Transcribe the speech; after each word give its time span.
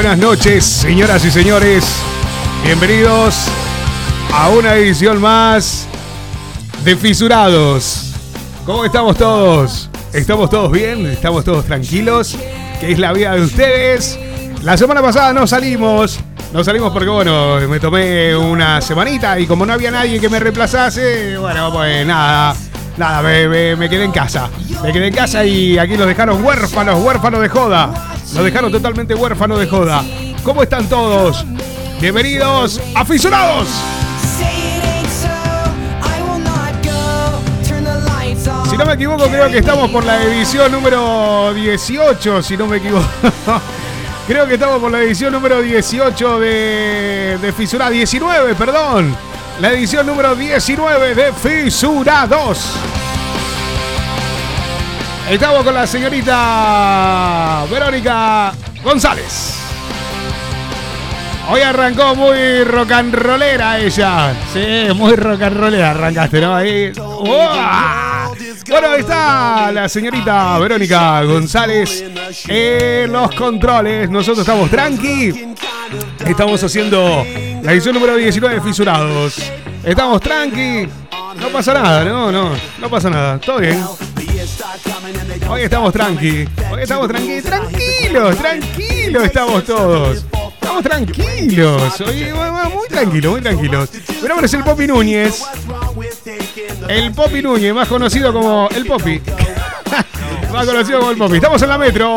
Buenas 0.00 0.18
noches, 0.18 0.64
señoras 0.64 1.24
y 1.24 1.30
señores. 1.32 1.84
Bienvenidos 2.62 3.48
a 4.32 4.48
una 4.50 4.76
edición 4.76 5.20
más 5.20 5.88
de 6.84 6.94
Fisurados. 6.94 8.14
¿Cómo 8.64 8.84
estamos 8.84 9.16
todos? 9.16 9.90
¿Estamos 10.12 10.50
todos 10.50 10.70
bien? 10.70 11.04
¿Estamos 11.06 11.44
todos 11.44 11.64
tranquilos? 11.64 12.36
¿Qué 12.78 12.92
es 12.92 13.00
la 13.00 13.12
vida 13.12 13.34
de 13.34 13.40
ustedes? 13.42 14.16
La 14.62 14.76
semana 14.76 15.02
pasada 15.02 15.32
no 15.32 15.48
salimos. 15.48 16.20
No 16.52 16.62
salimos 16.62 16.92
porque, 16.92 17.08
bueno, 17.08 17.58
me 17.68 17.80
tomé 17.80 18.36
una 18.36 18.80
semanita 18.80 19.36
y 19.40 19.48
como 19.48 19.66
no 19.66 19.72
había 19.72 19.90
nadie 19.90 20.20
que 20.20 20.28
me 20.28 20.38
reemplazase, 20.38 21.36
bueno, 21.38 21.72
pues 21.72 22.06
nada, 22.06 22.54
nada, 22.96 23.20
me, 23.20 23.74
me 23.74 23.88
quedé 23.88 24.04
en 24.04 24.12
casa. 24.12 24.48
Me 24.80 24.92
quedé 24.92 25.08
en 25.08 25.14
casa 25.14 25.44
y 25.44 25.76
aquí 25.76 25.96
los 25.96 26.06
dejaron 26.06 26.44
huérfanos, 26.44 27.02
huérfanos 27.02 27.40
de 27.40 27.48
joda. 27.48 28.17
Los 28.34 28.44
dejaron 28.44 28.70
totalmente 28.70 29.14
huérfanos 29.14 29.58
de 29.58 29.66
joda. 29.66 30.04
¿Cómo 30.44 30.62
están 30.62 30.88
todos? 30.88 31.44
Bienvenidos 32.00 32.80
a 32.94 33.04
Fisurados. 33.04 33.68
Si 38.70 38.76
no 38.76 38.84
me 38.84 38.92
equivoco, 38.92 39.24
creo 39.24 39.48
que 39.50 39.58
estamos 39.58 39.90
por 39.90 40.04
la 40.04 40.22
edición 40.22 40.70
número 40.70 41.52
18, 41.54 42.42
si 42.42 42.56
no 42.56 42.66
me 42.66 42.76
equivoco. 42.76 43.06
Creo 44.28 44.46
que 44.46 44.54
estamos 44.54 44.78
por 44.78 44.92
la 44.92 45.00
edición 45.00 45.32
número 45.32 45.62
18 45.62 46.38
de, 46.38 47.38
de 47.40 47.52
Fisura. 47.54 47.88
19, 47.88 48.54
perdón. 48.56 49.16
La 49.58 49.72
edición 49.72 50.06
número 50.06 50.34
19 50.36 51.14
de 51.14 51.32
Fisura 51.32 52.26
2. 52.26 52.72
Estamos 55.30 55.62
con 55.62 55.74
la 55.74 55.86
señorita 55.86 57.66
Verónica 57.70 58.50
González. 58.82 59.58
Hoy 61.50 61.60
arrancó 61.60 62.14
muy 62.14 62.64
rock 62.64 62.92
and 62.92 63.14
rollera 63.14 63.78
ella. 63.78 64.32
Sí, 64.54 64.92
muy 64.94 65.16
rock 65.16 65.42
and 65.42 65.56
rollera 65.58 65.90
arrancaste, 65.90 66.40
¿no? 66.40 66.56
Ahí. 66.56 66.92
¡Uah! 66.96 68.30
Bueno, 68.70 68.88
ahí 68.88 69.00
está 69.00 69.70
la 69.70 69.86
señorita 69.86 70.58
Verónica 70.60 71.22
González 71.24 72.04
en 72.48 73.12
los 73.12 73.34
controles. 73.34 74.08
Nosotros 74.08 74.40
estamos 74.40 74.70
tranqui. 74.70 75.54
Estamos 76.26 76.64
haciendo 76.64 77.26
la 77.62 77.72
edición 77.72 77.94
número 77.94 78.16
19 78.16 78.54
de 78.54 78.60
Fisurados. 78.62 79.36
Estamos 79.84 80.22
tranqui. 80.22 80.88
No 81.38 81.48
pasa 81.50 81.74
nada, 81.74 82.02
no, 82.02 82.32
no, 82.32 82.50
no 82.78 82.88
pasa 82.88 83.10
nada. 83.10 83.38
Todo 83.38 83.58
bien. 83.58 83.84
Hoy 85.48 85.62
estamos 85.62 85.92
tranqui. 85.92 86.48
Hoy 86.70 86.82
estamos 86.82 87.08
tranqui, 87.08 87.42
tranquilos, 87.42 88.36
tranquilos 88.36 89.24
estamos 89.24 89.64
todos. 89.64 90.24
Estamos 90.54 90.82
tranquilos. 90.82 92.00
Muy 92.00 92.88
tranquilos, 92.88 93.32
muy 93.32 93.40
tranquilos. 93.40 93.88
Mi 94.22 94.28
nombre 94.28 94.46
es 94.46 94.54
el 94.54 94.64
Popi 94.64 94.86
Núñez. 94.86 95.42
El 96.88 97.12
Popi 97.12 97.42
Núñez, 97.42 97.74
más 97.74 97.88
conocido 97.88 98.32
como 98.32 98.68
el 98.74 98.86
Popi. 98.86 99.20
más 100.52 100.66
conocido 100.66 100.98
como 101.00 101.10
el 101.10 101.16
Popi. 101.16 101.36
Estamos 101.36 101.62
en 101.62 101.68
la 101.68 101.78
metro. 101.78 102.14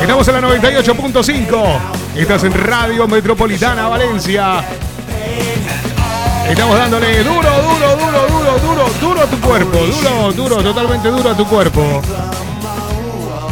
Estamos 0.00 0.28
en 0.28 0.34
la 0.34 0.40
98.5. 0.40 1.80
Estás 2.16 2.44
en 2.44 2.52
Radio 2.52 3.08
Metropolitana 3.08 3.88
Valencia. 3.88 4.64
Estamos 6.48 6.76
dándole 6.78 7.22
duro, 7.22 7.34
duro, 7.40 7.96
duro, 7.96 8.26
duro, 8.26 8.58
duro, 8.58 8.90
duro 9.00 9.20
a 9.22 9.26
tu 9.26 9.40
cuerpo. 9.40 9.78
Duro, 9.78 10.32
duro, 10.32 10.62
totalmente 10.62 11.08
duro 11.08 11.30
a 11.30 11.36
tu 11.36 11.46
cuerpo. 11.46 12.02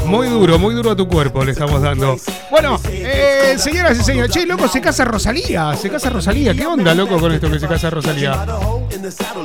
Muy 0.06 0.28
duro, 0.28 0.58
muy 0.58 0.74
duro 0.74 0.92
a 0.92 0.96
tu 0.96 1.06
cuerpo 1.06 1.44
le 1.44 1.52
estamos 1.52 1.82
dando. 1.82 2.16
Bueno, 2.50 2.80
eh, 2.88 3.56
señoras 3.58 3.98
y 3.98 4.04
señores, 4.04 4.30
che, 4.30 4.46
loco, 4.46 4.68
se 4.68 4.80
casa 4.80 5.04
Rosalía, 5.04 5.74
se 5.76 5.90
casa 5.90 6.10
Rosalía. 6.10 6.54
¿Qué 6.54 6.64
onda, 6.64 6.94
loco, 6.94 7.18
con 7.18 7.32
esto 7.32 7.50
que 7.50 7.58
se 7.58 7.66
casa 7.66 7.90
Rosalía? 7.90 8.46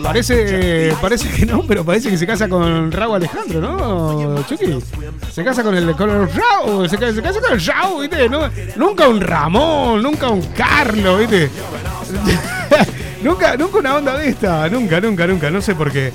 Parece, 0.04 0.96
parece 1.02 1.30
que 1.30 1.46
no, 1.46 1.64
pero 1.64 1.84
parece 1.84 2.10
que 2.10 2.18
se 2.18 2.28
casa 2.28 2.48
con 2.48 2.92
Raúl 2.92 3.16
Alejandro, 3.16 3.60
¿no, 3.60 4.44
Chucky? 4.44 4.78
Se 5.32 5.44
casa 5.44 5.64
con 5.64 5.76
el, 5.76 5.96
con 5.96 6.10
el 6.10 6.30
Raúl, 6.32 6.90
se, 6.90 6.98
se 6.98 7.22
casa 7.22 7.42
con 7.42 7.54
el 7.54 7.66
Raúl, 7.66 8.08
¿viste? 8.08 8.30
No, 8.30 8.50
nunca 8.76 9.08
un 9.08 9.20
Ramón, 9.20 10.02
nunca 10.04 10.30
un 10.30 10.42
Carlos, 10.56 11.20
¿viste? 11.20 11.50
nunca, 13.24 13.58
nunca 13.58 13.80
una 13.80 13.96
onda 13.96 14.18
de 14.18 14.30
esta, 14.30 14.70
nunca, 14.70 15.00
nunca, 15.00 15.28
nunca, 15.28 15.52
no 15.52 15.62
sé 15.62 15.76
por 15.76 15.92
qué. 15.92 16.12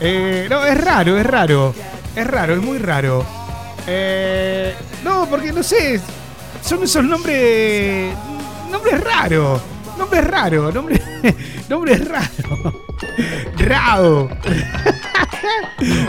Eh, 0.00 0.46
no, 0.48 0.64
es 0.64 0.82
raro, 0.82 1.18
es 1.18 1.26
raro, 1.26 1.74
es 2.14 2.26
raro, 2.26 2.54
es 2.54 2.62
muy 2.62 2.78
raro. 2.78 3.24
Eh, 3.86 4.74
no, 5.02 5.26
porque 5.28 5.52
no 5.52 5.62
sé. 5.62 6.00
Son 6.62 6.82
esos 6.82 7.04
nombres. 7.04 8.14
Nombres 8.70 9.00
raros. 9.02 9.60
Nombres 9.98 10.24
raros. 10.24 10.74
Nombres, 10.74 11.00
nombres 11.68 12.08
raros. 12.08 12.74
Rao. 13.58 14.28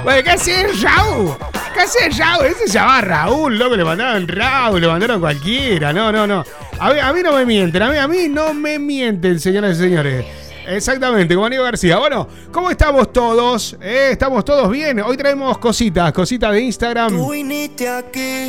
Bueno, 0.03 0.23
¿qué 0.23 0.29
hace 0.31 0.67
Raúl? 0.81 1.35
¿Qué 1.73 1.79
hace 1.81 2.09
Raúl? 2.17 2.45
Ese 2.45 2.67
se 2.67 2.73
llama 2.73 3.01
Raúl, 3.01 3.57
loco. 3.57 3.75
Le 3.75 3.83
mandaron 3.83 4.27
Raúl, 4.27 4.81
le 4.81 4.87
mandaron 4.87 5.19
cualquiera. 5.19 5.91
No, 5.93 6.11
no, 6.11 6.25
no. 6.27 6.43
A 6.79 6.93
mí, 6.93 6.99
a 6.99 7.13
mí 7.13 7.21
no 7.23 7.33
me 7.33 7.45
mienten. 7.45 7.81
A 7.81 7.89
mí, 7.89 7.97
a 7.97 8.07
mí 8.07 8.27
no 8.29 8.53
me 8.53 8.79
mienten, 8.79 9.39
señoras 9.39 9.77
y 9.77 9.81
señores. 9.81 10.25
Exactamente, 10.67 11.33
como 11.33 11.47
Aníbal 11.47 11.65
García. 11.65 11.97
Bueno, 11.97 12.27
¿cómo 12.51 12.69
estamos 12.69 13.11
todos? 13.11 13.75
Eh, 13.81 14.09
¿Estamos 14.11 14.45
todos 14.45 14.69
bien? 14.69 14.99
Hoy 14.99 15.17
traemos 15.17 15.57
cositas, 15.57 16.13
cositas 16.13 16.51
de 16.51 16.61
Instagram. 16.61 17.09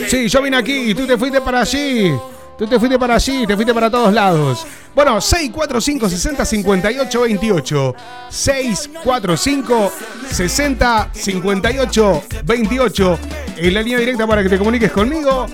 Sí, 0.07 0.29
yo 0.29 0.43
vine 0.43 0.57
aquí 0.59 0.91
y 0.91 0.95
tú 0.95 1.07
te 1.07 1.17
fuiste 1.17 1.41
para 1.41 1.63
allí. 1.63 2.13
Tú 2.61 2.67
te 2.67 2.79
fuiste 2.79 2.99
para 2.99 3.15
allí, 3.15 3.47
te 3.47 3.55
fuiste 3.55 3.73
para 3.73 3.91
todos 3.91 4.13
lados. 4.13 4.67
Bueno, 4.95 5.19
645 5.19 6.11
60 6.11 6.45
58 6.45 7.21
28. 7.23 7.95
645 8.29 9.93
60 10.31 11.09
58 11.11 12.23
28. 12.45 13.19
En 13.57 13.73
la 13.73 13.81
línea 13.81 13.99
directa 13.99 14.27
para 14.27 14.43
que 14.43 14.51
te 14.51 14.59
comuniques 14.59 14.93
conmigo. 14.93 15.47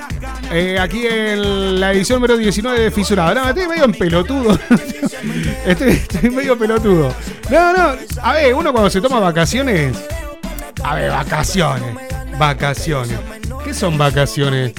Eh, 0.50 0.81
aquí 0.81 1.06
en 1.06 1.78
la 1.78 1.93
edición 1.93 2.17
número 2.17 2.37
19 2.37 2.81
de 2.81 2.91
Fisurado. 2.91 3.37
No, 3.37 3.49
estoy 3.50 3.69
medio 3.69 3.84
en 3.84 3.93
pelotudo. 3.93 4.59
estoy, 5.65 5.91
estoy 5.91 6.31
medio 6.31 6.59
pelotudo. 6.59 7.15
No, 7.49 7.73
no. 7.73 7.94
A 8.21 8.33
ver, 8.33 8.53
uno 8.53 8.73
cuando 8.73 8.91
se 8.91 9.00
toma 9.00 9.21
vacaciones. 9.21 9.97
A 10.83 10.97
ver, 10.97 11.12
vacaciones. 11.12 12.06
Vacaciones. 12.38 13.19
¿Qué 13.64 13.74
son 13.74 13.98
vacaciones? 13.98 14.72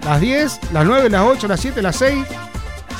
Las 0.05 0.21
10, 0.21 0.61
las 0.73 0.85
9, 0.85 1.11
las 1.11 1.23
8, 1.23 1.49
las 1.49 1.61
7, 1.61 1.83
las 1.83 1.97
6. 1.97 2.25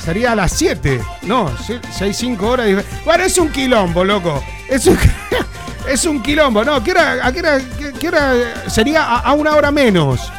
Sería 0.07 0.31
a 0.31 0.35
las 0.35 0.53
7. 0.53 1.01
No, 1.23 1.51
6, 1.91 2.15
5 2.17 2.47
horas. 2.47 2.85
Bueno, 3.03 3.25
es 3.25 3.37
un 3.37 3.51
quilombo, 3.51 4.05
loco. 4.05 4.41
Es 4.69 4.87
un, 4.87 4.97
es 5.89 6.05
un 6.05 6.23
quilombo. 6.23 6.63
No, 6.63 6.81
¿qué 6.81 6.91
hora, 6.91 7.15
¿a 7.21 7.27
hora 7.27 8.31
sería 8.69 9.03
a, 9.03 9.33
una 9.33 9.57
hora 9.57 9.69
menos? 9.69 10.31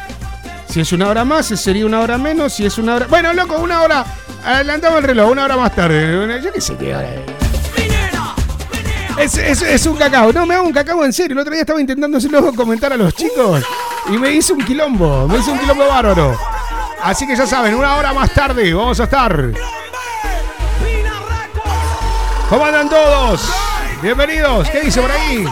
Si 0.67 0.79
es 0.79 0.91
una 0.91 1.07
hora 1.07 1.23
más, 1.23 1.45
sería 1.45 1.85
una 1.85 1.99
hora 1.99 2.17
menos. 2.17 2.51
Si 2.51 2.65
es 2.65 2.79
una 2.79 2.95
hora. 2.95 3.05
Bueno, 3.05 3.31
loco, 3.31 3.59
una 3.59 3.83
hora. 3.83 4.03
Adelantamos 4.43 5.01
el 5.01 5.03
reloj, 5.03 5.29
una 5.29 5.45
hora 5.45 5.55
más 5.55 5.75
tarde. 5.75 6.41
Yo 6.41 6.51
qué 6.51 6.61
sé 6.61 6.75
qué 6.75 6.95
hora 6.95 7.07
es. 9.19 9.37
Es, 9.37 9.61
es, 9.61 9.85
un 9.85 9.97
cacao. 9.97 10.33
No, 10.33 10.47
me 10.47 10.55
hago 10.55 10.65
un 10.65 10.73
cacao 10.73 11.05
en 11.05 11.13
serio. 11.13 11.33
El 11.33 11.41
otro 11.41 11.53
día 11.53 11.61
estaba 11.61 11.79
intentando 11.79 12.17
hacerlo 12.17 12.55
comentar 12.55 12.91
a 12.91 12.97
los 12.97 13.13
chicos 13.13 13.63
y 14.11 14.17
me 14.17 14.31
hice 14.31 14.51
un 14.51 14.65
quilombo. 14.65 15.27
Me 15.27 15.37
hice 15.37 15.51
un 15.51 15.59
quilombo 15.59 15.85
bárbaro. 15.87 16.58
Así 17.03 17.25
que 17.25 17.35
ya 17.35 17.47
saben, 17.47 17.75
una 17.75 17.95
hora 17.95 18.13
más 18.13 18.33
tarde 18.33 18.73
vamos 18.73 18.99
a 18.99 19.03
estar. 19.05 19.51
¿Cómo 22.49 22.65
andan 22.65 22.89
todos? 22.89 23.49
Bienvenidos. 24.01 24.69
¿Qué 24.69 24.81
dice 24.81 25.01
por 25.01 25.11
ahí? 25.11 25.45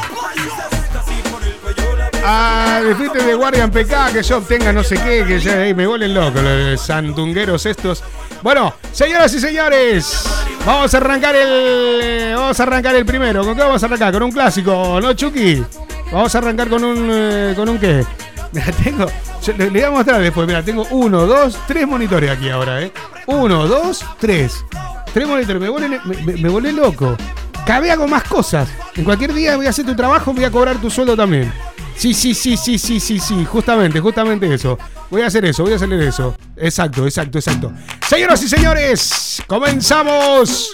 Al 2.24 2.92
ah, 2.92 3.14
de 3.14 3.34
Guardian 3.36 3.72
PK 3.72 4.12
que 4.12 4.24
yo 4.24 4.38
obtenga 4.40 4.74
no 4.74 4.84
sé 4.84 4.96
qué, 4.98 5.24
que 5.26 5.40
ya 5.40 5.56
me 5.74 5.88
vuelen 5.88 6.14
loco 6.14 6.42
los 6.42 6.82
sandungueros 6.82 7.66
estos. 7.66 8.04
Bueno, 8.42 8.74
señoras 8.92 9.34
y 9.34 9.40
señores, 9.40 10.24
vamos 10.66 10.94
a 10.94 10.98
arrancar 10.98 11.36
el. 11.36 12.34
Vamos 12.36 12.60
a 12.60 12.64
arrancar 12.64 12.96
el 12.96 13.06
primero. 13.06 13.46
¿Con 13.46 13.56
qué 13.56 13.62
vamos 13.62 13.82
a 13.82 13.86
arrancar? 13.86 14.12
Con 14.12 14.24
un 14.24 14.32
clásico, 14.32 15.00
¿no, 15.02 15.14
Chucky? 15.14 15.64
Vamos 16.12 16.36
a 16.36 16.38
arrancar 16.40 16.68
con 16.68 16.84
un. 16.84 17.10
Eh, 17.12 17.54
¿Con 17.56 17.70
un 17.70 17.80
qué? 17.80 18.06
Tengo. 18.84 19.06
Le, 19.58 19.70
voy 19.70 19.82
a 19.82 19.92
mostrar 19.92 20.22
después. 20.22 20.48
Mira, 20.48 20.64
tengo 20.64 20.86
uno, 20.92 21.26
dos, 21.26 21.58
tres 21.68 21.88
monitores 21.88 22.30
aquí 22.30 22.50
ahora, 22.50 22.82
¿eh? 22.82 22.92
Uno, 23.28 23.68
dos, 23.68 24.04
tres. 24.20 24.64
Tres 25.14 25.28
monitores. 25.28 25.62
Me 25.62 25.70
volé, 25.70 26.00
me, 26.62 26.72
loco. 26.74 27.16
Cabe 27.66 27.92
hago 27.92 28.08
más 28.08 28.24
cosas. 28.24 28.70
En 28.96 29.04
cualquier 29.04 29.34
día 29.34 29.56
voy 29.58 29.68
a 29.68 29.70
hacer 29.70 29.86
tu 29.86 29.96
trabajo, 29.96 30.34
voy 30.34 30.44
a 30.44 30.52
cobrar 30.52 30.78
tu 30.78 30.90
sueldo 30.90 31.16
también. 31.16 31.52
Sí, 31.96 32.14
sí, 32.14 32.34
sí, 32.34 32.56
sí, 32.56 32.78
sí, 32.78 33.00
sí, 33.00 33.20
sí. 33.20 33.46
Justamente, 33.46 34.00
justamente 34.00 34.54
eso. 34.54 34.78
Voy 35.10 35.22
a 35.22 35.28
hacer 35.28 35.46
eso, 35.46 35.64
voy 35.64 35.74
a 35.74 35.76
hacer 35.78 35.92
eso. 35.94 36.36
Exacto, 36.56 37.06
exacto, 37.06 37.38
exacto. 37.38 37.72
Señoras 38.08 38.42
y 38.44 38.50
señores, 38.50 39.44
comenzamos. 39.48 40.72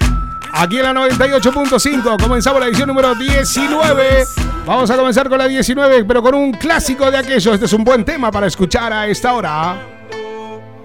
Aquí 0.55 0.77
en 0.77 0.83
la 0.83 0.94
98.5 0.94 2.21
comenzamos 2.21 2.59
la 2.59 2.67
edición 2.67 2.88
número 2.88 3.15
19. 3.15 4.25
Vamos 4.67 4.89
a 4.91 4.95
comenzar 4.95 5.27
con 5.27 5.39
la 5.39 5.47
19, 5.47 6.05
pero 6.05 6.21
con 6.21 6.35
un 6.35 6.51
clásico 6.51 7.09
de 7.09 7.17
aquellos. 7.17 7.55
Este 7.55 7.65
es 7.65 7.73
un 7.73 7.83
buen 7.83 8.05
tema 8.05 8.31
para 8.31 8.45
escuchar 8.45 8.94
a 8.94 9.07
esta 9.07 9.33
hora. 9.33 9.75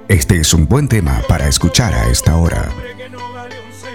Este 0.09 0.41
es 0.41 0.55
un 0.55 0.67
buen 0.67 0.89
tema 0.89 1.21
para 1.29 1.49
escuchar 1.49 1.93
a 1.93 2.09
esta 2.09 2.35
hora. 2.37 2.65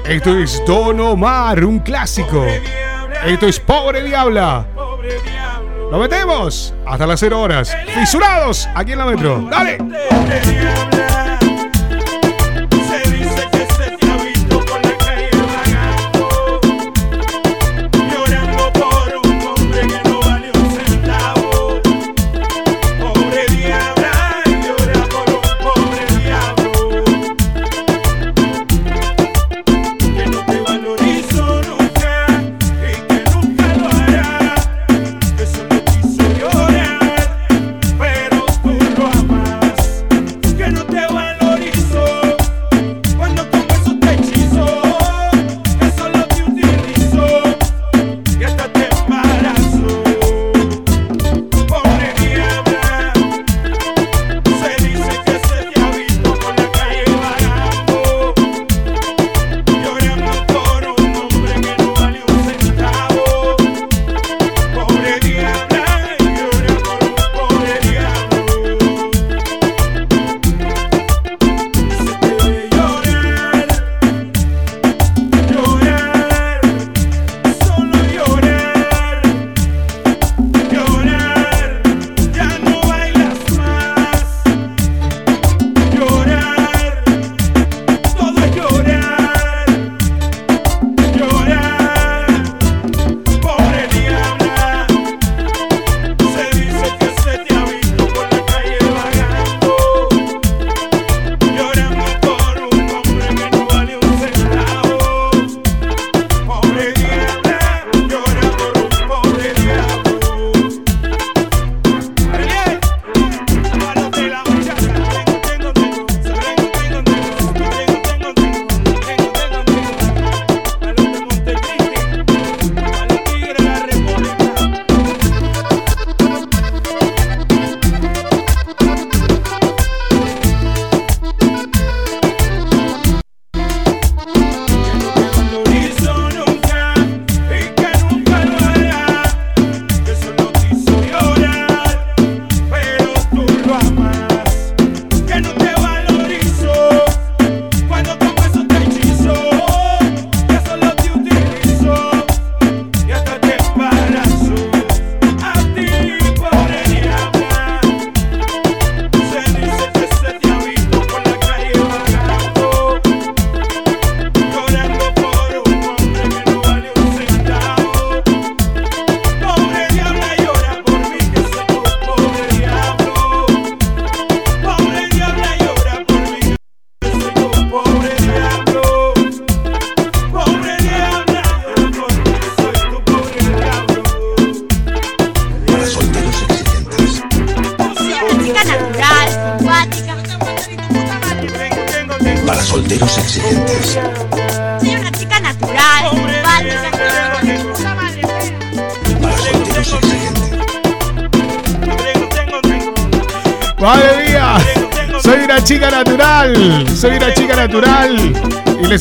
Esto 0.06 0.38
es 0.38 0.62
Don 0.68 1.00
Omar, 1.00 1.66
un 1.66 1.80
clásico. 1.80 2.46
Esto 3.26 3.48
es 3.48 3.60
Pobre 3.60 4.04
Diabla. 4.04 4.68
Lo 5.90 5.98
metemos 5.98 6.72
hasta 6.86 7.08
las 7.08 7.20
0 7.20 7.42
horas. 7.42 7.76
Fisurados 7.96 8.70
aquí 8.76 8.92
en 8.92 9.00
la 9.00 9.06
metro. 9.06 9.48
Dale. 9.50 9.80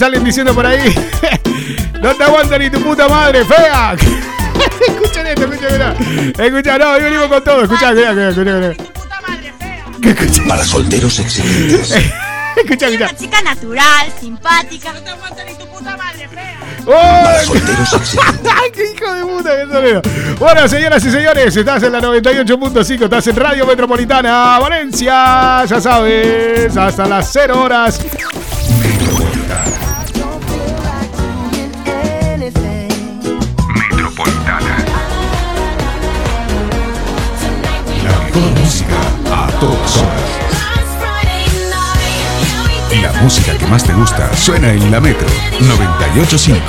Salen 0.03 0.25
diciendo 0.25 0.53
por 0.53 0.67
ahí. 0.67 0.95
No 2.03 2.13
te 2.17 2.25
aguanta 2.25 2.59
ni 2.59 2.69
tu 2.69 2.83
puta 2.83 3.07
madre, 3.07 3.45
fea. 3.45 3.95
Escuchen 4.89 5.25
esto, 5.25 5.45
escuchen, 5.45 6.35
Escucha, 6.37 6.77
no, 6.77 6.91
hoy 6.91 7.03
venimos 7.03 7.27
con 7.29 7.45
todo. 7.45 7.63
Escucha, 7.63 7.93
escucha, 7.93 8.29
escucha. 8.31 8.71
escucha. 10.03 10.49
Para 10.49 10.65
solteros 10.65 11.21
excelentes. 11.21 11.93
escucha, 12.57 12.87
escucha. 12.89 13.05
Una 13.05 13.17
chica 13.17 13.43
natural, 13.43 14.13
simpática. 14.21 14.93
No 14.93 15.01
te 15.01 15.11
aguanta 15.11 15.45
ni 15.45 15.55
tu 15.55 15.67
puta 15.69 15.97
madre, 15.97 16.29
fea. 16.29 16.59
Para 16.85 17.45
solteros 17.45 17.93
excelentes. 17.93 18.53
¡Ay, 18.53 18.71
qué 18.75 18.93
hijo 18.93 19.15
de 19.15 19.23
puta 19.23 19.57
que 19.57 19.73
sonido! 19.73 20.03
Bueno, 20.41 20.69
señoras 20.69 21.05
y 21.05 21.11
señores, 21.13 21.57
estás 21.57 21.85
en 21.85 21.93
la 21.93 22.01
98.5, 22.01 23.05
estás 23.05 23.27
en 23.29 23.37
Radio 23.37 23.65
Metropolitana, 23.65 24.59
Valencia, 24.59 25.65
ya 25.67 25.81
sabes, 25.81 26.77
hasta 26.77 27.07
las 27.07 27.31
0 27.33 27.63
horas. 27.63 28.01
La 43.01 43.13
música 43.21 43.57
que 43.59 43.67
más 43.67 43.85
te 43.85 43.93
gusta 43.93 44.35
suena 44.37 44.73
en 44.73 44.91
la 44.91 45.01
Metro 45.01 45.27
985. 45.61 46.63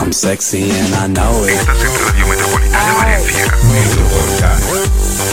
I'm 0.00 0.12
sexy 0.12 0.70
and 0.70 0.94
I 0.94 1.06
know 1.08 1.44
it. 1.44 1.50
Estás 1.50 1.84
en 1.84 2.06
Radio 2.06 2.26
Metropolitana 2.26 2.94
Valencia. 2.94 3.44
Metropolitana. 3.70 5.29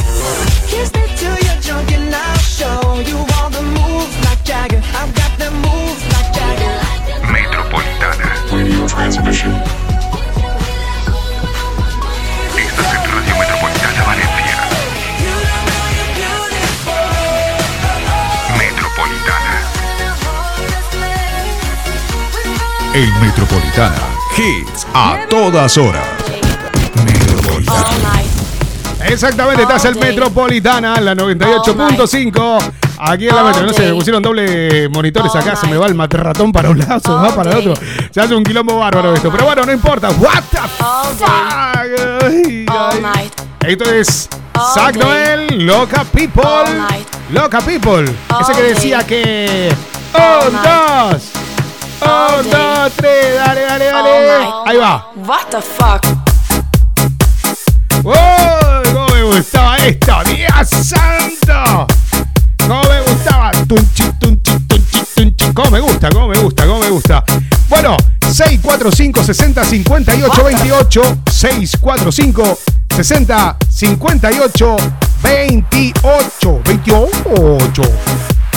El 22.97 23.13
Metropolitana. 23.21 23.95
Hits 24.35 24.87
a 24.91 25.19
todas 25.29 25.77
horas. 25.77 26.03
Metropolitana. 27.05 28.23
Exactamente, 29.05 29.61
estás 29.61 29.85
en 29.85 29.99
Metropolitana, 29.99 30.99
la 30.99 31.13
98.5. 31.13 32.73
Aquí 32.97 33.27
en 33.29 33.35
la 33.35 33.43
metro, 33.43 33.67
no 33.67 33.73
sé, 33.73 33.83
me 33.83 33.93
pusieron 33.93 34.23
doble 34.23 34.89
monitores 34.89 35.35
acá, 35.35 35.55
se 35.55 35.67
me 35.67 35.77
va 35.77 35.85
el 35.85 35.95
ratón 36.09 36.51
para 36.51 36.71
un 36.71 36.79
lado, 36.79 36.99
se 36.99 37.09
me 37.09 37.17
va 37.17 37.35
para 37.35 37.51
el 37.51 37.57
otro. 37.59 37.75
Se 38.09 38.19
hace 38.19 38.33
un 38.33 38.43
quilombo 38.43 38.79
bárbaro 38.79 39.13
esto, 39.13 39.31
pero 39.31 39.45
bueno, 39.45 39.63
no 39.63 39.71
importa. 39.71 40.09
What 40.09 40.41
the 40.49 40.57
fuck? 40.79 41.21
Esto 43.63 43.83
es 43.91 44.27
Zack 44.73 44.95
Noel, 44.95 45.67
Loca 45.67 46.03
People. 46.03 46.81
Loca 47.29 47.61
People. 47.61 48.11
Ese 48.41 48.53
que 48.53 48.63
decía 48.63 49.05
que. 49.05 49.71
Un, 50.15 50.53
dos. 50.63 51.36
Un, 52.01 52.49
dos, 52.49 52.91
tres. 52.95 53.35
Dale, 53.35 53.61
dale, 53.61 53.85
dale. 53.85 54.47
Ahí 54.65 54.77
va. 54.77 55.11
What 55.15 55.45
the 55.49 55.61
fuck? 55.61 56.05
¡Oh! 58.03 58.81
¿Cómo 58.93 59.07
me 59.09 59.23
gustaba 59.23 59.77
esto? 59.77 60.13
¡Dios 60.25 60.69
santo! 60.69 61.87
¿Cómo 62.67 62.83
me 62.83 63.01
gustaba? 63.01 63.51
Tunchi, 63.67 64.03
tunchi, 64.19 64.59
tunchi, 64.67 65.01
tunchi. 65.15 65.53
¿Cómo 65.53 65.71
me 65.71 65.79
gusta? 65.79 66.09
¿Cómo 66.09 66.27
me 66.27 66.37
gusta? 66.37 66.65
¿Cómo 66.67 66.79
me 66.79 66.89
gusta? 66.89 67.23
Bueno, 67.69 67.97
645 68.21 69.23
60 69.23 69.65
58 69.65 70.43
28. 70.43 71.01
645 71.31 72.59
60 72.95 73.57
58 73.69 74.75
28. 75.23 76.61
28. 76.63 77.81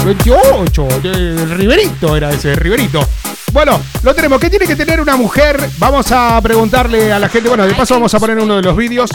28. 0.04 0.88
El 1.04 1.50
Riverito 1.50 2.16
era 2.16 2.30
ese, 2.30 2.54
Riverito. 2.56 3.06
Bueno, 3.52 3.80
lo 4.02 4.14
tenemos. 4.14 4.38
¿Qué 4.38 4.48
tiene 4.48 4.66
que 4.66 4.76
tener 4.76 5.00
una 5.00 5.16
mujer? 5.16 5.68
Vamos 5.78 6.10
a 6.12 6.40
preguntarle 6.40 7.12
a 7.12 7.18
la 7.18 7.28
gente. 7.28 7.48
Bueno, 7.48 7.66
de 7.66 7.74
paso 7.74 7.94
vamos 7.94 8.14
a 8.14 8.20
poner 8.20 8.38
uno 8.38 8.56
de 8.56 8.62
los 8.62 8.76
vídeos 8.76 9.10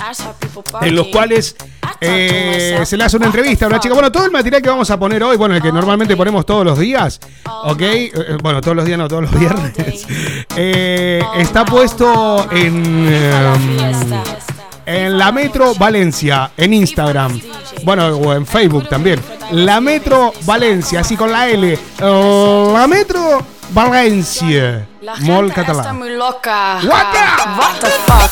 en 0.81 0.95
los 0.95 1.07
cuales 1.07 1.55
eh, 2.01 2.81
se 2.85 2.97
le 2.97 3.03
hace 3.03 3.17
una 3.17 3.27
entrevista 3.27 3.65
a 3.65 3.67
una 3.69 3.79
chica. 3.79 3.93
Bueno, 3.93 4.11
todo 4.11 4.25
el 4.25 4.31
material 4.31 4.61
que 4.61 4.69
vamos 4.69 4.89
a 4.91 4.99
poner 4.99 5.23
hoy, 5.23 5.37
bueno, 5.37 5.55
el 5.55 5.61
que 5.61 5.71
normalmente 5.71 6.17
ponemos 6.17 6.45
todos 6.45 6.65
los 6.65 6.77
días, 6.77 7.19
¿ok? 7.45 7.81
Eh, 7.81 8.11
eh, 8.13 8.37
bueno, 8.41 8.61
todos 8.61 8.75
los 8.75 8.85
días, 8.85 8.97
no, 8.97 9.07
todos 9.07 9.23
los 9.23 9.39
viernes. 9.39 10.05
está 11.37 11.65
puesto 11.65 12.47
en... 12.51 13.05
en 14.85 15.17
la 15.17 15.31
Metro 15.31 15.73
Valencia, 15.75 16.51
en 16.57 16.73
Instagram. 16.73 17.39
Bueno, 17.83 18.07
o 18.07 18.33
en 18.33 18.45
Facebook 18.45 18.87
también. 18.87 19.21
La 19.51 19.81
Metro 19.81 20.33
Valencia, 20.43 21.01
así 21.01 21.15
con 21.15 21.31
la 21.31 21.47
L. 21.49 21.77
La 21.99 22.87
Metro 22.87 23.43
Valencia. 23.71 24.87
Mol 25.19 25.51
catalán. 25.53 25.81
está 25.81 25.93
muy 25.93 26.15
loca. 26.15 26.79
What 26.83 27.11
the, 27.11 27.19
What 27.59 27.79
the 27.79 27.87
fuck? 28.07 28.31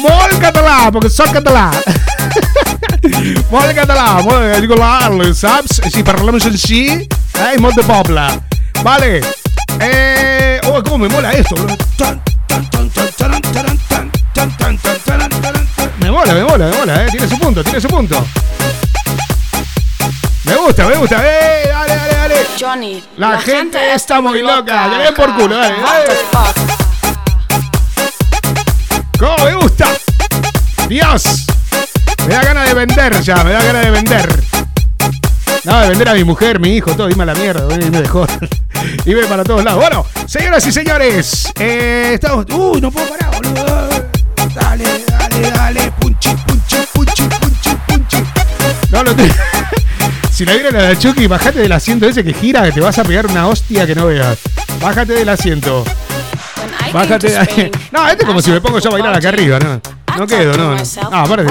Mol 0.00 0.38
català, 0.40 0.90
perquè 0.94 1.10
soc 1.12 1.32
català. 1.34 1.70
molt 3.52 3.74
català, 3.76 4.06
molt, 4.24 5.34
saps? 5.36 5.80
Si 5.92 6.02
parlem 6.06 6.40
així, 6.40 6.82
eh, 7.36 7.54
molt 7.60 7.76
de 7.76 7.84
poble. 7.84 8.26
Vale. 8.82 9.20
Eh, 9.80 10.60
oh, 10.70 10.80
com 10.82 11.00
me 11.00 11.08
mola 11.08 11.32
esto. 11.36 11.56
Me 15.98 16.10
mola, 16.10 16.32
me 16.34 16.42
mola, 16.42 16.66
me 16.66 16.76
mola, 16.76 17.04
eh. 17.04 17.08
Tiene 17.10 17.28
su 17.28 17.38
punto, 17.38 17.62
tiene 17.62 17.80
su 17.80 17.88
punto. 17.88 18.26
Me 20.44 20.56
gusta, 20.56 20.86
me 20.86 20.96
gusta. 20.96 21.22
¡Eh! 21.22 21.68
Dale, 21.68 21.96
dale, 21.96 22.14
dale. 22.14 22.46
Johnny. 22.58 23.04
La, 23.16 23.38
gente, 23.40 23.94
está 23.94 24.20
muy 24.20 24.42
loca. 24.42 24.88
Ya 24.90 24.98
ven 24.98 25.14
por 25.14 25.34
culo, 25.36 25.56
dale. 25.56 25.76
¿Cómo 29.18 29.36
me 29.44 29.54
gusta? 29.54 29.88
Dios. 30.88 31.46
Me 32.26 32.34
da 32.34 32.42
ganas 32.42 32.68
de 32.68 32.74
vender 32.74 33.20
ya, 33.22 33.44
me 33.44 33.52
da 33.52 33.62
ganas 33.62 33.84
de 33.84 33.90
vender. 33.90 34.44
No, 35.64 35.78
de 35.80 35.88
vender 35.90 36.08
a 36.08 36.14
mi 36.14 36.24
mujer, 36.24 36.58
mi 36.58 36.76
hijo, 36.76 36.94
todo, 36.96 37.06
dime 37.08 37.26
la 37.26 37.34
mierda, 37.34 37.66
me 37.76 38.00
dejó. 38.00 38.26
y 39.04 39.14
ve 39.14 39.24
para 39.26 39.44
todos 39.44 39.62
lados. 39.62 39.80
Bueno, 39.80 40.06
señoras 40.26 40.66
y 40.66 40.72
señores, 40.72 41.52
eh, 41.58 42.12
estamos. 42.14 42.46
Uy, 42.50 42.80
no 42.80 42.90
puedo 42.90 43.06
parar, 43.08 43.30
boludo. 43.34 43.88
Dale, 44.54 44.84
dale, 45.06 45.50
dale. 45.50 45.92
Punchi, 46.00 46.30
punchi, 46.46 46.76
punchi, 46.92 47.22
punchi, 47.24 47.70
punchi. 47.86 48.16
No, 48.90 49.04
no 49.04 49.14
te. 49.14 49.30
Si 50.32 50.46
la 50.46 50.54
vieron 50.54 50.74
a 50.76 50.80
la 50.80 50.98
Chucky, 50.98 51.26
bájate 51.26 51.58
del 51.58 51.72
asiento 51.72 52.06
ese 52.08 52.24
que 52.24 52.32
gira, 52.32 52.62
que 52.62 52.72
te 52.72 52.80
vas 52.80 52.98
a 52.98 53.04
pegar 53.04 53.26
una 53.26 53.46
hostia 53.46 53.86
que 53.86 53.94
no 53.94 54.06
veas. 54.06 54.38
Bájate 54.80 55.12
del 55.12 55.28
asiento. 55.28 55.84
Bájate 56.94 57.28
de 57.28 57.38
ahí. 57.38 57.70
No, 57.92 58.08
este 58.08 58.22
es 58.22 58.26
como 58.26 58.40
si 58.40 58.50
me 58.50 58.58
pongo 58.62 58.78
yo 58.78 58.88
a 58.88 58.92
bailar 58.92 59.14
acá 59.14 59.28
arriba, 59.28 59.58
¿no? 59.58 59.82
No 60.20 60.26
quedo, 60.26 60.54
no. 60.54 60.76
Ah, 61.10 61.22
aparte. 61.22 61.46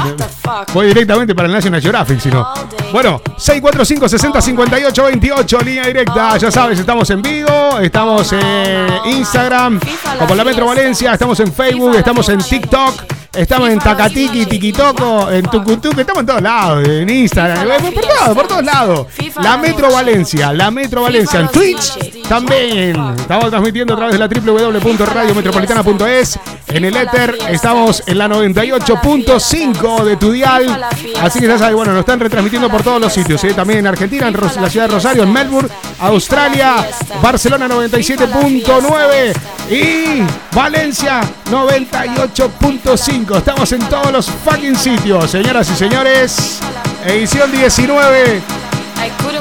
Voy 0.76 0.86
directamente 0.86 1.34
para 1.34 1.48
el 1.48 1.54
National 1.56 1.82
Geographic, 1.82 2.20
si 2.20 2.30
no. 2.30 2.54
Bueno, 2.94 3.20
645 3.36 4.08
60 4.08 4.42
58 4.44 5.04
28, 5.06 5.60
línea 5.62 5.88
directa. 5.88 6.38
Ya 6.38 6.52
sabes, 6.52 6.78
estamos 6.78 7.10
en 7.10 7.24
vivo, 7.24 7.80
estamos 7.82 8.32
en 8.32 8.88
Instagram, 9.06 9.80
como 10.20 10.36
la 10.36 10.44
Metro 10.44 10.68
Valencia, 10.68 11.14
estamos 11.14 11.40
en 11.40 11.52
Facebook, 11.52 11.96
estamos 11.96 12.30
en 12.30 12.38
TikTok. 12.38 13.06
Estamos 13.36 13.70
en 13.70 13.78
Takatiki, 13.78 14.48
Tikitoco, 14.48 15.30
en 15.32 15.46
Tucutuc, 15.46 15.96
estamos 15.98 16.22
en 16.22 16.26
todos 16.26 16.42
lados, 16.42 16.88
en 16.88 17.08
Instagram, 17.08 17.68
por 17.94 18.04
todos, 18.04 18.36
por 18.36 18.48
todos 18.48 18.66
lados. 18.66 19.06
La 19.42 19.56
Metro 19.56 19.92
Valencia, 19.92 20.52
la 20.52 20.72
Metro 20.72 21.04
Valencia 21.04 21.40
en 21.40 21.48
Twitch 21.50 22.24
también. 22.28 22.98
Estamos 23.18 23.52
transmitiendo 23.52 23.94
a 23.94 23.98
través 23.98 24.18
de 24.18 24.20
la 24.20 24.28
www.radiometropolitana.es. 24.28 26.40
En 26.68 26.86
el 26.86 26.98
éter 26.98 27.38
estamos 27.50 28.02
en 28.08 28.18
la 28.18 28.28
98.5 28.60 30.04
de 30.04 30.18
tu 30.18 30.32
dial. 30.32 30.86
Así 31.22 31.40
que 31.40 31.48
ya 31.48 31.58
sabes, 31.58 31.76
bueno, 31.76 31.94
nos 31.94 32.02
están 32.02 32.20
retransmitiendo 32.20 32.70
por 32.70 32.84
todos 32.84 33.00
los 33.00 33.14
sitios. 33.14 33.42
¿eh? 33.46 33.54
También 33.54 33.80
en 33.80 33.88
Argentina, 33.88 34.28
en 34.28 34.34
la 34.34 34.70
ciudad 34.70 34.88
de 34.88 34.94
Rosario, 34.94 35.24
en 35.24 35.32
Melbourne, 35.32 35.70
Australia, 36.00 36.86
Barcelona 37.22 37.70
97.9 37.70 39.34
y 39.70 40.24
Valencia 40.54 41.22
98.5. 41.50 43.38
Estamos 43.38 43.72
en 43.72 43.80
todos 43.88 44.12
los 44.12 44.30
fucking 44.30 44.76
sitios, 44.76 45.32
señoras 45.32 45.70
y 45.70 45.76
señores. 45.76 46.60
Edición 47.06 47.50
19 47.52 48.42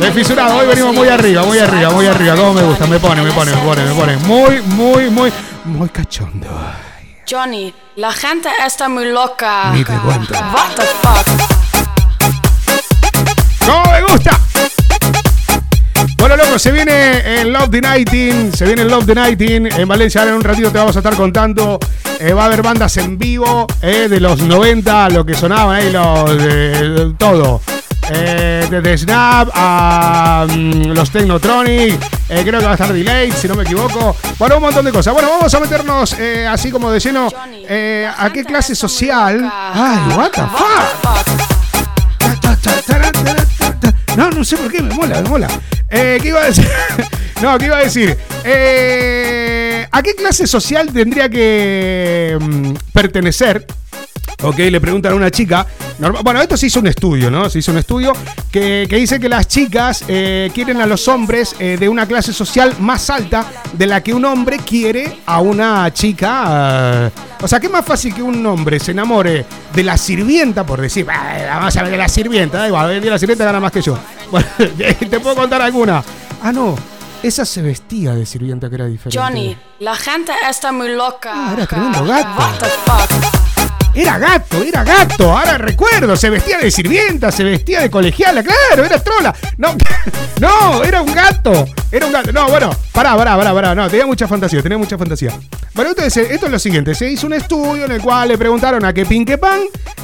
Desfisurado, 0.01 0.59
hoy 0.59 0.69
venimos 0.69 0.95
muy 0.95 1.09
arriba, 1.09 1.43
muy 1.43 1.59
arriba, 1.59 1.91
muy 1.91 2.07
arriba. 2.07 2.37
Como 2.37 2.55
me 2.55 2.63
gusta, 2.63 2.87
me 2.87 3.01
pone, 3.01 3.23
me 3.23 3.33
pone, 3.33 3.51
me 3.51 3.63
pone, 3.63 3.85
me 3.85 3.95
pone. 3.95 4.17
Muy, 4.19 4.63
muy, 4.63 5.11
muy, 5.11 5.33
muy 5.65 5.89
cachondo. 5.89 6.47
Johnny, 7.31 7.75
la 7.97 8.13
gente 8.13 8.49
está 8.65 8.89
muy 8.89 9.05
loca. 9.13 9.71
Ni 9.73 9.85
te 9.85 9.93
cuento. 9.99 10.33
What 10.33 10.75
the 10.77 10.83
fuck? 11.03 11.27
¡Cómo 13.67 13.93
me 13.93 14.03
gusta! 14.03 14.39
Bueno, 16.17 16.37
loco, 16.37 16.59
se 16.59 16.73
viene 16.73 17.41
el 17.43 17.53
Love 17.53 17.71
the 17.71 17.81
Nighting, 17.83 18.53
se 18.53 18.65
viene 18.65 18.83
el 18.83 18.89
Love 18.89 19.07
the 19.07 19.15
Nighting 19.15 19.67
en 19.73 19.89
Valencia. 19.89 20.23
Ahora 20.23 20.31
en 20.33 20.37
un 20.39 20.45
ratito 20.45 20.71
te 20.73 20.79
vamos 20.79 20.97
a 20.97 21.01
estar 21.01 21.15
contando. 21.17 21.79
eh, 22.19 22.33
va 22.33 22.45
a 22.45 22.47
haber 22.47 22.63
bandas 22.63 22.97
en 22.97 23.19
vivo 23.19 23.67
eh, 23.83 24.09
de 24.09 24.21
los 24.21 24.41
90, 24.41 25.11
lo 25.11 25.25
que 25.27 25.35
sonaban 25.35 25.77
ahí, 25.77 25.93
los, 25.93 26.37
de 26.39 27.15
todo. 27.19 27.61
Eh, 28.11 28.67
desde 28.71 28.99
Snap 28.99 29.51
a 29.53 30.47
mm, 30.49 30.93
los 30.93 31.11
Technotronic, 31.11 31.99
eh, 32.29 32.43
creo 32.45 32.59
que 32.61 32.65
va 32.67 32.71
a 32.73 32.75
estar 32.75 32.93
Delay, 32.93 33.31
si 33.33 33.47
no 33.49 33.55
me 33.55 33.65
equivoco. 33.65 34.17
Bueno, 34.39 34.57
un 34.57 34.63
montón 34.63 34.85
de 34.85 34.93
cosas. 34.93 35.13
Bueno, 35.13 35.29
vamos 35.31 35.53
a 35.55 35.61
meternos 35.61 36.15
eh, 36.19 36.47
así 36.47 36.71
como 36.71 36.91
de 36.91 37.01
lleno. 37.01 37.29
eh, 37.69 38.09
¿A 38.17 38.31
qué 38.31 38.45
clase 38.45 38.75
social? 38.75 39.51
Ay, 39.53 39.99
what 40.17 40.31
the 40.31 40.41
fuck. 40.41 41.29
No, 44.17 44.31
no 44.31 44.43
sé 44.45 44.57
por 44.57 44.71
qué, 44.71 44.83
me 44.83 44.95
mola, 44.95 45.21
me 45.23 45.29
mola. 45.29 45.49
Eh, 45.91 46.19
¿Qué 46.21 46.29
iba 46.29 46.41
a 46.41 46.45
decir? 46.47 46.69
No, 47.41 47.57
¿qué 47.57 47.67
iba 47.67 47.77
a 47.77 47.83
decir? 47.85 48.19
¿A 49.93 50.03
qué 50.03 50.15
clase 50.17 50.45
social 50.49 50.91
tendría 50.93 51.29
que 51.29 52.37
mm, 52.41 52.73
pertenecer? 52.93 53.65
Ok, 54.43 54.57
le 54.59 54.81
preguntan 54.81 55.13
a 55.13 55.15
una 55.17 55.31
chica. 55.31 55.67
Bueno, 56.23 56.41
esto 56.41 56.57
se 56.57 56.67
hizo 56.69 56.79
un 56.79 56.87
estudio, 56.87 57.29
¿no? 57.29 57.51
Se 57.51 57.59
hizo 57.59 57.73
un 57.73 57.79
estudio 57.79 58.13
que, 58.53 58.87
que 58.89 58.97
dice 58.97 59.19
que 59.19 59.29
las 59.29 59.49
chicas 59.49 60.05
eh, 60.07 60.49
quieren 60.55 60.81
a 60.81 60.87
los 60.87 61.09
hombres 61.09 61.57
eh, 61.59 61.77
de 61.79 61.89
una 61.89 62.07
clase 62.07 62.33
social 62.33 62.73
más 62.79 63.11
alta 63.11 63.45
de 63.73 63.87
la 63.87 64.01
que 64.01 64.15
un 64.15 64.25
hombre 64.25 64.59
quiere 64.59 65.19
a 65.27 65.41
una 65.41 65.93
chica. 65.93 66.45
eh, 67.07 67.11
o 67.41 67.49
sea, 67.49 67.59
¿qué 67.59 67.69
más 67.69 67.85
fácil 67.85 68.15
que 68.15 68.23
un 68.23 68.45
hombre 68.47 68.79
se 68.79 68.93
enamore 68.93 69.45
de 69.75 69.83
la 69.83 69.97
sirvienta, 69.97 70.65
por 70.65 70.81
decir, 70.81 71.05
"Ah, 71.11 71.57
vamos 71.59 71.77
a 71.77 71.83
ver 71.83 71.91
de 71.91 71.99
la 71.99 72.09
sirvienta, 72.09 72.59
da 72.59 72.69
igual, 72.69 73.01
día 73.01 73.11
la 73.11 73.19
sirvienta 73.19 73.45
gana 73.45 73.59
más 73.61 73.73
que 73.73 73.83
yo. 73.83 73.99
Bueno, 74.31 74.47
te 75.11 75.21
puedo 75.21 75.35
contar 75.35 75.63
alguna. 75.63 76.03
Ah, 76.43 76.53
no, 76.53 76.77
esa 77.23 77.45
se 77.45 77.63
vestía 77.63 78.15
de 78.15 78.25
sirvienta 78.27 78.69
que 78.69 78.75
era 78.77 78.85
diferente. 78.87 79.19
Johnny, 79.19 79.57
la 79.81 79.97
gente 79.97 80.33
está 80.49 80.71
muy 80.71 80.95
loca. 80.95 81.33
Ah, 81.35 81.55
era 81.57 81.67
tremendo 81.67 82.05
gato. 82.05 82.29
What 82.39 82.59
the 82.59 82.67
fuck? 82.85 83.48
Era 83.95 84.19
gato, 84.19 84.63
era 84.63 84.85
gato, 84.85 85.37
ahora 85.37 85.59
recuerdo, 85.59 86.17
se 86.17 86.31
vestía 86.31 86.59
de 86.59 86.71
sirvienta, 86.71 87.33
se 87.33 87.43
vestía 87.43 87.81
de 87.81 87.91
colegiala, 87.91 88.43
claro, 88.45 88.85
era 88.85 89.03
trola. 89.03 89.35
No, 89.57 89.75
no, 90.41 90.85
era 90.85 91.03
un 91.03 91.13
gato, 91.13 91.67
era 91.91 92.07
un 92.07 92.13
gato. 92.13 92.31
No, 92.33 92.49
bueno, 92.49 92.71
pará, 92.93 93.17
pará, 93.17 93.37
pará, 93.37 93.53
pará, 93.53 93.75
no, 93.75 93.89
tenía 93.91 94.07
mucha 94.07 94.29
fantasía, 94.29 94.63
tenía 94.63 94.79
mucha 94.79 94.97
fantasía. 94.97 95.33
Bueno, 95.75 95.91
entonces, 95.91 96.31
esto 96.31 96.47
es 96.47 96.53
lo 96.53 96.59
siguiente, 96.61 96.95
se 96.95 97.11
hizo 97.11 97.27
un 97.27 97.33
estudio 97.35 97.87
en 97.87 97.93
el 97.93 98.01
cual 98.01 98.29
le 98.29 98.39
preguntaron 98.39 98.85
a 98.85 98.93
que 98.93 99.05
Pinque 99.05 99.37
Pan, 99.37 99.61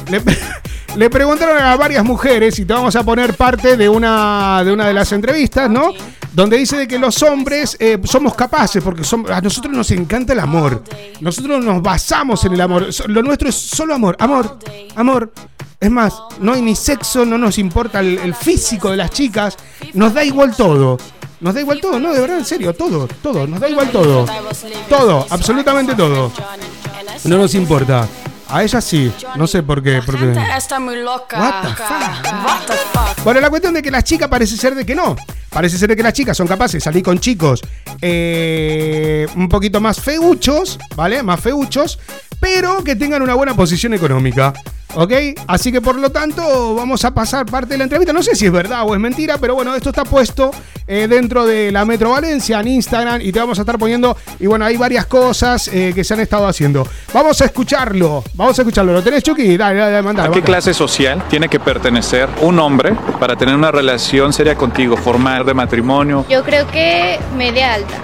le, 0.95 1.09
preguntaron 1.09 1.57
a 1.61 1.75
varias 1.77 2.03
mujeres, 2.03 2.59
y 2.59 2.65
te 2.65 2.73
vamos 2.73 2.95
a 2.95 3.03
poner 3.03 3.33
parte 3.35 3.77
de 3.77 3.87
una 3.87 4.61
de, 4.65 4.71
una 4.73 4.87
de 4.87 4.93
las 4.93 5.11
entrevistas, 5.13 5.69
¿no? 5.69 5.93
Donde 6.33 6.57
dice 6.57 6.75
de 6.75 6.85
que 6.85 6.99
los 6.99 7.23
hombres 7.23 7.77
eh, 7.79 7.97
somos 8.03 8.35
capaces, 8.35 8.83
porque 8.83 9.03
som- 9.03 9.29
a 9.31 9.39
nosotros 9.39 9.73
nos 9.73 9.89
encanta 9.91 10.33
el 10.33 10.41
amor. 10.41 10.83
Nosotros 11.21 11.63
nos 11.63 11.81
basamos 11.81 12.43
en 12.43 12.53
el 12.55 12.59
amor. 12.59 12.87
Lo 13.07 13.23
nuestro 13.23 13.47
es 13.47 13.55
solo 13.75 13.93
amor, 13.93 14.15
amor, 14.19 14.57
amor. 14.95 15.31
Es 15.79 15.91
más, 15.91 16.15
no 16.39 16.53
hay 16.53 16.61
ni 16.61 16.75
sexo, 16.75 17.25
no 17.25 17.37
nos 17.37 17.57
importa 17.57 17.99
el, 17.99 18.17
el 18.17 18.33
físico 18.33 18.89
de 18.89 18.97
las 18.97 19.11
chicas, 19.11 19.57
nos 19.93 20.13
da 20.13 20.23
igual 20.23 20.55
todo. 20.55 20.97
Nos 21.41 21.53
da 21.53 21.61
igual 21.61 21.81
todo, 21.81 21.99
no, 21.99 22.13
de 22.13 22.21
verdad, 22.21 22.37
en 22.37 22.45
serio, 22.45 22.73
todo, 22.73 23.07
todo, 23.21 23.45
nos 23.45 23.59
da 23.59 23.69
igual 23.69 23.91
todo. 23.91 24.25
Todo, 24.89 25.27
absolutamente 25.29 25.93
todo. 25.93 26.31
No 27.25 27.37
nos 27.37 27.53
importa. 27.55 28.07
A 28.47 28.63
ella 28.63 28.79
sí, 28.79 29.11
no 29.35 29.47
sé 29.47 29.63
por 29.63 29.81
qué, 29.81 30.01
porque... 30.05 30.33
está 30.55 30.79
muy 30.79 31.01
loca. 31.01 31.39
What 31.39 31.61
the 31.61 31.75
fuck? 31.75 32.45
What 32.45 32.65
the 32.67 32.73
fuck? 32.93 33.23
Bueno, 33.23 33.41
la 33.41 33.49
cuestión 33.49 33.73
de 33.73 33.81
que 33.81 33.89
las 33.89 34.03
chicas 34.03 34.29
parece 34.29 34.55
ser 34.55 34.75
de 34.75 34.85
que 34.85 34.95
no. 34.95 35.15
Parece 35.49 35.77
ser 35.77 35.89
de 35.89 35.95
que 35.95 36.03
las 36.03 36.13
chicas 36.13 36.37
son 36.37 36.47
capaces 36.47 36.73
de 36.73 36.81
salir 36.81 37.03
con 37.03 37.19
chicos 37.19 37.61
eh, 38.01 39.27
un 39.35 39.49
poquito 39.49 39.81
más 39.81 39.99
feuchos, 39.99 40.77
¿vale? 40.95 41.23
Más 41.23 41.39
feuchos, 41.39 41.97
pero 42.39 42.83
que 42.83 42.95
tengan 42.95 43.21
una 43.21 43.33
buena 43.35 43.55
posición 43.55 43.93
económica. 43.93 44.53
¿Ok? 44.95 45.11
Así 45.47 45.71
que 45.71 45.81
por 45.81 45.97
lo 45.97 46.09
tanto 46.09 46.73
vamos 46.73 47.03
a 47.03 47.13
pasar 47.13 47.45
parte 47.45 47.73
de 47.73 47.79
la 47.79 47.83
entrevista. 47.83 48.13
No 48.13 48.23
sé 48.23 48.33
si 48.33 48.45
es 48.45 48.51
verdad 48.51 48.83
o 48.85 48.93
es 48.93 48.99
mentira, 48.99 49.37
pero 49.37 49.53
bueno, 49.53 49.75
esto 49.75 49.89
está 49.89 50.05
puesto 50.05 50.51
eh, 50.87 51.07
dentro 51.09 51.45
de 51.45 51.71
la 51.71 51.83
Metro 51.83 52.11
Valencia 52.11 52.61
en 52.61 52.69
Instagram 52.69 53.19
y 53.21 53.31
te 53.33 53.39
vamos 53.39 53.59
a 53.59 53.63
estar 53.63 53.77
poniendo. 53.77 54.15
Y 54.39 54.47
bueno, 54.47 54.63
hay 54.63 54.77
varias 54.77 55.05
cosas 55.05 55.67
eh, 55.67 55.91
que 55.93 56.03
se 56.05 56.13
han 56.13 56.21
estado 56.21 56.47
haciendo. 56.47 56.87
Vamos 57.13 57.41
a 57.41 57.45
escucharlo. 57.45 58.23
Vamos 58.35 58.57
a 58.57 58.61
escucharlo. 58.61 58.93
¿Lo 58.93 59.03
tenés, 59.03 59.21
Chucky? 59.21 59.57
Dale, 59.57 59.79
dale, 59.79 60.01
mandalo. 60.01 60.31
¿A 60.31 60.33
qué 60.33 60.41
clase 60.41 60.73
social 60.73 61.23
tiene 61.29 61.49
que 61.49 61.59
pertenecer 61.59 62.29
un 62.41 62.57
hombre 62.59 62.95
para 63.19 63.35
tener 63.35 63.53
una 63.53 63.71
relación 63.71 64.31
seria 64.31 64.55
contigo, 64.55 64.95
formar 64.95 65.43
de 65.43 65.53
matrimonio, 65.53 66.25
Yo 66.29 66.43
creo 66.43 66.67
que 66.67 67.19
media 67.37 67.73
alta. 67.73 67.95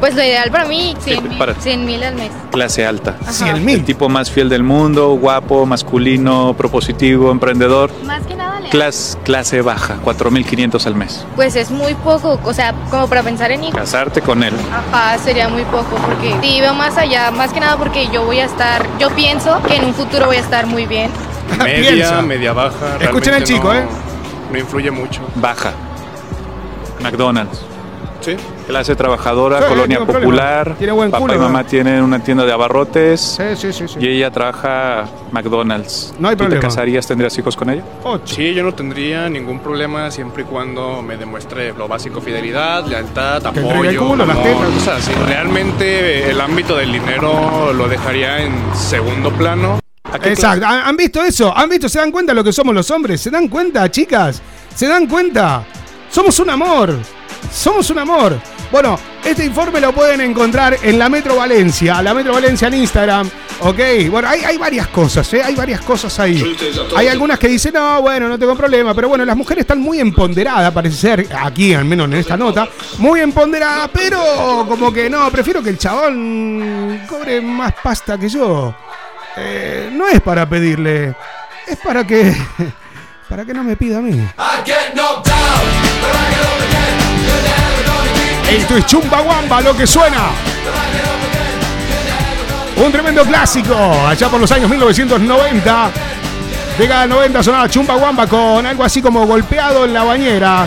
Pues 0.00 0.14
lo 0.14 0.22
ideal 0.22 0.50
para 0.52 0.64
mí, 0.64 0.94
100 1.00 1.28
mil, 1.28 1.38
para- 1.38 1.54
100 1.54 1.84
mil 1.84 2.02
al 2.04 2.14
mes. 2.14 2.30
clase 2.52 2.86
alta? 2.86 3.16
Cien 3.30 3.56
El 3.56 3.60
mil. 3.62 3.84
tipo 3.84 4.08
más 4.08 4.30
fiel 4.30 4.48
del 4.48 4.62
mundo, 4.62 5.08
guapo, 5.14 5.66
masculino, 5.66 6.54
propositivo, 6.56 7.32
emprendedor. 7.32 7.90
Más 8.04 8.24
que 8.24 8.36
nada 8.36 8.60
leal. 8.60 8.70
Clase, 8.70 9.18
clase 9.24 9.60
baja, 9.60 9.96
4.500 10.04 10.86
al 10.86 10.94
mes. 10.94 11.24
Pues 11.34 11.56
es 11.56 11.70
muy 11.72 11.94
poco, 11.94 12.38
o 12.44 12.54
sea, 12.54 12.74
como 12.90 13.08
para 13.08 13.24
pensar 13.24 13.50
en 13.50 13.64
hijos. 13.64 13.74
Casarte 13.80 14.20
con 14.20 14.44
él. 14.44 14.54
Ajá, 14.92 15.18
sería 15.18 15.48
muy 15.48 15.64
poco, 15.64 15.96
porque 16.06 16.32
sí 16.42 16.60
veo 16.60 16.74
más 16.74 16.96
allá, 16.96 17.32
más 17.32 17.52
que 17.52 17.58
nada 17.58 17.76
porque 17.76 18.08
yo 18.12 18.24
voy 18.24 18.38
a 18.38 18.44
estar, 18.44 18.86
yo 19.00 19.10
pienso 19.10 19.60
que 19.66 19.76
en 19.76 19.84
un 19.84 19.94
futuro 19.94 20.26
voy 20.26 20.36
a 20.36 20.40
estar 20.40 20.66
muy 20.66 20.86
bien. 20.86 21.10
Media, 21.64 22.22
media 22.22 22.52
baja. 22.52 22.98
Escuchen 23.00 23.34
al 23.34 23.42
chico, 23.42 23.72
no- 23.72 23.80
¿eh? 23.80 23.84
No 24.52 24.58
influye 24.58 24.90
mucho. 24.92 25.22
Baja. 25.34 25.72
McDonald's. 27.02 27.60
Sí. 28.20 28.36
Clase 28.68 28.94
trabajadora, 28.94 29.60
Sí, 29.62 29.64
colonia 29.66 29.98
popular. 30.04 30.74
Tiene 30.76 30.92
buen 30.92 31.10
Papá 31.10 31.22
culo, 31.22 31.34
y 31.34 31.38
mamá 31.38 31.62
¿no? 31.62 31.68
tienen 31.68 32.02
una 32.02 32.22
tienda 32.22 32.44
de 32.44 32.52
abarrotes. 32.52 33.18
Sí, 33.18 33.42
sí, 33.56 33.72
sí. 33.72 33.88
sí. 33.88 33.98
Y 33.98 34.08
ella 34.08 34.30
trabaja 34.30 35.06
McDonald's. 35.32 36.14
No 36.18 36.28
hay 36.28 36.36
¿Tú 36.36 36.44
problema. 36.44 36.60
te 36.60 36.66
casarías, 36.66 37.06
tendrías 37.06 37.36
hijos 37.38 37.56
con 37.56 37.70
ella? 37.70 37.82
Ocho. 38.04 38.34
Sí, 38.34 38.52
yo 38.52 38.62
no 38.62 38.74
tendría 38.74 39.26
ningún 39.30 39.60
problema 39.60 40.10
siempre 40.10 40.42
y 40.42 40.44
cuando 40.46 41.00
me 41.00 41.16
demuestre 41.16 41.72
lo 41.72 41.88
básico, 41.88 42.20
fidelidad, 42.20 42.84
lealtad, 42.86 43.40
Que 43.54 43.60
entregue 43.60 43.88
el 43.88 43.96
apoyo, 43.96 44.06
culo, 44.10 44.26
las 44.26 44.42
tetas. 44.42 44.88
así. 44.88 45.12
Realmente 45.26 46.30
el 46.30 46.38
ámbito 46.38 46.76
del 46.76 46.92
dinero 46.92 47.72
lo 47.72 47.88
dejaría 47.88 48.42
en 48.42 48.52
segundo 48.74 49.30
plano. 49.32 49.80
¿A 50.12 50.18
qué 50.18 50.28
Exacto. 50.32 50.66
¿Han 50.66 50.80
han 50.88 50.96
visto 50.96 51.22
eso? 51.24 51.56
¿Han 51.56 51.70
visto? 51.70 51.88
¿Se 51.88 51.98
dan 52.00 52.12
cuenta 52.12 52.34
lo 52.34 52.44
que 52.44 52.52
somos 52.52 52.74
los 52.74 52.90
hombres? 52.90 53.18
¿Se 53.20 53.30
dan 53.30 53.48
cuenta, 53.48 53.90
chicas? 53.90 54.42
¿Se 54.74 54.86
dan 54.86 55.06
cuenta? 55.06 55.64
Somos 56.10 56.38
un 56.38 56.50
amor. 56.50 56.94
Somos 57.50 57.88
un 57.88 57.98
amor. 57.98 58.34
Bueno, 58.70 58.98
este 59.24 59.46
informe 59.46 59.80
lo 59.80 59.92
pueden 59.92 60.20
encontrar 60.20 60.76
en 60.82 60.98
la 60.98 61.08
Metro 61.08 61.36
Valencia, 61.36 62.02
la 62.02 62.12
Metro 62.12 62.34
Valencia 62.34 62.68
en 62.68 62.74
Instagram. 62.74 63.30
Ok, 63.60 63.78
bueno, 64.10 64.28
hay, 64.28 64.44
hay 64.44 64.58
varias 64.58 64.88
cosas, 64.88 65.32
¿eh? 65.32 65.42
Hay 65.42 65.54
varias 65.54 65.80
cosas 65.80 66.18
ahí. 66.20 66.54
Hay 66.94 67.08
algunas 67.08 67.38
que 67.38 67.48
dicen, 67.48 67.72
no, 67.72 68.02
bueno, 68.02 68.28
no 68.28 68.38
tengo 68.38 68.54
problema, 68.54 68.94
pero 68.94 69.08
bueno, 69.08 69.24
las 69.24 69.36
mujeres 69.36 69.62
están 69.62 69.80
muy 69.80 70.00
empoderadas, 70.00 70.70
parece 70.72 70.96
ser, 70.96 71.28
aquí 71.40 71.72
al 71.72 71.86
menos 71.86 72.08
en 72.08 72.14
esta 72.14 72.36
nota, 72.36 72.68
muy 72.98 73.20
empoderadas, 73.20 73.90
pero 73.92 74.66
como 74.68 74.92
que 74.92 75.08
no, 75.08 75.30
prefiero 75.30 75.62
que 75.62 75.70
el 75.70 75.78
chabón 75.78 77.00
cobre 77.08 77.40
más 77.40 77.72
pasta 77.82 78.18
que 78.18 78.28
yo. 78.28 78.74
Eh, 79.36 79.88
no 79.92 80.08
es 80.08 80.20
para 80.20 80.46
pedirle, 80.48 81.14
es 81.66 81.78
para 81.78 82.06
que. 82.06 82.36
para 83.28 83.44
que 83.44 83.54
no 83.54 83.64
me 83.64 83.76
pida 83.76 83.98
a 83.98 84.02
mí. 84.02 84.28
Esto 88.50 88.78
es 88.78 88.86
Chumbawamba, 88.86 89.60
lo 89.60 89.76
que 89.76 89.86
suena. 89.86 90.30
Un 92.76 92.90
tremendo 92.90 93.22
clásico, 93.24 93.74
allá 93.74 94.28
por 94.28 94.40
los 94.40 94.50
años 94.50 94.70
1990. 94.70 95.90
Década 96.78 97.00
del 97.02 97.10
90 97.10 97.42
sonaba 97.42 97.68
Chumbawamba 97.68 98.26
con 98.26 98.64
algo 98.64 98.84
así 98.84 99.02
como 99.02 99.26
golpeado 99.26 99.84
en 99.84 99.92
la 99.92 100.02
bañera. 100.04 100.66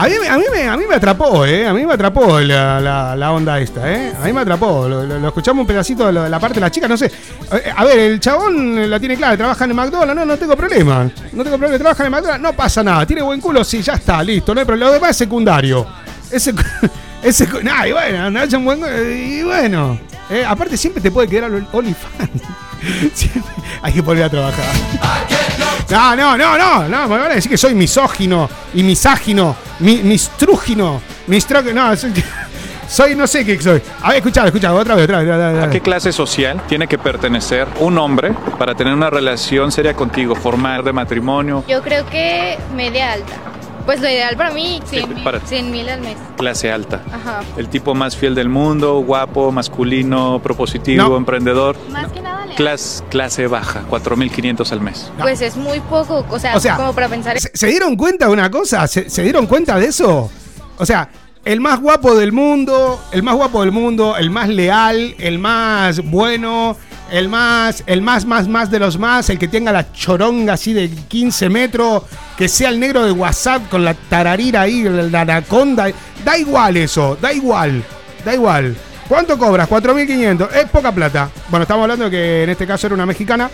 A 0.00 0.08
mí, 0.08 0.14
a, 0.26 0.38
mí 0.38 0.44
me, 0.50 0.66
a 0.66 0.76
mí 0.78 0.84
me 0.88 0.94
atrapó, 0.94 1.44
¿eh? 1.44 1.66
A 1.66 1.74
mí 1.74 1.84
me 1.84 1.92
atrapó 1.92 2.40
la, 2.40 3.32
onda 3.32 3.60
esta, 3.60 3.92
¿eh? 3.92 4.12
A 4.18 4.24
mí 4.24 4.32
me 4.32 4.40
atrapó. 4.40 4.88
Lo, 4.88 5.28
escuchamos 5.28 5.60
un 5.60 5.66
pedacito 5.66 6.06
de, 6.10 6.30
la 6.30 6.40
parte 6.40 6.54
de 6.54 6.60
la 6.62 6.70
chica, 6.70 6.88
no 6.88 6.96
sé. 6.96 7.12
Eh, 7.52 7.72
A 7.76 7.84
ver, 7.84 7.98
el 7.98 8.18
chabón 8.18 8.88
la 8.88 8.98
tiene 8.98 9.16
clara, 9.16 9.36
trabaja 9.36 9.64
en 9.64 9.70
el 9.72 9.76
McDonald's, 9.76 10.14
no, 10.14 10.24
no 10.24 10.38
tengo 10.38 10.56
problema. 10.56 11.04
No 11.32 11.44
tengo 11.44 11.58
problema, 11.58 11.78
trabaja 11.78 12.02
en 12.02 12.06
el 12.06 12.10
McDonald's, 12.12 12.42
no 12.42 12.52
pasa 12.54 12.82
nada. 12.82 13.04
Tiene 13.04 13.20
buen 13.20 13.42
culo, 13.42 13.62
sí, 13.62 13.82
ya 13.82 13.92
está, 13.92 14.22
listo, 14.22 14.54
no 14.54 14.60
hay 14.60 14.66
problema. 14.66 14.86
Lo 14.88 14.94
demás 14.94 15.10
es 15.10 15.16
secundario. 15.18 15.86
Ese, 16.30 16.54
ese, 17.22 17.46
nah, 17.62 17.86
y 17.86 17.92
bueno, 17.92 18.30
no 18.30 18.40
un 18.58 18.64
buen 18.64 18.80
y 18.80 19.42
bueno. 19.42 20.00
eh, 20.30 20.44
aparte 20.46 20.78
siempre 20.78 21.02
te 21.02 21.10
puede 21.10 21.28
quedar 21.28 21.50
OnlyFans. 21.72 22.30
Hay 23.82 23.92
que 23.92 24.02
poner 24.02 24.24
a 24.24 24.30
trabajar. 24.30 24.64
No, 25.90 26.14
no, 26.14 26.36
no, 26.36 26.56
no, 26.56 26.88
no, 26.88 27.08
me 27.08 27.18
van 27.18 27.32
a 27.32 27.34
decir 27.34 27.50
que 27.50 27.58
soy 27.58 27.74
misógino 27.74 28.48
y 28.74 28.84
miságino, 28.84 29.56
mi, 29.80 29.96
mistrúgino, 30.04 31.02
mistro... 31.26 31.62
No, 31.62 31.96
soy, 31.96 32.12
soy, 32.88 33.16
no 33.16 33.26
sé 33.26 33.44
qué 33.44 33.60
soy. 33.60 33.82
A 34.02 34.10
ver, 34.10 34.18
escuchad, 34.18 34.46
escuchad, 34.46 34.76
otra 34.76 34.94
vez, 34.94 35.04
otra 35.04 35.18
vez. 35.18 35.28
otra 35.28 35.52
vez. 35.52 35.64
¿A 35.64 35.70
qué 35.70 35.80
clase 35.80 36.12
social 36.12 36.62
tiene 36.68 36.86
que 36.86 36.96
pertenecer 36.96 37.66
un 37.80 37.98
hombre 37.98 38.32
para 38.56 38.76
tener 38.76 38.94
una 38.94 39.10
relación 39.10 39.72
seria 39.72 39.94
contigo, 39.94 40.36
formar 40.36 40.84
de 40.84 40.92
matrimonio? 40.92 41.64
Yo 41.66 41.82
creo 41.82 42.06
que 42.06 42.56
media 42.76 43.12
alta. 43.14 43.32
Pues 43.90 44.00
lo 44.02 44.08
ideal 44.08 44.36
para 44.36 44.52
mí, 44.52 44.80
100 44.86 45.08
mil, 45.12 45.24
para- 45.24 45.40
100 45.40 45.68
mil 45.72 45.88
al 45.88 46.00
mes. 46.00 46.16
Clase 46.36 46.70
alta. 46.70 47.02
Ajá. 47.12 47.40
El 47.56 47.68
tipo 47.68 47.92
más 47.92 48.14
fiel 48.16 48.36
del 48.36 48.48
mundo, 48.48 49.00
guapo, 49.00 49.50
masculino, 49.50 50.38
propositivo, 50.40 51.08
No. 51.08 51.16
emprendedor. 51.16 51.76
Más 51.90 52.06
que 52.12 52.20
nada 52.20 52.44
leal. 52.46 52.54
Clase, 52.56 53.02
clase 53.10 53.48
baja, 53.48 53.82
4.500 53.90 54.70
al 54.70 54.80
mes. 54.80 55.10
No. 55.18 55.24
Pues 55.24 55.40
es 55.40 55.56
muy 55.56 55.80
poco, 55.80 56.24
o 56.30 56.38
sea, 56.38 56.54
O 56.56 56.60
sea, 56.60 56.76
como 56.76 56.92
para 56.92 57.08
pensar 57.08 57.34
en... 57.34 57.42
¿Se, 57.42 57.50
se 57.52 57.66
dieron 57.66 57.96
cuenta 57.96 58.26
de 58.26 58.32
una 58.32 58.48
cosa? 58.48 58.86
¿Se, 58.86 59.10
se 59.10 59.24
dieron 59.24 59.48
cuenta 59.48 59.76
de 59.76 59.86
eso? 59.86 60.30
O 60.78 60.86
sea, 60.86 61.08
el 61.44 61.60
más 61.60 61.80
guapo 61.80 62.14
del 62.14 62.32
mundo, 62.32 63.02
el 63.12 63.22
más 63.22 63.34
guapo 63.34 63.62
del 63.62 63.72
mundo, 63.72 64.16
el 64.16 64.30
más 64.30 64.48
leal, 64.48 65.14
el 65.18 65.38
más 65.38 66.00
bueno, 66.00 66.76
el 67.10 67.28
más, 67.28 67.82
el 67.86 68.02
más, 68.02 68.24
más, 68.24 68.46
más 68.46 68.70
de 68.70 68.78
los 68.78 68.98
más, 68.98 69.30
el 69.30 69.38
que 69.38 69.48
tenga 69.48 69.72
la 69.72 69.92
choronga 69.92 70.54
así 70.54 70.72
de 70.72 70.90
15 70.90 71.48
metros, 71.48 72.02
que 72.36 72.48
sea 72.48 72.68
el 72.68 72.78
negro 72.78 73.04
de 73.04 73.12
WhatsApp 73.12 73.68
con 73.68 73.84
la 73.84 73.94
tararira 73.94 74.62
ahí, 74.62 74.82
la 74.82 75.22
anaconda. 75.22 75.90
Da 76.24 76.38
igual 76.38 76.76
eso, 76.76 77.16
da 77.20 77.32
igual, 77.32 77.82
da 78.24 78.34
igual. 78.34 78.76
¿Cuánto 79.08 79.36
cobras? 79.36 79.68
4.500. 79.68 80.52
Es 80.52 80.70
poca 80.70 80.92
plata. 80.92 81.30
Bueno, 81.48 81.62
estamos 81.62 81.82
hablando 81.82 82.04
de 82.04 82.10
que 82.12 82.42
en 82.44 82.50
este 82.50 82.64
caso 82.64 82.86
era 82.86 82.94
una 82.94 83.06
mexicana. 83.06 83.50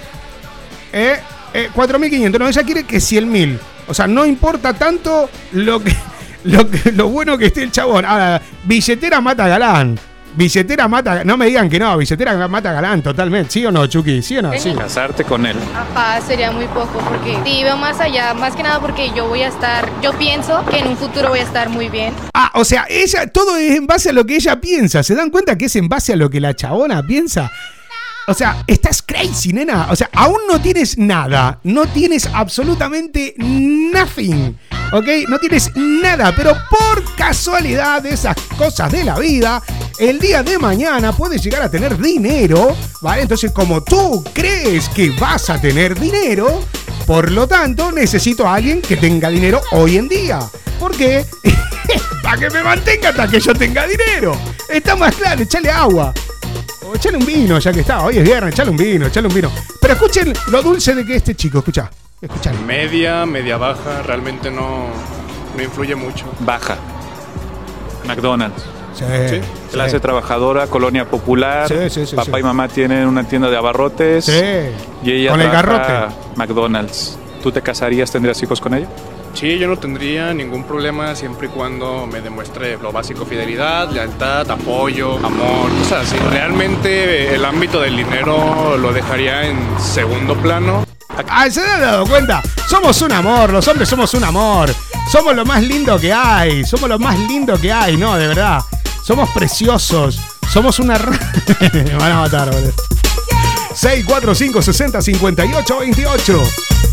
Eh, 0.93 1.17
eh, 1.55 1.71
4.500. 1.75 2.39
No, 2.39 2.47
ella 2.47 2.63
quiere 2.63 2.85
que 2.85 2.99
100.000. 2.99 3.59
O 3.89 3.95
sea, 3.95 4.07
no 4.07 4.27
importa 4.27 4.75
tanto 4.75 5.31
lo 5.53 5.81
que, 5.81 5.97
lo 6.47 6.71
que- 6.71 6.93
lo 6.93 7.09
bueno 7.09 7.37
que 7.39 7.47
esté 7.47 7.63
el 7.63 7.71
chabón. 7.73 8.05
Ahora, 8.05 8.41
billetera 8.65 9.21
mata 9.21 9.47
galán. 9.49 9.99
Billetera 10.35 10.87
mata. 10.87 11.25
No 11.25 11.39
me 11.39 11.47
digan 11.47 11.71
que 11.71 11.79
no, 11.79 11.97
billetera 11.97 12.47
mata 12.47 12.71
galán 12.71 13.01
totalmente. 13.03 13.51
¿Sí 13.53 13.65
o 13.65 13.71
no, 13.73 13.87
Chucky? 13.87 14.21
¿Sí 14.21 14.37
o 14.37 14.43
no? 14.43 14.53
Sí. 14.59 14.75
Casarte 14.77 15.25
con 15.25 15.47
él. 15.47 15.57
Ajá, 15.75 16.21
sería 16.21 16.53
muy 16.53 16.67
poco 16.67 16.99
porque 17.09 17.39
sí 17.43 17.63
veo 17.63 17.79
más 17.79 17.99
allá, 18.01 18.35
más 18.35 18.55
que 18.55 18.63
nada 18.63 18.79
porque 18.79 19.11
yo 19.17 19.27
voy 19.29 19.41
a 19.41 19.49
estar, 19.49 19.89
yo 20.03 20.13
pienso 20.19 20.63
que 20.67 20.81
en 20.81 20.89
un 20.89 20.97
futuro 20.99 21.31
voy 21.31 21.39
a 21.39 21.43
estar 21.43 21.71
muy 21.71 21.89
bien. 21.89 22.13
Ah, 22.35 22.51
o 22.53 22.67
sea, 22.67 22.85
ella, 22.91 23.27
todo 23.29 23.57
es 23.57 23.77
en 23.77 23.87
base 23.87 24.11
a 24.11 24.13
lo 24.13 24.27
que 24.27 24.37
ella 24.37 24.61
piensa. 24.61 25.03
¿Se 25.03 25.15
dan 25.15 25.31
cuenta 25.31 25.57
que 25.57 25.65
es 25.67 25.77
en 25.77 25.89
base 25.89 26.13
a 26.13 26.17
lo 26.17 26.29
que 26.29 26.39
la 26.39 26.53
chabona 26.55 27.03
piensa? 27.03 27.51
O 28.29 28.35
sea, 28.35 28.65
estás 28.67 29.03
crazy, 29.03 29.53
nena. 29.53 29.87
O 29.91 29.97
sea, 29.97 30.11
aún 30.13 30.41
no 30.49 30.61
tienes 30.61 30.99
nada. 30.99 31.61
No 31.63 31.87
tienes 31.87 32.29
absolutamente 32.33 33.35
nothing. 33.39 34.59
¿Ok? 34.93 35.07
No 35.29 35.39
tienes 35.39 35.71
nada. 35.77 36.35
Pero 36.35 36.57
por 36.69 37.05
casualidad 37.15 38.03
de 38.03 38.11
esas 38.11 38.37
cosas 38.59 38.91
de 38.91 39.05
la 39.05 39.19
vida, 39.19 39.63
el 40.01 40.19
día 40.19 40.43
de 40.43 40.59
mañana 40.59 41.13
puedes 41.13 41.43
llegar 41.43 41.63
a 41.63 41.71
tener 41.71 41.97
dinero. 41.99 42.77
¿Vale? 43.01 43.23
Entonces, 43.23 43.53
como 43.53 43.85
tú 43.85 44.25
crees 44.33 44.89
que 44.89 45.11
vas 45.11 45.49
a 45.49 45.61
tener 45.61 45.99
dinero, 45.99 46.65
por 47.07 47.31
lo 47.31 47.47
tanto, 47.47 47.93
necesito 47.93 48.49
a 48.49 48.57
alguien 48.57 48.83
que 48.83 48.97
tenga 48.97 49.29
dinero 49.29 49.61
hoy 49.71 49.99
en 49.99 50.09
día. 50.09 50.41
¿Por 50.81 50.97
qué? 50.97 51.25
Para 52.25 52.39
que 52.39 52.51
me 52.51 52.65
mantenga 52.65 53.11
hasta 53.11 53.29
que 53.29 53.39
yo 53.39 53.55
tenga 53.55 53.87
dinero. 53.87 54.37
Está 54.69 54.97
más 54.97 55.15
claro, 55.15 55.45
echale 55.45 55.71
agua. 55.71 56.13
O 56.89 56.95
echale 56.95 57.17
un 57.19 57.27
vino, 57.27 57.59
ya 57.59 57.73
que 57.73 57.81
está. 57.81 58.03
Hoy 58.05 58.19
es 58.19 58.25
viernes, 58.25 58.53
echale 58.55 58.71
un 58.71 58.77
vino, 58.77 59.07
echale 59.07 59.29
un 59.29 59.35
vino. 59.35 59.51
Pero 59.81 59.95
escuchen 59.95 60.33
lo 60.51 60.63
dulce 60.63 60.95
de 60.95 61.05
que 61.05 61.17
este 61.17 61.35
chico, 61.35 61.59
escucha. 61.59 61.91
Escuchale. 62.21 62.59
Media, 62.61 63.27
media 63.27 63.57
baja, 63.57 64.03
realmente 64.05 64.51
no, 64.51 64.87
no 65.57 65.63
influye 65.63 65.95
mucho. 65.95 66.27
Baja. 66.41 66.77
McDonald's. 68.07 68.63
Sí, 68.95 69.05
Sí. 69.29 69.41
Clase 69.73 70.01
trabajadora, 70.01 70.69
colonia 70.69 71.05
popular. 71.07 71.69
Sí, 71.69 71.91
sí, 71.91 72.07
sí, 72.07 72.17
Papá 72.17 72.33
sí. 72.37 72.41
y 72.41 72.43
mamá 72.43 72.67
tienen 72.69 73.07
una 73.07 73.25
tienda 73.25 73.51
de 73.51 73.57
abarrotes. 73.57 74.25
Sí. 74.25 74.41
Y 75.03 75.13
ella 75.13 75.33
Con 75.33 75.41
el 75.43 75.51
garrote. 75.51 76.15
McDonald's. 76.37 77.19
¿Tú 77.43 77.53
te 77.53 77.61
casarías, 77.61 78.11
tendrías 78.11 78.43
hijos 78.43 78.59
con 78.61 78.73
ella? 78.75 78.89
Sí, 79.37 79.59
yo 79.59 79.69
no 79.69 79.77
tendría 79.77 80.33
ningún 80.33 80.65
problema 80.65 81.15
siempre 81.15 81.49
y 81.49 81.51
cuando 81.51 82.07
me 82.07 82.23
demuestre 82.23 82.79
lo 82.79 82.91
básico, 82.91 83.27
fidelidad, 83.27 83.91
lealtad, 83.91 84.51
apoyo, 84.51 85.19
amor, 85.19 85.71
cosas 85.79 86.07
así. 86.07 86.17
Realmente 86.31 87.35
el 87.35 87.45
ámbito 87.45 87.83
del 87.83 87.99
dinero 87.99 88.79
lo 88.79 88.95
dejaría 88.95 89.47
en 89.47 89.59
segundo 89.79 90.35
plano. 90.37 90.87
Ah, 91.29 91.51
¿se 91.51 91.61
han 91.61 91.83
dado 91.83 92.07
cuenta? 92.07 92.43
Somos 92.67 93.03
un 93.03 93.13
amor, 93.13 93.53
los 93.53 93.69
hombres 93.69 93.91
somos 93.91 94.15
un 94.15 94.25
amor. 94.25 94.75
Somos 95.13 95.37
lo 95.37 95.45
más 95.45 95.63
lindo 95.63 96.01
que 96.01 96.15
hay. 96.15 96.65
Somos 96.65 96.89
lo 96.89 96.99
más 96.99 97.19
lindo 97.19 97.61
que 97.61 97.71
hay, 97.71 97.99
no, 97.99 98.17
de 98.17 98.29
verdad. 98.29 98.63
Somos 99.05 99.29
preciosos. 99.35 100.19
Somos 100.51 100.79
una. 100.79 100.99
Me 101.75 101.95
van 101.97 102.13
a 102.13 102.21
matar, 102.21 102.51
boludo. 102.51 102.73
645 103.77 104.63
60 104.63 105.03
58 105.03 105.79
28. 105.79 106.43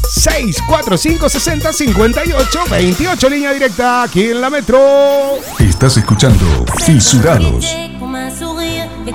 645 0.09 1.29
60 1.29 1.73
58 1.73 2.59
28. 2.69 3.29
Línea 3.29 3.53
directa 3.53 4.03
aquí 4.03 4.31
en 4.31 4.41
la 4.41 4.49
metro. 4.49 4.79
Estás 5.59 5.95
escuchando 5.95 6.65
Fisurados. 6.85 7.73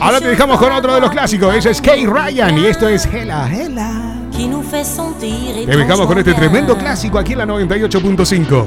Ahora 0.01 0.19
te 0.19 0.29
dejamos 0.29 0.59
con 0.59 0.73
otro 0.73 0.95
de 0.95 1.01
los 1.03 1.11
clásicos. 1.11 1.55
Ella 1.55 1.71
es 1.71 1.83
Kay 1.83 2.07
Ryan 2.07 2.57
y 2.57 2.67
esto 2.67 2.89
es 2.89 3.05
Hela 3.05 3.51
Hela. 3.53 4.15
Te 5.21 5.77
dejamos 5.77 6.07
con 6.07 6.19
este 6.19 6.33
tremendo 6.33 6.79
clásico 6.79 7.19
aquí 7.19 7.33
en 7.33 7.39
la 7.39 7.47
98.5. 7.47 8.67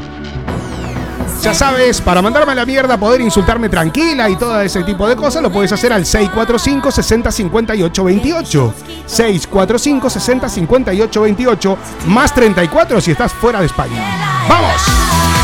Ya 1.42 1.56
sabes, 1.56 2.00
para 2.02 2.22
mandarme 2.22 2.52
a 2.52 2.56
la 2.56 2.66
mierda, 2.68 3.00
poder 3.00 3.20
insultarme 3.20 3.68
tranquila 3.68 4.30
y 4.30 4.36
todo 4.36 4.62
ese 4.62 4.84
tipo 4.84 5.08
de 5.08 5.16
cosas, 5.16 5.42
lo 5.42 5.52
puedes 5.52 5.72
hacer 5.72 5.92
al 5.92 6.06
645 6.06 6.92
60 6.92 7.32
58 7.32 8.04
28. 8.04 8.74
645 9.08 10.10
60 10.10 10.50
58 10.50 11.22
28 11.22 11.78
más 12.08 12.34
34 12.36 13.02
si 13.02 13.12
estás 13.12 13.34
fuera 13.34 13.60
de 13.60 13.66
España. 13.66 14.48
¡Vamos! 14.48 15.41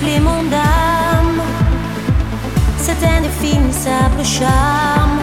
Supplément 0.00 0.42
d'âme 0.44 1.42
cet 2.78 3.02
indéfinissable 3.04 4.24
charme, 4.24 5.18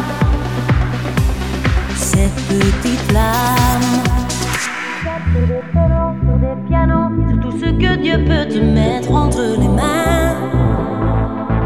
cette 1.95 2.35
petite 2.47 2.99
flamme. 3.09 4.03
Sur 7.27 7.39
tout 7.41 7.57
ce 7.59 7.65
que 7.65 7.95
Dieu 7.95 8.23
peut 8.25 8.47
te 8.47 8.59
mettre 8.59 9.11
entre 9.11 9.41
les 9.59 9.67
mains. 9.67 10.35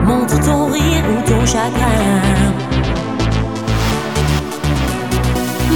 Montre 0.06 0.40
ton 0.40 0.68
rire 0.68 1.04
ou 1.12 1.30
ton 1.30 1.46
chagrin. 1.46 2.22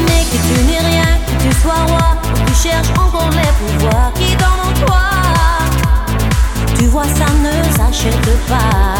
Mais 0.05 0.23
que 0.31 0.37
tu 0.47 0.63
n'es 0.67 0.83
rien, 0.91 1.11
que 1.27 1.43
tu 1.43 1.51
sois 1.61 1.83
roi, 1.87 2.17
que 2.23 2.49
tu 2.49 2.53
cherches 2.67 2.91
encore 2.91 3.29
les 3.31 3.77
pouvoirs 3.77 4.13
qui 4.13 4.35
toi. 4.37 4.54
Tu 6.85 6.91
vois, 6.91 7.03
ça 7.05 7.25
ne 7.41 7.63
s'achète 7.75 8.47
pas. 8.47 8.95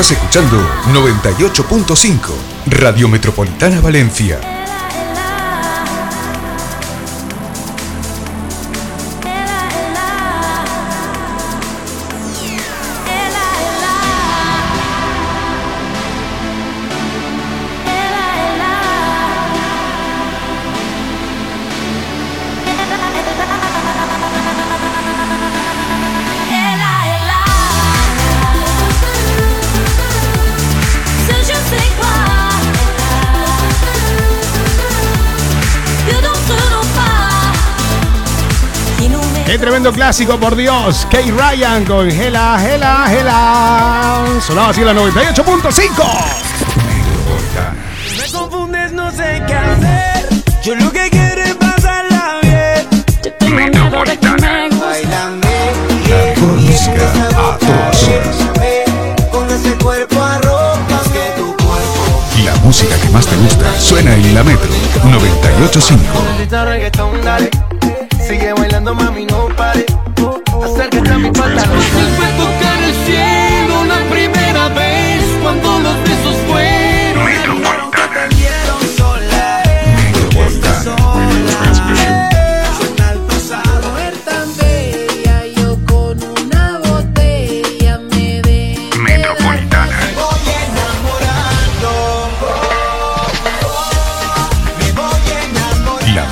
Estás 0.00 0.12
escuchando 0.16 0.56
98.5 0.92 2.30
Radio 2.66 3.08
Metropolitana 3.08 3.80
Valencia. 3.80 4.57
Tremendo 39.88 40.04
clásico, 40.04 40.36
por 40.38 40.54
Dios. 40.54 41.08
Kay 41.10 41.30
Ryan 41.30 41.86
con 41.86 42.10
Hela, 42.10 42.62
Hela, 42.62 43.10
Hela. 43.10 44.26
Sonaba 44.46 44.68
así 44.68 44.82
la 44.82 44.92
98.5. 44.92 46.04
Me 48.18 48.28
confundes, 48.30 48.92
no 48.92 49.10
sé 49.10 49.42
qué 49.46 49.54
hacer. 49.54 50.28
Yo 50.62 50.74
lo 50.74 50.92
que 50.92 51.08
quiero 51.08 51.42
es 51.42 51.54
pasarla 51.54 52.40
bien. 52.42 52.86
Yo 53.24 53.32
tengo 53.32 53.56
miedo 53.56 54.04
de 54.04 54.18
que 54.18 54.28
me 54.28 54.68
guste. 54.68 55.06
Mejor 56.06 56.58
música 56.58 57.10
a 57.10 57.58
todas 57.58 58.02
horas. 58.02 58.36
con 59.30 59.50
ese 59.50 59.72
cuerpo 59.82 60.22
arropas 60.22 61.08
que 61.08 61.32
tu 61.40 61.56
cuerpo. 61.64 62.22
La 62.44 62.54
música 62.56 62.94
que 63.00 63.08
más 63.08 63.26
te 63.26 63.36
gusta 63.36 63.64
suena 63.80 64.14
en 64.14 64.34
la 64.34 64.44
Metro 64.44 64.68
985. 65.04 66.02
Sigue 68.28 68.52
bailando, 68.52 68.94
mami, 68.94 69.24
no 69.24 69.48
pare. 69.56 69.86
Acércate 70.62 71.10
a 71.10 71.18
mi 71.18 71.30
pantalón. 71.30 71.80
Fue 71.80 72.26
tocar 72.36 72.82
el 72.82 72.94
cielo 73.06 73.37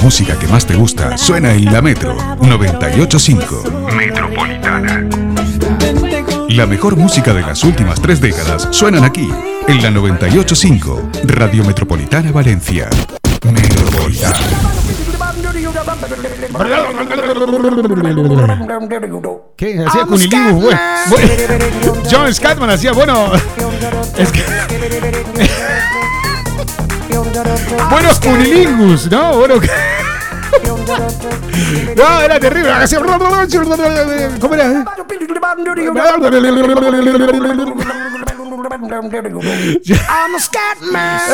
música 0.07 0.39
que 0.39 0.47
más 0.47 0.65
te 0.65 0.77
gusta 0.77 1.19
suena 1.19 1.53
en 1.53 1.65
la 1.65 1.83
Metro 1.83 2.17
985. 2.41 3.65
Metropolitana. 3.93 5.05
La 6.51 6.65
mejor 6.65 6.95
música 6.95 7.35
de 7.35 7.41
las 7.41 7.65
últimas 7.65 8.01
tres 8.01 8.21
décadas 8.21 8.69
suenan 8.71 9.03
aquí, 9.03 9.29
en 9.67 9.83
la 9.83 9.91
985, 9.91 11.11
Radio 11.25 11.65
Metropolitana 11.65 12.31
Valencia. 12.31 12.89
Metropolitana. 13.43 14.39
¿Qué? 19.57 19.85
Hacía 19.85 20.07
Cunilingus, 20.07 20.63
bueno. 20.63 20.81
bueno. 21.09 21.29
John 22.09 22.33
Scatman 22.33 22.71
hacía, 22.71 22.93
bueno. 22.93 23.33
Es 24.17 24.31
que. 24.31 24.45
Buenos 27.91 28.21
Cunilingus, 28.21 29.11
¿no? 29.11 29.37
Bueno. 29.39 29.57
No, 31.97 32.21
era 32.21 32.39
terrible. 32.39 32.71
¿Cómo 34.41 34.55
era? 34.55 34.85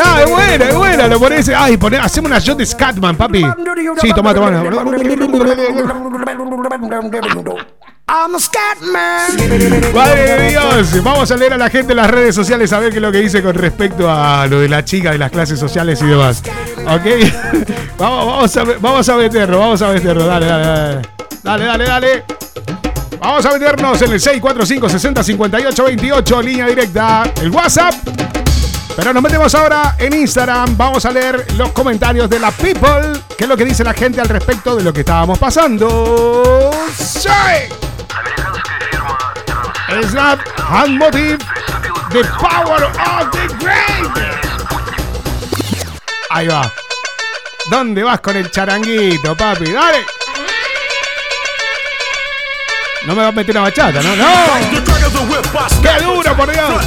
Ah, 0.05 0.23
es 0.23 0.31
buena, 0.31 0.65
es 0.69 0.75
buena. 0.75 1.09
Lo 1.09 1.19
pones. 1.19 1.49
Ay, 1.49 1.77
poné, 1.77 1.99
hacemos 1.99 2.31
una 2.31 2.39
shot 2.39 2.59
de 2.59 2.67
Scatman, 2.67 3.17
papi. 3.17 3.45
Sí, 4.01 4.13
toma, 4.15 4.35
toma. 4.35 4.63
Madre 9.95 10.37
de 10.37 10.51
Dios, 10.51 11.03
vamos 11.03 11.31
a 11.31 11.37
leer 11.37 11.55
a 11.55 11.57
la 11.57 11.71
gente 11.71 11.93
en 11.93 11.97
las 11.97 12.11
redes 12.11 12.35
sociales 12.35 12.73
a 12.73 12.79
ver 12.79 12.91
qué 12.91 12.97
es 12.97 13.03
lo 13.03 13.12
que 13.12 13.19
dice 13.19 13.43
con 13.43 13.55
respecto 13.55 14.11
a 14.11 14.47
lo 14.47 14.61
de 14.61 14.69
la 14.69 14.85
chica 14.85 15.12
de 15.12 15.19
las 15.19 15.31
clases 15.31 15.59
sociales 15.59 16.01
y 16.03 16.07
demás. 16.07 16.43
¿Ok? 16.87 17.07
a, 18.01 18.65
vamos 18.81 19.09
a 19.09 19.17
meterlo, 19.17 19.59
vamos 19.59 19.83
a 19.83 19.88
meterlo. 19.88 20.27
Dale, 20.27 20.47
dale, 20.47 20.67
dale. 20.67 21.03
Dale, 21.43 21.65
dale, 21.65 21.85
dale. 21.85 22.25
Vamos 23.21 23.47
a 23.47 23.53
meternos 23.53 24.03
en 24.03 24.12
el 24.12 24.21
645 24.21 24.88
60 24.88 25.23
58 25.23 25.85
28, 25.85 26.43
línea 26.43 26.67
directa, 26.67 27.23
el 27.41 27.51
WhatsApp. 27.51 27.95
Pero 28.97 29.12
nos 29.15 29.23
metemos 29.23 29.55
ahora 29.55 29.97
en 29.99 30.12
Instagram. 30.12 30.77
Vamos 30.77 31.07
a 31.07 31.11
leer 31.11 31.47
los 31.57 31.71
comentarios 31.73 32.29
de 32.29 32.38
la 32.38 32.51
people. 32.51 33.21
¿Qué 33.38 33.45
es 33.45 33.49
lo 33.49 33.57
que 33.57 33.65
dice 33.65 33.85
la 33.85 33.95
gente 33.95 34.21
al 34.21 34.29
respecto 34.29 34.77
de 34.77 34.83
lo 34.83 34.93
que 34.93 35.01
estábamos 35.01 35.38
pasando? 35.38 36.71
¡Sí! 36.95 37.29
Snap 40.09 40.40
and 40.70 40.98
Motive. 40.98 41.38
The 42.11 42.22
power 42.38 42.85
of 42.85 43.31
the 43.33 43.48
great. 43.59 44.12
Ahí 46.31 46.48
va. 46.48 46.70
¿Dónde 47.70 48.03
vas 48.03 48.20
con 48.20 48.37
el 48.37 48.51
charanguito, 48.51 49.37
papi? 49.37 49.72
Dale. 49.72 50.05
No 53.07 53.14
me 53.14 53.22
vas 53.22 53.33
a 53.33 53.33
meter 53.33 53.55
una 53.57 53.62
bachata, 53.62 54.03
¿no? 54.03 54.16
¡No! 54.16 54.27
¡Qué 55.83 56.05
duro, 56.05 56.37
por 56.37 56.53
Dios! 56.53 56.85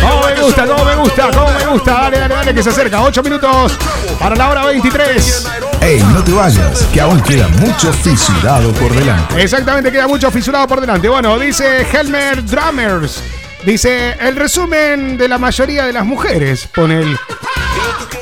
¿Cómo 0.00 0.22
me 0.26 0.40
gusta? 0.42 0.66
¿Cómo 0.66 0.84
me 0.84 0.94
gusta? 0.96 1.30
¿Cómo 1.34 1.50
me 1.52 1.66
gusta? 1.66 1.92
Dale, 1.92 2.18
dale, 2.18 2.34
dale, 2.34 2.54
que 2.54 2.62
se 2.62 2.70
acerca. 2.70 3.02
8 3.02 3.22
minutos 3.22 3.72
para 4.18 4.36
la 4.36 4.48
hora 4.50 4.64
23. 4.66 5.46
Ey, 5.80 6.02
no 6.12 6.22
te 6.22 6.32
vayas, 6.32 6.82
que 6.92 7.00
aún 7.00 7.20
queda 7.22 7.48
mucho 7.48 7.92
fisurado 7.92 8.72
por 8.72 8.92
delante. 8.94 9.40
Exactamente, 9.42 9.90
queda 9.92 10.06
mucho 10.08 10.30
fisurado 10.30 10.66
por 10.66 10.80
delante. 10.80 11.08
Bueno, 11.08 11.38
dice 11.38 11.86
Helmer 11.92 12.44
Drummers. 12.44 13.22
Dice, 13.64 14.12
el 14.20 14.36
resumen 14.36 15.16
de 15.18 15.28
la 15.28 15.38
mayoría 15.38 15.84
de 15.84 15.92
las 15.92 16.04
mujeres. 16.04 16.68
Pone 16.74 17.00
el 17.00 17.18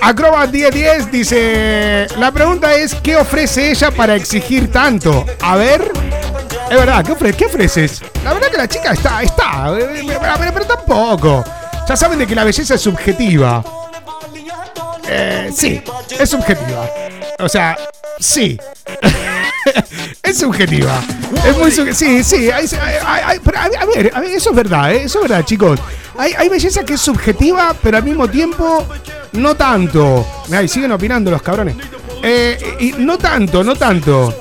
Acrobat 0.00 0.50
1010. 0.50 1.12
Dice, 1.12 2.06
la 2.18 2.32
pregunta 2.32 2.74
es, 2.74 2.94
¿qué 2.96 3.16
ofrece 3.16 3.70
ella 3.70 3.90
para 3.90 4.14
exigir 4.14 4.70
tanto? 4.72 5.24
A 5.42 5.56
ver. 5.56 5.90
Es 6.70 6.76
verdad, 6.76 7.04
¿qué, 7.04 7.12
ofre- 7.12 7.34
qué 7.36 7.46
ofreces? 7.46 8.02
La 8.24 8.32
verdad 8.34 8.48
que 8.50 8.56
la 8.56 8.66
chica 8.68 8.92
está, 8.92 9.22
está. 9.22 9.68
eh, 9.78 10.04
Pero, 10.06 10.20
pero- 10.20 10.52
pero 10.52 10.64
tampoco. 10.66 11.44
Ya 11.88 11.96
saben 11.96 12.18
de 12.18 12.26
que 12.26 12.34
la 12.34 12.44
belleza 12.44 12.74
es 12.74 12.80
subjetiva. 12.80 13.64
Eh, 15.08 15.50
sí, 15.54 15.80
es 16.18 16.28
subjetiva. 16.28 16.90
O 17.38 17.48
sea, 17.48 17.76
sí. 18.18 18.58
es 20.22 20.38
subjetiva. 20.38 21.00
Es 21.44 21.56
muy 21.56 21.70
subjetiva. 21.70 21.94
Sí, 21.94 22.24
sí. 22.24 22.50
pero 23.44 23.58
a, 23.58 23.68
ver, 23.86 24.10
a 24.14 24.20
ver, 24.20 24.30
eso 24.32 24.50
es 24.50 24.56
verdad, 24.56 24.92
¿eh? 24.92 25.04
Eso 25.04 25.22
es 25.22 25.28
verdad, 25.28 25.44
chicos. 25.44 25.78
Hay, 26.18 26.48
belleza 26.48 26.84
que 26.84 26.94
es 26.94 27.00
subjetiva, 27.00 27.74
pero 27.80 27.98
al 27.98 28.02
mismo 28.02 28.28
tiempo 28.28 28.84
no 29.32 29.54
tanto. 29.54 30.26
Mirá, 30.48 30.62
y 30.62 30.68
siguen 30.68 30.90
opinando 30.92 31.30
los 31.30 31.42
cabrones. 31.42 31.76
Eh, 32.22 32.58
y 32.80 32.92
no 32.92 33.16
tanto, 33.18 33.62
no 33.62 33.76
tanto. 33.76 34.34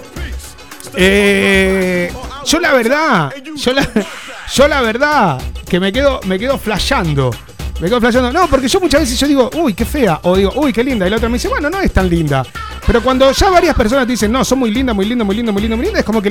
Eh, 0.96 2.12
yo 2.46 2.60
la 2.60 2.74
verdad, 2.74 3.34
yo 3.56 3.74
la, 3.74 3.88
yo 4.54 4.68
la 4.68 4.82
verdad 4.82 5.42
que 5.68 5.80
me 5.80 5.92
quedo, 5.92 6.20
me 6.26 6.38
quedo 6.40 6.58
flasheando. 6.58 7.32
Me 7.80 7.88
quedo 7.88 8.00
flasheando. 8.00 8.32
No, 8.32 8.48
porque 8.48 8.68
yo 8.68 8.80
muchas 8.80 9.02
veces 9.02 9.20
yo 9.20 9.28
digo, 9.28 9.50
uy, 9.56 9.74
qué 9.74 9.86
fea. 9.86 10.20
O 10.24 10.36
digo, 10.38 10.54
uy, 10.56 10.72
qué 10.72 10.84
linda. 10.84 11.08
Y 11.08 11.10
la 11.10 11.18
otra 11.18 11.28
me 11.28 11.34
dice, 11.34 11.48
bueno, 11.48 11.70
no 11.70 11.82
es 11.82 11.92
tan 11.92 12.10
linda. 12.10 12.46
Pero 12.86 13.02
cuando 13.02 13.32
ya 13.32 13.50
varias 13.50 13.76
personas 13.76 14.06
te 14.06 14.12
dicen, 14.14 14.32
no, 14.32 14.46
son 14.46 14.60
muy 14.60 14.72
linda, 14.72 14.94
muy 14.94 15.06
linda, 15.06 15.24
muy 15.26 15.36
linda, 15.36 15.52
muy 15.52 15.62
linda, 15.62 15.76
muy 15.76 15.86
linda, 15.86 16.00
es 16.00 16.06
como 16.06 16.22
que 16.22 16.30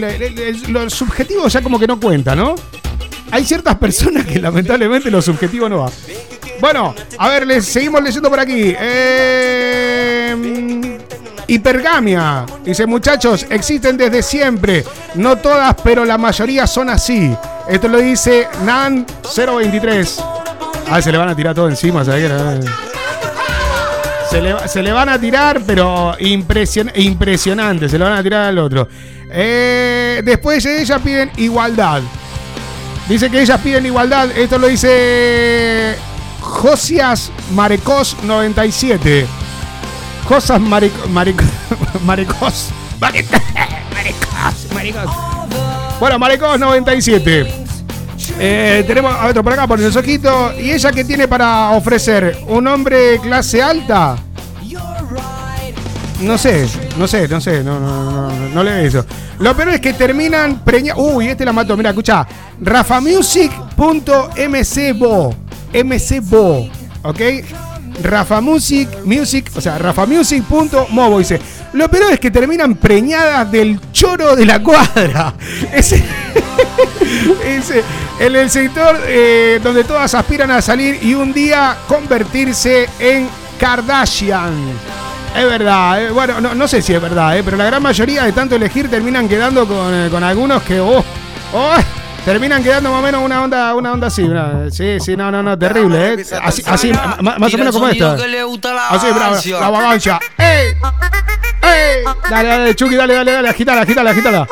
lo 0.68 0.88
subjetivo 0.88 1.48
ya 1.48 1.60
como 1.60 1.78
que 1.78 1.86
no 1.86 1.98
cuenta, 1.98 2.34
¿no? 2.34 2.54
Hay 3.30 3.44
ciertas 3.44 3.76
personas 3.76 4.24
que 4.24 4.40
lamentablemente 4.40 5.10
lo 5.10 5.20
subjetivo 5.20 5.68
no 5.68 5.80
va. 5.80 5.90
Bueno, 6.60 6.94
a 7.18 7.28
ver, 7.28 7.46
les 7.46 7.66
seguimos 7.66 8.02
leyendo 8.02 8.30
por 8.30 8.38
aquí. 8.38 8.74
Eh, 8.78 10.34
hipergamia. 11.46 12.44
Dice, 12.64 12.86
muchachos, 12.86 13.46
existen 13.50 13.96
desde 13.96 14.22
siempre. 14.22 14.84
No 15.14 15.36
todas, 15.36 15.74
pero 15.82 16.04
la 16.04 16.18
mayoría 16.18 16.66
son 16.66 16.88
así. 16.90 17.34
Esto 17.68 17.88
lo 17.88 17.98
dice 17.98 18.48
Nan023. 18.64 20.24
Ah, 20.90 21.00
se 21.00 21.10
le 21.10 21.18
van 21.18 21.28
a 21.30 21.34
tirar 21.36 21.54
todo 21.54 21.68
encima, 21.68 22.04
¿sabes? 22.04 22.30
Se 24.30 24.40
le, 24.40 24.54
se 24.68 24.82
le 24.82 24.92
van 24.92 25.08
a 25.08 25.18
tirar, 25.18 25.60
pero 25.66 26.16
impresion- 26.18 26.90
impresionante. 26.96 27.88
Se 27.88 27.98
le 27.98 28.04
van 28.04 28.14
a 28.14 28.22
tirar 28.22 28.46
al 28.46 28.58
otro. 28.58 28.88
Eh, 29.30 30.22
después 30.24 30.62
de 30.64 30.82
ellas 30.82 31.00
piden 31.02 31.30
igualdad. 31.36 32.02
Dice 33.08 33.30
que 33.30 33.40
ellas 33.42 33.60
piden 33.60 33.86
igualdad. 33.86 34.30
Esto 34.36 34.58
lo 34.58 34.66
dice 34.66 35.94
Josias 36.40 37.30
Marecos 37.52 38.16
97. 38.24 39.26
Josas 40.26 40.60
Maric- 40.60 41.06
Maric- 41.12 41.42
Marecos. 42.04 42.70
Maric- 43.00 43.26
Maricos. 43.94 44.72
Maricos. 44.74 45.04
Bueno, 46.00 46.18
Marecos 46.18 46.58
97. 46.58 47.46
Eh, 48.38 48.84
tenemos 48.86 49.14
a 49.14 49.26
otro 49.26 49.44
por 49.44 49.52
acá, 49.52 49.66
por 49.66 49.80
el 49.80 49.96
ojito. 49.96 50.52
¿Y 50.58 50.70
ella 50.72 50.90
qué 50.92 51.04
tiene 51.04 51.28
para 51.28 51.70
ofrecer? 51.70 52.38
¿Un 52.48 52.66
hombre 52.66 53.18
clase 53.20 53.62
alta? 53.62 54.16
No 56.20 56.38
sé, 56.38 56.66
no 56.96 57.06
sé, 57.08 57.28
no 57.28 57.40
sé, 57.40 57.62
no, 57.62 57.78
no, 57.78 58.30
no, 58.30 58.48
no, 58.48 58.62
le 58.62 58.86
eso. 58.86 59.04
Lo 59.40 59.54
peor 59.54 59.68
es 59.70 59.80
que 59.80 59.92
terminan 59.92 60.60
preñados. 60.64 61.02
Uy, 61.04 61.28
este 61.28 61.44
la 61.44 61.52
mató, 61.52 61.76
mira, 61.76 61.90
escucha. 61.90 62.26
rafamusic.mcbo. 62.60 65.34
mcbo, 65.84 66.68
¿ok? 67.02 67.20
Rafa 68.02 68.40
Music, 68.40 68.88
Music, 69.04 69.50
o 69.54 69.60
sea, 69.60 69.78
rafamusic.movo 69.78 71.18
dice, 71.18 71.40
lo 71.72 71.88
peor 71.88 72.12
es 72.12 72.20
que 72.20 72.30
terminan 72.30 72.74
preñadas 72.74 73.50
del 73.50 73.78
choro 73.92 74.34
de 74.36 74.46
la 74.46 74.62
cuadra. 74.62 75.34
Ese, 75.72 76.04
ese, 77.46 77.82
en 78.18 78.36
el 78.36 78.50
sector 78.50 79.00
eh, 79.06 79.60
donde 79.62 79.84
todas 79.84 80.14
aspiran 80.14 80.50
a 80.50 80.62
salir 80.62 80.98
y 81.02 81.14
un 81.14 81.32
día 81.32 81.76
convertirse 81.86 82.88
en 82.98 83.28
Kardashian. 83.58 84.54
Es 85.36 85.44
verdad, 85.44 86.04
eh, 86.04 86.10
bueno, 86.10 86.40
no, 86.40 86.54
no 86.54 86.68
sé 86.68 86.80
si 86.80 86.94
es 86.94 87.02
verdad, 87.02 87.36
eh, 87.36 87.42
pero 87.44 87.56
la 87.56 87.64
gran 87.64 87.82
mayoría 87.82 88.24
de 88.24 88.32
tanto 88.32 88.54
elegir 88.54 88.88
terminan 88.88 89.28
quedando 89.28 89.66
con, 89.66 90.10
con 90.10 90.22
algunos 90.22 90.62
que, 90.62 90.80
oh, 90.80 91.04
oh, 91.52 91.76
terminan 92.24 92.62
quedando 92.62 92.90
más 92.90 93.00
o 93.00 93.02
menos 93.02 93.22
una 93.22 93.42
onda, 93.42 93.74
una 93.74 93.92
onda 93.92 94.06
así. 94.08 94.22
una- 94.22 94.70
sí, 94.70 94.98
sí, 95.00 95.16
no, 95.16 95.30
no, 95.30 95.42
no, 95.42 95.58
terrible, 95.58 96.14
¿eh? 96.14 96.16
Así, 96.42 96.62
así 96.66 96.92
más 97.22 97.36
o 97.54 97.58
menos 97.58 97.74
como 97.74 97.86
esto. 97.88 98.16
Así, 98.90 99.06
bravo, 99.12 99.36
la 99.60 99.70
vagancia. 99.70 100.20
¡Ey! 100.38 100.68
¡Ey! 101.62 102.04
Dale, 102.30 102.48
dale, 102.48 102.74
Chucky, 102.74 102.94
dale, 102.96 103.14
dale, 103.14 103.32
dale, 103.32 103.48
agítala, 103.48 103.82
agítala, 103.82 104.10
agítala. 104.10 104.48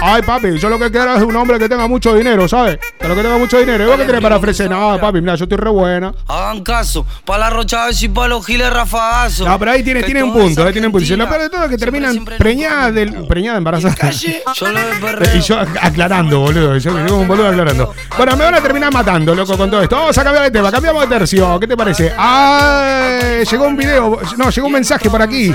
Ay, 0.00 0.22
papi, 0.22 0.58
yo 0.58 0.68
lo 0.68 0.78
que 0.78 0.90
quiero 0.90 1.14
es 1.14 1.22
un 1.22 1.34
hombre 1.36 1.58
que 1.58 1.68
tenga 1.68 1.86
mucho 1.86 2.14
dinero, 2.14 2.48
¿sabes? 2.48 2.78
Que 2.98 3.08
lo 3.08 3.14
que 3.14 3.22
tenga 3.22 3.38
mucho 3.38 3.58
dinero. 3.58 3.84
¿Y 3.84 3.86
vos 3.86 3.96
qué 3.96 4.04
tenés 4.04 4.20
para 4.20 4.36
ofrecer? 4.36 4.70
No, 4.70 4.98
papi, 5.00 5.20
mira, 5.20 5.34
yo 5.34 5.44
estoy 5.44 5.58
re 5.58 5.70
buena. 5.70 6.12
Hagan 6.26 6.62
caso, 6.62 7.06
para 7.24 7.40
la 7.40 7.50
rocha 7.50 7.86
y 8.00 8.08
para 8.08 8.28
los 8.28 8.44
giles 8.46 8.70
rafagazo. 8.72 9.46
No, 9.46 9.58
pero 9.58 9.70
ahí 9.72 9.82
tiene, 9.82 10.02
tiene 10.02 10.22
un 10.22 10.32
punto, 10.32 10.64
ahí 10.64 10.72
tiene 10.72 10.86
un 10.88 10.92
punto. 10.92 11.06
Si 11.06 11.16
Lo 11.16 11.28
peor 11.28 11.42
de 11.42 11.50
todo 11.50 11.64
es 11.64 11.70
que 11.70 11.78
terminan 11.78 12.24
preñadas 12.24 12.94
del. 12.94 13.26
preñada 13.26 13.58
embarazada. 13.58 14.10
Yo 14.10 14.68
lo 14.68 14.78
de 15.18 15.36
Y 15.36 15.40
yo 15.40 15.58
aclarando, 15.58 16.40
boludo. 16.40 16.76
Yo, 16.78 16.92
como 16.92 17.18
un 17.18 17.28
boludo 17.28 17.48
aclarando. 17.48 17.94
Bueno, 18.16 18.36
me 18.36 18.44
van 18.44 18.54
a 18.54 18.60
terminar 18.60 18.92
matando, 18.92 19.34
loco, 19.34 19.56
con 19.56 19.70
todo 19.70 19.82
esto. 19.82 19.96
Vamos 19.96 20.16
a 20.16 20.24
cambiar 20.24 20.44
de 20.44 20.50
tema, 20.50 20.70
cambiamos 20.70 21.08
de 21.08 21.18
tercio. 21.18 21.58
¿Qué 21.60 21.66
te 21.66 21.76
parece? 21.76 22.12
Ah, 22.16 23.42
llegó 23.50 23.64
un 23.66 23.76
video, 23.76 24.20
no, 24.36 24.50
llegó 24.50 24.66
un 24.66 24.72
mensaje 24.72 25.08
por 25.10 25.22
aquí. 25.22 25.54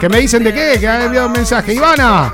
Que 0.00 0.08
me 0.08 0.18
dicen 0.20 0.42
de 0.44 0.52
qué, 0.52 0.76
que 0.78 0.88
han 0.88 1.02
enviado 1.02 1.26
un 1.28 1.32
mensaje. 1.32 1.74
Ivana. 1.74 2.32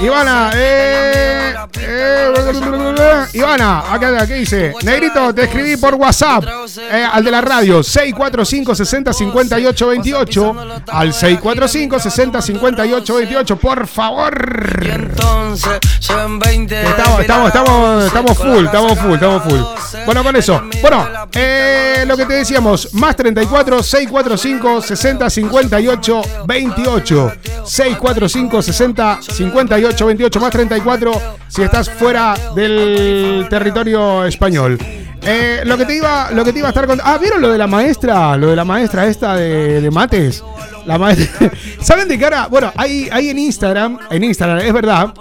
Ivana, 0.00 0.25
eh, 0.54 1.54
eh, 1.78 3.26
Ivana, 3.32 3.92
acá, 3.92 4.26
¿qué 4.26 4.34
dice? 4.34 4.74
Negrito, 4.82 5.34
te 5.34 5.44
escribí 5.44 5.76
por 5.76 5.94
WhatsApp 5.94 6.44
eh, 6.78 7.06
al 7.12 7.24
de 7.24 7.30
la 7.30 7.40
radio 7.40 7.82
645 7.82 8.74
60 8.74 9.12
58 9.12 9.88
28 9.88 10.56
al 10.88 11.12
645 11.12 11.98
60 12.00 12.42
58 12.42 13.14
28 13.14 13.56
por 13.56 13.86
favor. 13.86 14.34
Entonces, 14.82 15.78
se 16.00 16.14
ven 16.14 16.38
20. 16.38 16.82
Estamos, 16.82 17.20
estamos, 17.20 17.48
estamos, 17.48 18.04
estamos 18.04 18.38
full, 18.38 18.64
estamos 18.64 18.98
full, 18.98 19.14
estamos 19.14 19.42
full. 19.42 19.60
Bueno, 20.04 20.22
con 20.22 20.36
eso. 20.36 20.62
Bueno, 20.80 21.06
eh, 21.32 22.04
lo 22.06 22.16
que 22.16 22.26
te 22.26 22.34
decíamos, 22.34 22.94
más 22.94 23.16
34 23.16 23.82
645 23.82 24.82
60 24.82 25.30
58 25.30 26.22
28. 26.46 27.32
645 27.64 28.62
60 28.62 29.18
58 29.22 30.06
28 30.06 30.15
más 30.40 30.50
34 30.50 31.12
si 31.48 31.62
estás 31.62 31.90
fuera 31.90 32.34
del 32.54 33.46
territorio 33.48 34.24
español. 34.24 34.78
Eh, 35.26 35.62
lo 35.64 35.76
que 35.76 35.84
te 35.84 35.96
iba, 35.96 36.30
lo 36.30 36.44
que 36.44 36.52
te 36.52 36.60
iba 36.60 36.68
a 36.68 36.70
estar 36.70 36.86
contando. 36.86 37.12
Ah, 37.12 37.18
¿vieron 37.18 37.42
lo 37.42 37.50
de 37.50 37.58
la 37.58 37.66
maestra? 37.66 38.36
Lo 38.36 38.48
de 38.48 38.56
la 38.56 38.64
maestra 38.64 39.06
esta 39.06 39.34
de, 39.34 39.80
de 39.80 39.90
mates. 39.90 40.42
La 40.84 40.98
maestra. 40.98 41.50
¿Saben 41.80 42.06
de 42.06 42.16
qué 42.16 42.24
ahora? 42.24 42.46
Bueno, 42.46 42.72
hay, 42.76 43.08
hay 43.10 43.30
en 43.30 43.38
Instagram, 43.38 43.98
en 44.08 44.22
Instagram, 44.22 44.58
es 44.58 44.72
verdad. 44.72 45.12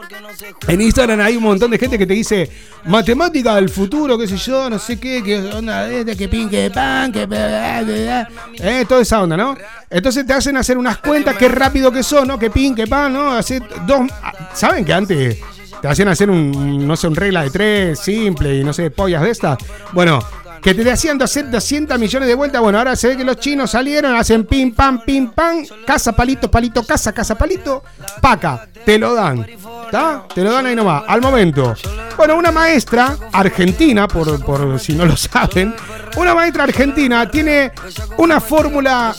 En 0.68 0.82
Instagram 0.82 1.20
hay 1.22 1.38
un 1.38 1.44
montón 1.44 1.72
de 1.72 1.80
gente 1.80 1.98
que 1.98 2.06
te 2.06 2.14
dice 2.14 2.50
matemática 2.86 3.56
del 3.56 3.70
futuro, 3.70 4.18
qué 4.18 4.28
sé 4.28 4.38
yo, 4.38 4.70
no 4.70 4.78
sé 4.78 5.00
qué, 5.00 5.24
que 5.24 5.40
onda 5.40 5.88
de 5.88 6.02
este, 6.02 6.16
que 6.16 6.30
pin, 6.30 6.50
que 6.50 6.70
pan, 6.70 7.12
que 7.12 7.28
eh, 7.32 8.86
toda 8.88 9.02
esa 9.02 9.24
onda, 9.24 9.36
¿no? 9.36 9.58
Entonces 9.90 10.26
te 10.26 10.34
hacen 10.34 10.56
hacer 10.58 10.78
unas 10.78 10.98
cuentas, 10.98 11.36
qué 11.36 11.48
rápido 11.48 11.92
que 11.92 12.04
son, 12.04 12.28
¿no? 12.28 12.38
Que 12.38 12.52
pin, 12.52 12.76
que 12.76 12.86
pan, 12.86 13.14
¿no? 13.14 13.32
Hacer 13.32 13.64
dos. 13.88 14.08
¿Saben 14.54 14.86
que 14.86 14.94
antes 14.94 15.38
te 15.86 15.92
hacían 15.92 16.08
hacer 16.08 16.32
un, 16.32 16.88
no 16.88 16.96
sé, 16.96 17.08
un 17.08 17.16
regla 17.16 17.44
de 17.44 17.52
tres 17.52 18.00
simple 18.00 18.56
y 18.56 18.64
no 18.64 18.74
sé, 18.74 18.90
pollas 18.90 19.22
de 19.22 19.30
estas? 19.30 19.60
Bueno, 19.94 20.20
que 20.60 20.74
te 20.74 20.90
hacían 20.90 21.22
hacer 21.22 21.52
200 21.52 22.00
millones 22.00 22.28
de 22.28 22.34
vueltas. 22.34 22.60
Bueno, 22.60 22.80
ahora 22.80 22.96
se 22.96 23.10
ve 23.10 23.18
que 23.18 23.24
los 23.24 23.38
chinos 23.38 23.70
salieron, 23.70 24.16
hacen 24.16 24.46
pim, 24.46 24.74
pam, 24.74 25.04
pim, 25.06 25.30
pam, 25.30 25.64
casa, 25.86 26.14
palito, 26.14 26.50
palito, 26.50 26.84
casa, 26.84 27.14
casa, 27.14 27.36
palito, 27.36 27.84
paca, 28.20 28.68
te 28.84 28.98
lo 28.98 29.14
dan. 29.14 29.46
¿Está? 29.86 30.26
Te 30.34 30.44
lo 30.44 30.52
dan 30.52 30.66
ahí 30.66 30.76
nomás, 30.76 31.04
al 31.08 31.22
momento. 31.22 31.76
Bueno, 32.18 32.36
una 32.36 32.52
maestra 32.52 33.16
argentina, 33.32 34.08
por, 34.08 34.44
por 34.44 34.80
si 34.80 34.94
no 34.94 35.06
lo 35.06 35.16
saben, 35.18 35.76
una 36.18 36.34
maestra 36.34 36.64
argentina 36.64 37.30
tiene 37.30 37.74
una 38.18 38.42
fórmula, 38.42 39.14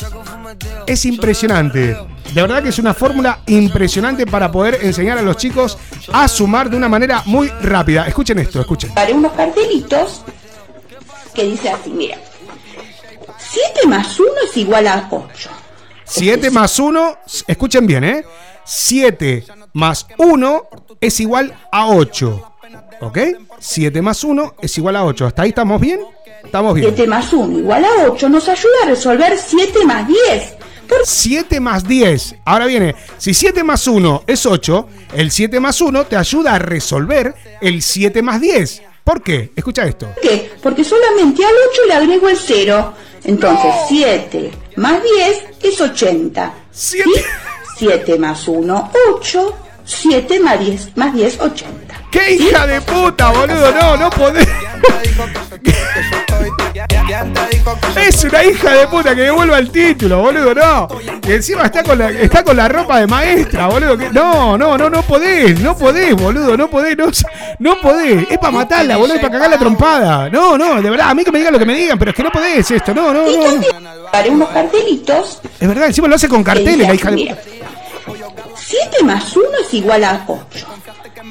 es 0.84 1.04
impresionante. 1.04 1.96
De 2.32 2.42
verdad 2.42 2.62
que 2.62 2.68
es 2.68 2.78
una 2.78 2.92
fórmula 2.92 3.40
impresionante 3.46 4.26
para 4.26 4.52
poder 4.52 4.80
enseñar 4.82 5.18
a 5.18 5.22
los 5.22 5.36
chicos 5.36 5.78
a 6.12 6.28
sumar 6.28 6.68
de 6.68 6.76
una 6.76 6.88
manera 6.88 7.22
muy 7.26 7.48
rápida. 7.48 8.06
Escuchen 8.06 8.38
esto, 8.38 8.60
escuchen. 8.60 8.92
Haré 8.94 9.14
unos 9.14 9.32
cartelitos 9.32 10.22
que 11.34 11.44
dice 11.44 11.70
así, 11.70 11.90
mira. 11.90 12.18
7 13.38 13.88
más 13.88 14.18
1 14.18 14.30
es 14.48 14.56
igual 14.56 14.86
a 14.86 15.08
8. 15.10 15.50
7 16.04 16.50
más 16.50 16.78
1, 16.78 17.18
escuchen 17.46 17.86
bien, 17.86 18.04
¿eh? 18.04 18.24
7 18.64 19.44
más 19.72 20.06
1 20.18 20.68
es 21.00 21.20
igual 21.20 21.54
a 21.72 21.88
8. 21.88 22.52
¿Ok? 23.00 23.18
7 23.58 24.02
más 24.02 24.24
1 24.24 24.56
es 24.60 24.78
igual 24.78 24.96
a 24.96 25.04
8. 25.04 25.26
¿Hasta 25.26 25.42
ahí 25.42 25.50
estamos 25.50 25.80
bien? 25.80 26.00
Estamos 26.44 26.74
bien. 26.74 26.88
7 26.94 27.08
más 27.08 27.32
1 27.32 27.58
igual 27.58 27.84
a 27.84 28.10
8 28.10 28.28
nos 28.28 28.48
ayuda 28.48 28.74
a 28.84 28.86
resolver 28.86 29.38
7 29.38 29.84
más 29.84 30.06
10. 30.06 30.54
7 31.04 31.60
más 31.60 31.86
10. 31.86 32.36
Ahora 32.44 32.66
viene, 32.66 32.94
si 33.18 33.34
7 33.34 33.62
más 33.64 33.86
1 33.86 34.24
es 34.26 34.46
8, 34.46 34.88
el 35.14 35.30
7 35.30 35.60
más 35.60 35.80
1 35.80 36.06
te 36.06 36.16
ayuda 36.16 36.54
a 36.54 36.58
resolver 36.58 37.34
el 37.60 37.82
7 37.82 38.22
más 38.22 38.40
10. 38.40 38.82
¿Por 39.04 39.22
qué? 39.22 39.52
Escucha 39.54 39.84
esto. 39.84 40.06
¿Por 40.06 40.20
qué? 40.20 40.50
Porque 40.62 40.84
solamente 40.84 41.44
al 41.44 41.54
8 41.70 41.82
le 41.86 41.94
agrego 41.94 42.28
el 42.28 42.36
0. 42.36 42.94
Entonces 43.24 43.72
7 43.88 44.50
más 44.76 45.02
10 45.02 45.44
es 45.62 45.80
80. 45.80 46.54
7. 46.70 47.10
7 47.78 48.18
más 48.18 48.48
1, 48.48 48.90
8. 49.14 49.56
7 49.86 50.40
más 50.40 50.58
10, 50.60 50.96
más 50.96 51.14
10, 51.14 51.40
80. 51.40 51.94
¡Qué 52.10 52.32
hija 52.34 52.66
de 52.66 52.80
puta, 52.80 53.30
boludo! 53.30 53.72
No, 53.72 53.96
no 53.96 54.10
podés. 54.10 54.46
Es 57.96 58.24
una 58.24 58.44
hija 58.44 58.72
de 58.74 58.86
puta 58.88 59.14
que 59.14 59.22
devuelva 59.22 59.58
el 59.58 59.70
título, 59.70 60.20
boludo, 60.22 60.54
no. 60.54 60.88
Y 61.26 61.32
encima 61.32 61.64
está 61.66 61.82
con 61.82 61.98
la, 61.98 62.10
está 62.10 62.42
con 62.44 62.56
la 62.56 62.68
ropa 62.68 63.00
de 63.00 63.06
maestra, 63.06 63.66
boludo. 63.66 63.96
que- 63.96 64.10
no, 64.10 64.56
no, 64.58 64.76
no, 64.76 64.90
no 64.90 65.02
podés, 65.02 65.58
no 65.60 65.76
podés, 65.76 66.14
boludo, 66.14 66.56
no 66.56 66.68
podés, 66.68 66.96
no, 66.96 67.06
no 67.58 67.80
podés. 67.80 68.26
Es 68.30 68.38
para 68.38 68.52
matarla, 68.52 68.96
boludo, 68.96 69.14
es 69.16 69.20
para 69.20 69.32
cagar 69.32 69.50
la 69.50 69.58
trompada. 69.58 70.28
No, 70.30 70.56
no, 70.58 70.80
de 70.82 70.90
verdad, 70.90 71.10
a 71.10 71.14
mí 71.14 71.24
que 71.24 71.32
me 71.32 71.38
digan 71.38 71.52
lo 71.52 71.58
que 71.58 71.66
me 71.66 71.74
digan, 71.74 71.98
pero 71.98 72.10
es 72.10 72.16
que 72.16 72.22
no 72.22 72.30
podés 72.30 72.70
esto, 72.70 72.94
no, 72.94 73.12
no, 73.12 73.22
no. 73.24 73.60
Haré 74.12 74.30
unos 74.30 74.48
cartelitos. 74.50 75.40
Es 75.60 75.68
verdad, 75.68 75.86
encima 75.86 76.08
lo 76.08 76.16
hace 76.16 76.28
con 76.28 76.42
carteles, 76.44 76.86
la 76.86 76.94
hija 76.94 77.10
de 77.10 77.16
puta. 77.26 77.40
7 78.56 79.04
más 79.04 79.36
1 79.36 79.46
es 79.62 79.74
igual 79.74 80.04
a 80.04 80.24
8. 80.26 80.66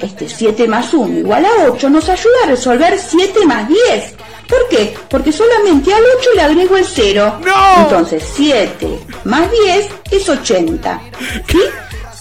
Este 0.02 0.28
7 0.28 0.68
más 0.68 0.94
1 0.94 1.20
igual 1.20 1.46
a 1.46 1.72
8 1.72 1.90
nos 1.90 2.10
ayuda 2.10 2.36
a 2.44 2.48
resolver 2.48 3.00
7 3.00 3.46
más 3.46 3.68
10. 3.68 4.14
¿Por 4.48 4.68
qué? 4.70 4.96
Porque 5.10 5.32
solamente 5.32 5.94
al 5.94 6.04
8 6.20 6.30
le 6.36 6.42
agrego 6.42 6.78
el 6.78 6.86
0. 6.86 7.40
¡No! 7.44 7.84
Entonces 7.84 8.24
7 8.36 9.00
más 9.24 9.50
10 9.52 9.90
es 10.12 10.30
80. 10.30 11.02
¿Sí? 11.48 11.62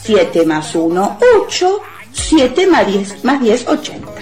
7 0.02 0.46
más 0.46 0.74
1, 0.74 1.18
8. 1.44 1.82
7 2.12 2.66
más 2.68 2.86
10, 2.86 3.24
más 3.24 3.40
10, 3.40 3.66
80. 3.66 4.13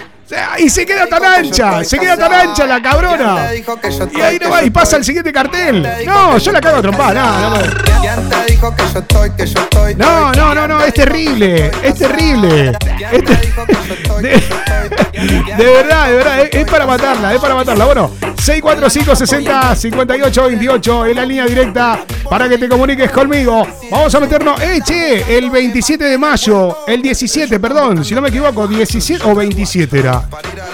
Y 0.59 0.69
se 0.69 0.85
queda 0.85 1.07
tan 1.07 1.23
ancha, 1.25 1.83
se 1.83 1.97
queda 1.99 2.17
tan 2.17 2.33
ancha 2.33 2.65
la 2.65 2.81
cabrona. 2.81 3.49
Y 4.13 4.21
ahí 4.21 4.39
no 4.39 4.49
va 4.49 4.63
y 4.63 4.69
pasa 4.69 4.97
el 4.97 5.03
siguiente 5.03 5.31
cartel. 5.33 5.87
No, 6.05 6.37
yo 6.37 6.51
la 6.51 6.61
cago 6.61 6.81
trompada, 6.81 7.13
no, 7.13 7.49
no, 7.49 7.49
no. 7.57 7.63
No, 9.97 10.53
no, 10.55 10.67
no, 10.67 10.83
es 10.83 10.93
terrible, 10.93 11.71
es 11.83 11.95
terrible. 11.95 12.77
Es 13.11 13.25
de, 14.21 14.41
de 15.57 15.65
verdad, 15.65 16.07
de 16.07 16.15
verdad, 16.15 16.39
es, 16.41 16.49
es 16.53 16.65
para 16.69 16.85
matarla, 16.85 17.33
es 17.33 17.39
para 17.39 17.55
matarla. 17.55 17.85
Bueno, 17.85 18.11
645 18.37 19.15
60 19.15 19.75
58 19.75 20.43
28 20.47 21.05
en 21.07 21.15
la 21.15 21.25
línea 21.25 21.45
directa 21.45 21.99
para 22.29 22.49
que 22.49 22.57
te 22.57 22.67
comuniques 22.67 23.11
conmigo. 23.11 23.65
Vamos 23.89 24.13
a 24.13 24.19
meternos, 24.19 24.61
eh, 24.61 24.79
che, 24.83 25.37
el 25.37 25.49
27 25.49 26.03
de 26.03 26.17
mayo, 26.17 26.79
el 26.87 27.01
17, 27.01 27.59
perdón, 27.59 28.03
si 28.03 28.13
no 28.15 28.21
me 28.21 28.29
equivoco, 28.29 28.67
17 28.67 29.23
o 29.25 29.35
27 29.35 29.99
era. 29.99 30.22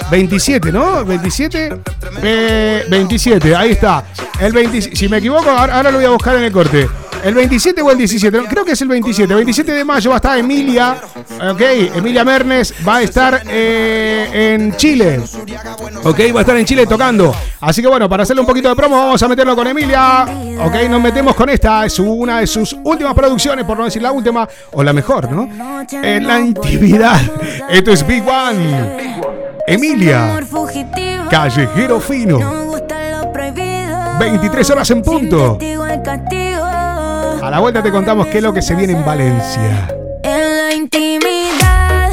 27, 0.10 0.72
¿no? 0.72 1.06
27. 1.06 1.82
Eh, 2.22 2.86
27, 2.90 3.56
ahí 3.56 3.72
está. 3.72 4.06
El 4.40 4.54
20, 4.54 4.96
si 4.96 5.10
me 5.10 5.18
equivoco, 5.18 5.50
ahora, 5.50 5.92
lo 5.92 5.98
voy 5.98 6.06
a 6.06 6.10
buscar 6.10 6.36
en 6.36 6.44
el 6.44 6.52
corte. 6.52 6.88
El 7.24 7.34
27 7.34 7.82
o 7.82 7.92
el 7.92 7.98
17, 7.98 8.44
creo 8.50 8.64
que 8.64 8.72
es 8.72 8.82
el 8.82 8.88
27. 8.88 9.34
El 9.34 9.38
27 9.38 9.74
de 9.74 9.84
mayo 9.84 10.10
va 10.10 10.16
a 10.16 10.20
estar 10.20 10.38
Emilia, 10.38 10.96
ok, 11.52 11.62
Emilia 11.96 12.24
Mernes 12.24 12.74
va 12.88 12.98
a 12.98 13.02
estar 13.02 13.42
eh, 13.46 14.54
en 14.54 14.76
Chile. 14.78 15.20
Ok, 16.04 16.20
va 16.34 16.40
a 16.40 16.42
estar 16.42 16.56
en 16.56 16.66
Chile 16.66 16.88
tocando. 16.88 17.36
Así 17.60 17.82
que 17.82 17.90
bueno, 17.90 18.08
para 18.08 18.24
hacerle 18.24 18.40
un 18.40 18.48
poquito 18.48 18.70
de 18.70 18.76
promo, 18.76 18.96
vamos 18.96 19.22
a 19.22 19.28
meterlo 19.28 19.54
con 19.54 19.68
Emilia. 19.68 20.26
Ok, 20.64 20.76
nos 20.90 21.02
metemos 21.02 21.36
con 21.36 21.50
esta. 21.50 21.86
Es 21.86 22.00
una 22.00 22.40
de 22.40 22.48
sus 22.48 22.74
últimas 22.84 23.14
producciones, 23.14 23.66
por 23.66 23.78
no 23.78 23.84
decir 23.84 24.02
la 24.02 24.14
última, 24.14 24.48
o 24.72 24.82
la 24.82 24.94
mejor, 24.94 25.30
¿no? 25.30 25.50
En 25.92 26.26
la 26.26 26.40
intimidad. 26.40 27.20
Esto 27.70 27.92
es 27.92 28.08
Big 28.08 28.24
One. 28.26 29.39
Emilia, 29.72 30.40
callejero 31.30 32.00
fino. 32.00 32.40
23 34.20 34.70
horas 34.72 34.90
en 34.90 35.04
punto. 35.04 35.60
A 37.40 37.50
la 37.52 37.60
vuelta 37.60 37.84
te 37.84 37.92
contamos 37.92 38.26
qué 38.28 38.38
es 38.38 38.44
lo 38.44 38.52
que 38.52 38.64
se 38.64 38.74
viene 38.74 38.94
en 38.94 39.06
Valencia. 39.06 39.96
En 40.24 40.58
la 40.58 40.74
intimidad, 40.74 42.10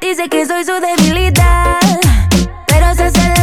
dice 0.00 0.28
que 0.28 0.46
soy 0.46 0.64
su 0.64 0.74
debilidad. 0.74 1.78
Pero 2.68 2.94
se 2.94 3.02
hace 3.02 3.26
el 3.26 3.42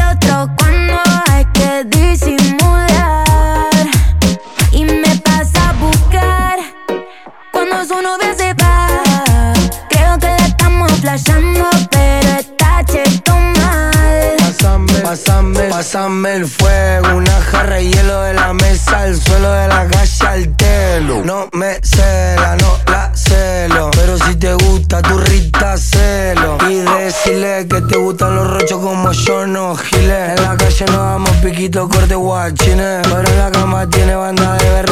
fuego. 16.46 17.16
Una 17.16 17.41
jarra 17.41 17.76
de 17.76 17.89
hielo 17.89 18.22
de 18.22 18.34
la 18.34 18.54
mesa 18.54 19.00
al 19.00 19.16
suelo 19.16 19.52
de 19.52 19.68
la 19.68 19.88
calle 19.88 20.28
al 20.28 20.56
telo. 20.56 21.22
No 21.24 21.50
me 21.54 21.80
cela, 21.82 22.56
no 22.58 22.80
la 22.91 23.12
celo. 23.16 23.91
Pero 23.91 24.18
si 24.18 24.36
te 24.36 24.54
gusta 24.54 25.02
tu 25.02 25.18
rita, 25.18 25.78
celo. 25.78 26.58
Y 26.70 26.76
decirle 26.76 27.68
que 27.68 27.82
te 27.82 27.98
gustan 27.98 28.36
los 28.36 28.48
rochos 28.50 28.80
como 28.80 29.12
yo, 29.12 29.48
no 29.48 29.76
giles. 29.76 30.38
En 30.38 30.43
la 30.43 30.56
calle 30.58 30.86
no 30.91 30.98
damos 30.98 31.32
piquito, 31.38 31.88
corte 31.89 32.16
guachines. 32.16 33.08
Pero 33.08 33.28
en 33.28 33.39
la 33.39 33.52
cama 33.52 33.89
tiene 33.89 34.16
banda 34.16 34.54
de 34.58 34.70
berretines. 34.70 34.85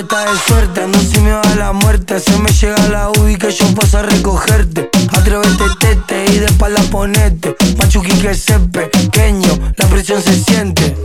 Está 0.00 0.32
de 0.32 0.38
suerte. 0.38 0.82
Ando 0.82 0.98
sin 0.98 1.24
miedo 1.24 1.42
a 1.44 1.54
la 1.56 1.72
muerte. 1.72 2.18
Se 2.20 2.34
me 2.38 2.50
llega 2.50 2.88
la 2.88 3.10
UBI 3.10 3.36
que 3.36 3.50
yo 3.50 3.66
paso 3.74 3.98
a 3.98 4.02
recogerte. 4.02 4.88
Atrévete, 5.12 5.64
tete 5.78 6.24
y 6.32 6.38
de 6.38 6.46
espalda 6.46 6.80
ponete. 6.90 7.54
Machuqui 7.76 8.12
que 8.12 8.34
se 8.34 8.58
pequeño, 8.60 9.50
la 9.76 9.86
presión 9.88 10.22
se 10.22 10.32
siente. 10.42 10.96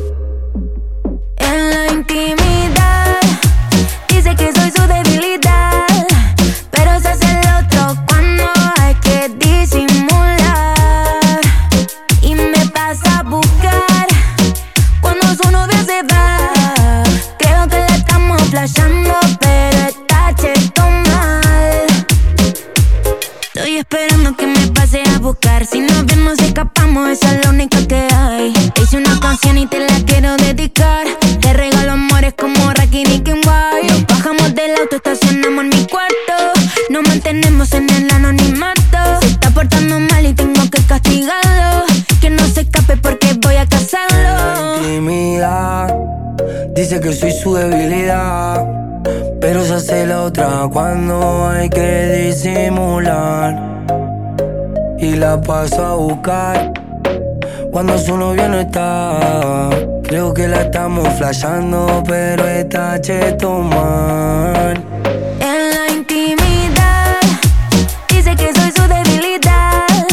En 1.39 1.69
la 1.71 1.91
intimidad, 1.91 2.44
esa 27.03 27.35
es 27.35 27.43
la 27.43 27.49
única 27.49 27.77
que 27.87 28.07
hay. 28.13 28.53
Hice 28.81 28.97
una 28.97 29.19
canción 29.19 29.57
y 29.57 29.67
te 29.67 29.79
la 29.79 29.99
quiero 30.05 30.37
dedicar. 30.37 31.05
Te 31.41 31.51
regalo 31.51 31.91
amores 31.91 32.33
como 32.37 32.55
Nicky 33.03 33.33
White. 33.33 33.87
Nos 33.89 34.07
bajamos 34.07 34.55
del 34.55 34.71
auto, 34.79 34.95
estacionamos 34.95 35.65
en 35.65 35.69
mi 35.69 35.85
cuarto. 35.87 36.59
Nos 36.89 37.05
mantenemos 37.07 37.73
en 37.73 37.89
el 37.89 38.09
anonimato. 38.09 39.19
Se 39.19 39.27
está 39.27 39.49
portando 39.49 39.99
mal 39.99 40.25
y 40.25 40.33
tengo 40.33 40.61
que 40.71 40.81
castigarlo. 40.83 41.83
Que 42.21 42.29
no 42.29 42.45
se 42.47 42.61
escape 42.61 42.95
porque 42.97 43.37
voy 43.41 43.57
a 43.57 43.65
casarlo. 43.65 44.77
Intimidad, 44.77 45.93
dice 46.73 47.01
que 47.01 47.11
soy 47.11 47.33
su 47.33 47.55
debilidad. 47.55 48.65
Pero 49.41 49.65
se 49.65 49.73
hace 49.73 50.05
la 50.05 50.21
otra 50.23 50.69
cuando 50.71 51.49
hay 51.49 51.69
que 51.69 52.27
disimular. 52.27 53.75
Y 54.97 55.17
la 55.17 55.41
paso 55.41 55.85
a 55.85 55.95
buscar 55.95 56.84
cuando 57.75 57.97
su 57.97 58.15
novia 58.15 58.47
no 58.47 58.57
está. 58.57 59.69
Creo 60.03 60.33
que 60.33 60.47
la 60.47 60.61
estamos 60.61 61.09
flashando, 61.17 62.01
pero 62.07 62.47
está 62.47 63.01
cheto 63.01 63.59
mal. 63.59 64.81
En 65.41 65.69
la 65.71 65.91
intimidad, 65.91 67.19
dice 68.07 68.33
que 68.37 68.53
soy 68.53 68.71
su 68.71 68.87
debilidad. 68.87 70.07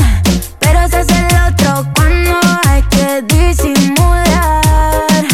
Pero 0.59 0.89
se 0.89 0.97
hace 0.97 1.15
el 1.21 1.53
otro 1.53 1.87
cuando 1.95 2.41
hay 2.67 2.83
que 2.91 3.23
disimular. 3.33 5.25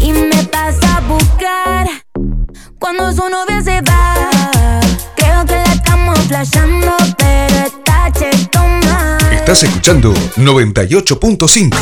Y 0.00 0.10
me 0.14 0.42
pasa 0.44 0.96
a 0.96 1.00
buscar 1.00 1.86
cuando 2.78 3.12
su 3.12 3.28
novia 3.28 3.60
se 3.62 3.82
va. 3.82 4.80
Creo 5.16 5.44
que 5.44 5.56
la 5.56 5.72
estamos 5.74 6.18
flashando, 6.20 6.96
Estás 9.42 9.64
escuchando 9.64 10.14
98.5 10.36 11.76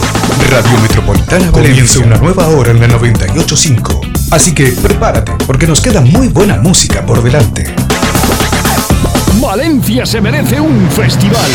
Radio 0.50 0.80
Metropolitana 0.80 1.52
Comienza 1.52 1.98
una 1.98 2.16
nueva 2.16 2.48
hora 2.48 2.70
en 2.70 2.80
la 2.80 2.88
98.5. 2.88 4.30
Así 4.30 4.54
que 4.54 4.68
prepárate, 4.68 5.32
porque 5.46 5.66
nos 5.66 5.82
queda 5.82 6.00
muy 6.00 6.28
buena 6.28 6.56
música 6.56 7.04
por 7.04 7.22
delante. 7.22 7.66
Valencia 9.42 10.06
se 10.06 10.22
merece 10.22 10.58
un 10.58 10.90
festival. 10.90 11.50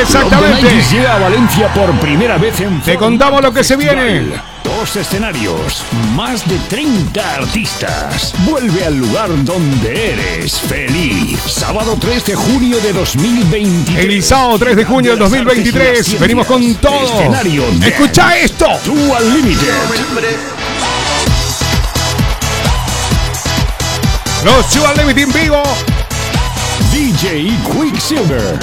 Exactamente. 0.00 0.62
Los 0.62 0.70
The 0.70 0.78
90s 0.78 0.92
llega 0.92 1.16
a 1.16 1.18
Valencia 1.18 1.74
por 1.74 1.90
primera 1.98 2.38
vez 2.38 2.60
en 2.60 2.80
Te 2.82 2.94
contamos 2.94 3.42
lo 3.42 3.52
que 3.52 3.64
se 3.64 3.74
viene. 3.74 4.30
Dos 4.78 4.94
escenarios, 4.94 5.82
más 6.14 6.48
de 6.48 6.56
30 6.68 7.34
artistas. 7.34 8.32
Vuelve 8.48 8.84
al 8.84 8.96
lugar 8.96 9.28
donde 9.44 10.12
eres 10.12 10.60
feliz. 10.60 11.40
Sábado 11.48 11.98
3 12.00 12.24
de 12.26 12.34
junio 12.36 12.78
de 12.80 12.92
2023. 12.92 14.04
El 14.04 14.22
sábado 14.22 14.56
3 14.56 14.76
de 14.76 14.84
junio 14.84 15.10
del 15.10 15.18
2023 15.18 16.20
venimos 16.20 16.46
con 16.46 16.76
todo. 16.76 17.02
Escenario 17.02 17.64
Escucha 17.84 18.38
esto. 18.38 18.66
Tú 18.84 18.94
Unlimited. 18.94 19.66
Los 24.44 24.70
Two 24.70 24.84
Unlimited 24.84 25.22
en 25.24 25.32
vivo. 25.32 25.62
DJ 26.92 27.50
Quicksilver. 27.72 28.60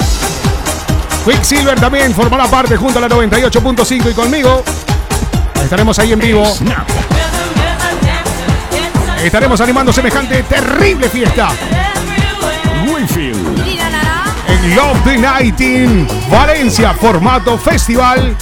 Quicksilver 1.26 1.78
también 1.78 2.14
formará 2.14 2.46
parte 2.48 2.74
junto 2.78 3.00
a 3.00 3.02
la 3.02 3.08
98.5 3.10 4.10
y 4.10 4.14
conmigo. 4.14 4.64
Estaremos 5.62 5.98
ahí 5.98 6.12
en 6.12 6.18
vivo. 6.18 6.44
Estaremos 9.22 9.60
animando 9.60 9.92
semejante 9.92 10.42
terrible 10.44 11.08
fiesta. 11.08 11.48
Wayfield. 12.86 13.58
En 14.48 14.76
Love 14.76 15.02
the 15.04 15.18
Night 15.18 15.60
in 15.60 16.06
Valencia, 16.30 16.94
formato 16.94 17.58
festival. 17.58 18.36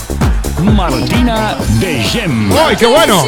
Martina 0.63 1.57
de 1.81 2.03
Gem. 2.03 2.53
¡Ay, 2.53 2.77
qué 2.77 2.87
bueno! 2.87 3.25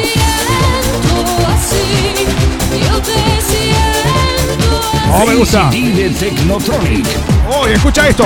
Oh, 5.13 5.25
me 5.25 5.35
gusta. 5.35 5.69
De 5.71 6.09
Technotronic. 6.19 7.07
¡Oye, 7.59 7.73
escucha 7.73 8.07
esto! 8.07 8.25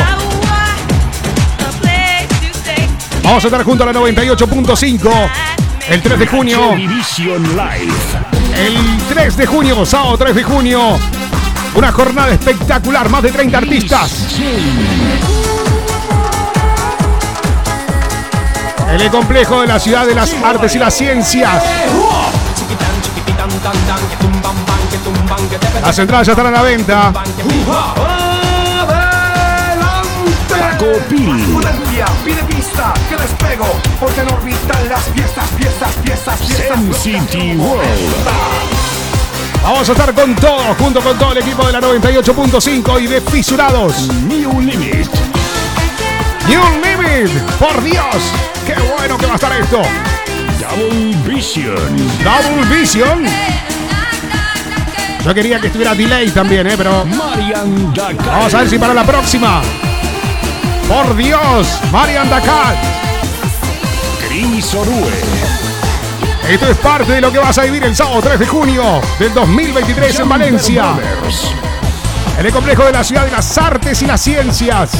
Vamos 3.23 3.43
a 3.43 3.47
estar 3.47 3.63
junto 3.63 3.83
a 3.83 3.87
la 3.87 3.93
98.5 3.93 5.50
el 5.91 6.01
3 6.01 6.19
de 6.19 6.27
junio. 6.27 6.73
El 8.55 8.97
3 9.09 9.37
de 9.37 9.45
junio, 9.45 9.85
sábado 9.85 10.17
3 10.17 10.35
de 10.35 10.43
junio. 10.43 10.97
Una 11.75 11.91
jornada 11.91 12.31
espectacular, 12.31 13.09
más 13.09 13.21
de 13.23 13.31
30 13.31 13.57
artistas. 13.57 14.39
En 18.89 19.01
el 19.01 19.09
complejo 19.09 19.61
de 19.61 19.67
la 19.67 19.79
ciudad 19.79 20.05
de 20.05 20.15
las 20.15 20.33
artes 20.33 20.75
y 20.75 20.79
las 20.79 20.93
ciencias. 20.93 21.61
Las 25.81 25.99
entradas 25.99 26.27
ya 26.27 26.31
están 26.31 26.47
a 26.47 26.51
la 26.51 26.61
venta. 26.61 27.13
Pide 32.25 32.43
pista, 32.45 32.91
que 33.07 33.15
despego, 33.15 33.67
porque 33.99 34.21
en 34.21 34.89
las. 34.89 35.03
City 36.99 37.55
World. 37.55 37.85
Vamos 39.61 39.87
a 39.87 39.91
estar 39.91 40.11
con 40.15 40.35
todo, 40.35 40.73
junto 40.79 41.01
con 41.01 41.19
todo 41.19 41.33
el 41.33 41.37
equipo 41.37 41.67
de 41.67 41.73
la 41.73 41.81
98.5 41.81 42.99
y 42.99 43.05
de 43.05 43.21
Fisurados. 43.21 44.07
New 44.27 44.59
Limit. 44.59 45.07
New 46.47 46.63
Limit, 46.83 47.39
por 47.59 47.83
Dios, 47.83 48.15
qué 48.65 48.73
bueno 48.97 49.19
que 49.19 49.27
va 49.27 49.33
a 49.33 49.35
estar 49.35 49.51
esto. 49.61 49.83
Double 50.59 51.15
Vision. 51.31 51.97
Double 52.23 52.75
Vision. 52.75 53.25
Yo 55.23 55.33
quería 55.35 55.59
que 55.61 55.67
estuviera 55.67 55.93
delay 55.93 56.31
también, 56.31 56.65
¿eh? 56.65 56.73
Pero. 56.75 57.05
Vamos 58.25 58.53
a 58.53 58.57
ver 58.57 58.67
si 58.67 58.79
para 58.79 58.95
la 58.95 59.03
próxima. 59.03 59.61
Por 60.91 61.15
Dios, 61.15 61.79
Marian 61.89 62.29
Dakar. 62.29 62.75
Cris 64.27 64.73
Orue. 64.73 65.09
Esto 66.49 66.67
es 66.67 66.77
parte 66.79 67.13
de 67.13 67.21
lo 67.21 67.31
que 67.31 67.39
vas 67.39 67.57
a 67.59 67.61
vivir 67.61 67.81
el 67.85 67.95
sábado 67.95 68.19
3 68.21 68.37
de 68.37 68.45
junio 68.45 68.99
del 69.17 69.33
2023 69.33 70.19
en 70.19 70.27
Valencia. 70.27 70.95
En 72.37 72.45
el 72.45 72.51
complejo 72.51 72.83
de 72.83 72.91
la 72.91 73.05
ciudad 73.05 73.23
de 73.23 73.31
las 73.31 73.57
artes 73.57 74.01
y 74.01 74.05
las 74.05 74.19
ciencias. 74.19 74.91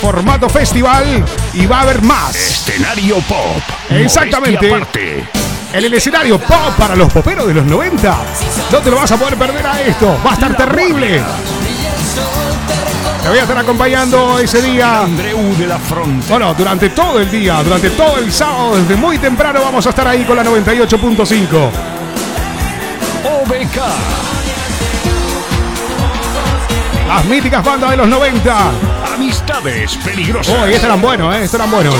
Formato 0.00 0.48
festival 0.48 1.24
y 1.52 1.66
va 1.66 1.78
a 1.78 1.82
haber 1.82 2.02
más. 2.02 2.34
Escenario 2.34 3.20
pop. 3.20 3.62
Exactamente. 3.88 4.84
En 5.72 5.84
el 5.84 5.94
escenario 5.94 6.40
pop 6.40 6.74
para 6.76 6.96
los 6.96 7.12
poperos 7.12 7.46
de 7.46 7.54
los 7.54 7.66
90. 7.66 8.16
No 8.72 8.78
te 8.78 8.90
lo 8.90 8.96
vas 8.96 9.12
a 9.12 9.16
poder 9.16 9.36
perder 9.36 9.64
a 9.64 9.80
esto. 9.80 10.18
Va 10.26 10.32
a 10.32 10.34
estar 10.34 10.56
terrible. 10.56 11.22
Te 13.22 13.28
voy 13.28 13.38
a 13.38 13.42
estar 13.42 13.56
acompañando 13.56 14.40
ese 14.40 14.60
día. 14.60 15.02
Andreu 15.02 15.56
de 15.56 15.68
la 15.68 15.78
Frontera. 15.78 16.26
Bueno, 16.28 16.54
durante 16.54 16.90
todo 16.90 17.20
el 17.20 17.30
día, 17.30 17.62
durante 17.62 17.90
todo 17.90 18.18
el 18.18 18.32
sábado, 18.32 18.76
desde 18.76 18.96
muy 18.96 19.16
temprano 19.16 19.60
vamos 19.62 19.86
a 19.86 19.90
estar 19.90 20.08
ahí 20.08 20.24
con 20.24 20.36
la 20.36 20.42
98.5. 20.42 21.70
OBK. 23.24 23.76
Las 27.06 27.24
míticas 27.26 27.64
bandas 27.64 27.90
de 27.90 27.96
los 27.96 28.08
90. 28.08 28.70
Amistades 29.14 29.96
peligrosas. 29.98 30.56
Oh, 30.58 30.68
y 30.68 30.72
estos 30.72 30.86
eran 30.86 31.00
buenos, 31.00 31.32
¿eh? 31.36 31.44
Estos 31.44 31.60
eran 31.60 31.70
buenos. 31.70 31.94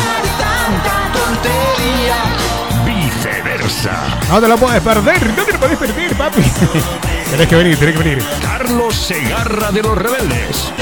Viceversa. 2.85 3.93
No 4.29 4.41
te 4.41 4.49
lo 4.49 4.57
puedes 4.57 4.83
perder, 4.83 5.25
no 5.37 5.45
te 5.45 5.53
lo 5.53 5.59
puedes 5.61 5.79
perder, 5.79 6.17
papi. 6.17 6.43
tenés 7.31 7.47
que 7.47 7.55
venir, 7.55 7.79
tenés 7.79 7.97
que 7.97 8.03
venir. 8.03 8.25
Carlos 8.43 8.97
Segarra 8.97 9.71
de 9.71 9.83
los 9.83 9.97
Rebeldes. 9.97 10.73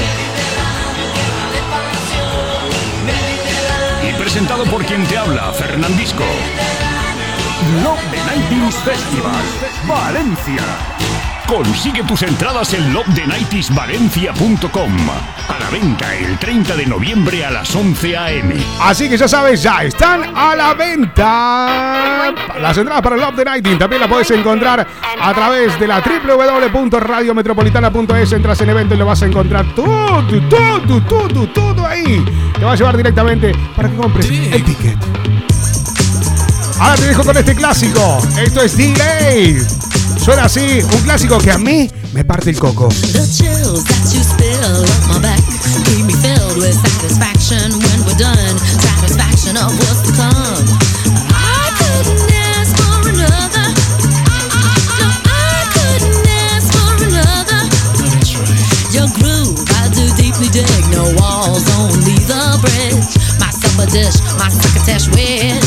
Presentado 4.33 4.63
por 4.71 4.85
quien 4.85 5.05
te 5.07 5.17
habla, 5.17 5.51
Fernandisco. 5.51 6.23
Love 7.83 7.99
the 8.11 8.17
Nighting's 8.33 8.75
Festival, 8.75 9.43
Valencia. 9.85 10.90
Consigue 11.51 12.01
tus 12.03 12.21
entradas 12.21 12.73
en 12.73 12.93
lovetheNightingValencia.com. 12.93 14.91
A 15.49 15.59
la 15.59 15.69
venta 15.69 16.15
el 16.15 16.39
30 16.39 16.77
de 16.77 16.85
noviembre 16.85 17.45
a 17.45 17.51
las 17.51 17.75
11 17.75 18.17
a.m. 18.17 18.55
Así 18.79 19.09
que 19.09 19.17
ya 19.17 19.27
sabes, 19.27 19.61
ya 19.61 19.83
están 19.83 20.31
a 20.33 20.55
la 20.55 20.73
venta. 20.73 22.33
Las 22.57 22.77
entradas 22.77 23.01
para 23.01 23.17
Love 23.17 23.35
the 23.35 23.43
Nighting 23.43 23.77
también 23.77 23.99
las 23.99 24.09
puedes 24.09 24.31
encontrar 24.31 24.87
a 25.21 25.33
través 25.33 25.77
de 25.77 25.87
la 25.87 25.99
www.radiometropolitana.es. 25.99 28.31
Entras 28.31 28.61
en 28.61 28.69
evento 28.69 28.95
y 28.95 28.97
lo 28.97 29.05
vas 29.05 29.21
a 29.21 29.25
encontrar 29.25 29.65
todo, 29.75 30.23
todo, 30.49 31.01
todo, 31.01 31.49
todo 31.49 31.85
ahí. 31.85 32.23
Te 32.57 32.63
va 32.63 32.71
a 32.71 32.75
llevar 32.75 32.95
directamente 32.95 33.51
para 33.75 33.89
que 33.89 33.97
compres 33.97 34.29
el 34.29 34.63
ticket. 34.63 34.97
Ahora 36.79 36.95
te 36.95 37.07
dejo 37.07 37.25
con 37.25 37.35
este 37.35 37.53
clásico. 37.53 38.19
Esto 38.37 38.61
es 38.61 38.77
Delay. 38.77 39.90
Suena 40.23 40.43
así, 40.43 40.81
un 40.83 41.01
clásico 41.01 41.39
que 41.39 41.51
a 41.51 41.57
mí 41.57 41.89
me 42.13 42.23
parte 42.23 42.51
el 42.51 42.59
coco. 42.59 42.89
My 64.37 64.49
with 65.15 65.60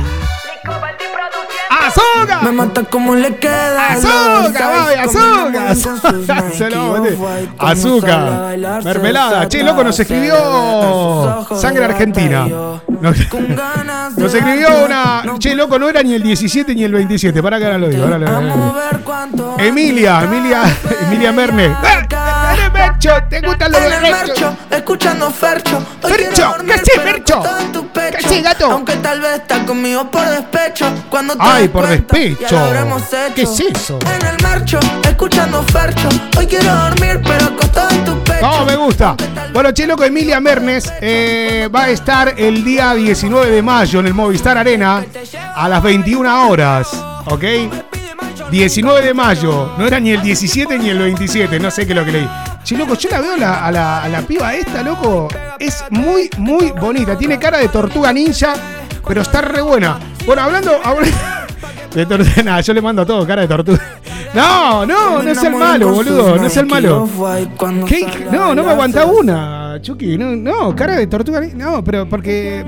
¡Azúcar! 1.70 2.42
Me 2.42 2.54
mata 2.54 2.86
como 2.86 3.16
le 3.16 3.36
queda. 3.36 3.96
¡Azúcar, 3.96 4.54
baby, 4.54 4.94
azúcar! 4.98 5.68
azúcar. 5.68 6.16
Se 6.54 6.70
lo 6.70 7.02
mete. 7.02 7.18
Azúcar. 7.58 8.58
Mermelada. 8.86 9.46
Che, 9.50 9.62
loco, 9.62 9.84
nos 9.84 10.00
escribió 10.00 11.46
Sangre 11.60 11.84
Argentina. 11.84 12.48
Nos, 13.02 14.18
nos 14.18 14.34
escribió 14.34 14.86
una. 14.86 15.24
Che, 15.38 15.56
loco, 15.56 15.80
no 15.80 15.90
era 15.90 16.04
ni 16.04 16.14
el 16.14 16.24
17 16.24 16.76
ni 16.76 16.84
el 16.84 16.92
27. 16.92 17.42
Para 17.42 17.58
que 17.60 17.66
ahora 17.66 17.78
lo 17.78 17.88
digo. 17.88 18.04
Ahora 18.04 18.18
lo 18.18 18.26
digo. 18.26 18.76
Emilia, 19.58 20.24
Emilia, 20.24 20.64
Emilia 21.08 21.32
Merne. 21.32 21.76
Mercho, 22.74 23.12
¿te 23.30 23.42
gustan 23.42 23.72
los 23.72 23.82
de 23.82 24.00
Mercho? 24.02 24.58
Escuchando 24.70 25.32
Fercho. 25.32 25.86
Fercho, 26.02 26.56
¿qué 26.66 26.82
pero 26.86 27.02
Fercho? 27.04 27.44
Acostado 28.20 28.28
en 28.28 28.28
tu 28.28 28.28
pecho. 28.28 28.30
¿Qué 28.30 28.30
sí, 28.30 28.42
gato? 28.42 28.72
Aunque 28.72 28.96
tal 28.98 29.22
vez 29.22 29.36
estás 29.38 29.60
conmigo 29.66 30.12
por 30.12 30.28
despecho. 30.28 30.86
Cuando 31.10 31.36
te 31.36 31.40
Ay, 31.44 31.68
por 31.68 31.86
cuenta, 31.86 32.16
despecho. 32.18 32.58
¿Qué 33.36 33.42
es 33.44 33.60
eso? 33.60 34.00
En 34.06 34.26
el 34.26 34.44
marcho, 34.44 34.80
escuchando 35.04 35.64
Fercho. 35.64 36.10
Hoy 36.38 36.48
quiero 36.48 36.74
dormir, 36.74 37.22
pero 37.24 37.46
acostado 37.46 37.90
en 37.92 38.06
tu 38.06 38.24
pecho. 38.24 38.42
No, 38.42 38.66
me 38.66 38.76
gusta. 38.76 39.16
Bueno, 39.54 39.72
che, 39.72 39.88
loco, 39.88 40.04
Emilia 40.04 40.40
Mernes 40.40 40.92
eh, 41.02 41.70
va 41.74 41.84
a 41.84 41.90
estar 41.90 42.34
el 42.38 42.64
día 42.64 42.94
19 42.94 43.50
de 43.50 43.62
mayo 43.62 44.00
en 44.00 44.08
el 44.08 44.14
Movistar 44.14 44.58
Arena 44.58 45.04
a 45.56 45.70
las 45.70 45.82
21 45.82 46.50
horas. 46.50 46.90
¿Ok? 47.26 47.44
19 48.52 49.06
de 49.06 49.14
mayo. 49.14 49.74
No 49.78 49.86
era 49.86 50.00
ni 50.00 50.12
el 50.12 50.22
17 50.22 50.78
ni 50.80 50.90
el 50.90 51.00
27. 51.00 51.60
No 51.60 51.70
sé 51.70 51.86
qué 51.86 51.94
es 51.94 51.98
lo 51.98 52.06
que 52.06 52.12
leí. 52.12 52.30
Che, 52.70 52.78
loco, 52.78 52.94
yo 52.94 53.10
la 53.10 53.20
veo 53.20 53.36
la- 53.36 53.66
a, 53.66 53.72
la, 53.72 54.04
a 54.04 54.08
la 54.10 54.22
piba 54.22 54.54
esta, 54.54 54.84
loco. 54.84 55.28
Es 55.58 55.84
muy, 55.90 56.30
muy 56.38 56.72
bonita. 56.80 57.18
Tiene 57.18 57.40
cara 57.40 57.58
de 57.58 57.68
tortuga 57.70 58.14
ninja, 58.14 58.54
pero 59.08 59.22
está 59.24 59.42
re 59.42 59.60
buena. 59.64 59.98
Bueno, 60.24 60.44
hablando. 60.44 60.74
habla- 60.84 61.08
De 61.96 62.06
tortuga, 62.06 62.44
nada, 62.44 62.62
yo 62.62 62.72
le 62.76 62.82
mando 62.84 63.02
a 63.02 63.06
todo 63.08 63.26
cara 63.26 63.42
de 63.42 63.48
tortuga. 63.48 63.80
No, 64.36 64.86
no, 64.86 65.24
no 65.24 65.32
es 65.32 65.44
el 65.44 65.56
malo, 65.56 65.90
boludo. 65.92 66.36
No 66.36 66.46
es 66.46 66.56
el 66.58 66.68
malo. 66.68 67.10
¿Qué? 67.88 68.06
No, 68.32 68.54
no 68.54 68.64
me 68.64 68.70
aguanta 68.70 69.04
una, 69.08 69.80
Chucky. 69.82 70.20
No, 70.20 70.36
no, 70.36 70.76
cara 70.76 70.98
de 70.98 71.08
tortuga. 71.08 71.42
No, 71.56 71.84
pero 71.84 72.08
porque. 72.08 72.64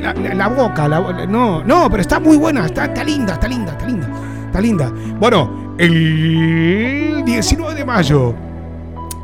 La, 0.00 0.12
la- 0.12 0.34
la 0.34 0.48
boca, 0.48 0.88
la, 0.88 0.98
no, 1.28 1.62
no, 1.62 1.88
pero 1.88 2.00
está 2.00 2.18
muy 2.18 2.36
buena. 2.36 2.66
Está, 2.66 2.86
está 2.86 3.04
linda, 3.04 3.34
está 3.34 3.46
linda, 3.46 3.70
está 3.70 3.86
linda. 3.86 4.08
Está 4.46 4.60
linda. 4.60 4.92
Bueno, 5.20 5.76
el 5.78 7.22
19 7.24 7.74
de 7.76 7.84
mayo. 7.84 8.34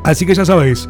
Así 0.03 0.25
que 0.25 0.33
ya 0.33 0.45
sabéis. 0.45 0.87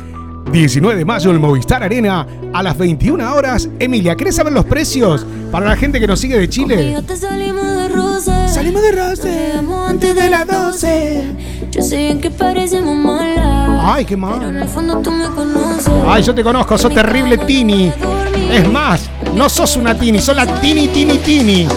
19 0.52 0.98
de 0.98 1.06
mayo 1.06 1.30
en 1.30 1.36
el 1.36 1.40
Movistar 1.40 1.84
Arena 1.84 2.28
a 2.54 2.64
las 2.64 2.78
21 2.78 3.34
horas. 3.34 3.70
Emilia, 3.80 4.16
¿querés 4.16 4.36
saber 4.36 4.52
los 4.52 4.66
precios 4.66 5.26
para 5.52 5.66
la 5.66 5.78
gente 5.78 6.00
que 6.00 6.08
nos 6.08 6.20
sigue 6.20 6.38
de 6.38 6.50
Chile? 6.50 7.02
Salimos 7.16 7.66
de 7.66 7.90
roce. 7.90 8.48
Salimos 8.50 8.82
de 8.82 8.92
roce. 8.92 9.54
Antes 9.88 10.16
de 10.16 10.30
las 10.30 10.48
12. 10.48 11.24
Yo 11.72 11.82
sé 11.82 11.98
bien 11.98 12.20
que 12.20 12.30
parecemos 12.30 12.96
malas. 12.96 13.82
Ay, 13.84 14.06
qué 14.06 14.18
mal. 14.18 14.40
Pero 14.40 14.50
en 14.50 14.58
el 14.58 14.68
fondo 14.68 14.98
tú 14.98 15.12
me 15.12 15.26
conoces. 15.28 15.94
Ay, 16.06 16.24
yo 16.24 16.36
te 16.36 16.44
conozco, 16.44 16.78
sos 16.78 16.94
terrible 16.94 17.38
Tini. 17.38 17.92
Es 18.52 18.70
más, 18.70 19.10
no 19.34 19.48
sos 19.48 19.78
una 19.78 19.98
Tini, 19.98 20.20
sos 20.20 20.36
la 20.36 20.46
Tini, 20.60 20.90
Tini, 20.90 21.18
Tini. 21.20 21.68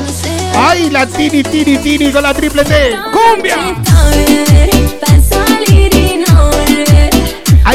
Ay, 0.56 0.90
la 0.90 1.06
Tini, 1.06 1.42
Tini, 1.44 1.78
Tini 1.78 2.10
con 2.10 2.22
la 2.22 2.34
triple 2.34 2.64
T. 2.64 2.74
¡Cumbia! 3.12 3.56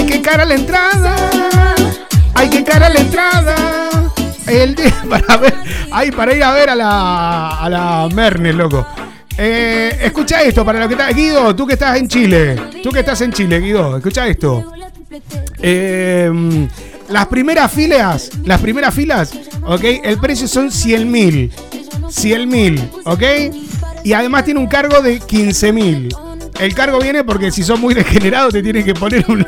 Hay 0.09 0.15
que 0.15 0.21
cara 0.23 0.43
la 0.43 0.55
entrada. 0.55 1.15
Hay 2.33 2.49
que 2.49 2.63
cara 2.63 2.89
la 2.89 2.99
entrada. 2.99 3.55
El 4.47 4.73
día 4.73 5.03
para 5.09 5.37
ver. 5.37 5.53
Ay, 5.91 6.09
para 6.09 6.33
ir 6.33 6.43
a 6.43 6.51
ver 6.51 6.71
a 6.71 6.75
la, 6.75 7.49
a 7.49 7.69
la 7.69 8.09
Mernes, 8.11 8.55
loco. 8.55 8.87
Eh, 9.37 9.99
escucha 10.01 10.41
esto 10.41 10.65
para 10.65 10.79
lo 10.79 10.87
que 10.87 10.95
está. 10.95 11.11
Guido, 11.11 11.55
tú 11.55 11.67
que 11.67 11.73
estás 11.73 11.95
en 11.97 12.07
Chile. 12.07 12.55
Tú 12.81 12.89
que 12.89 13.01
estás 13.01 13.21
en 13.21 13.31
Chile, 13.31 13.59
Guido, 13.59 13.97
escucha 13.97 14.27
esto. 14.27 14.73
Eh, 15.59 16.67
las 17.09 17.27
primeras 17.27 17.71
filas, 17.71 18.31
las 18.45 18.59
primeras 18.61 18.95
filas, 18.95 19.31
ok, 19.63 19.83
el 20.03 20.17
precio 20.17 20.47
son 20.47 20.71
100 20.71 21.11
mil. 21.11 21.51
100 22.09 22.49
mil, 22.49 22.89
ok. 23.05 23.23
Y 24.03 24.13
además 24.13 24.43
tiene 24.43 24.59
un 24.59 24.67
cargo 24.67 25.01
de 25.01 25.19
15 25.19 25.71
mil. 25.71 26.09
El 26.59 26.75
cargo 26.75 26.99
viene 26.99 27.23
porque 27.23 27.51
si 27.51 27.63
sos 27.63 27.79
muy 27.79 27.93
degenerado 27.93 28.49
te 28.49 28.61
tienen 28.61 28.83
que 28.83 28.93
poner 28.93 29.25
un. 29.29 29.45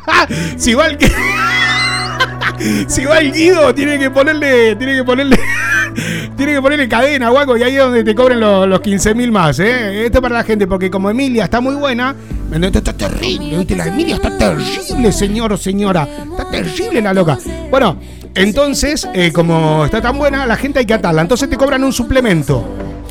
si 0.56 0.74
va 0.74 0.86
el. 0.86 0.98
si 2.88 3.04
va 3.04 3.18
el 3.18 3.32
Guido, 3.32 3.74
tiene 3.74 3.98
que 3.98 4.10
ponerle. 4.10 4.74
Tiene 4.76 4.96
que 4.96 5.04
ponerle. 5.04 5.38
Tiene 6.36 6.52
que 6.52 6.60
ponerle 6.60 6.88
cadena, 6.88 7.30
guaco, 7.30 7.56
y 7.56 7.62
ahí 7.62 7.74
es 7.74 7.80
donde 7.80 8.04
te 8.04 8.14
cobren 8.14 8.38
los, 8.38 8.68
los 8.68 8.80
15 8.82 9.14
mil 9.14 9.32
más, 9.32 9.58
¿eh? 9.58 10.04
Esto 10.04 10.18
es 10.18 10.22
para 10.22 10.34
la 10.34 10.44
gente, 10.44 10.66
porque 10.66 10.90
como 10.90 11.08
Emilia 11.08 11.44
está 11.44 11.62
muy 11.62 11.74
buena, 11.74 12.14
esto 12.52 12.78
está 12.78 12.92
terrible, 12.92 13.56
¿viste? 13.56 13.74
La 13.74 13.86
Emilia 13.86 14.16
está 14.16 14.36
terrible, 14.36 15.10
señor 15.10 15.54
o 15.54 15.56
señora. 15.56 16.06
Está 16.30 16.50
terrible 16.50 17.00
la 17.00 17.14
loca. 17.14 17.38
Bueno, 17.70 17.98
entonces, 18.34 19.08
eh, 19.14 19.32
como 19.32 19.86
está 19.86 20.02
tan 20.02 20.18
buena, 20.18 20.46
la 20.46 20.56
gente 20.56 20.80
hay 20.80 20.86
que 20.86 20.94
atarla. 20.94 21.22
Entonces 21.22 21.48
te 21.48 21.56
cobran 21.56 21.82
un 21.82 21.92
suplemento, 21.94 22.64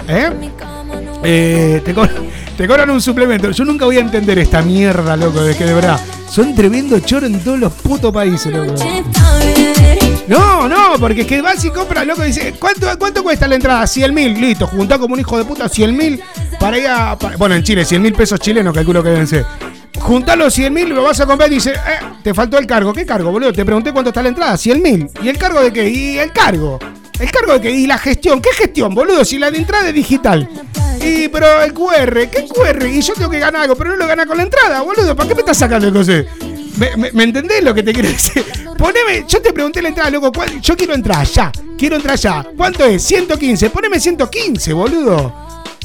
¿eh? 0.08 0.30
Eh, 1.26 1.82
te, 1.84 1.94
co- 1.94 2.08
te 2.58 2.68
cobran 2.68 2.90
un 2.90 3.02
suplemento. 3.02 3.50
Yo 3.52 3.66
nunca 3.66 3.86
voy 3.86 3.98
a 3.98 4.02
entender 4.02 4.38
esta 4.40 4.62
mierda, 4.62 5.18
loco, 5.18 5.42
de 5.42 5.56
que 5.56 5.66
de 5.66 5.74
verdad 5.74 6.00
son 6.30 6.54
tremendo 6.56 7.00
choro 7.00 7.26
en 7.26 7.40
todos 7.40 7.60
los 7.60 7.74
putos 7.74 8.14
países, 8.14 8.54
loco. 8.54 8.74
No, 10.28 10.68
no, 10.68 10.94
porque 11.00 11.22
es 11.22 11.28
que 11.28 11.42
vas 11.42 11.64
y 11.66 11.70
compras, 11.70 12.06
loco, 12.06 12.24
dice, 12.24 12.56
¿cuánto, 12.60 12.88
¿cuánto 12.98 13.22
cuesta 13.24 13.48
la 13.48 13.56
entrada? 13.56 13.86
100 13.86 14.14
mil, 14.14 14.34
listo, 14.42 14.66
juntá 14.66 14.98
como 14.98 15.14
un 15.14 15.20
hijo 15.20 15.38
de 15.38 15.46
puta 15.46 15.70
100 15.70 15.96
mil 15.96 16.20
para 16.60 16.78
ir 16.80 16.88
a... 16.88 17.16
bueno, 17.38 17.54
en 17.54 17.62
Chile, 17.64 17.86
100 17.86 18.02
mil 18.02 18.14
pesos 18.14 18.40
chilenos, 18.40 18.74
calculo 18.74 19.04
que 19.04 19.10
deben 19.10 19.28
ser. 19.28 19.46
Juntá 20.00 20.36
los 20.36 20.54
100 20.54 20.74
mil, 20.74 20.90
lo 20.90 21.04
vas 21.04 21.20
a 21.20 21.26
comprar 21.28 21.52
y 21.52 21.56
dice, 21.56 21.72
eh, 21.74 22.06
te 22.24 22.34
faltó 22.34 22.58
el 22.58 22.66
cargo. 22.66 22.92
¿Qué 22.92 23.06
cargo, 23.06 23.32
boludo? 23.32 23.54
Te 23.54 23.64
pregunté 23.64 23.92
cuánto 23.94 24.10
está 24.10 24.22
la 24.24 24.30
entrada, 24.30 24.58
100 24.58 24.82
mil. 24.82 25.08
¿Y 25.22 25.30
el 25.30 25.38
cargo 25.38 25.62
de 25.62 25.72
qué? 25.72 25.88
¿Y 25.90 26.18
el 26.18 26.32
cargo? 26.32 26.80
¿El 27.20 27.32
cargo 27.32 27.54
de 27.54 27.62
qué? 27.62 27.72
¿Y 27.72 27.86
la 27.88 27.98
gestión? 28.00 28.42
¿Qué 28.42 28.50
gestión, 28.52 28.94
boludo? 28.96 29.24
Si 29.24 29.38
la 29.38 29.52
de 29.52 29.60
entrada 29.60 29.88
es 29.90 29.94
digital. 29.94 30.50
Y, 31.06 31.28
pero 31.30 31.62
el 31.62 31.74
QR, 31.74 32.30
¿qué 32.30 32.46
QR? 32.48 32.86
Y 32.88 33.02
yo 33.02 33.14
tengo 33.14 33.30
que 33.30 33.40
ganar 33.40 33.62
algo, 33.62 33.76
pero 33.76 33.92
no 33.92 33.98
lo 33.98 34.08
gana 34.08 34.26
con 34.26 34.38
la 34.38 34.44
entrada, 34.44 34.82
boludo. 34.82 35.16
¿Para 35.16 35.30
qué 35.30 35.36
me 35.36 35.42
estás 35.42 35.58
sacando 35.58 35.88
entonces? 35.88 36.26
¿Me, 36.78 36.96
me, 36.98 37.12
me 37.12 37.24
entendés 37.24 37.64
lo 37.64 37.74
que 37.74 37.84
te 37.84 37.94
quiero 37.94 38.10
decir? 38.10 38.44
Poneme, 38.78 39.26
yo 39.28 39.42
te 39.42 39.54
pregunté 39.54 39.82
la 39.82 39.90
entrada, 39.90 40.10
loco. 40.10 40.32
¿cuál- 40.32 40.60
Yo 40.62 40.76
quiero 40.76 40.94
entrar 40.94 41.26
ya. 41.26 41.52
Quiero 41.78 41.96
entrar 41.96 42.18
ya. 42.18 42.46
¿Cuánto 42.58 42.84
es? 42.86 43.04
115. 43.04 43.70
Poneme 43.70 44.00
115, 44.00 44.74
boludo. 44.74 45.34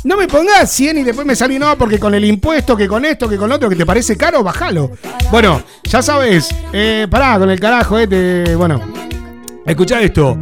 No 0.03 0.17
me 0.17 0.27
pongas 0.27 0.71
100 0.73 0.99
y 0.99 1.03
después 1.05 1.27
me 1.27 1.37
salí, 1.37 1.59
no, 1.59 1.77
porque 1.77 1.99
con 1.99 2.15
el 2.15 2.25
impuesto, 2.25 2.75
que 2.75 2.89
con 2.89 3.05
esto, 3.05 3.29
que 3.29 3.37
con 3.37 3.51
lo 3.51 3.57
otro, 3.57 3.69
que 3.69 3.77
te 3.77 3.85
parece 3.85 4.17
caro, 4.17 4.43
bájalo. 4.43 4.93
Bueno, 5.31 5.63
ya 5.85 6.01
sabes, 6.01 6.49
eh, 6.73 7.07
pará 7.11 7.39
con 7.39 7.51
el 7.51 7.61
carajo, 7.61 7.99
este. 7.99 8.55
Bueno, 8.57 8.81
escuchá 9.67 10.01
esto. 10.01 10.39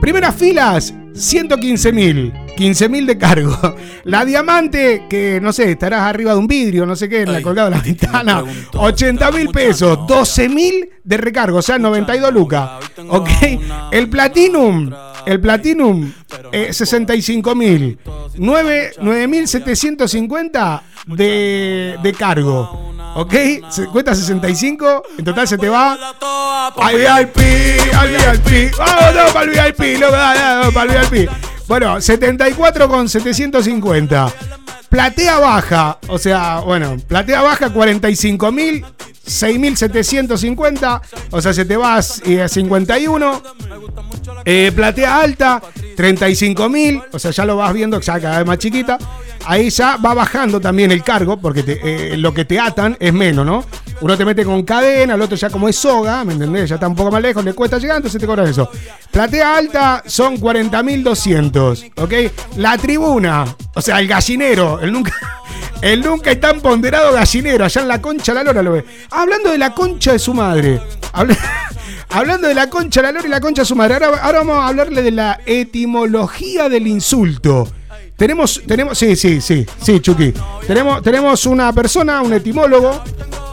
Primeras 0.00 0.34
filas, 0.34 0.94
115 1.14 1.92
mil. 1.92 2.32
15 2.56 2.88
mil 2.88 3.06
de 3.06 3.18
cargo. 3.18 3.76
La 4.04 4.24
diamante, 4.24 5.04
que 5.08 5.40
no 5.40 5.52
sé, 5.52 5.70
estarás 5.72 6.02
arriba 6.02 6.32
de 6.32 6.38
un 6.38 6.46
vidrio, 6.46 6.86
no 6.86 6.94
sé 6.96 7.08
qué, 7.08 7.22
en 7.22 7.32
la 7.32 7.42
colgada 7.42 7.70
de 7.70 7.76
la 7.76 7.82
ventana. 7.82 8.44
80 8.72 9.30
mil 9.32 9.48
pesos. 9.50 9.98
12 10.06 10.48
mil 10.48 10.88
de 11.04 11.16
recargo, 11.16 11.58
o 11.58 11.62
sea, 11.62 11.78
92 11.78 12.32
lucas. 12.32 12.70
Ok. 13.08 13.28
El 13.90 14.08
platinum. 14.08 14.92
El 15.24 15.40
platinum, 15.40 16.12
eh, 16.50 16.72
65 16.72 17.54
mil. 17.54 17.96
9.750 18.36 20.82
de, 21.06 21.96
de 22.02 22.12
cargo. 22.12 22.91
¿Ok? 23.14 23.34
Se- 23.68 23.86
Cuesta 23.86 24.14
65. 24.14 25.02
En 25.18 25.24
total 25.24 25.46
se 25.48 25.58
te 25.58 25.68
va. 25.68 25.92
Al 26.76 26.96
VIP, 26.96 27.94
al 27.94 28.08
VIP. 28.08 28.72
Vamos 28.78 29.14
no, 29.14 29.32
para 29.32 29.44
el 29.44 29.50
VIP, 29.72 30.00
loco, 30.00 30.12
dale, 30.12 30.72
para 30.72 31.00
el 31.00 31.06
VIP. 31.10 31.30
Bueno, 31.68 32.00
74 32.00 32.88
con 32.88 33.08
750. 33.08 34.32
Platea 34.88 35.38
baja, 35.38 35.98
o 36.08 36.18
sea, 36.18 36.58
bueno, 36.60 36.96
platea 37.08 37.40
baja 37.40 37.70
45 37.70 38.52
mil, 38.52 38.84
6.750, 39.26 41.00
o 41.30 41.40
sea, 41.40 41.52
se 41.52 41.64
te 41.64 41.76
va 41.76 41.96
a 41.96 42.02
51. 42.02 43.42
Eh, 44.44 44.72
platea 44.74 45.20
alta, 45.20 45.62
35 45.96 46.68
mil, 46.68 47.00
o 47.12 47.18
sea, 47.18 47.30
ya 47.30 47.44
lo 47.44 47.56
vas 47.56 47.72
viendo, 47.72 48.00
ya 48.00 48.20
cada 48.20 48.38
vez 48.38 48.46
más 48.46 48.58
chiquita. 48.58 48.98
Ahí 49.44 49.70
ya 49.70 49.96
va 49.96 50.14
bajando 50.14 50.60
también 50.60 50.92
el 50.92 51.02
cargo, 51.02 51.36
porque 51.36 51.64
eh, 51.66 52.16
lo 52.16 52.32
que 52.32 52.44
te 52.44 52.58
atan 52.58 52.96
es 53.00 53.12
menos, 53.12 53.44
¿no? 53.44 53.64
Uno 54.00 54.16
te 54.16 54.24
mete 54.24 54.44
con 54.44 54.62
cadena, 54.64 55.14
el 55.14 55.22
otro 55.22 55.36
ya 55.36 55.50
como 55.50 55.68
es 55.68 55.76
soga, 55.76 56.24
¿me 56.24 56.32
entendés? 56.32 56.68
Ya 56.68 56.74
está 56.74 56.88
un 56.88 56.96
poco 56.96 57.10
más 57.10 57.22
lejos, 57.22 57.44
le 57.44 57.52
cuesta 57.52 57.78
llegar, 57.78 57.96
entonces 57.96 58.20
te 58.20 58.26
cobran 58.26 58.48
eso. 58.48 58.68
Platea 59.10 59.56
alta 59.56 60.02
son 60.06 60.38
40.200, 60.38 61.92
¿ok? 61.96 62.12
La 62.56 62.76
tribuna, 62.78 63.44
o 63.74 63.80
sea, 63.80 64.00
el 64.00 64.08
gallinero, 64.08 64.80
el 64.80 64.92
nunca... 64.92 65.12
El 65.82 66.00
nunca 66.00 66.30
y 66.32 66.36
tan 66.36 66.60
ponderado 66.60 67.12
gallinero, 67.12 67.64
allá 67.64 67.82
en 67.82 67.88
la 67.88 68.00
concha 68.00 68.32
la 68.32 68.44
lora 68.44 68.62
lo 68.62 68.72
ve. 68.72 68.84
Hablando 69.10 69.50
de 69.50 69.58
la 69.58 69.74
concha 69.74 70.12
de 70.12 70.18
su 70.18 70.32
madre. 70.32 70.80
Habla- 71.12 71.36
Hablando 72.10 72.46
de 72.48 72.54
la 72.54 72.68
concha 72.70 73.02
la 73.02 73.10
lora 73.12 73.26
y 73.26 73.30
la 73.30 73.40
concha 73.40 73.62
de 73.62 73.66
su 73.66 73.74
madre. 73.74 73.94
Ahora, 73.96 74.38
vamos 74.38 74.56
a 74.58 74.68
hablarle 74.68 75.02
de 75.02 75.10
la 75.10 75.40
etimología 75.44 76.68
del 76.68 76.86
insulto. 76.86 77.66
Tenemos, 78.16 78.62
tenemos, 78.66 78.96
sí, 78.98 79.16
sí, 79.16 79.40
sí, 79.40 79.66
sí, 79.80 79.98
Chucky. 80.00 80.32
Tenemos, 80.66 81.02
tenemos 81.02 81.46
una 81.46 81.72
persona, 81.72 82.22
un 82.22 82.32
etimólogo. 82.34 83.02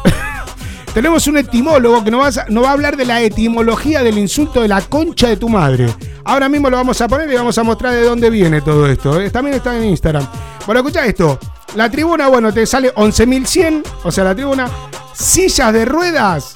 tenemos 0.93 1.25
un 1.27 1.37
etimólogo 1.37 2.03
que 2.03 2.11
nos 2.11 2.21
va, 2.37 2.43
a, 2.43 2.61
va 2.61 2.69
a 2.69 2.73
hablar 2.73 2.95
de 2.97 3.05
la 3.05 3.21
etimología 3.21 4.03
del 4.03 4.17
insulto 4.17 4.61
de 4.61 4.67
la 4.67 4.81
concha 4.81 5.29
de 5.29 5.37
tu 5.37 5.49
madre. 5.49 5.87
Ahora 6.25 6.49
mismo 6.49 6.69
lo 6.69 6.77
vamos 6.77 6.99
a 7.01 7.07
poner 7.07 7.31
y 7.31 7.35
vamos 7.35 7.57
a 7.57 7.63
mostrar 7.63 7.93
de 7.93 8.03
dónde 8.03 8.29
viene 8.29 8.61
todo 8.61 8.85
esto. 8.87 9.19
¿eh? 9.19 9.31
También 9.31 9.55
está 9.55 9.75
en 9.77 9.85
Instagram. 9.85 10.27
Bueno, 10.65 10.81
escucha 10.81 11.05
esto. 11.05 11.39
La 11.75 11.89
tribuna, 11.89 12.27
bueno, 12.27 12.53
te 12.53 12.65
sale 12.65 12.93
11.100. 12.93 13.83
O 14.03 14.11
sea, 14.11 14.23
la 14.23 14.33
tribuna. 14.35 14.69
Sillas 15.13 15.73
de 15.73 15.85
ruedas, 15.85 16.55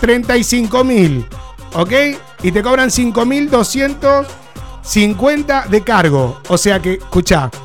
35.000. 0.00 1.26
¿Ok? 1.74 1.92
Y 2.42 2.52
te 2.52 2.62
cobran 2.62 2.88
5.250 2.88 5.66
de 5.66 5.82
cargo. 5.82 6.40
O 6.48 6.56
sea 6.56 6.80
que, 6.80 6.94
escuchá. 6.94 7.50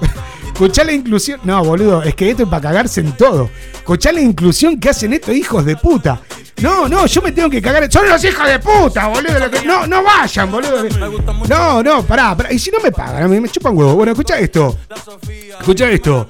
Escuchá 0.53 0.83
la 0.83 0.91
inclusión. 0.91 1.39
No, 1.43 1.63
boludo, 1.63 2.03
es 2.03 2.13
que 2.13 2.29
esto 2.29 2.43
es 2.43 2.49
para 2.49 2.61
cagarse 2.61 3.01
en 3.01 3.13
todo. 3.13 3.49
Escuchá 3.73 4.11
la 4.11 4.21
inclusión 4.21 4.79
que 4.79 4.89
hacen 4.89 5.11
estos 5.13 5.33
hijos 5.33 5.65
de 5.65 5.75
puta. 5.75 6.21
No, 6.61 6.87
no, 6.87 7.07
yo 7.07 7.21
me 7.23 7.31
tengo 7.31 7.49
que 7.49 7.59
cagar. 7.61 7.91
Son 7.91 8.07
los 8.07 8.23
hijos 8.23 8.45
de 8.45 8.59
puta, 8.59 9.07
boludo. 9.07 9.49
No, 9.65 9.87
no 9.87 10.03
vayan, 10.03 10.51
boludo. 10.51 10.83
No, 11.49 11.81
no, 11.81 12.03
pará, 12.03 12.37
pará. 12.37 12.53
Y 12.53 12.59
si 12.59 12.69
no 12.69 12.79
me 12.79 12.91
pagan, 12.91 13.41
me 13.41 13.49
chupan 13.49 13.75
huevo. 13.75 13.95
Bueno, 13.95 14.11
escucha 14.11 14.37
esto. 14.37 14.77
Escucha 15.59 15.89
esto. 15.89 16.27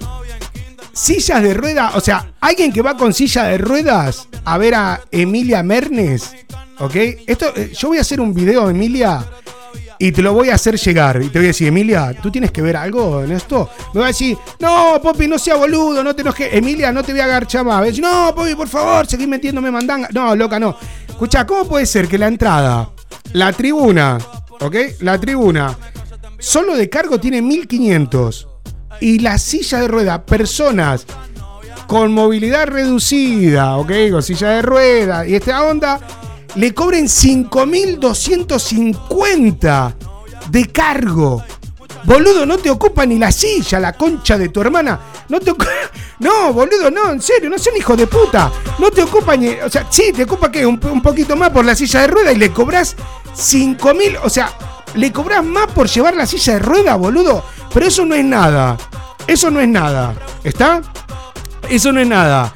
Sillas 0.93 1.41
de 1.41 1.53
ruedas, 1.53 1.95
o 1.95 2.01
sea, 2.01 2.33
alguien 2.41 2.71
que 2.71 2.81
va 2.81 2.97
con 2.97 3.13
silla 3.13 3.45
de 3.45 3.57
ruedas 3.57 4.27
a 4.43 4.57
ver 4.57 4.75
a 4.75 5.01
Emilia 5.11 5.63
Mernes, 5.63 6.33
¿ok? 6.79 6.95
Esto, 7.27 7.53
eh, 7.55 7.71
yo 7.77 7.89
voy 7.89 7.97
a 7.97 8.01
hacer 8.01 8.19
un 8.19 8.33
video, 8.33 8.69
Emilia, 8.69 9.25
y 9.97 10.11
te 10.11 10.21
lo 10.21 10.33
voy 10.33 10.49
a 10.49 10.55
hacer 10.55 10.77
llegar. 10.77 11.21
Y 11.21 11.29
te 11.29 11.37
voy 11.37 11.45
a 11.45 11.49
decir, 11.49 11.67
Emilia, 11.67 12.13
¿tú 12.21 12.31
tienes 12.31 12.51
que 12.51 12.61
ver 12.61 12.75
algo 12.75 13.23
en 13.23 13.31
esto? 13.31 13.69
Me 13.93 13.99
va 13.99 14.07
a 14.07 14.09
decir, 14.09 14.35
no, 14.59 14.99
Popi, 15.01 15.27
no 15.27 15.37
sea 15.37 15.55
boludo, 15.55 16.03
no 16.03 16.15
te 16.15 16.23
enojes. 16.23 16.53
Emilia, 16.53 16.91
no 16.91 17.03
te 17.03 17.11
voy 17.11 17.21
a 17.21 17.25
agarchar 17.25 17.63
más. 17.63 17.83
Decir, 17.83 18.03
no, 18.03 18.33
Popi, 18.35 18.55
por 18.55 18.67
favor, 18.67 19.05
seguí 19.05 19.27
metiéndome 19.27 19.69
mandanga. 19.69 20.09
No, 20.11 20.35
loca, 20.35 20.59
no. 20.59 20.75
Escucha, 21.07 21.45
¿cómo 21.45 21.65
puede 21.65 21.85
ser 21.85 22.07
que 22.07 22.17
la 22.17 22.27
entrada, 22.27 22.89
la 23.33 23.53
tribuna, 23.53 24.17
¿ok? 24.59 24.75
La 25.01 25.19
tribuna, 25.19 25.77
solo 26.39 26.75
de 26.75 26.89
cargo 26.89 27.19
tiene 27.19 27.41
1500 27.41 28.47
y 29.01 29.19
la 29.19 29.37
silla 29.37 29.79
de 29.79 29.89
rueda, 29.89 30.25
personas 30.25 31.05
con 31.87 32.13
movilidad 32.13 32.67
reducida, 32.67 33.75
¿ok? 33.75 33.91
Con 34.11 34.23
silla 34.23 34.51
de 34.51 34.61
rueda 34.61 35.27
y 35.27 35.35
esta 35.35 35.61
onda, 35.63 35.99
le 36.55 36.73
cobren 36.73 37.07
5.250 37.07 39.93
de 40.49 40.65
cargo. 40.67 41.43
Boludo, 42.03 42.45
no 42.45 42.57
te 42.57 42.69
ocupa 42.69 43.05
ni 43.05 43.17
la 43.19 43.31
silla, 43.31 43.79
la 43.79 43.93
concha 43.93 44.37
de 44.37 44.49
tu 44.49 44.59
hermana. 44.61 44.99
No 45.27 45.39
te. 45.39 45.53
No, 46.19 46.53
boludo, 46.53 46.91
no, 46.91 47.13
en 47.13 47.19
serio, 47.19 47.49
no 47.49 47.57
son 47.57 47.75
hijos 47.75 47.97
de 47.97 48.05
puta. 48.05 48.51
No 48.77 48.91
te 48.91 49.01
ocupa 49.01 49.35
ni. 49.35 49.49
O 49.49 49.67
sea, 49.71 49.87
sí, 49.89 50.13
te 50.15 50.25
ocupa 50.25 50.51
que 50.51 50.63
un, 50.63 50.79
un 50.85 51.01
poquito 51.01 51.35
más 51.35 51.49
por 51.49 51.65
la 51.65 51.73
silla 51.73 52.01
de 52.01 52.07
rueda 52.07 52.31
y 52.31 52.35
le 52.35 52.51
cobras 52.51 52.95
5 53.33 53.93
mil. 53.95 54.17
O 54.23 54.29
sea, 54.29 54.53
le 54.95 55.11
cobras 55.11 55.43
más 55.43 55.67
por 55.67 55.87
llevar 55.87 56.15
la 56.15 56.25
silla 56.25 56.53
de 56.53 56.59
rueda, 56.59 56.95
boludo. 56.95 57.43
Pero 57.73 57.85
eso 57.85 58.05
no 58.05 58.15
es 58.15 58.25
nada. 58.25 58.77
Eso 59.27 59.49
no 59.49 59.59
es 59.59 59.67
nada. 59.67 60.13
¿Está? 60.43 60.81
Eso 61.69 61.91
no 61.91 62.01
es 62.01 62.07
nada. 62.07 62.53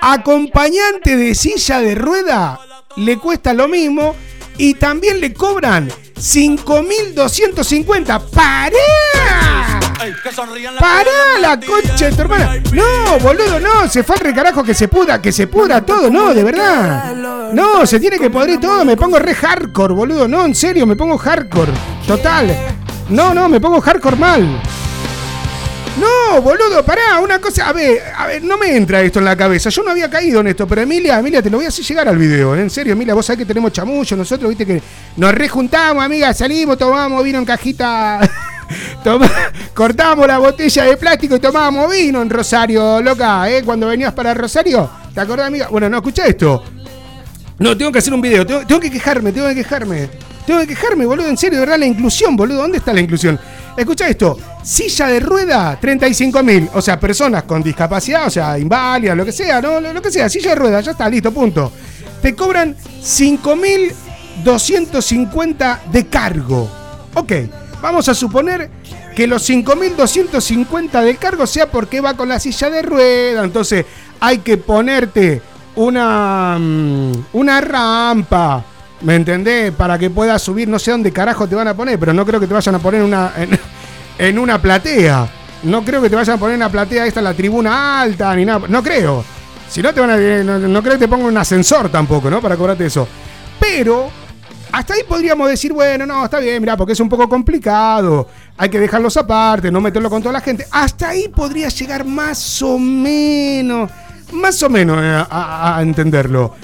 Acompañante 0.00 1.16
de 1.16 1.34
silla 1.34 1.80
de 1.80 1.94
rueda 1.94 2.60
le 2.96 3.18
cuesta 3.18 3.52
lo 3.52 3.68
mismo 3.68 4.14
y 4.56 4.74
también 4.74 5.20
le 5.20 5.32
cobran 5.32 5.90
5.250. 6.18 8.20
¡Pará! 8.30 8.70
¡Pará 10.78 11.38
la 11.40 11.58
concha 11.60 12.06
de 12.06 12.12
tu 12.12 12.22
hermana! 12.22 12.56
No, 12.72 13.18
boludo, 13.20 13.60
no, 13.60 13.88
se 13.88 14.02
fue 14.02 14.16
al 14.16 14.22
recarajo 14.22 14.64
que 14.64 14.74
se 14.74 14.88
pudra, 14.88 15.22
que 15.22 15.30
se 15.32 15.46
pudra 15.46 15.80
todo, 15.84 16.10
no, 16.10 16.34
de 16.34 16.44
verdad. 16.44 17.14
No, 17.52 17.86
se 17.86 18.00
tiene 18.00 18.18
que 18.18 18.30
podrir 18.30 18.58
todo, 18.60 18.84
me 18.84 18.96
pongo 18.96 19.18
re 19.18 19.34
hardcore, 19.34 19.94
boludo, 19.94 20.28
no, 20.28 20.44
en 20.44 20.54
serio, 20.54 20.86
me 20.86 20.96
pongo 20.96 21.16
hardcore. 21.18 21.72
Total. 22.06 22.54
No, 23.08 23.32
no, 23.32 23.48
me 23.48 23.60
pongo 23.60 23.80
hardcore 23.80 24.16
mal. 24.16 24.60
No, 25.98 26.40
boludo, 26.42 26.84
pará, 26.84 27.18
una 27.20 27.40
cosa, 27.40 27.68
a 27.68 27.72
ver, 27.72 28.00
a 28.16 28.26
ver, 28.26 28.44
no 28.44 28.56
me 28.56 28.76
entra 28.76 29.00
esto 29.00 29.18
en 29.18 29.24
la 29.24 29.36
cabeza. 29.36 29.68
Yo 29.70 29.82
no 29.82 29.90
había 29.90 30.08
caído 30.08 30.40
en 30.40 30.48
esto, 30.48 30.66
pero 30.66 30.82
Emilia, 30.82 31.18
Emilia, 31.18 31.42
te 31.42 31.50
lo 31.50 31.56
voy 31.56 31.64
a 31.66 31.68
hacer 31.68 31.84
llegar 31.84 32.06
al 32.08 32.16
video. 32.18 32.54
¿eh? 32.54 32.60
En 32.60 32.70
serio, 32.70 32.92
Emilia, 32.92 33.14
vos 33.14 33.26
sabés 33.26 33.38
que 33.38 33.46
tenemos 33.46 33.72
chamullo, 33.72 34.16
nosotros, 34.16 34.48
viste 34.50 34.64
que 34.66 34.80
nos 35.16 35.34
rejuntamos, 35.34 36.04
amiga, 36.04 36.32
salimos, 36.34 36.78
tomamos 36.78 37.24
vino 37.24 37.38
en 37.38 37.44
cajita. 37.44 38.20
Toma- 39.02 39.30
cortamos 39.74 40.26
la 40.26 40.38
botella 40.38 40.84
de 40.84 40.96
plástico 40.98 41.36
y 41.36 41.40
tomábamos 41.40 41.90
vino 41.90 42.20
en 42.22 42.28
Rosario, 42.30 43.00
loca, 43.00 43.48
¿eh? 43.50 43.62
Cuando 43.64 43.88
venías 43.88 44.12
para 44.12 44.34
Rosario, 44.34 44.88
¿te 45.14 45.20
acordás, 45.20 45.46
amiga? 45.48 45.68
Bueno, 45.68 45.88
no, 45.88 45.96
escucha 45.96 46.26
esto. 46.26 46.62
No, 47.58 47.76
tengo 47.76 47.90
que 47.90 47.98
hacer 47.98 48.12
un 48.12 48.20
video, 48.20 48.46
tengo, 48.46 48.64
tengo 48.66 48.80
que 48.80 48.90
quejarme, 48.90 49.32
tengo 49.32 49.48
que 49.48 49.54
quejarme. 49.56 50.08
Tengo 50.48 50.60
que 50.60 50.68
quejarme, 50.68 51.04
boludo, 51.04 51.28
en 51.28 51.36
serio, 51.36 51.60
de 51.60 51.66
verdad, 51.66 51.78
la 51.78 51.84
inclusión, 51.84 52.34
boludo. 52.34 52.62
¿Dónde 52.62 52.78
está 52.78 52.94
la 52.94 53.02
inclusión? 53.02 53.38
Escucha 53.76 54.08
esto, 54.08 54.38
silla 54.62 55.08
de 55.08 55.20
rueda, 55.20 55.78
35 55.78 56.42
mil. 56.42 56.70
O 56.72 56.80
sea, 56.80 56.98
personas 56.98 57.42
con 57.42 57.62
discapacidad, 57.62 58.26
o 58.26 58.30
sea, 58.30 58.58
inválidas, 58.58 59.14
lo 59.14 59.26
que 59.26 59.32
sea, 59.32 59.60
no, 59.60 59.78
lo, 59.78 60.00
que 60.00 60.10
sea, 60.10 60.26
silla 60.30 60.52
de 60.52 60.54
rueda, 60.54 60.80
ya 60.80 60.92
está, 60.92 61.06
listo, 61.10 61.32
punto. 61.32 61.70
Te 62.22 62.34
cobran 62.34 62.74
5 63.02 63.56
mil 63.56 63.92
250 64.42 65.82
de 65.92 66.06
cargo. 66.06 66.66
Ok, 67.12 67.32
vamos 67.82 68.08
a 68.08 68.14
suponer 68.14 68.70
que 69.14 69.26
los 69.26 69.46
5.250 69.50 71.02
de 71.02 71.16
cargo 71.16 71.46
sea 71.46 71.70
porque 71.70 72.00
va 72.00 72.14
con 72.14 72.30
la 72.30 72.40
silla 72.40 72.70
de 72.70 72.80
rueda. 72.80 73.44
Entonces 73.44 73.84
hay 74.18 74.38
que 74.38 74.56
ponerte 74.56 75.42
una, 75.76 76.56
mm, 76.58 77.12
una 77.34 77.60
rampa. 77.60 78.64
¿Me 79.00 79.14
entendés? 79.14 79.72
Para 79.72 79.98
que 79.98 80.10
puedas 80.10 80.42
subir, 80.42 80.68
no 80.68 80.78
sé 80.78 80.90
dónde 80.90 81.12
carajo 81.12 81.46
te 81.46 81.54
van 81.54 81.68
a 81.68 81.74
poner, 81.74 81.98
pero 81.98 82.12
no 82.12 82.26
creo 82.26 82.40
que 82.40 82.46
te 82.46 82.54
vayan 82.54 82.74
a 82.74 82.78
poner 82.78 83.02
una, 83.02 83.32
en, 84.18 84.38
una 84.38 84.60
platea. 84.60 85.28
No 85.62 85.84
creo 85.84 86.02
que 86.02 86.10
te 86.10 86.16
vayan 86.16 86.36
a 86.36 86.38
poner 86.38 86.54
en 86.54 86.62
una 86.62 86.70
platea 86.70 87.06
esta, 87.06 87.22
la 87.22 87.34
tribuna 87.34 88.00
alta, 88.00 88.34
ni 88.34 88.44
nada. 88.44 88.66
No 88.68 88.82
creo. 88.82 89.24
Si 89.68 89.82
no 89.82 89.92
te 89.92 90.00
van 90.00 90.10
a. 90.10 90.16
No, 90.16 90.58
no 90.58 90.82
creo 90.82 90.94
que 90.94 91.00
te 91.00 91.08
pongan 91.08 91.26
un 91.26 91.36
ascensor 91.36 91.88
tampoco, 91.90 92.30
¿no? 92.30 92.40
Para 92.40 92.56
cobrarte 92.56 92.86
eso. 92.86 93.06
Pero 93.60 94.10
hasta 94.72 94.94
ahí 94.94 95.02
podríamos 95.06 95.48
decir, 95.48 95.72
bueno, 95.72 96.04
no, 96.04 96.24
está 96.24 96.40
bien, 96.40 96.60
mira, 96.60 96.76
porque 96.76 96.92
es 96.92 97.00
un 97.00 97.08
poco 97.08 97.28
complicado. 97.28 98.28
Hay 98.56 98.68
que 98.68 98.80
dejarlos 98.80 99.16
aparte, 99.16 99.70
no 99.70 99.80
meterlo 99.80 100.10
con 100.10 100.22
toda 100.22 100.32
la 100.32 100.40
gente. 100.40 100.66
Hasta 100.70 101.10
ahí 101.10 101.28
podría 101.28 101.68
llegar 101.68 102.04
más 102.04 102.62
o 102.62 102.78
menos, 102.78 103.90
más 104.32 104.62
o 104.62 104.68
menos 104.68 104.98
eh, 105.00 105.24
a 105.30 105.78
entenderlo. 105.82 106.54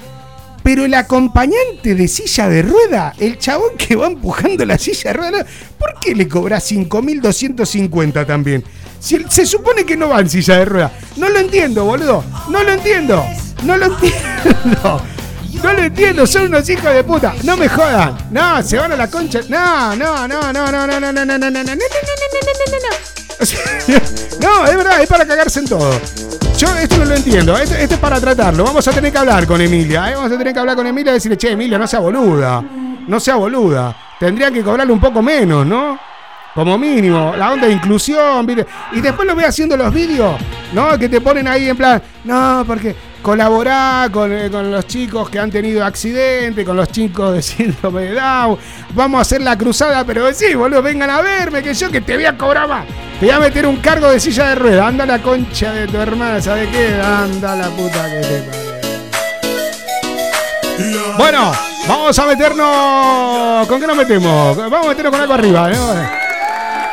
Pero 0.65 0.83
el 0.83 0.95
acompañante 0.95 1.93
de 1.93 2.07
silla 2.07 2.49
de 2.49 2.63
rueda, 2.63 3.13
el 3.19 3.37
chabón 3.37 3.77
que 3.77 3.95
va 3.95 4.07
empujando 4.07 4.65
la 4.65 4.79
silla 4.79 5.11
de 5.11 5.13
rueda, 5.13 5.45
¿por 5.77 5.99
qué 6.01 6.15
le 6.15 6.27
cobras 6.27 6.71
5.250 6.71 8.25
también? 8.25 8.63
Se 8.99 9.45
supone 9.45 9.85
que 9.85 9.95
no 9.95 10.09
va 10.09 10.21
en 10.21 10.29
silla 10.29 10.57
de 10.57 10.65
rueda. 10.65 10.91
No 11.17 11.29
lo 11.29 11.37
entiendo, 11.37 11.85
boludo. 11.85 12.23
No 12.49 12.63
lo 12.63 12.71
entiendo. 12.71 13.23
No 13.63 13.77
lo 13.77 13.85
entiendo. 13.85 15.01
No 15.61 15.71
lo 15.71 15.83
entiendo, 15.83 16.25
son 16.25 16.47
unos 16.47 16.67
hijos 16.67 16.93
de 16.93 17.03
puta. 17.03 17.35
No 17.43 17.55
me 17.57 17.69
jodan. 17.69 18.17
No, 18.31 18.63
se 18.63 18.77
van 18.77 18.91
a 18.91 18.95
la 18.95 19.07
concha. 19.07 19.41
No, 19.47 19.95
no, 19.95 20.27
no, 20.27 20.51
no, 20.51 20.71
no, 20.71 20.71
no, 20.71 20.87
no, 20.87 20.99
no, 20.99 21.11
no, 21.11 21.25
no, 21.25 21.37
no, 21.37 21.49
no, 21.49 21.63
no, 21.63 21.63
no, 21.63 21.63
no, 21.63 21.75
no, 21.75 21.75
no, 21.75 22.79
no. 22.89 23.14
No, 24.41 24.65
es 24.65 24.75
verdad, 24.75 25.01
es 25.01 25.09
para 25.09 25.25
cagarse 25.25 25.59
en 25.59 25.67
todo. 25.67 25.91
Yo 26.57 26.67
esto 26.77 26.97
no 26.97 27.05
lo 27.05 27.15
entiendo, 27.15 27.57
esto, 27.57 27.75
esto 27.75 27.95
es 27.95 27.99
para 27.99 28.19
tratarlo. 28.19 28.63
Vamos 28.63 28.87
a 28.87 28.91
tener 28.91 29.11
que 29.11 29.17
hablar 29.17 29.45
con 29.45 29.59
Emilia, 29.59 30.11
¿eh? 30.11 30.15
vamos 30.15 30.31
a 30.31 30.37
tener 30.37 30.53
que 30.53 30.59
hablar 30.59 30.75
con 30.75 30.87
Emilia 30.87 31.11
y 31.11 31.15
decirle, 31.15 31.37
che, 31.37 31.51
Emilia, 31.51 31.77
no 31.77 31.87
sea 31.87 31.99
boluda, 31.99 32.61
no 33.07 33.19
sea 33.19 33.35
boluda. 33.35 33.95
Tendría 34.19 34.51
que 34.51 34.63
cobrarle 34.63 34.93
un 34.93 34.99
poco 34.99 35.21
menos, 35.21 35.65
¿no? 35.65 35.99
Como 36.53 36.77
mínimo, 36.77 37.33
la 37.35 37.51
onda 37.51 37.67
de 37.67 37.73
inclusión, 37.73 38.45
¿viste? 38.45 38.65
Y 38.93 39.01
después 39.01 39.27
lo 39.27 39.35
ve 39.35 39.45
haciendo 39.45 39.75
los 39.75 39.93
vídeos, 39.93 40.35
¿no? 40.71 40.97
Que 40.97 41.09
te 41.09 41.19
ponen 41.19 41.47
ahí 41.47 41.69
en 41.69 41.75
plan, 41.75 42.01
no, 42.23 42.63
porque 42.65 42.95
colaborar 43.25 44.11
con, 44.11 44.31
eh, 44.31 44.51
con 44.51 44.69
los 44.69 44.85
chicos 44.85 45.31
que 45.31 45.39
han 45.39 45.49
tenido 45.49 45.83
accidente, 45.83 46.63
con 46.63 46.77
los 46.77 46.89
chicos 46.89 47.33
de 47.33 47.41
síndrome 47.41 48.03
de 48.03 48.13
Down. 48.13 48.59
Vamos 48.93 49.17
a 49.17 49.21
hacer 49.23 49.41
la 49.41 49.57
cruzada, 49.57 50.05
pero 50.05 50.31
sí, 50.31 50.53
boludo, 50.53 50.83
vengan 50.83 51.09
a 51.09 51.21
verme, 51.21 51.63
que 51.63 51.73
yo 51.73 51.89
que 51.89 52.01
te 52.01 52.13
voy 52.13 52.25
a 52.25 52.37
cobrar 52.37 52.67
más. 52.67 52.85
Te 53.19 53.25
voy 53.25 53.33
a 53.33 53.39
meter 53.39 53.65
un 53.65 53.77
cargo 53.77 54.11
de 54.11 54.19
silla 54.19 54.49
de 54.49 54.55
rueda. 54.55 54.85
Anda 54.85 55.07
la 55.07 55.23
concha 55.23 55.73
de 55.73 55.87
tu 55.87 55.97
hermana, 55.97 56.39
¿sabe 56.39 56.69
qué? 56.69 57.01
Anda 57.01 57.55
la 57.55 57.69
puta 57.69 58.05
que 58.11 58.19
te 58.21 58.43
parió. 60.77 61.15
Bueno, 61.17 61.51
vamos 61.87 62.19
a 62.19 62.25
meternos. 62.27 63.67
¿Con 63.67 63.81
qué 63.81 63.87
nos 63.87 63.97
metemos? 63.97 64.55
Vamos 64.55 64.85
a 64.85 64.89
meternos 64.89 65.11
con 65.11 65.21
algo 65.21 65.33
arriba, 65.33 65.69
¿no? 65.69 65.95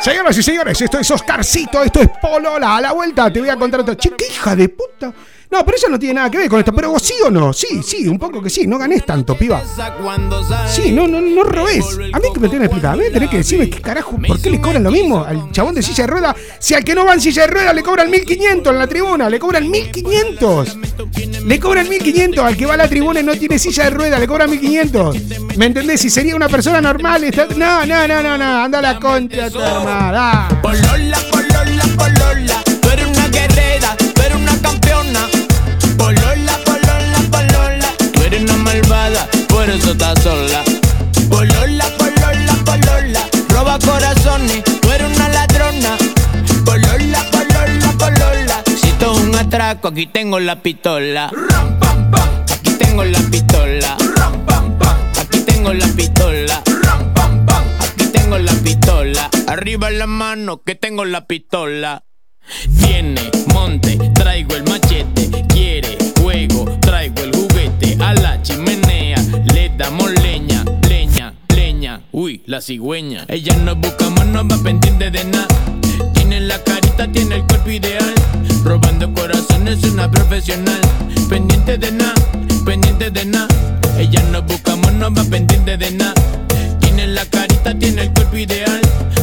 Señoras 0.01 0.35
y 0.35 0.41
señores, 0.41 0.81
esto 0.81 0.97
es 0.97 1.11
Oscarcito, 1.11 1.83
esto 1.83 1.99
es 1.99 2.09
Polola. 2.19 2.77
A 2.77 2.81
la 2.81 2.91
vuelta 2.91 3.31
te 3.31 3.39
voy 3.39 3.49
a 3.49 3.55
contar 3.55 3.81
otra. 3.81 3.95
Qué 3.95 4.09
hija 4.31 4.55
de 4.55 4.69
puta. 4.69 5.13
No, 5.53 5.63
pero 5.63 5.77
eso 5.77 5.87
no 5.87 5.99
tiene 5.99 6.15
nada 6.15 6.31
que 6.31 6.39
ver 6.39 6.49
con 6.49 6.57
esto. 6.57 6.73
Pero 6.73 6.89
vos 6.89 7.03
sí 7.03 7.13
o 7.23 7.29
no? 7.29 7.53
Sí, 7.53 7.83
sí, 7.83 8.07
un 8.07 8.17
poco 8.17 8.41
que 8.41 8.49
sí. 8.49 8.65
No 8.65 8.79
ganés 8.79 9.05
tanto, 9.05 9.37
piba. 9.37 9.61
Sí, 10.67 10.91
no, 10.91 11.07
no, 11.07 11.21
no 11.21 11.43
robés. 11.43 11.85
A 12.11 12.17
mí 12.17 12.29
que 12.33 12.39
me 12.39 12.49
tenés 12.49 12.61
que 12.61 12.65
explicar. 12.65 12.93
A 12.93 12.95
mí 12.95 13.03
tenés 13.13 13.29
que 13.29 13.37
decirme 13.37 13.69
qué 13.69 13.79
carajo, 13.79 14.17
¿por 14.27 14.41
qué 14.41 14.49
le 14.49 14.59
cobran 14.59 14.81
lo 14.81 14.89
mismo 14.89 15.23
al 15.23 15.51
chabón 15.51 15.75
de 15.75 15.83
silla 15.83 16.05
de 16.05 16.07
rueda? 16.07 16.35
Si 16.57 16.73
al 16.73 16.83
que 16.83 16.95
no 16.95 17.05
va 17.05 17.13
en 17.13 17.21
silla 17.21 17.43
de 17.43 17.49
rueda 17.49 17.71
le 17.71 17.83
cobran 17.83 18.09
1500 18.09 18.73
en 18.73 18.79
la 18.79 18.87
tribuna, 18.87 19.29
le 19.29 19.37
cobran 19.37 19.69
1500. 19.69 20.77
Le 21.45 21.59
cobran 21.59 21.87
1500 21.87 22.43
al 22.43 22.57
que 22.57 22.65
va 22.65 22.73
a 22.73 22.77
la 22.77 22.87
tribuna 22.87 23.19
y 23.19 23.23
no 23.23 23.35
tiene 23.35 23.59
silla 23.59 23.83
de 23.83 23.89
rueda, 23.91 24.17
le 24.17 24.27
cobran 24.27 24.49
1500. 24.49 25.17
¿Me 25.55 25.67
entendés? 25.67 26.01
Si 26.01 26.09
sería 26.09 26.35
una 26.35 26.49
persona 26.49 26.81
normal, 26.81 27.25
está... 27.25 27.45
no, 27.55 27.85
no, 27.85 28.07
no, 28.07 28.23
no, 28.23 28.37
no, 28.39 28.63
anda 28.63 28.79
a 28.79 28.81
la 28.81 28.99
concha, 28.99 29.51
tu 29.51 29.59
hermana. 29.59 30.47
Por 39.63 39.73
eso 39.73 39.91
estás 39.91 40.21
sola. 40.21 40.61
Polola, 41.29 41.85
polola, 41.97 42.53
polola. 42.65 43.29
Roba 43.47 43.79
corazones, 43.79 44.61
tú 44.81 44.91
eres 44.91 45.15
una 45.15 45.29
ladrona. 45.29 45.95
Polola, 46.65 47.23
polola, 47.31 47.93
polola. 47.97 48.63
Si 48.65 48.89
esto 48.89 49.13
es 49.13 49.19
un 49.21 49.35
atraco, 49.35 49.87
aquí 49.87 50.07
tengo 50.07 50.39
la 50.41 50.61
pistola. 50.61 51.31
Aquí 52.51 52.71
tengo 52.77 53.05
la 53.05 53.19
pistola. 53.31 53.95
Aquí 55.21 55.39
tengo 55.39 55.73
la 55.73 55.87
pistola. 55.87 56.61
Aquí 57.79 58.07
tengo 58.07 58.37
la 58.37 58.53
pistola. 58.63 59.29
Arriba 59.47 59.89
la 59.91 60.07
mano 60.07 60.61
que 60.61 60.75
tengo 60.75 61.05
la 61.05 61.25
pistola. 61.25 62.03
Tiene 62.79 63.31
monte, 63.53 63.97
traigo 64.13 64.55
el 64.55 64.65
machete. 64.65 65.45
Quiere 65.47 65.97
juego, 66.19 66.65
traigo 66.81 67.23
el 67.23 67.33
juguete. 67.33 67.97
A 68.03 68.13
la 68.13 68.41
chimenea 68.41 68.82
le 68.82 68.82
damos 69.77 70.11
leña, 70.21 70.63
leña, 70.87 71.33
leña. 71.55 72.01
Uy, 72.11 72.41
la 72.45 72.61
cigüeña. 72.61 73.25
Ella 73.27 73.55
no 73.57 73.75
busca 73.75 74.09
más, 74.09 74.25
no 74.27 74.47
va 74.47 74.57
pendiente 74.57 75.09
de 75.11 75.23
nada. 75.25 75.47
Tiene 76.13 76.39
la 76.41 76.61
carita, 76.63 77.07
tiene 77.11 77.35
el 77.35 77.43
cuerpo 77.45 77.69
ideal. 77.69 78.13
Robando 78.63 79.13
corazones, 79.13 79.83
una 79.83 80.09
profesional. 80.09 80.79
Pendiente 81.29 81.77
de 81.77 81.91
nada, 81.91 82.13
pendiente 82.65 83.11
de 83.11 83.25
nada. 83.25 83.47
Ella 83.97 84.23
no 84.31 84.41
busca 84.41 84.75
más, 84.75 84.93
no 84.93 85.13
va 85.13 85.23
pendiente 85.23 85.77
de 85.77 85.91
nada. 85.91 86.13
Tiene 86.79 87.07
la 87.07 87.25
carita, 87.25 87.77
tiene 87.77 88.03
el 88.03 88.13
cuerpo 88.13 88.37
ideal. 88.37 88.81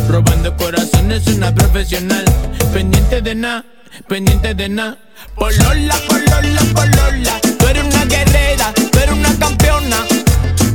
Robando 0.08 0.56
corazones, 0.56 1.26
una 1.28 1.54
profesional. 1.54 2.24
Pendiente 2.72 3.20
de 3.20 3.34
nada, 3.34 3.64
pendiente 4.08 4.54
de 4.54 4.68
nada. 4.68 4.98
Polola, 5.34 5.96
polola, 6.08 6.60
polola. 6.74 7.40
Tú 7.58 7.66
eres 7.66 7.84
una 7.84 8.04
guerrera, 8.04 8.72
tú 8.74 8.98
eres 8.98 9.14
una 9.14 9.34
campeona. 9.38 10.06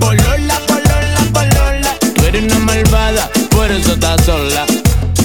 Polola, 0.06 0.60
polola, 0.68 1.22
polola. 1.34 1.92
Tú 2.14 2.26
eres 2.26 2.44
una 2.44 2.60
malvada, 2.60 3.28
por 3.50 3.72
eso 3.72 3.94
estás 3.94 4.24
sola. 4.24 4.64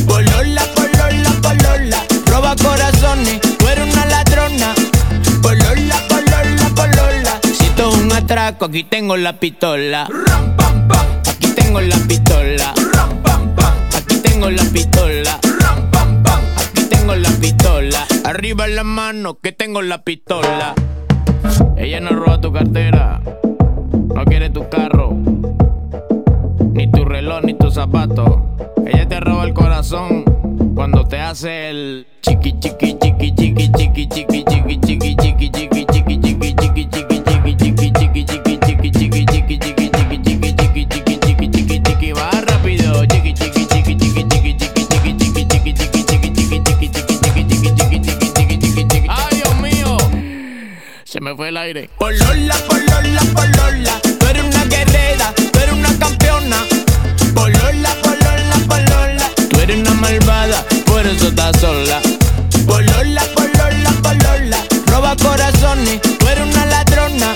Polola, 0.07 0.62
polola, 0.74 1.31
polola. 1.43 1.99
Roba 2.24 2.57
corazones, 2.57 3.43
tú 3.59 3.68
eres 3.68 3.93
una 3.93 4.07
ladrona. 4.07 4.74
Polola, 5.43 5.97
polola, 6.09 6.70
polola. 6.74 7.41
Si 7.43 7.66
esto 7.66 7.91
es 7.91 7.97
un 7.99 8.11
atraco, 8.11 8.64
aquí 8.64 8.85
tengo 8.85 9.18
la 9.18 9.35
pistola. 9.35 10.09
Aquí 11.28 11.49
tengo 11.49 11.83
la 11.83 11.97
pistola. 12.09 12.72
Aquí 13.95 14.16
tengo 14.22 14.49
la 14.49 14.62
pistola. 14.62 15.39
Aquí 16.57 16.85
tengo 16.85 17.14
la 17.16 17.31
pistola. 17.33 18.07
Arriba 18.24 18.66
la 18.66 18.85
mano 18.85 19.39
que 19.43 19.53
tengo 19.53 19.83
la 19.83 20.03
pistola. 20.05 20.74
Ella 21.76 22.01
no 22.01 22.12
roba 22.12 22.41
tu 22.41 22.51
cartera. 22.51 23.20
No 23.93 24.24
quiere 24.24 24.51
tu 24.51 24.68
carro. 24.68 25.12
Ni 26.72 26.91
tu 26.91 27.05
reloj, 27.05 27.45
ni 27.45 27.55
tu 27.55 27.70
zapato. 27.70 28.57
Ella 28.86 29.07
te 29.07 29.20
roba 29.20 29.45
el 29.45 29.55
corazón 29.55 30.24
cuando 30.74 31.05
te 31.05 31.18
hace 31.18 31.70
el 31.70 32.07
chiqui 32.22 32.59
chiqui 32.59 32.97
chiqui 32.99 33.34
chiqui 33.34 33.70
chiqui 33.72 34.09
chiqui 34.09 34.45
chiqui 34.45 34.80
chiqui 34.80 35.16
chiqui 35.16 35.51
chiqui 35.51 35.70
fue 51.41 51.49
el 51.49 51.57
aire. 51.57 51.88
Polola 51.99 52.55
polola 52.68 53.22
polola 53.32 53.95
tú 54.18 54.26
eres 54.26 54.45
una 54.45 54.64
guerrera 54.66 55.32
tú 55.34 55.59
eres 55.59 55.72
una 55.74 55.99
campeona. 55.99 56.59
Polola 57.34 57.95
polola 58.03 58.57
polola 58.68 59.30
tú 59.49 59.59
eres 59.59 59.78
una 59.78 59.95
malvada 59.95 60.62
por 60.84 61.07
eso 61.07 61.28
estás 61.28 61.59
sola. 61.59 61.99
Polola 62.66 63.22
polola 63.34 63.91
polola 64.03 64.59
roba 64.88 65.16
corazones 65.16 66.03
tú 66.03 66.28
eres 66.28 66.45
una 66.47 66.66
ladrona. 66.66 67.34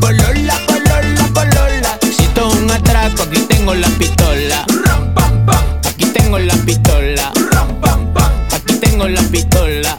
Polola 0.00 0.54
polola 0.66 1.24
polola 1.32 1.98
si 2.02 2.24
esto 2.24 2.48
es 2.48 2.54
un 2.56 2.68
atraco 2.72 3.22
aquí 3.22 3.40
tengo 3.42 3.72
la 3.72 3.88
pistola. 4.00 4.64
Aquí 5.86 6.06
tengo 6.06 6.40
la 6.40 6.54
pistola. 6.54 7.32
Aquí 8.50 8.74
tengo 8.80 9.06
la 9.06 9.22
pistola. 9.30 9.96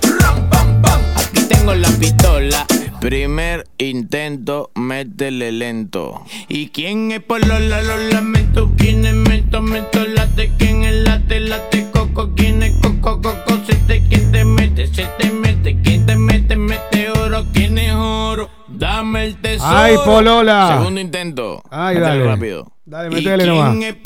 Aquí 1.16 1.42
tengo 1.48 1.74
la 1.74 1.90
pistola 1.92 2.66
Primer 3.10 3.66
intento, 3.80 4.70
métele 4.76 5.52
lento. 5.52 6.24
¿Y 6.48 6.68
quién 6.68 7.12
es 7.12 7.24
Polola? 7.24 7.82
Lo 7.82 7.98
lamento. 7.98 8.72
¿Quién 8.78 9.04
es 9.04 9.16
Mento? 9.16 9.64
Mento 9.64 10.06
late. 10.06 10.52
¿Quién 10.60 10.84
es 10.84 10.94
late? 10.94 11.40
Late 11.40 11.90
coco. 11.92 12.36
¿Quién 12.36 12.62
es 12.62 12.76
coco? 12.84 13.20
Coco 13.20 13.66
se 13.66 13.74
te. 13.88 14.04
¿Quién 14.04 14.32
te 14.32 14.46
mete? 14.46 14.86
Se 14.86 15.08
te 15.18 15.32
mete. 15.32 15.82
¿Quién 15.82 16.06
te 16.06 16.16
mete? 16.16 16.56
Mete 16.56 17.10
oro. 17.10 17.46
¿Quién 17.52 17.80
es 17.80 17.96
oro? 17.96 18.48
Dame 18.68 19.26
el 19.26 19.38
tesoro. 19.38 19.76
Ay, 19.76 19.96
Polola. 20.06 20.78
Segundo 20.78 21.02
intento. 21.02 21.64
Ay, 21.72 21.98
dale. 21.98 22.24
rápido. 22.24 22.72
Dale, 22.90 23.10
¿Y 23.10 23.12
metele 23.12 23.46
nomás. 23.46 23.76
El 23.86 23.98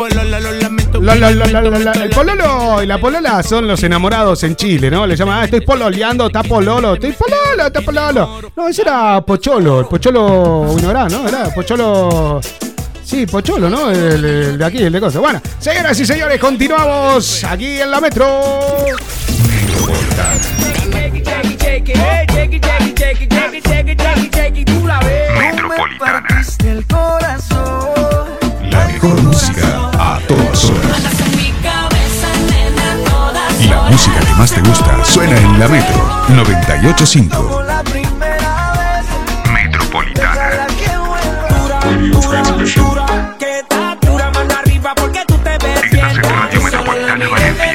pololo 2.09 2.83
y 2.83 2.85
la 2.85 2.97
polola 2.97 3.41
son 3.41 3.65
los 3.65 3.81
enamorados 3.81 4.43
en 4.43 4.57
Chile, 4.57 4.91
¿no? 4.91 5.07
Le 5.07 5.15
llaman, 5.15 5.39
ah, 5.39 5.45
estoy 5.45 5.61
pololeando, 5.61 6.25
está 6.27 6.43
pololo, 6.43 6.95
estoy 6.95 7.13
pololo, 7.13 7.67
está 7.67 7.79
pololo. 7.79 8.41
No, 8.57 8.67
ese 8.67 8.81
era 8.81 9.21
Pocholo, 9.21 9.79
el 9.79 9.85
Pocholo 9.85 10.63
Winograd, 10.73 11.09
¿no? 11.09 11.25
Era 11.25 11.45
Pocholo. 11.53 12.41
Sí, 13.05 13.25
Pocholo, 13.25 13.69
¿no? 13.69 13.89
El, 13.89 14.25
el 14.25 14.57
de 14.57 14.65
aquí, 14.65 14.79
el 14.79 14.91
de 14.91 14.99
cosas. 14.99 15.21
Bueno, 15.21 15.41
señoras 15.59 15.97
y 15.97 16.05
señores, 16.05 16.37
continuamos 16.37 17.41
aquí 17.45 17.79
en 17.79 17.89
la 17.89 18.01
metro. 18.01 18.41
Metropolitana 25.39 26.43
mejor 29.03 29.21
música 29.23 29.91
a 29.99 30.19
todas 30.27 30.65
horas. 30.65 31.01
Y 33.59 33.67
la 33.67 33.81
música 33.83 34.19
que 34.19 34.33
más 34.35 34.51
te 34.51 34.61
gusta 34.61 35.03
suena 35.03 35.37
en 35.37 35.59
la 35.59 35.67
Metro 35.67 36.23
985. 36.29 37.63
Metropolitana. 39.53 40.67
Estás 45.83 46.15
en 46.15 46.23
Radio 46.23 46.61
Metropolitana 46.61 47.27
Valencia. 47.29 47.67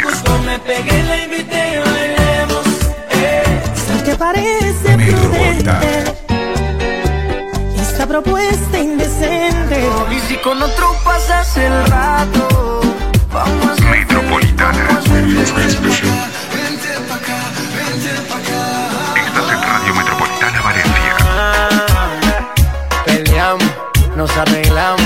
Metropolitana. 4.97 5.83
Esta 7.76 8.07
propuesta 8.07 8.79
indecente 8.79 9.67
con 10.43 10.62
otro 10.62 10.95
pasas 11.05 11.57
el 11.57 11.84
rato, 11.86 12.80
vamos 13.32 13.80
a 13.80 13.91
Metropolitana. 13.91 15.01
Vente 15.11 15.39
pa' 17.09 17.14
acá, 17.16 17.39
vente 17.74 18.11
pa' 18.28 18.36
acá. 18.36 18.61
Estás 19.26 19.51
en 19.53 19.62
Radio 19.62 19.95
Metropolitana 19.95 20.61
Valencia. 20.62 21.16
Peleamos, 23.05 23.64
nos 24.16 24.36
arreglamos, 24.36 25.03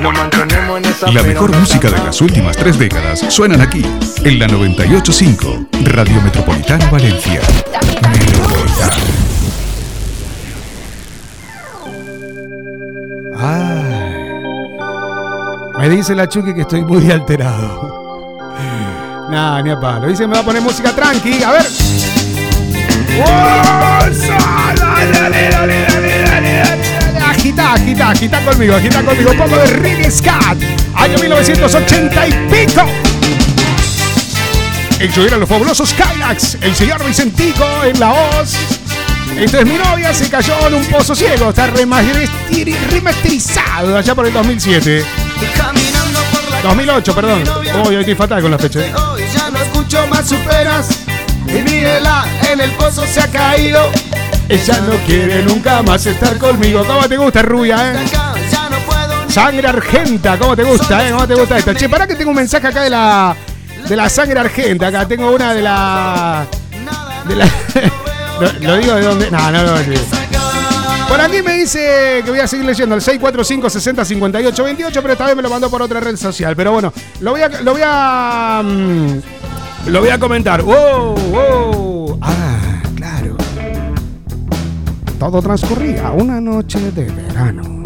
nos 0.00 0.12
mantenemos 0.12 0.78
en 0.78 0.84
esa 0.84 1.10
La 1.10 1.22
mejor 1.22 1.56
música 1.56 1.90
de 1.90 1.98
las 2.04 2.20
últimas 2.20 2.56
tres 2.56 2.78
décadas 2.78 3.24
suenan 3.28 3.60
aquí, 3.60 3.84
en 4.24 4.38
la 4.38 4.46
985, 4.46 5.66
Radio 5.84 6.20
Metropolitana 6.22 6.88
Valencia. 6.90 7.40
Me 15.88 15.94
dice 15.94 16.16
la 16.16 16.28
Chucky 16.28 16.52
que 16.52 16.62
estoy 16.62 16.82
muy 16.82 17.08
alterado. 17.12 18.36
Nah, 19.30 19.62
ni 19.62 19.70
a 19.70 19.78
palo. 19.78 20.08
Dice, 20.08 20.26
me 20.26 20.34
va 20.34 20.40
a 20.40 20.42
poner 20.42 20.60
música 20.60 20.90
tranqui. 20.92 21.40
A 21.44 21.52
ver. 21.52 21.66
Agita, 27.24 27.74
agita, 27.74 28.10
agita 28.10 28.40
conmigo, 28.40 28.74
agita 28.74 29.02
conmigo. 29.04 29.30
Un 29.30 29.38
poco 29.38 29.56
de 29.56 29.66
Reggae 29.66 30.10
Scat. 30.10 30.58
Año 30.94 31.18
1980 31.18 32.28
y 32.28 32.32
pico. 32.50 32.82
Eran 34.98 35.38
los 35.40 35.48
fabulosos 35.48 35.92
Kylax. 35.94 36.58
El 36.60 36.74
señor 36.74 37.04
Vicentico 37.04 37.64
en 37.84 38.00
la 38.00 38.08
voz. 38.08 38.54
Entonces 39.36 39.66
mi 39.66 39.78
novia 39.78 40.12
se 40.12 40.28
cayó 40.28 40.54
en 40.66 40.74
un 40.74 40.84
pozo 40.86 41.14
ciego. 41.14 41.50
Está 41.50 41.68
remasteri- 41.72 42.76
remasterizado 42.90 43.96
allá 43.96 44.14
por 44.14 44.26
el 44.26 44.32
2007. 44.32 45.04
2008, 46.68 47.14
perdón. 47.14 47.44
Hoy 47.84 47.96
estoy 47.96 48.14
fatal 48.14 48.42
con 48.42 48.50
la 48.50 48.58
fecha. 48.58 48.80
¿eh? 48.80 48.92
Hoy 48.94 49.22
ya 49.32 49.50
no 49.50 49.58
escucho 49.58 50.06
más 50.08 50.28
superas. 50.28 50.88
Y 51.46 51.58
en 52.52 52.60
el 52.60 52.70
pozo 52.72 53.06
se 53.06 53.20
ha 53.20 53.28
caído. 53.28 53.80
Ella 54.48 54.80
no 54.80 54.94
quiere 55.06 55.42
nunca 55.42 55.82
más 55.82 56.06
estar 56.06 56.36
conmigo. 56.38 56.84
¿Cómo 56.84 57.08
te 57.08 57.16
gusta, 57.16 57.42
rubia, 57.42 57.92
eh? 57.92 58.06
Sangre 59.28 59.68
argenta, 59.68 60.38
¿cómo 60.38 60.56
te 60.56 60.64
gusta, 60.64 61.06
eh? 61.06 61.10
¿Cómo 61.10 61.26
te 61.26 61.34
gusta 61.34 61.58
esto? 61.58 61.74
Che, 61.74 61.88
pará 61.88 62.06
que 62.06 62.14
tengo 62.14 62.30
un 62.30 62.36
mensaje 62.36 62.66
acá 62.66 62.82
de 62.82 62.90
la 62.90 63.36
de 63.88 63.96
la 63.96 64.08
sangre 64.08 64.40
argenta. 64.40 64.88
Acá 64.88 65.06
tengo 65.06 65.30
una 65.30 65.52
de 65.52 65.62
la 65.62 66.46
de 67.28 67.36
la 67.36 67.46
lo, 68.40 68.52
lo 68.60 68.76
digo 68.76 68.94
de 68.94 69.02
dónde. 69.02 69.30
No, 69.30 69.50
no, 69.50 69.62
no. 69.62 69.76
no. 69.76 70.55
Por 71.08 71.20
aquí 71.20 71.42
me 71.42 71.54
dice 71.54 72.22
que 72.24 72.30
voy 72.30 72.40
a 72.40 72.46
seguir 72.46 72.66
leyendo 72.66 72.94
el 72.94 73.00
645 73.00 73.70
60 73.70 74.04
58 74.04 74.64
28, 74.64 75.02
pero 75.02 75.12
esta 75.12 75.26
vez 75.26 75.36
me 75.36 75.42
lo 75.42 75.50
mandó 75.50 75.70
por 75.70 75.82
otra 75.82 76.00
red 76.00 76.16
social. 76.16 76.54
Pero 76.56 76.72
bueno, 76.72 76.92
lo 77.20 77.30
voy 77.32 77.42
a 77.42 77.48
lo 77.48 77.72
voy 77.72 77.82
a 77.84 78.62
mm, 78.64 79.90
lo 79.90 80.00
voy 80.00 80.08
a 80.08 80.18
comentar. 80.18 80.62
Wow, 80.62 81.14
wow. 81.14 82.18
Ah, 82.20 82.82
claro. 82.96 83.36
Todo 85.18 85.40
transcurría 85.40 86.10
una 86.10 86.40
noche 86.40 86.90
de 86.90 87.04
verano. 87.04 87.82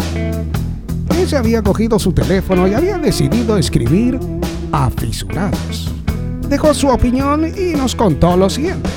Ella 1.16 1.38
había 1.38 1.62
cogido 1.62 1.98
su 1.98 2.12
teléfono 2.12 2.66
y 2.66 2.74
había 2.74 2.96
decidido 2.96 3.58
escribir 3.58 4.18
a 4.72 4.88
fisurados. 4.90 5.90
Dejó 6.48 6.72
su 6.72 6.88
opinión 6.88 7.46
y 7.46 7.74
nos 7.74 7.94
contó 7.94 8.36
lo 8.36 8.48
siguiente. 8.48 8.88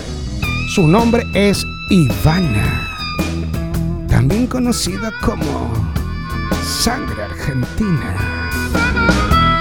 Su 0.74 0.88
nombre 0.88 1.24
es 1.36 1.62
Ivana, 1.92 2.93
también 4.14 4.46
conocida 4.46 5.12
como 5.22 5.74
Sangre 6.64 7.24
Argentina. 7.24 8.16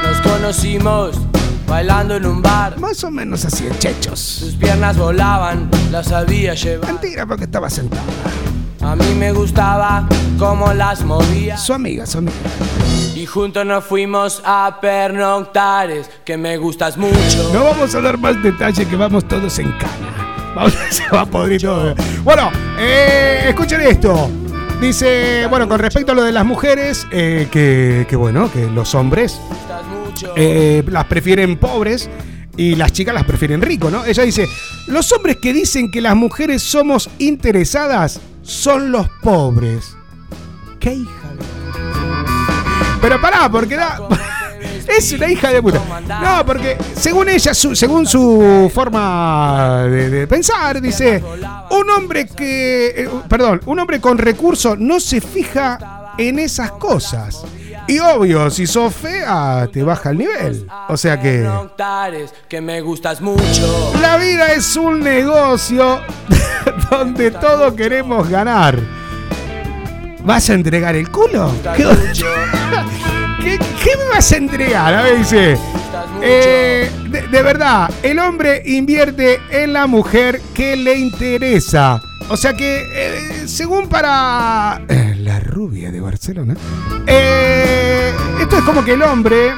Nos 0.04 0.20
conocimos 0.20 1.18
bailando 1.66 2.16
en 2.16 2.26
un 2.26 2.42
bar. 2.42 2.78
Más 2.78 3.02
o 3.02 3.10
menos 3.10 3.46
así 3.46 3.66
en 3.66 3.78
chechos. 3.78 4.20
Sus 4.20 4.54
piernas 4.54 4.98
volaban, 4.98 5.70
las 5.90 6.08
sabía 6.08 6.52
llevar. 6.52 6.92
Mentira, 6.92 7.24
porque 7.24 7.44
estaba 7.44 7.70
sentada. 7.70 8.02
A 8.82 8.94
mí 8.94 9.14
me 9.18 9.32
gustaba 9.32 10.06
cómo 10.38 10.74
las 10.74 11.02
movía. 11.02 11.56
Su 11.56 11.72
amiga, 11.72 12.04
su 12.04 12.18
amiga. 12.18 12.36
Y 13.14 13.24
juntos 13.24 13.64
nos 13.64 13.82
fuimos 13.84 14.42
a 14.44 14.80
pernoctares, 14.82 16.10
que 16.26 16.36
me 16.36 16.58
gustas 16.58 16.98
mucho. 16.98 17.50
No 17.54 17.64
vamos 17.64 17.94
a 17.94 18.02
dar 18.02 18.18
más 18.18 18.40
detalle 18.42 18.86
que 18.86 18.96
vamos 18.96 19.26
todos 19.26 19.58
en 19.58 19.72
cana. 19.72 20.52
Vamos, 20.54 20.74
se 20.90 21.08
va 21.08 21.22
a 21.22 21.26
podrir 21.26 21.62
todo. 21.62 21.94
Bueno, 22.22 22.50
eh, 22.78 23.46
escuchen 23.48 23.80
esto. 23.80 24.41
Dice, 24.82 25.46
bueno, 25.46 25.68
con 25.68 25.78
respecto 25.78 26.10
a 26.10 26.14
lo 26.16 26.24
de 26.24 26.32
las 26.32 26.44
mujeres, 26.44 27.06
eh, 27.12 27.46
que, 27.52 28.04
que 28.08 28.16
bueno, 28.16 28.50
que 28.50 28.68
los 28.68 28.96
hombres 28.96 29.40
eh, 30.34 30.82
las 30.88 31.04
prefieren 31.04 31.56
pobres 31.56 32.10
y 32.56 32.74
las 32.74 32.90
chicas 32.90 33.14
las 33.14 33.22
prefieren 33.22 33.62
ricos, 33.62 33.92
¿no? 33.92 34.04
Ella 34.04 34.24
dice, 34.24 34.48
los 34.88 35.12
hombres 35.12 35.36
que 35.36 35.52
dicen 35.52 35.88
que 35.88 36.00
las 36.00 36.16
mujeres 36.16 36.64
somos 36.64 37.08
interesadas 37.18 38.20
son 38.42 38.90
los 38.90 39.08
pobres. 39.22 39.96
¿Qué 40.80 40.94
hija 40.94 41.28
de... 41.38 41.44
Pero 43.00 43.20
pará, 43.20 43.48
porque 43.48 43.76
da... 43.76 44.00
Es 44.88 45.12
una 45.12 45.28
hija 45.28 45.50
de 45.50 45.62
puta. 45.62 45.80
No, 46.22 46.44
porque 46.46 46.76
según 46.96 47.28
ella, 47.28 47.54
su- 47.54 47.74
según 47.76 48.06
su 48.06 48.70
forma 48.74 49.84
de, 49.84 50.10
de 50.10 50.26
pensar, 50.26 50.80
dice, 50.80 51.22
un 51.70 51.90
hombre 51.90 52.26
que, 52.26 52.86
eh, 53.04 53.08
perdón, 53.28 53.60
un 53.66 53.78
hombre 53.78 54.00
con 54.00 54.18
recursos 54.18 54.78
no 54.78 55.00
se 55.00 55.20
fija 55.20 56.12
en 56.18 56.38
esas 56.38 56.72
cosas. 56.72 57.44
Y 57.88 57.98
obvio, 57.98 58.48
si 58.50 58.66
sos 58.66 58.94
fea, 58.94 59.68
te 59.72 59.82
baja 59.82 60.10
el 60.10 60.18
nivel. 60.18 60.66
O 60.88 60.96
sea 60.96 61.20
que... 61.20 61.42
La 64.00 64.16
vida 64.18 64.52
es 64.52 64.76
un 64.76 65.00
negocio 65.00 66.00
donde 66.90 67.30
todos 67.32 67.74
queremos 67.74 68.28
ganar. 68.28 68.78
¿Vas 70.24 70.48
a 70.50 70.54
entregar 70.54 70.94
el 70.94 71.10
culo? 71.10 71.50
¿Qué, 71.76 71.84
qué- 73.42 73.58
qué 73.82 73.96
me 73.96 74.08
vas 74.14 74.32
a 74.32 74.36
entregar? 74.36 74.94
A 74.94 75.02
ver, 75.02 75.18
dice. 75.18 75.56
eh, 76.22 76.90
de, 77.10 77.22
de 77.28 77.42
verdad, 77.42 77.90
el 78.02 78.18
hombre 78.18 78.62
invierte 78.66 79.40
en 79.50 79.72
la 79.72 79.86
mujer 79.86 80.40
que 80.54 80.76
le 80.76 80.96
interesa. 80.96 82.00
O 82.28 82.36
sea 82.36 82.54
que, 82.54 82.86
eh, 82.94 83.42
según 83.46 83.88
para 83.88 84.80
eh, 84.88 85.16
la 85.18 85.40
rubia 85.40 85.90
de 85.90 86.00
Barcelona, 86.00 86.54
eh, 87.06 88.12
esto 88.40 88.58
es 88.58 88.62
como 88.64 88.84
que 88.84 88.92
el 88.92 89.02
hombre 89.02 89.52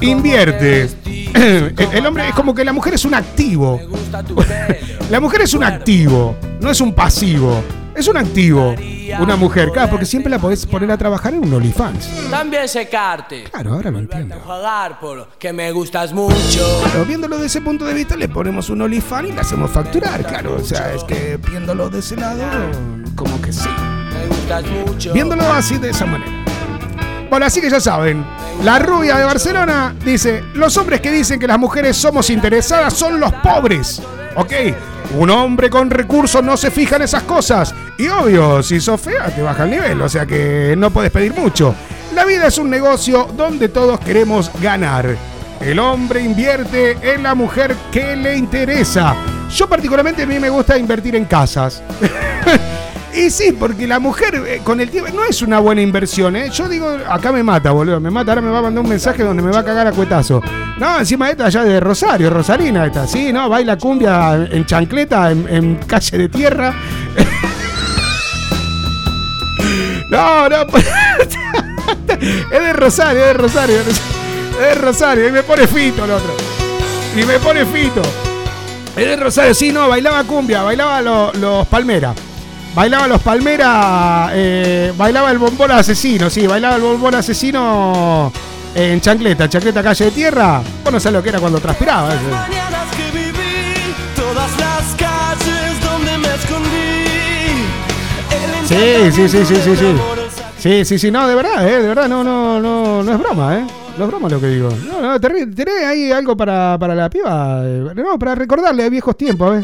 invierte. 0.00 0.88
El 1.36 2.06
hombre 2.06 2.28
es 2.28 2.34
como 2.34 2.54
que 2.54 2.64
la 2.64 2.72
mujer 2.72 2.94
es 2.94 3.04
un 3.04 3.12
activo. 3.14 3.78
La 5.10 5.20
mujer 5.20 5.42
es 5.42 5.52
un 5.52 5.62
activo, 5.64 6.34
no 6.60 6.70
es 6.70 6.80
un 6.80 6.94
pasivo. 6.94 7.62
Es 7.94 8.08
un 8.08 8.16
activo. 8.16 8.74
Una 9.18 9.36
mujer, 9.36 9.70
claro, 9.72 9.90
porque 9.90 10.06
siempre 10.06 10.30
la 10.30 10.38
podés 10.38 10.66
poner 10.66 10.90
a 10.90 10.98
trabajar 10.98 11.34
en 11.34 11.44
un 11.44 11.54
OnlyFans. 11.54 12.30
También 12.30 12.68
secarte. 12.68 13.44
Claro, 13.44 13.74
ahora 13.74 13.90
lo 13.90 13.98
entiendo. 13.98 14.36
Jugar 14.44 14.98
por 14.98 15.28
que 15.38 15.52
me 15.52 15.70
gustas 15.72 16.12
mucho. 16.12 16.82
Pero 16.92 17.04
viéndolo 17.04 17.38
de 17.38 17.46
ese 17.46 17.60
punto 17.60 17.84
de 17.84 17.94
vista, 17.94 18.16
le 18.16 18.28
ponemos 18.28 18.68
un 18.70 18.82
OnlyFans 18.82 19.28
y 19.28 19.32
le 19.32 19.40
hacemos 19.40 19.70
facturar, 19.70 20.24
claro. 20.26 20.56
O 20.56 20.64
sea, 20.64 20.92
es 20.94 21.04
que 21.04 21.36
viéndolo 21.36 21.88
de 21.88 22.00
ese 22.00 22.16
lado, 22.16 22.44
como 23.14 23.40
que 23.40 23.52
sí. 23.52 23.68
Me 24.12 24.26
gustas 24.26 24.64
mucho. 24.66 25.12
Viéndolo 25.12 25.42
así 25.52 25.78
de 25.78 25.90
esa 25.90 26.06
manera. 26.06 26.44
Bueno, 27.28 27.46
así 27.46 27.60
que 27.60 27.68
ya 27.68 27.80
saben, 27.80 28.24
la 28.62 28.78
rubia 28.78 29.18
de 29.18 29.24
Barcelona 29.24 29.94
dice, 30.04 30.44
los 30.54 30.76
hombres 30.76 31.00
que 31.00 31.10
dicen 31.10 31.40
que 31.40 31.46
las 31.46 31.58
mujeres 31.58 31.96
somos 31.96 32.30
interesadas 32.30 32.94
son 32.94 33.18
los 33.18 33.32
pobres. 33.34 34.00
¿Ok? 34.36 34.52
Un 35.14 35.30
hombre 35.30 35.70
con 35.70 35.90
recursos 35.90 36.42
no 36.42 36.56
se 36.56 36.70
fija 36.70 36.96
en 36.96 37.02
esas 37.02 37.22
cosas. 37.22 37.74
Y 37.98 38.08
obvio, 38.08 38.62
si 38.62 38.80
sos 38.80 39.00
fea, 39.00 39.26
te 39.26 39.42
baja 39.42 39.64
el 39.64 39.70
nivel. 39.70 40.02
O 40.02 40.08
sea 40.08 40.26
que 40.26 40.74
no 40.76 40.90
puedes 40.90 41.10
pedir 41.10 41.34
mucho. 41.34 41.74
La 42.14 42.24
vida 42.24 42.46
es 42.48 42.58
un 42.58 42.70
negocio 42.70 43.28
donde 43.36 43.68
todos 43.68 44.00
queremos 44.00 44.50
ganar. 44.60 45.16
El 45.60 45.78
hombre 45.78 46.20
invierte 46.20 46.96
en 47.02 47.22
la 47.22 47.34
mujer 47.34 47.74
que 47.90 48.16
le 48.16 48.36
interesa. 48.36 49.16
Yo 49.50 49.68
particularmente 49.68 50.22
a 50.22 50.26
mí 50.26 50.38
me 50.38 50.50
gusta 50.50 50.76
invertir 50.76 51.16
en 51.16 51.24
casas. 51.24 51.82
Y 53.16 53.30
sí, 53.30 53.52
porque 53.58 53.86
la 53.86 53.98
mujer 53.98 54.34
eh, 54.46 54.60
con 54.62 54.78
el 54.80 54.90
tiempo 54.90 55.10
no 55.14 55.24
es 55.24 55.40
una 55.40 55.58
buena 55.58 55.80
inversión, 55.80 56.36
¿eh? 56.36 56.50
Yo 56.52 56.68
digo, 56.68 56.86
acá 57.08 57.32
me 57.32 57.42
mata, 57.42 57.70
boludo, 57.70 57.98
me 57.98 58.10
mata. 58.10 58.32
Ahora 58.32 58.42
me 58.42 58.50
va 58.50 58.58
a 58.58 58.62
mandar 58.62 58.84
un 58.84 58.90
mensaje 58.90 59.22
donde 59.22 59.42
me 59.42 59.50
va 59.50 59.60
a 59.60 59.64
cagar 59.64 59.86
a 59.86 59.92
cuetazo. 59.92 60.42
No, 60.78 60.98
encima 60.98 61.30
esta 61.30 61.46
allá 61.46 61.64
de 61.64 61.80
Rosario, 61.80 62.28
Rosarina 62.28 62.84
esta, 62.84 63.06
sí, 63.06 63.32
¿no? 63.32 63.48
Baila 63.48 63.78
cumbia 63.78 64.34
en 64.50 64.66
chancleta, 64.66 65.30
en, 65.30 65.76
calle 65.86 66.18
de 66.18 66.28
tierra. 66.28 66.74
No, 70.08 70.48
no. 70.48 70.58
es 72.08 72.62
de 72.62 72.72
Rosario, 72.74 73.20
es 73.22 73.26
de 73.26 73.32
Rosario. 73.34 73.76
Es 73.80 74.56
de 74.56 74.74
Rosario. 74.76 75.28
Y 75.28 75.32
me 75.32 75.42
pone 75.42 75.66
fito 75.66 76.04
el 76.04 76.12
otro. 76.12 76.32
Y 77.20 77.24
me 77.24 77.40
pone 77.40 77.66
fito. 77.66 78.02
Es 78.96 79.04
de 79.04 79.16
Rosario, 79.16 79.52
sí, 79.52 79.72
no, 79.72 79.88
bailaba 79.88 80.22
cumbia, 80.22 80.62
bailaba 80.62 81.02
lo- 81.02 81.32
los 81.32 81.66
palmeras. 81.66 82.14
Bailaba 82.76 83.08
los 83.08 83.22
palmeras, 83.22 84.30
eh, 84.34 84.92
bailaba 84.98 85.30
el 85.30 85.38
bombón 85.38 85.70
asesino, 85.70 86.28
sí, 86.28 86.46
bailaba 86.46 86.76
el 86.76 86.82
bombón 86.82 87.14
asesino 87.14 88.30
en 88.74 89.00
chancleta, 89.00 89.48
chancleta 89.48 89.82
calle 89.82 90.04
de 90.04 90.10
tierra. 90.10 90.60
Vos 90.84 90.92
no 90.92 91.00
sabés 91.00 91.14
lo 91.14 91.22
que 91.22 91.30
era 91.30 91.40
cuando 91.40 91.58
transpiraba. 91.58 92.08
mañanas 92.10 92.94
que 92.94 93.10
viví, 93.18 93.94
todas 94.14 94.50
las 94.60 94.94
calles 94.94 95.80
donde 95.82 96.18
me 96.18 96.28
escondí. 96.34 96.68
El 98.68 98.68
Sí, 98.68 99.10
sí, 99.10 99.28
sí, 99.30 99.46
sí, 99.46 99.56
sí, 99.62 99.76
sí. 99.76 99.96
Sí, 100.58 100.84
sí, 100.84 100.98
sí, 100.98 101.10
no, 101.10 101.26
de 101.26 101.34
verdad, 101.34 101.66
eh, 101.66 101.80
de 101.80 101.88
verdad, 101.88 102.08
no, 102.08 102.22
no, 102.22 102.60
no, 102.60 103.02
no 103.02 103.12
es 103.12 103.18
broma, 103.18 103.56
eh. 103.56 103.66
No 103.96 104.04
es 104.04 104.10
broma 104.10 104.28
lo 104.28 104.38
que 104.38 104.48
digo. 104.48 104.68
No, 104.92 105.00
no, 105.00 105.18
tenés, 105.18 105.54
tenés 105.54 105.82
ahí 105.86 106.12
algo 106.12 106.36
para, 106.36 106.76
para 106.78 106.94
la 106.94 107.08
piba. 107.08 107.62
eh, 107.64 107.92
No, 107.94 108.18
para 108.18 108.34
recordarle 108.34 108.84
a 108.84 108.90
viejos 108.90 109.16
tiempos, 109.16 109.56
eh. 109.56 109.62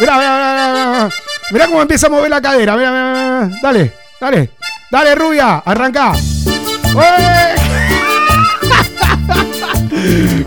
Mirá, 0.00 0.16
mirá, 0.16 0.34
mirá, 0.36 0.72
mirá, 0.72 0.86
mirá. 0.90 1.10
Mirá 1.50 1.66
cómo 1.66 1.82
empieza 1.82 2.06
a 2.06 2.10
mover 2.10 2.30
la 2.30 2.40
cadera. 2.40 2.76
Mirá, 2.76 2.90
mirá, 2.90 3.12
mirá, 3.12 3.48
mirá. 3.48 3.58
Dale, 3.62 3.92
dale. 4.20 4.50
Dale, 4.90 5.14
rubia, 5.14 5.58
arranca. 5.58 6.12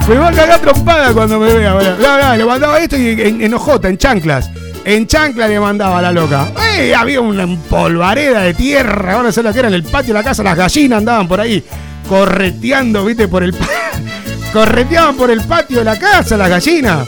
Me 0.08 0.16
va 0.16 0.30
a 0.30 0.32
cagar 0.32 0.60
trompada 0.60 1.14
cuando 1.14 1.40
me 1.40 1.54
vea. 1.54 1.72
No, 1.74 2.36
le 2.36 2.46
mandaba 2.46 2.80
esto 2.80 2.98
y 2.98 3.10
en, 3.10 3.42
en 3.42 3.54
hojota, 3.54 3.88
en 3.88 3.98
chanclas. 3.98 4.50
En 4.86 5.06
chancla 5.06 5.48
le 5.48 5.60
mandaba 5.60 6.00
a 6.00 6.02
la 6.02 6.12
loca. 6.12 6.52
¡Ey! 6.76 6.94
Había 6.94 7.22
una 7.22 7.48
polvareda 7.70 8.42
de 8.42 8.54
tierra. 8.54 9.14
Ahora 9.14 9.32
sé 9.32 9.44
lo 9.44 9.54
que 9.54 9.60
era 9.60 9.68
en 9.68 9.74
el 9.74 9.84
patio 9.84 10.14
de 10.14 10.20
la 10.20 10.24
casa. 10.24 10.42
Las 10.44 10.58
gallinas 10.58 10.98
andaban 11.00 11.28
por 11.28 11.40
ahí 11.42 11.64
correteando, 12.08 13.06
viste, 13.06 13.28
por 13.28 13.44
el. 13.44 13.56
Correteaban 14.54 15.16
por 15.16 15.30
el 15.30 15.42
patio 15.42 15.80
de 15.80 15.86
la 15.86 16.00
casa 16.00 16.36
las 16.36 16.50
gallinas. 16.50 17.08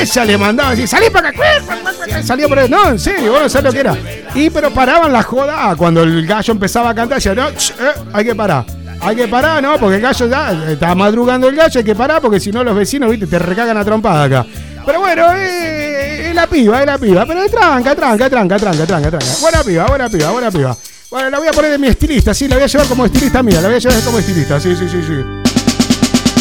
Ella 0.00 0.24
le 0.24 0.38
mandaba 0.38 0.70
así, 0.70 0.86
salí 0.86 1.10
para 1.10 1.28
acá. 1.28 2.22
Salía 2.22 2.48
por 2.48 2.58
ahí. 2.58 2.68
No, 2.68 2.90
en 2.90 2.98
serio, 2.98 3.32
vos 3.32 3.42
no 3.42 3.48
sabés 3.48 3.64
lo 3.64 3.72
que 3.72 3.80
era. 3.80 3.96
Y 4.34 4.50
pero 4.50 4.70
paraban 4.70 5.12
la 5.12 5.22
joda 5.22 5.70
ah, 5.70 5.76
cuando 5.76 6.02
el 6.02 6.26
gallo 6.26 6.52
empezaba 6.52 6.90
a 6.90 6.94
cantar. 6.94 7.18
Ya, 7.18 7.34
no, 7.34 7.50
ch, 7.52 7.70
eh, 7.70 7.92
hay 8.12 8.24
que 8.24 8.34
parar. 8.34 8.64
Hay 9.00 9.16
que 9.16 9.28
parar, 9.28 9.62
¿no? 9.62 9.78
Porque 9.78 9.96
el 9.96 10.02
gallo 10.02 10.28
ya 10.28 10.52
está 10.70 10.94
madrugando 10.94 11.48
el 11.48 11.56
gallo, 11.56 11.78
hay 11.78 11.84
que 11.84 11.94
parar 11.94 12.20
porque 12.20 12.38
si 12.38 12.52
no 12.52 12.62
los 12.62 12.76
vecinos, 12.76 13.10
viste, 13.10 13.26
te 13.26 13.38
recagan 13.38 13.76
a 13.76 13.84
trompada 13.84 14.24
acá. 14.24 14.46
Pero 14.86 15.00
bueno, 15.00 15.26
eh, 15.36 16.28
es 16.28 16.34
la 16.34 16.46
piba, 16.46 16.80
es 16.80 16.86
la 16.86 16.98
piba. 16.98 17.26
Pero 17.26 17.42
es 17.42 17.50
tranca, 17.50 17.94
tranca, 17.94 18.30
tranca, 18.30 18.56
tranca, 18.58 18.86
tranca, 18.86 19.10
tranca. 19.10 19.26
Buena 19.40 19.62
piba, 19.64 19.86
buena 19.86 20.08
piba, 20.08 20.30
buena 20.30 20.50
piba. 20.50 20.76
Bueno, 21.10 21.30
la 21.30 21.38
voy 21.38 21.48
a 21.48 21.52
poner 21.52 21.72
de 21.72 21.78
mi 21.78 21.88
estilista, 21.88 22.32
sí, 22.32 22.48
la 22.48 22.54
voy 22.54 22.64
a 22.64 22.66
llevar 22.66 22.86
como 22.86 23.04
estilista 23.04 23.42
mía, 23.42 23.60
la 23.60 23.68
voy 23.68 23.76
a 23.76 23.80
llevar 23.80 24.00
como 24.00 24.18
estilista, 24.18 24.58
sí, 24.58 24.74
sí, 24.74 24.88
sí, 24.88 25.02
sí. 25.02 25.14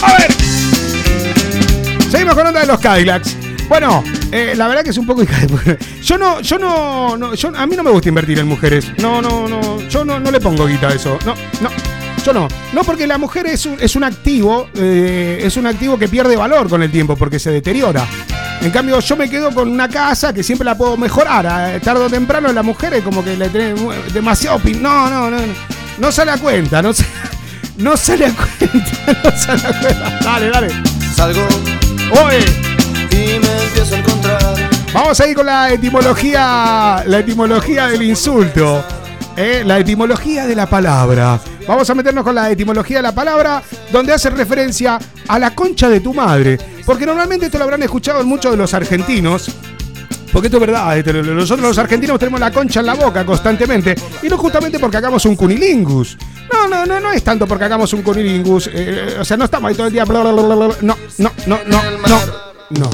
A 0.02 0.18
ver. 0.18 0.81
Con 2.36 2.48
onda 2.48 2.62
de 2.62 2.68
los 2.68 2.80
Cadillacs. 2.80 3.36
Bueno, 3.68 4.04
eh, 4.32 4.54
la 4.56 4.68
verdad 4.70 4.84
que 4.84 4.92
es 4.92 4.98
un 4.98 5.06
poco. 5.06 5.24
Yo 6.04 6.18
no, 6.18 6.40
yo 6.40 6.58
no, 6.58 7.34
yo, 7.36 7.52
a 7.56 7.68
mí 7.68 7.76
no 7.76 7.84
me 7.84 7.92
gusta 7.92 8.08
invertir 8.08 8.40
en 8.40 8.48
mujeres. 8.48 8.92
No, 9.00 9.22
no, 9.22 9.50
no, 9.50 9.82
yo 9.90 10.06
no, 10.06 10.18
no 10.18 10.32
le 10.32 10.40
pongo 10.40 10.66
guita 10.66 10.88
a 10.88 10.94
eso. 10.94 11.20
No, 11.26 11.36
no. 11.62 11.70
Yo 12.26 12.34
no. 12.34 12.48
No, 12.72 12.84
porque 12.84 13.06
la 13.06 13.18
mujer 13.18 13.48
es 13.48 13.66
un, 13.66 13.78
es 13.82 13.96
un 13.96 14.06
activo, 14.06 14.70
eh, 14.76 15.42
es 15.44 15.58
un 15.58 15.68
activo 15.68 15.98
que 15.98 16.08
pierde 16.08 16.38
valor 16.38 16.70
con 16.70 16.82
el 16.84 16.92
tiempo, 16.92 17.18
porque 17.18 17.38
se 17.38 17.52
deteriora. 17.52 18.08
En 18.62 18.72
cambio, 18.72 19.00
yo 19.00 19.18
me 19.18 19.30
quedo 19.30 19.52
con 19.54 19.68
una 19.68 19.90
casa 19.90 20.34
que 20.34 20.44
siempre 20.44 20.64
la 20.66 20.78
puedo 20.78 20.96
mejorar. 20.96 21.76
Eh, 21.76 21.80
Tarde 21.82 22.06
o 22.06 22.10
temprano 22.10 22.52
la 22.54 22.64
mujer 22.64 22.94
es 22.94 23.04
como 23.04 23.24
que 23.24 23.36
le 23.36 23.50
tiene 23.50 23.74
demasiado 24.14 24.60
pin. 24.60 24.82
No, 24.82 25.10
no, 25.10 25.30
no. 25.30 25.38
No, 25.38 25.54
no 25.98 26.12
se 26.12 26.24
da 26.24 26.38
cuenta, 26.38 26.82
no 26.82 26.94
se, 26.94 27.06
no 27.78 27.98
se 27.98 28.18
le 28.18 28.32
cuenta, 28.32 29.22
no 29.24 29.38
se 29.38 29.48
da 29.48 29.80
cuenta. 29.82 30.20
Dale, 30.24 30.50
dale. 30.50 30.70
Salgo 31.14 31.46
Oye. 32.12 32.46
y 33.12 33.40
me 33.40 33.64
empiezo 33.64 33.96
a 33.96 33.98
encontrar. 34.00 34.70
Vamos 34.94 35.20
a 35.22 35.28
ir 35.28 35.36
con 35.36 35.46
la 35.46 35.72
etimología, 35.72 37.04
la 37.08 37.20
etimología 37.20 37.88
del 37.88 38.02
insulto, 38.04 38.84
¿eh? 39.38 39.64
la 39.66 39.80
etimología 39.80 40.46
de 40.46 40.56
la 40.56 40.66
palabra. 40.66 41.40
Vamos 41.66 41.90
a 41.90 41.96
meternos 41.96 42.24
con 42.24 42.36
la 42.36 42.50
etimología 42.50 42.98
de 42.98 43.04
la 43.04 43.14
palabra, 43.14 43.64
donde 43.92 44.12
hace 44.12 44.30
referencia 44.30 45.00
a 45.28 45.40
la 45.40 45.56
concha 45.56 45.88
de 45.88 46.02
tu 46.02 46.14
madre, 46.14 46.58
porque 46.86 47.06
normalmente 47.06 47.46
esto 47.46 47.58
lo 47.58 47.64
habrán 47.64 47.84
escuchado 47.84 48.20
en 48.20 48.28
muchos 48.28 48.52
de 48.52 48.58
los 48.58 48.74
argentinos. 48.74 49.50
Porque 50.32 50.48
esto 50.48 50.58
es 50.58 50.62
verdad, 50.62 50.98
este, 50.98 51.14
nosotros 51.14 51.68
los 51.68 51.78
argentinos 51.78 52.18
tenemos 52.20 52.40
la 52.40 52.52
concha 52.52 52.80
en 52.80 52.86
la 52.86 52.94
boca 52.94 53.26
constantemente, 53.26 53.96
y 54.24 54.30
no 54.30 54.38
justamente 54.38 54.80
porque 54.80 54.98
hagamos 54.98 55.26
un 55.26 55.36
cunilingus. 55.36 56.18
No, 56.52 56.68
no, 56.68 56.86
no, 56.86 57.00
no 57.00 57.12
es 57.12 57.24
tanto 57.24 57.48
porque 57.48 57.66
hagamos 57.66 57.94
un 57.94 58.02
cunilingus. 58.02 58.70
eh, 58.74 59.18
o 59.20 59.26
sea, 59.26 59.38
no 59.38 59.46
estamos 59.46 59.70
ahí 59.70 59.76
todo 59.76 59.88
el 59.88 59.94
día. 59.94 60.06
bla, 60.06 60.22
bla, 60.22 60.32
bla. 60.32 60.56
No, 60.82 60.98
no, 61.18 61.32
no, 61.46 61.60
no, 61.66 61.82
no. 62.08 62.20
No. 62.72 62.90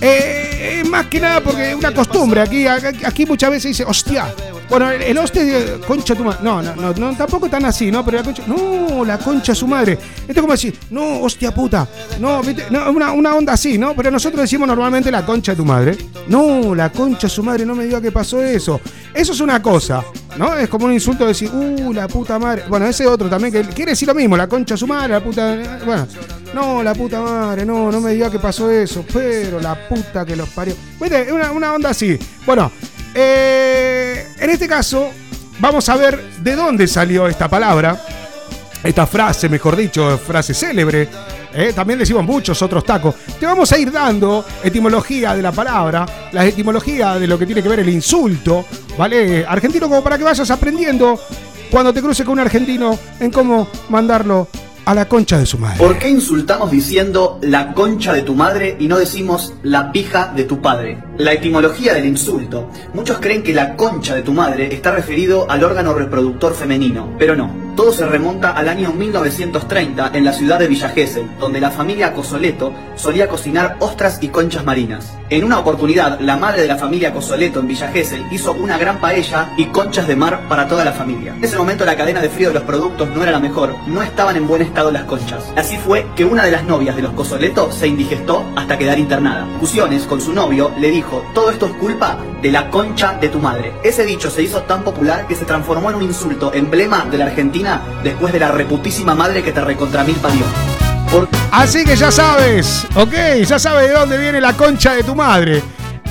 Eh, 0.00 0.80
eh, 0.80 0.84
más 0.88 1.06
que 1.06 1.20
nada 1.20 1.40
porque 1.40 1.70
es 1.70 1.74
una 1.76 1.92
costumbre. 1.92 2.40
Aquí, 2.40 2.66
aquí 2.66 3.26
muchas 3.26 3.50
veces 3.50 3.70
dice, 3.70 3.84
hostia. 3.84 4.32
Bueno, 4.70 4.88
el, 4.88 5.02
el 5.02 5.18
hostia, 5.18 5.42
eh, 5.42 5.80
concha 5.84 6.14
tu 6.14 6.24
madre. 6.24 6.38
No, 6.42 6.62
no, 6.62 6.76
no, 6.76 6.92
no, 6.94 7.16
tampoco 7.16 7.50
tan 7.50 7.64
así, 7.64 7.90
¿no? 7.90 8.04
Pero 8.04 8.18
la 8.18 8.22
concha. 8.22 8.42
No, 8.46 9.04
la 9.04 9.18
concha 9.18 9.52
su 9.52 9.66
madre. 9.66 9.94
Esto 9.94 10.32
es 10.32 10.40
como 10.40 10.52
decir, 10.52 10.78
no, 10.90 11.20
hostia 11.22 11.52
puta. 11.52 11.88
No, 12.20 12.40
no 12.70 12.90
una, 12.90 13.10
una 13.10 13.34
onda 13.34 13.54
así, 13.54 13.76
¿no? 13.78 13.94
Pero 13.96 14.12
nosotros 14.12 14.40
decimos 14.42 14.68
normalmente 14.68 15.10
la 15.10 15.26
concha 15.26 15.52
de 15.52 15.56
tu 15.56 15.64
madre. 15.64 15.98
No, 16.28 16.72
la 16.74 16.90
concha 16.90 17.28
su 17.28 17.42
madre, 17.42 17.66
no 17.66 17.74
me 17.74 17.84
diga 17.84 18.00
que 18.00 18.12
pasó 18.12 18.42
eso. 18.42 18.80
Eso 19.12 19.32
es 19.32 19.40
una 19.40 19.60
cosa, 19.60 20.04
¿no? 20.36 20.56
Es 20.56 20.68
como 20.68 20.86
un 20.86 20.92
insulto 20.92 21.26
decir, 21.26 21.50
uh, 21.52 21.92
la 21.92 22.06
puta 22.06 22.38
madre. 22.38 22.62
Bueno, 22.68 22.86
ese 22.86 23.04
otro 23.08 23.28
también 23.28 23.52
que 23.52 23.62
quiere 23.74 23.92
decir 23.92 24.06
lo 24.06 24.14
mismo, 24.14 24.36
la 24.36 24.46
concha 24.46 24.76
su 24.76 24.86
madre, 24.86 25.14
la 25.14 25.20
puta. 25.20 25.58
Bueno, 25.84 26.06
no, 26.54 26.80
la 26.82 26.94
puta 26.94 27.20
madre, 27.20 27.66
no, 27.66 27.90
no 27.90 28.00
me 28.00 28.12
diga 28.12 28.30
que 28.30 28.38
pasó 28.38 28.70
eso. 28.70 29.04
Pero 29.12 29.58
la 29.60 29.88
puta 29.88 30.24
que 30.24 30.36
los 30.36 30.48
parió. 30.50 30.74
¿Viste? 31.00 31.32
Una, 31.32 31.50
una 31.50 31.74
onda 31.74 31.90
así. 31.90 32.16
Bueno, 32.46 32.70
eh, 33.14 34.26
en 34.38 34.50
este 34.50 34.68
caso, 34.68 35.10
vamos 35.58 35.88
a 35.88 35.96
ver 35.96 36.22
de 36.42 36.56
dónde 36.56 36.86
salió 36.86 37.26
esta 37.26 37.48
palabra. 37.48 38.00
Esta 38.82 39.06
frase, 39.06 39.48
mejor 39.48 39.76
dicho, 39.76 40.18
frase 40.18 40.54
célebre. 40.54 41.08
¿eh? 41.54 41.72
También 41.74 41.98
decimos 41.98 42.24
muchos 42.24 42.60
otros 42.62 42.84
tacos. 42.84 43.14
Te 43.38 43.46
vamos 43.46 43.70
a 43.72 43.78
ir 43.78 43.92
dando 43.92 44.44
etimología 44.62 45.34
de 45.34 45.42
la 45.42 45.52
palabra, 45.52 46.06
la 46.32 46.46
etimología 46.46 47.18
de 47.18 47.26
lo 47.26 47.38
que 47.38 47.46
tiene 47.46 47.62
que 47.62 47.68
ver 47.68 47.80
el 47.80 47.88
insulto, 47.88 48.64
¿vale? 48.96 49.44
Argentino, 49.46 49.88
como 49.88 50.02
para 50.02 50.16
que 50.16 50.24
vayas 50.24 50.50
aprendiendo 50.50 51.20
cuando 51.70 51.92
te 51.92 52.00
cruces 52.00 52.24
con 52.24 52.32
un 52.34 52.40
argentino 52.40 52.98
en 53.20 53.30
cómo 53.30 53.68
mandarlo 53.90 54.48
a 54.84 54.94
la 54.94 55.06
concha 55.06 55.38
de 55.38 55.46
su 55.46 55.58
madre. 55.58 55.78
¿Por 55.78 55.98
qué 55.98 56.08
insultamos 56.08 56.70
diciendo 56.70 57.38
la 57.42 57.74
concha 57.74 58.12
de 58.12 58.22
tu 58.22 58.34
madre 58.34 58.76
y 58.78 58.88
no 58.88 58.98
decimos 58.98 59.54
la 59.62 59.92
pija 59.92 60.32
de 60.34 60.44
tu 60.44 60.60
padre? 60.60 60.98
La 61.20 61.34
etimología 61.34 61.92
del 61.92 62.06
insulto. 62.06 62.70
Muchos 62.94 63.18
creen 63.18 63.42
que 63.42 63.52
la 63.52 63.76
concha 63.76 64.14
de 64.14 64.22
tu 64.22 64.32
madre 64.32 64.74
está 64.74 64.90
referido 64.90 65.50
al 65.50 65.62
órgano 65.62 65.92
reproductor 65.92 66.54
femenino, 66.54 67.14
pero 67.18 67.36
no. 67.36 67.70
Todo 67.76 67.92
se 67.92 68.06
remonta 68.06 68.50
al 68.50 68.68
año 68.68 68.92
1930 68.92 70.10
en 70.14 70.24
la 70.24 70.32
ciudad 70.32 70.58
de 70.58 70.66
Villa 70.66 70.88
Gesell, 70.88 71.30
donde 71.38 71.60
la 71.60 71.70
familia 71.70 72.12
Cosoleto 72.12 72.74
solía 72.94 73.28
cocinar 73.28 73.76
ostras 73.80 74.18
y 74.22 74.28
conchas 74.28 74.64
marinas. 74.64 75.16
En 75.30 75.44
una 75.44 75.58
oportunidad, 75.58 76.18
la 76.20 76.36
madre 76.36 76.62
de 76.62 76.68
la 76.68 76.76
familia 76.76 77.12
Cosoleto 77.12 77.60
en 77.60 77.68
Villa 77.68 77.88
Gesell 77.88 78.24
hizo 78.32 78.52
una 78.52 78.76
gran 78.76 79.00
paella 79.00 79.52
y 79.56 79.66
conchas 79.66 80.08
de 80.08 80.16
mar 80.16 80.46
para 80.48 80.68
toda 80.68 80.84
la 80.84 80.92
familia. 80.92 81.34
En 81.36 81.44
ese 81.44 81.56
momento 81.56 81.84
la 81.84 81.96
cadena 81.96 82.20
de 82.20 82.28
frío 82.28 82.48
de 82.48 82.54
los 82.54 82.64
productos 82.64 83.08
no 83.10 83.22
era 83.22 83.32
la 83.32 83.40
mejor, 83.40 83.74
no 83.86 84.02
estaban 84.02 84.36
en 84.36 84.48
buen 84.48 84.62
estado 84.62 84.90
las 84.90 85.04
conchas. 85.04 85.44
Así 85.56 85.76
fue 85.78 86.06
que 86.16 86.24
una 86.24 86.44
de 86.44 86.50
las 86.50 86.64
novias 86.64 86.96
de 86.96 87.02
los 87.02 87.12
Cosoleto 87.12 87.70
se 87.70 87.88
indigestó 87.88 88.44
hasta 88.56 88.76
quedar 88.76 88.98
internada. 88.98 89.46
Fusiones 89.60 90.02
con 90.04 90.20
su 90.20 90.32
novio 90.32 90.72
le 90.78 90.90
dijo, 90.90 91.09
todo 91.34 91.50
esto 91.50 91.66
es 91.66 91.72
culpa 91.74 92.18
de 92.40 92.50
la 92.50 92.70
concha 92.70 93.14
de 93.20 93.28
tu 93.28 93.38
madre. 93.38 93.72
Ese 93.82 94.04
dicho 94.04 94.30
se 94.30 94.42
hizo 94.42 94.62
tan 94.62 94.82
popular 94.82 95.26
que 95.26 95.34
se 95.34 95.44
transformó 95.44 95.90
en 95.90 95.96
un 95.96 96.02
insulto 96.02 96.52
emblema 96.54 97.04
de 97.10 97.18
la 97.18 97.26
Argentina 97.26 97.82
después 98.02 98.32
de 98.32 98.40
la 98.40 98.48
reputísima 98.48 99.14
madre 99.14 99.42
que 99.42 99.52
te 99.52 99.60
recontra 99.60 100.04
mil 100.04 100.16
parió. 100.16 100.44
Por- 101.10 101.28
Así 101.50 101.84
que 101.84 101.96
ya 101.96 102.10
sabes, 102.10 102.86
ok, 102.94 103.12
ya 103.46 103.58
sabes 103.58 103.88
de 103.88 103.94
dónde 103.94 104.16
viene 104.16 104.40
la 104.40 104.52
concha 104.54 104.94
de 104.94 105.02
tu 105.02 105.14
madre. 105.14 105.62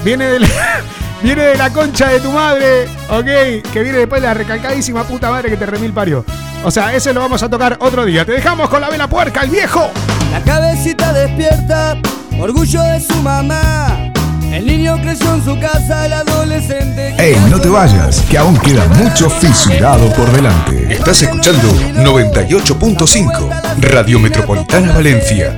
Viene 0.03 0.25
de 0.27 0.39
la, 0.41 0.47
viene 1.23 1.41
de 1.43 1.55
la 1.57 1.71
concha 1.71 2.09
de 2.09 2.19
tu 2.19 2.31
madre, 2.31 2.85
ok, 3.09 3.63
que 3.71 3.81
viene 3.83 3.99
después 3.99 4.21
de 4.21 4.27
la 4.27 4.33
recalcadísima 4.33 5.03
puta 5.05 5.29
madre 5.31 5.49
que 5.49 5.57
te 5.57 5.65
remil 5.65 5.93
parió. 5.93 6.25
O 6.63 6.69
sea, 6.71 6.93
ese 6.93 7.13
lo 7.13 7.21
vamos 7.21 7.41
a 7.41 7.49
tocar 7.49 7.77
otro 7.79 8.03
día. 8.03 8.25
Te 8.25 8.33
dejamos 8.33 8.69
con 8.69 8.81
la 8.81 8.89
vela 8.89 9.07
puerca, 9.07 9.41
el 9.41 9.49
viejo. 9.49 9.89
La 10.33 10.41
cabecita 10.41 11.13
despierta, 11.13 11.97
orgullo 12.37 12.81
de 12.83 12.99
su 12.99 13.15
mamá. 13.21 14.11
El 14.51 14.65
niño 14.65 14.99
creció 15.01 15.35
en 15.35 15.45
su 15.45 15.59
casa, 15.59 16.05
el 16.07 16.13
adolescente. 16.13 17.13
Ey, 17.19 17.35
no 17.49 17.59
te 17.61 17.69
vayas, 17.69 18.21
que 18.21 18.37
aún 18.37 18.57
queda 18.57 18.85
mucho 18.87 19.29
fisurado 19.29 20.11
por 20.13 20.31
delante. 20.31 20.93
Estás 20.93 21.21
escuchando 21.21 21.69
98.5 21.95 23.79
Radio 23.79 24.19
Metropolitana 24.19 24.93
Valencia. 24.93 25.55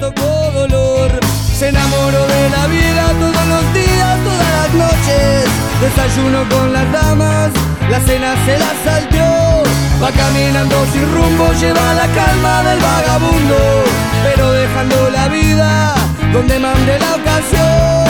Se 1.57 1.69
enamoró 1.69 2.27
de 2.27 2.49
la 2.49 2.68
vida 2.68 3.07
todos 3.19 3.47
los 3.47 3.73
días, 3.73 4.18
todas 4.26 4.51
las 4.59 4.73
noches. 4.73 5.45
Desayuno 5.80 6.49
con 6.49 6.73
las 6.73 6.91
damas, 6.91 7.49
la 7.89 7.99
cena 8.01 8.35
se 8.45 8.59
la 8.59 8.73
salteó. 8.84 9.63
Va 10.03 10.11
caminando 10.11 10.76
sin 10.91 11.13
rumbo, 11.13 11.53
lleva 11.53 11.93
la 11.93 12.07
calma 12.07 12.63
del 12.63 12.80
vagabundo. 12.80 13.84
Pero 14.23 14.51
dejando 14.51 15.09
la 15.11 15.27
vida 15.30 15.95
donde 16.34 16.59
mande 16.59 16.99
la 16.99 17.15
ocasión. 17.15 18.01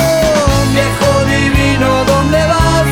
Divino, 1.82 2.06
¿dónde 2.06 2.38
vas? 2.38 2.88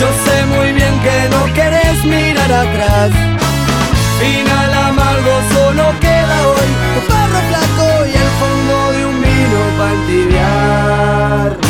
Yo 0.00 0.08
sé 0.24 0.46
muy 0.46 0.72
bien 0.72 1.00
que 1.00 1.28
no 1.30 1.54
querés 1.54 2.04
mirar 2.04 2.52
atrás. 2.52 3.10
Final 4.20 4.74
amargo 4.74 5.32
solo 5.52 5.92
queda 6.00 6.48
hoy 6.48 6.70
Tu 6.94 7.00
perro 7.08 7.40
flaco 7.48 8.06
y 8.06 8.12
el 8.12 8.30
fondo 8.40 8.92
de 8.92 9.06
un 9.06 9.20
vino 9.22 9.60
para 9.78 9.92
entibiar 9.92 11.63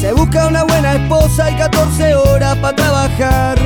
se 0.00 0.12
busca 0.12 0.46
una 0.46 0.62
buena 0.64 0.94
esposa 0.94 1.50
y 1.50 1.56
14 1.56 2.14
horas 2.14 2.56
para 2.56 2.76
trabajar. 2.76 3.58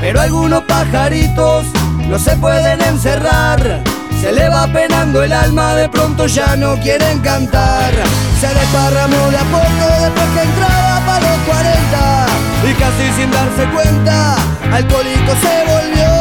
Pero 0.00 0.20
algunos 0.20 0.62
pajaritos 0.64 1.66
no 2.08 2.18
se 2.18 2.36
pueden 2.36 2.80
encerrar. 2.82 3.82
Se 4.20 4.32
le 4.32 4.48
va 4.48 4.66
penando 4.66 5.22
el 5.22 5.32
alma, 5.32 5.74
de 5.74 5.88
pronto 5.88 6.26
ya 6.26 6.56
no 6.56 6.76
quieren 6.76 7.20
cantar. 7.20 7.92
Se 8.40 8.48
desparramó 8.48 9.30
de 9.30 9.38
a 9.38 9.44
poco 9.44 10.02
después 10.02 10.26
que 10.34 10.42
entraba 10.42 11.00
para 11.06 11.30
los 11.30 11.38
40. 11.46 12.26
Y 12.68 12.74
casi 12.74 13.12
sin 13.16 13.30
darse 13.30 13.64
cuenta, 13.72 14.36
alcohólico 14.72 15.32
se 15.40 15.64
volvió. 15.72 16.19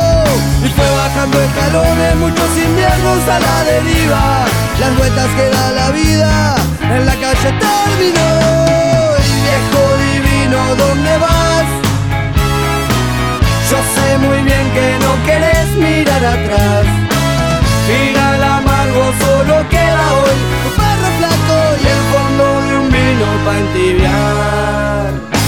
Y 0.66 0.70
fue 0.70 0.90
bajando 1.04 1.42
escalones, 1.42 2.16
muchos 2.16 2.50
inviernos 2.58 3.28
a 3.28 3.40
la 3.40 3.64
deriva. 3.64 4.46
Las 4.80 4.98
vueltas 4.98 5.28
que 5.36 5.50
da 5.50 5.72
la 5.72 5.92
vida, 5.92 6.56
en 6.96 7.06
la 7.06 7.14
calle 7.14 7.52
terminó. 7.68 8.30
Y 9.28 9.32
viejo 9.48 9.82
divino, 10.08 10.60
¿dónde 10.76 11.18
vas? 11.18 11.68
Yo 13.70 13.78
sé 13.96 14.18
muy 14.18 14.42
bien 14.44 14.66
que 14.76 14.88
no 15.06 15.12
querés 15.26 15.68
mirar 15.76 16.26
atrás. 16.26 16.86
Final 17.90 18.44
amargo 18.44 19.12
solo 19.20 19.68
queda 19.68 20.14
hoy 20.14 20.38
Tu 20.64 20.70
perro 20.80 21.10
flaco 21.18 21.58
y 21.82 21.88
el 21.88 22.02
fondo 22.12 22.62
de 22.62 22.78
un 22.78 22.88
vino 22.92 23.28
pa' 23.44 23.58
entibiar 23.58 25.39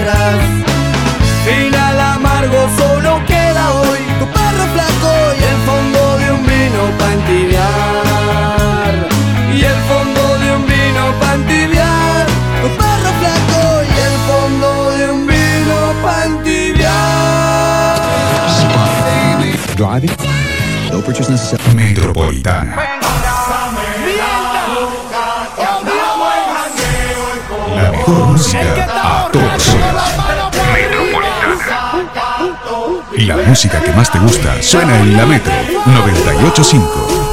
atrás. 0.00 0.38
Final 1.44 2.00
amargo 2.00 2.68
solo 2.76 3.20
queda 3.26 3.72
hoy 3.72 3.98
tu 4.18 4.26
perro 4.26 4.66
flaco 4.74 5.12
y 5.38 5.42
el 5.42 5.58
fondo 5.68 6.18
de 6.18 6.32
un 6.32 6.42
vino 6.46 6.82
pa' 6.98 7.12
entibiar. 7.12 8.92
Y 9.54 9.64
el 9.64 9.80
fondo 9.88 10.38
de 10.38 10.56
un 10.56 10.66
vino 10.66 11.02
pa' 11.20 11.34
entibiar. 11.34 12.26
Tu 12.62 12.68
perro 12.76 13.10
flaco 13.20 13.82
y 13.84 13.96
el 14.08 14.16
fondo 14.28 14.68
de 14.96 15.12
un 15.12 15.26
vino 15.26 15.76
pa' 16.02 16.24
entibiar. 16.24 16.90
Driving. 19.76 20.16
No 20.92 21.00
purchase 21.00 21.30
necessary. 21.30 21.74
Metropolitana. 21.74 22.89
Mejor 28.00 28.26
música 28.26 28.86
a 29.02 29.30
horas. 29.32 29.60
Y 33.16 33.24
la 33.24 33.36
música 33.36 33.80
que 33.80 33.92
más 33.92 34.10
te 34.10 34.18
gusta 34.18 34.62
suena 34.62 34.98
en 35.00 35.16
la 35.16 35.26
Metro 35.26 35.52
985. 35.86 37.29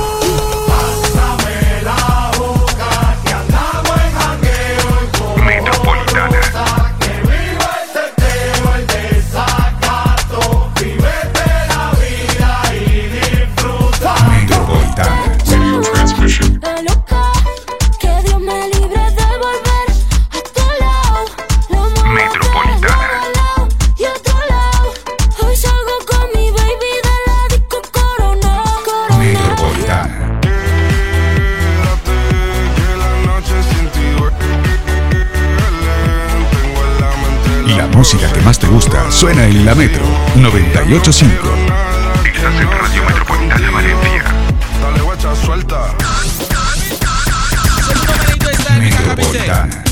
985. 40.85 41.49
Estás 42.23 42.53
en 42.53 42.71
Radio 42.71 43.03
Metropolitana 43.03 43.71
Valencia. 43.71 44.23
Dale 44.81 45.01
guacha, 45.01 45.35
suelta. 45.35 45.93
Metropolitana. 48.79 49.83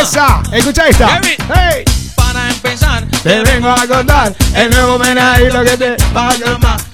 ¡Esa! 0.00 0.42
Escucha 0.52 0.88
esta. 0.88 1.20
¡Hey! 1.54 1.84
Para 2.16 2.50
empezar, 2.50 3.04
Te 3.22 3.42
vengo 3.42 3.68
a 3.68 3.86
contar 3.86 4.34
el 4.56 4.70
nuevo 4.70 4.94
homenaje 4.94 5.44
y 5.44 5.52
lo 5.52 5.62
que 5.62 5.76
te 5.76 5.96
va 6.14 6.30
a 6.30 6.34
contar. 6.34 6.93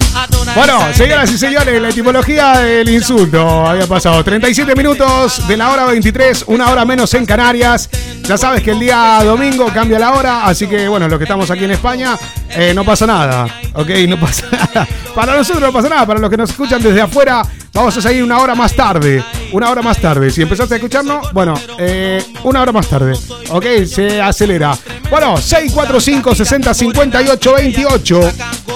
Bueno, 0.55 0.93
señoras 0.93 1.31
y 1.31 1.37
señores, 1.37 1.81
la 1.81 1.89
etimología 1.89 2.57
del 2.59 2.89
insulto 2.89 3.65
había 3.65 3.87
pasado 3.87 4.21
37 4.21 4.75
minutos 4.75 5.47
de 5.47 5.55
la 5.55 5.71
hora 5.71 5.85
23, 5.85 6.45
una 6.47 6.69
hora 6.69 6.83
menos 6.83 7.13
en 7.13 7.25
Canarias. 7.25 7.89
Ya 8.23 8.37
sabes 8.37 8.61
que 8.61 8.71
el 8.71 8.79
día 8.79 9.21
domingo 9.23 9.67
cambia 9.73 9.97
la 9.97 10.11
hora, 10.13 10.45
así 10.45 10.67
que 10.67 10.87
bueno, 10.89 11.07
los 11.07 11.17
que 11.17 11.23
estamos 11.23 11.49
aquí 11.49 11.63
en 11.63 11.71
España, 11.71 12.17
eh, 12.49 12.73
no 12.75 12.83
pasa 12.83 13.07
nada, 13.07 13.47
¿ok? 13.73 13.89
No 14.09 14.19
pasa 14.19 14.45
nada. 14.51 14.87
Para 15.15 15.37
nosotros 15.37 15.63
no 15.63 15.71
pasa 15.71 15.89
nada, 15.89 16.05
para 16.05 16.19
los 16.19 16.29
que 16.29 16.37
nos 16.37 16.49
escuchan 16.49 16.81
desde 16.83 17.01
afuera, 17.01 17.43
vamos 17.73 17.95
a 17.97 18.01
seguir 18.01 18.23
una 18.23 18.39
hora 18.39 18.53
más 18.53 18.73
tarde. 18.73 19.23
Una 19.53 19.69
hora 19.69 19.81
más 19.81 19.97
tarde. 19.97 20.31
Si 20.31 20.41
empezaste 20.41 20.75
a 20.75 20.77
escucharnos, 20.77 21.31
bueno, 21.33 21.53
eh, 21.77 22.23
una 22.43 22.61
hora 22.61 22.71
más 22.71 22.87
tarde, 22.87 23.13
¿ok? 23.49 23.65
Se 23.85 24.21
acelera. 24.21 24.77
Bueno, 25.09 25.35
645 25.35 26.35
60 26.35 26.73
58 26.73 27.53
28. 27.53 28.31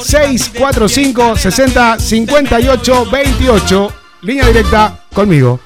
645 0.05 1.35
60 1.35 1.99
58 1.99 3.05
28. 3.11 3.93
Línea 4.21 4.47
directa 4.47 4.99
conmigo. 5.13 5.59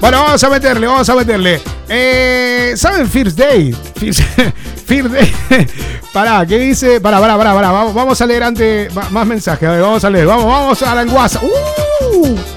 Bueno, 0.00 0.22
vamos 0.22 0.42
a 0.42 0.50
meterle, 0.50 0.86
vamos 0.86 1.08
a 1.08 1.14
meterle. 1.14 1.60
Eh, 1.88 2.74
¿Saben 2.76 3.08
First 3.08 3.36
Day? 3.38 3.72
First, 3.96 4.20
First 4.86 5.10
Day. 5.10 5.32
pará, 6.12 6.44
¿qué 6.46 6.58
dice? 6.58 7.00
Pará, 7.00 7.20
pará, 7.20 7.36
pará, 7.36 7.54
pará. 7.54 7.70
Vamos, 7.70 7.94
vamos 7.94 8.20
a 8.20 8.26
leer 8.26 8.42
antes 8.44 8.92
más 8.94 9.26
mensajes. 9.26 9.68
A 9.68 9.72
ver, 9.72 9.82
vamos 9.82 10.04
a 10.04 10.10
leer. 10.10 10.26
Vamos, 10.26 10.46
vamos 10.46 10.82
a 10.82 10.94
la 10.94 11.04
WhatsApp. 11.04 11.42
¡Uh! 11.44 11.91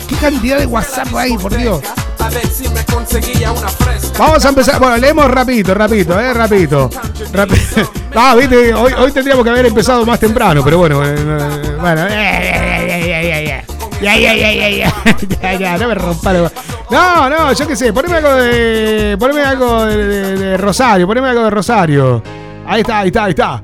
¡Qué 0.08 0.16
cantidad 0.16 0.60
de 0.60 0.66
WhatsApp 0.66 1.08
hay, 1.16 1.38
por 1.38 1.56
Dios! 1.56 1.82
a 2.20 2.30
ver 2.30 2.48
si 2.48 2.68
me 2.70 2.84
conseguía 2.86 3.52
una 3.52 3.68
fresca. 3.70 4.18
Vamos 4.18 4.44
a 4.46 4.50
empezar. 4.50 4.80
Bueno, 4.80 4.98
leemos 4.98 5.30
rapidito, 5.30 5.74
rapidito, 5.76 6.20
eh, 6.20 6.34
rapidito. 6.34 6.90
Rapi- 7.34 7.88
Ah, 8.16 8.34
viste, 8.36 8.74
hoy, 8.74 8.94
hoy 8.98 9.12
tendríamos 9.12 9.44
que 9.44 9.50
haber 9.52 9.66
empezado 9.68 10.06
más 10.06 10.20
temprano, 10.20 10.64
pero 10.64 10.78
bueno, 10.80 11.04
eh, 11.06 11.16
eh, 11.18 11.76
bueno. 11.80 12.08
eh, 12.10 13.64
Ya, 14.02 14.18
ya, 14.18 14.34
ya, 14.36 14.52
ya, 14.52 14.70
ya. 14.70 14.94
Ya, 15.42 15.54
ya, 15.54 15.78
no 15.78 15.88
me 15.90 15.96
rompa 15.96 16.34
la- 16.34 16.52
No, 16.90 17.30
no, 17.30 17.54
yo 17.54 17.68
qué 17.68 17.76
sé, 17.76 17.94
poneme 17.94 18.18
algo 18.18 18.34
de. 18.36 19.18
Poneme 19.20 19.42
algo 19.42 19.86
de, 19.86 19.98
de- 20.08 20.38
de 20.38 20.58
Rosario, 20.58 21.06
poneme 21.06 21.28
algo 21.30 21.44
de 21.44 21.50
Rosario. 21.50 22.24
Ahí 22.66 22.82
está, 22.82 23.00
ahí 23.00 23.08
está, 23.08 23.24
ahí 23.26 23.30
está. 23.32 23.62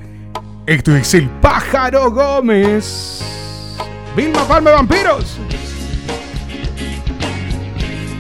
Esto 0.68 0.96
es 0.96 1.14
el 1.16 1.30
pájaro 1.30 2.12
Gómez. 2.12 3.22
Vilma 4.16 4.44
Palma 4.48 4.72
Vampiros. 4.72 5.38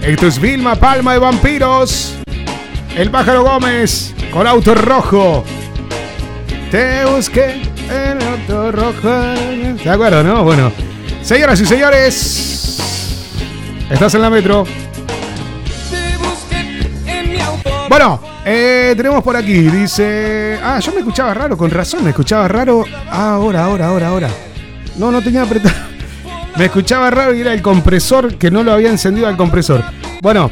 Esto 0.01 0.25
es 0.25 0.39
Vilma 0.39 0.75
Palma 0.75 1.13
de 1.13 1.19
Vampiros. 1.19 2.15
El 2.95 3.11
pájaro 3.11 3.43
Gómez 3.43 4.15
con 4.33 4.47
auto 4.47 4.73
rojo. 4.73 5.43
Te 6.71 7.05
busqué 7.05 7.61
en 7.87 8.21
auto 8.23 8.71
rojo. 8.71 9.09
¿De 9.83 9.89
acuerdo, 9.89 10.23
no? 10.23 10.43
Bueno. 10.43 10.71
Señoras 11.21 11.61
y 11.61 11.67
señores. 11.67 12.79
Estás 13.91 14.15
en 14.15 14.21
la 14.23 14.31
metro. 14.31 14.65
Bueno, 17.87 18.19
eh, 18.43 18.95
tenemos 18.97 19.23
por 19.23 19.35
aquí. 19.35 19.53
Dice. 19.53 20.59
Ah, 20.63 20.79
yo 20.79 20.93
me 20.93 20.99
escuchaba 20.99 21.33
raro, 21.35 21.55
con 21.55 21.69
razón, 21.69 22.03
me 22.03 22.09
escuchaba 22.09 22.47
raro. 22.47 22.85
Ah, 23.07 23.33
ahora, 23.35 23.65
ahora, 23.65 23.87
ahora, 23.89 24.07
ahora. 24.07 24.29
No, 24.97 25.11
no 25.11 25.21
tenía 25.21 25.43
apretado. 25.43 25.91
Me 26.57 26.65
escuchaba 26.65 27.09
raro 27.09 27.33
y 27.33 27.41
era 27.41 27.53
el 27.53 27.61
compresor 27.61 28.35
que 28.35 28.51
no 28.51 28.63
lo 28.63 28.73
había 28.73 28.89
encendido 28.89 29.27
al 29.27 29.37
compresor. 29.37 29.83
Bueno, 30.21 30.51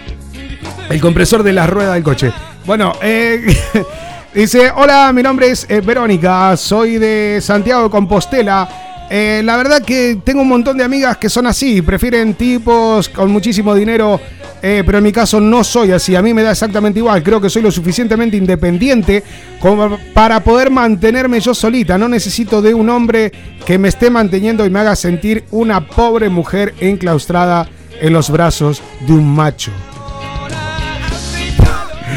el 0.90 1.02
compresor 1.02 1.44
de 1.44 1.54
la 1.54 1.68
rueda 1.68 1.94
del 1.94 2.04
coche. 2.04 2.32
Bueno, 2.66 2.94
eh, 3.02 3.56
dice, 4.34 4.72
hola, 4.76 5.12
mi 5.14 5.22
nombre 5.22 5.50
es 5.50 5.66
eh, 5.70 5.82
Verónica, 5.82 6.56
soy 6.58 6.98
de 6.98 7.40
Santiago 7.42 7.84
de 7.84 7.90
Compostela. 7.90 8.89
Eh, 9.10 9.42
la 9.44 9.58
verdad 9.58 9.82
que 9.82 10.20
tengo 10.24 10.42
un 10.42 10.48
montón 10.48 10.78
de 10.78 10.84
amigas 10.84 11.18
que 11.18 11.30
son 11.30 11.48
así, 11.48 11.82
prefieren 11.82 12.36
tipos 12.36 13.10
con 13.10 13.32
muchísimo 13.32 13.74
dinero 13.74 14.20
eh, 14.62 14.84
pero 14.86 14.98
en 14.98 15.04
mi 15.06 15.12
caso 15.12 15.40
no 15.40 15.64
soy 15.64 15.92
así. 15.92 16.16
A 16.16 16.22
mí 16.22 16.34
me 16.34 16.44
da 16.44 16.52
exactamente 16.52 17.00
igual. 17.00 17.24
Creo 17.24 17.40
que 17.40 17.50
soy 17.50 17.62
lo 17.62 17.72
suficientemente 17.72 18.38
independiente 18.38 19.24
como 19.60 19.98
para 20.14 20.42
poder 20.42 20.70
mantenerme 20.70 21.40
yo 21.40 21.54
solita. 21.54 21.98
No 21.98 22.10
necesito 22.10 22.62
de 22.62 22.74
un 22.74 22.90
hombre 22.90 23.32
que 23.66 23.78
me 23.78 23.88
esté 23.88 24.10
manteniendo 24.10 24.66
y 24.66 24.70
me 24.70 24.80
haga 24.80 24.96
sentir 24.96 25.46
una 25.52 25.88
pobre 25.88 26.30
mujer 26.30 26.74
enclaustrada 26.80 27.70
en 28.02 28.14
los 28.14 28.30
brazos 28.30 28.82
de 29.06 29.14
un 29.14 29.34
macho. 29.34 29.72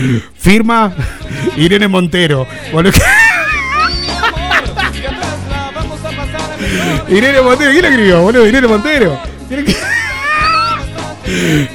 Firma 0.35 0.95
Irene 1.57 1.87
Montero. 1.89 2.47
Bueno, 2.73 2.91
Irene 7.09 7.41
Montero, 7.41 7.71
¿quién 7.73 7.85
escribió, 7.85 8.23
boludo? 8.23 8.47
Irene 8.47 8.67
Montero. 8.69 9.19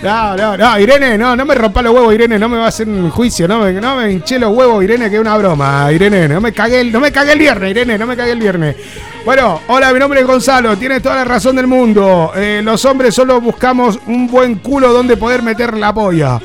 No, 0.04 0.36
no, 0.36 0.58
no, 0.58 0.78
Irene, 0.80 1.18
no, 1.18 1.34
no 1.36 1.46
me 1.46 1.56
rompa 1.56 1.82
los 1.82 1.94
huevos, 1.94 2.14
Irene, 2.14 2.38
no 2.38 2.50
me 2.50 2.58
va 2.58 2.66
a 2.66 2.68
hacer 2.68 2.88
un 2.88 3.10
juicio, 3.10 3.48
no 3.48 3.60
me, 3.60 3.72
no 3.74 3.96
me 3.96 4.12
hinché 4.12 4.38
los 4.38 4.54
huevos, 4.56 4.84
Irene, 4.84 5.10
que 5.10 5.16
es 5.16 5.22
una 5.22 5.38
broma, 5.38 5.90
Irene, 5.92 6.28
no 6.28 6.42
me 6.42 6.52
cagué, 6.52 6.82
el- 6.82 6.92
no 6.92 7.00
me 7.00 7.12
cagué 7.14 7.32
el 7.32 7.40
viernes, 7.40 7.72
Irene, 7.72 7.98
no 7.98 8.06
me 8.06 8.18
cagué 8.18 8.34
el 8.34 8.40
viernes. 8.40 8.76
Bueno, 9.24 9.62
hola, 9.68 9.94
mi 9.94 10.00
nombre 10.00 10.20
es 10.20 10.28
Gonzalo, 10.28 10.76
tienes 10.78 11.02
toda 11.02 11.16
la 11.16 11.24
razón 11.26 11.56
del 11.56 11.66
mundo. 11.66 12.34
Eh, 12.36 12.62
los 12.64 12.84
hombres 12.86 13.16
solo 13.16 13.40
buscamos 13.40 13.98
un 14.08 14.28
buen 14.28 14.56
culo 14.56 14.92
donde 14.92 15.16
poder 15.16 15.42
meter 15.42 15.76
la 15.78 15.94
polla. 15.94 16.40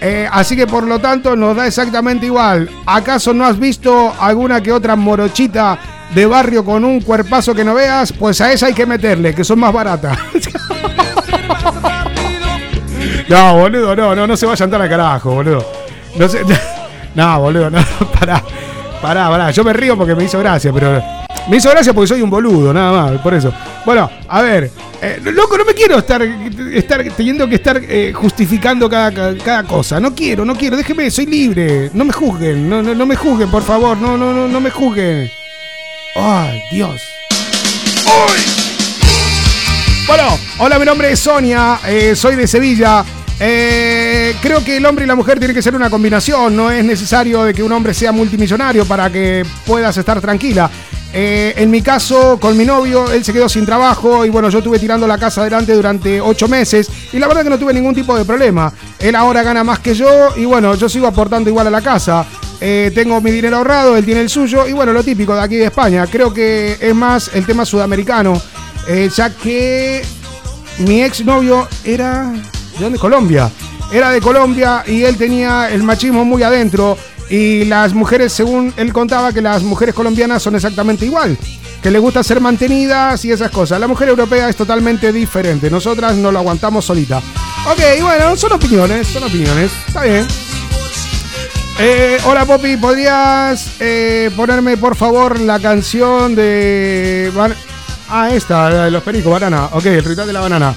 Eh, 0.00 0.26
así 0.30 0.56
que 0.56 0.66
por 0.66 0.84
lo 0.84 0.98
tanto 0.98 1.36
nos 1.36 1.54
da 1.56 1.66
exactamente 1.66 2.26
igual. 2.26 2.68
¿Acaso 2.86 3.32
no 3.34 3.44
has 3.44 3.58
visto 3.58 4.14
alguna 4.18 4.62
que 4.62 4.72
otra 4.72 4.96
morochita 4.96 5.78
de 6.14 6.26
barrio 6.26 6.64
con 6.64 6.84
un 6.84 7.00
cuerpazo 7.00 7.54
que 7.54 7.64
no 7.64 7.74
veas? 7.74 8.12
Pues 8.12 8.40
a 8.40 8.52
esa 8.52 8.66
hay 8.66 8.74
que 8.74 8.86
meterle, 8.86 9.34
que 9.34 9.44
son 9.44 9.58
más 9.60 9.72
baratas. 9.72 10.18
No, 13.28 13.56
boludo, 13.58 13.96
no, 13.96 14.14
no, 14.14 14.26
no 14.26 14.36
se 14.36 14.46
vaya 14.46 14.62
a 14.62 14.66
andar 14.66 14.82
al 14.82 14.88
carajo, 14.88 15.32
boludo. 15.34 15.64
No 16.16 16.28
se. 16.28 16.42
No, 17.14 17.40
boludo, 17.40 17.70
no, 17.70 17.78
pará. 18.20 18.42
Pará, 19.00 19.28
pará. 19.28 19.50
Yo 19.50 19.64
me 19.64 19.72
río 19.72 19.96
porque 19.96 20.14
me 20.14 20.24
hizo 20.24 20.38
gracia, 20.38 20.72
pero. 20.72 21.02
Me 21.48 21.56
hizo 21.56 21.70
gracia 21.70 21.92
porque 21.94 22.08
soy 22.08 22.22
un 22.22 22.30
boludo, 22.30 22.72
nada 22.74 22.92
más, 23.10 23.20
por 23.22 23.32
eso. 23.34 23.52
Bueno, 23.84 24.08
a 24.28 24.42
ver. 24.42 24.70
eh, 25.00 25.20
loco, 25.24 25.56
no 25.56 25.64
me 25.64 25.72
quiero 25.74 25.98
estar, 25.98 26.20
estar 26.22 27.02
teniendo 27.16 27.48
que 27.48 27.54
estar 27.56 27.80
eh, 27.82 28.12
justificando 28.14 28.88
cada, 28.88 29.10
cada, 29.12 29.36
cada 29.38 29.62
cosa. 29.64 29.98
No 29.98 30.14
quiero, 30.14 30.44
no 30.44 30.54
quiero. 30.54 30.76
Déjeme, 30.76 31.10
soy 31.10 31.26
libre. 31.26 31.90
No 31.94 32.04
me 32.04 32.12
juzguen. 32.12 32.68
No, 32.68 32.82
no, 32.82 32.94
no 32.94 33.06
me 33.06 33.16
juzguen, 33.16 33.50
por 33.50 33.62
favor. 33.62 33.96
No, 33.96 34.16
no, 34.16 34.32
no, 34.32 34.46
no 34.46 34.60
me 34.60 34.70
juzguen. 34.70 35.30
Ay, 36.18 36.62
Dios. 36.70 37.02
Bueno, 40.06 40.38
hola, 40.58 40.78
mi 40.78 40.86
nombre 40.86 41.12
es 41.12 41.20
Sonia, 41.20 41.80
eh, 41.86 42.16
soy 42.16 42.36
de 42.36 42.46
Sevilla. 42.46 43.04
Eh, 43.38 44.34
creo 44.40 44.64
que 44.64 44.78
el 44.78 44.86
hombre 44.86 45.04
y 45.04 45.08
la 45.08 45.14
mujer 45.14 45.38
tienen 45.38 45.54
que 45.54 45.60
ser 45.60 45.74
una 45.74 45.90
combinación, 45.90 46.56
no 46.56 46.70
es 46.70 46.82
necesario 46.82 47.44
de 47.44 47.52
que 47.52 47.62
un 47.62 47.70
hombre 47.70 47.92
sea 47.92 48.12
multimillonario 48.12 48.86
para 48.86 49.10
que 49.10 49.44
puedas 49.66 49.94
estar 49.98 50.20
tranquila. 50.22 50.70
Eh, 51.12 51.54
en 51.56 51.70
mi 51.70 51.82
caso, 51.82 52.38
con 52.40 52.56
mi 52.56 52.64
novio, 52.64 53.10
él 53.10 53.22
se 53.22 53.32
quedó 53.32 53.48
sin 53.48 53.66
trabajo 53.66 54.24
y 54.24 54.30
bueno, 54.30 54.48
yo 54.48 54.58
estuve 54.58 54.78
tirando 54.78 55.06
la 55.06 55.18
casa 55.18 55.42
adelante 55.42 55.74
durante 55.74 56.20
ocho 56.20 56.48
meses 56.48 56.88
y 57.12 57.18
la 57.18 57.26
verdad 57.26 57.42
que 57.42 57.50
no 57.50 57.58
tuve 57.58 57.74
ningún 57.74 57.94
tipo 57.94 58.16
de 58.16 58.24
problema. 58.24 58.72
Él 58.98 59.14
ahora 59.16 59.42
gana 59.42 59.64
más 59.64 59.80
que 59.80 59.94
yo 59.94 60.34
y 60.36 60.46
bueno, 60.46 60.74
yo 60.76 60.88
sigo 60.88 61.06
aportando 61.06 61.50
igual 61.50 61.66
a 61.66 61.70
la 61.70 61.82
casa. 61.82 62.26
Eh, 62.60 62.90
tengo 62.94 63.20
mi 63.20 63.30
dinero 63.30 63.58
ahorrado, 63.58 63.96
él 63.96 64.04
tiene 64.04 64.22
el 64.22 64.30
suyo 64.30 64.66
y 64.66 64.72
bueno, 64.72 64.92
lo 64.92 65.02
típico 65.02 65.34
de 65.34 65.42
aquí 65.42 65.56
de 65.56 65.66
España. 65.66 66.06
Creo 66.06 66.32
que 66.32 66.76
es 66.80 66.94
más 66.94 67.30
el 67.34 67.44
tema 67.44 67.64
sudamericano, 67.64 68.40
eh, 68.88 69.10
ya 69.14 69.30
que 69.30 70.02
mi 70.78 71.02
exnovio 71.02 71.68
era 71.84 72.32
de 72.78 72.84
dónde 72.84 72.98
Colombia. 72.98 73.50
Era 73.92 74.10
de 74.10 74.20
Colombia 74.20 74.82
y 74.86 75.02
él 75.02 75.16
tenía 75.16 75.70
el 75.70 75.82
machismo 75.82 76.24
muy 76.24 76.42
adentro 76.42 76.98
y 77.28 77.64
las 77.64 77.94
mujeres 77.94 78.32
según 78.32 78.72
él 78.76 78.92
contaba 78.92 79.32
que 79.32 79.42
las 79.42 79.62
mujeres 79.62 79.94
colombianas 79.94 80.42
son 80.42 80.54
exactamente 80.54 81.06
igual 81.06 81.36
que 81.82 81.90
le 81.90 81.98
gusta 81.98 82.22
ser 82.22 82.40
mantenidas 82.40 83.24
y 83.24 83.32
esas 83.32 83.50
cosas. 83.50 83.78
La 83.78 83.86
mujer 83.86 84.08
europea 84.08 84.48
es 84.48 84.56
totalmente 84.56 85.12
diferente 85.12 85.70
nosotras 85.70 86.16
no 86.16 86.32
lo 86.32 86.38
aguantamos 86.38 86.84
solita. 86.84 87.18
Ok 87.18 88.00
bueno 88.00 88.36
son 88.36 88.52
opiniones 88.52 89.06
son 89.08 89.24
opiniones 89.24 89.70
está 89.86 90.02
bien 90.02 90.26
eh, 91.78 92.18
hola 92.24 92.44
Poppy, 92.44 92.76
¿podrías 92.76 93.72
eh, 93.80 94.30
ponerme 94.36 94.76
por 94.76 94.96
favor 94.96 95.40
la 95.40 95.58
canción 95.58 96.34
de... 96.34 97.30
Ah, 98.08 98.30
esta, 98.30 98.70
la 98.70 98.84
de 98.84 98.90
los 98.90 99.02
pericos, 99.02 99.32
banana. 99.32 99.66
Ok, 99.72 99.86
el 99.86 100.04
ritual 100.04 100.26
de 100.26 100.32
la 100.32 100.40
banana. 100.40 100.74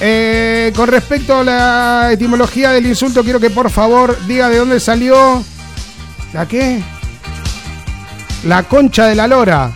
Eh, 0.00 0.72
con 0.74 0.88
respecto 0.88 1.40
a 1.40 1.44
la 1.44 2.12
etimología 2.12 2.70
del 2.70 2.86
insulto, 2.86 3.22
quiero 3.22 3.40
que 3.40 3.50
por 3.50 3.70
favor 3.70 4.16
diga 4.26 4.48
de 4.48 4.58
dónde 4.58 4.80
salió... 4.80 5.44
¿La 6.32 6.46
qué? 6.46 6.80
La 8.44 8.62
concha 8.62 9.06
de 9.06 9.16
la 9.16 9.26
lora. 9.26 9.72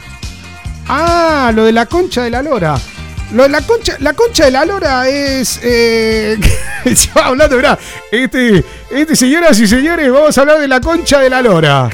Ah, 0.89 1.51
lo 1.55 1.65
de 1.65 1.73
la 1.73 1.87
concha 1.87 2.23
de 2.23 2.31
la 2.31 2.43
lora. 2.43 2.77
La 3.33 3.61
concha, 3.63 3.97
la 4.01 4.13
concha 4.13 4.45
de 4.45 4.51
la 4.51 4.65
lora 4.65 5.09
es. 5.09 5.59
Eh, 5.63 6.39
hablando, 7.15 7.57
mirá. 7.57 7.79
Este, 8.11 8.65
este, 8.91 9.17
señoras 9.17 9.59
y 9.59 9.67
señores, 9.67 10.11
vamos 10.11 10.37
a 10.37 10.41
hablar 10.43 10.61
de 10.61 10.69
la 10.69 10.81
concha 10.81 11.21
de 11.21 11.31
la 11.31 11.43
lora. 11.43 11.89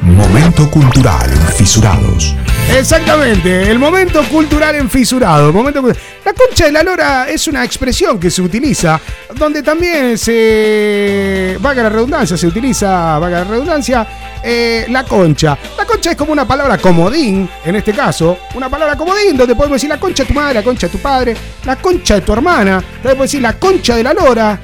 Momento 0.00 0.68
cultural 0.70 1.30
Fisurados. 1.56 2.34
Exactamente, 2.70 3.70
el 3.70 3.78
momento 3.78 4.22
cultural 4.24 4.74
en 4.76 4.88
fisurado. 4.90 5.52
Momento 5.52 5.82
la 6.24 6.32
concha 6.32 6.66
de 6.66 6.72
la 6.72 6.82
lora 6.82 7.28
es 7.28 7.46
una 7.46 7.64
expresión 7.64 8.18
que 8.18 8.30
se 8.30 8.42
utiliza, 8.42 9.00
donde 9.34 9.62
también 9.62 10.16
se. 10.16 11.56
Vaga 11.60 11.84
la 11.84 11.88
redundancia, 11.90 12.36
se 12.36 12.46
utiliza, 12.46 13.18
vaga 13.18 13.40
la 13.40 13.44
redundancia, 13.44 14.06
eh, 14.42 14.86
la 14.88 15.04
concha. 15.04 15.56
La 15.76 15.84
concha 15.84 16.12
es 16.12 16.16
como 16.16 16.32
una 16.32 16.46
palabra 16.46 16.78
comodín, 16.78 17.48
en 17.64 17.76
este 17.76 17.92
caso, 17.92 18.38
una 18.54 18.68
palabra 18.68 18.96
comodín, 18.96 19.36
donde 19.36 19.54
podemos 19.54 19.76
decir 19.76 19.90
la 19.90 20.00
concha 20.00 20.22
de 20.24 20.28
tu 20.28 20.34
madre, 20.34 20.54
la 20.54 20.62
concha 20.62 20.86
de 20.86 20.92
tu 20.92 20.98
padre, 20.98 21.36
la 21.64 21.76
concha 21.76 22.14
de 22.14 22.20
tu 22.22 22.32
hermana, 22.32 22.82
podemos 23.02 23.24
decir 23.24 23.42
la 23.42 23.58
concha 23.58 23.96
de 23.96 24.02
la 24.02 24.14
lora. 24.14 24.60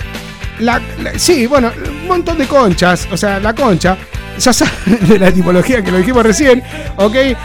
Sí, 1.17 1.47
bueno, 1.47 1.71
un 1.89 2.09
montón 2.09 2.39
de 2.39 2.47
conchas, 2.47 3.07
o 3.13 3.17
sea, 3.17 3.39
la 3.39 3.55
concha, 3.55 3.97
ya 4.39 4.53
saben 4.53 4.99
de 5.09 5.19
la 5.19 5.33
tipología 5.33 5.83
que 5.83 5.91
lo 5.91 5.99
dijimos 5.99 6.23
recién, 6.23 6.63
¿ok? 6.97 7.15
Eh, 7.15 7.37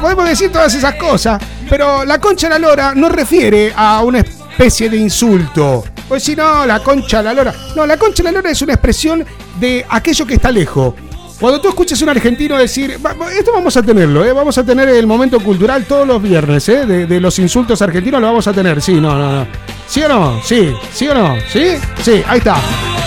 podemos 0.00 0.28
decir 0.28 0.50
todas 0.50 0.74
esas 0.74 0.94
cosas, 0.96 1.40
pero 1.68 2.04
la 2.04 2.18
concha 2.18 2.48
de 2.48 2.54
la 2.54 2.58
lora 2.68 2.94
no 2.94 3.08
refiere 3.08 3.72
a 3.74 4.02
una 4.02 4.18
especie 4.20 4.90
de 4.90 4.96
insulto. 4.96 5.84
Pues 6.08 6.22
si 6.24 6.34
no, 6.34 6.66
la 6.66 6.80
concha 6.80 7.18
de 7.18 7.24
la 7.24 7.34
lora. 7.34 7.54
No, 7.76 7.86
la 7.86 7.96
concha 7.96 8.22
de 8.22 8.30
la 8.32 8.38
lora 8.38 8.50
es 8.50 8.60
una 8.62 8.72
expresión 8.74 9.24
de 9.60 9.86
aquello 9.88 10.26
que 10.26 10.34
está 10.34 10.50
lejos. 10.50 10.94
Cuando 11.38 11.60
tú 11.60 11.68
escuches 11.68 11.98
a 12.00 12.04
un 12.04 12.10
argentino 12.10 12.58
decir, 12.58 12.98
"Va- 13.04 13.14
va- 13.14 13.32
esto 13.32 13.52
vamos 13.54 13.74
a 13.76 13.82
tenerlo, 13.82 14.24
¿eh? 14.26 14.32
vamos 14.32 14.58
a 14.58 14.64
tener 14.64 14.88
el 14.90 15.06
momento 15.06 15.40
cultural 15.40 15.84
todos 15.86 16.06
los 16.06 16.20
viernes, 16.20 16.68
¿eh? 16.68 16.84
de, 16.84 17.06
de 17.06 17.20
los 17.20 17.38
insultos 17.38 17.80
argentinos 17.80 18.20
lo 18.20 18.26
vamos 18.26 18.46
a 18.46 18.52
tener, 18.52 18.82
sí, 18.82 18.94
no, 19.00 19.16
no, 19.16 19.32
no. 19.36 19.46
¿Sí 19.90 20.00
o 20.04 20.08
no? 20.08 20.40
Sí, 20.44 20.72
¿sí 20.92 21.08
o 21.08 21.14
no? 21.14 21.34
¿Sí? 21.48 21.72
Sí, 22.00 22.22
ahí 22.28 22.38
está. 22.38 22.54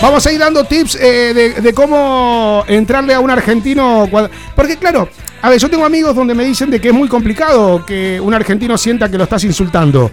Vamos 0.02 0.26
a 0.26 0.30
ir 0.30 0.38
dando 0.38 0.64
tips 0.64 0.96
eh, 0.96 1.32
de, 1.32 1.62
de 1.62 1.72
cómo 1.72 2.62
entrarle 2.68 3.14
a 3.14 3.20
un 3.20 3.30
argentino. 3.30 4.06
Porque 4.54 4.76
claro, 4.76 5.08
a 5.40 5.48
ver, 5.48 5.58
yo 5.58 5.70
tengo 5.70 5.86
amigos 5.86 6.14
donde 6.14 6.34
me 6.34 6.44
dicen 6.44 6.70
de 6.70 6.82
que 6.82 6.88
es 6.88 6.94
muy 6.94 7.08
complicado 7.08 7.86
que 7.86 8.20
un 8.20 8.34
argentino 8.34 8.76
sienta 8.76 9.10
que 9.10 9.16
lo 9.16 9.24
estás 9.24 9.44
insultando. 9.44 10.10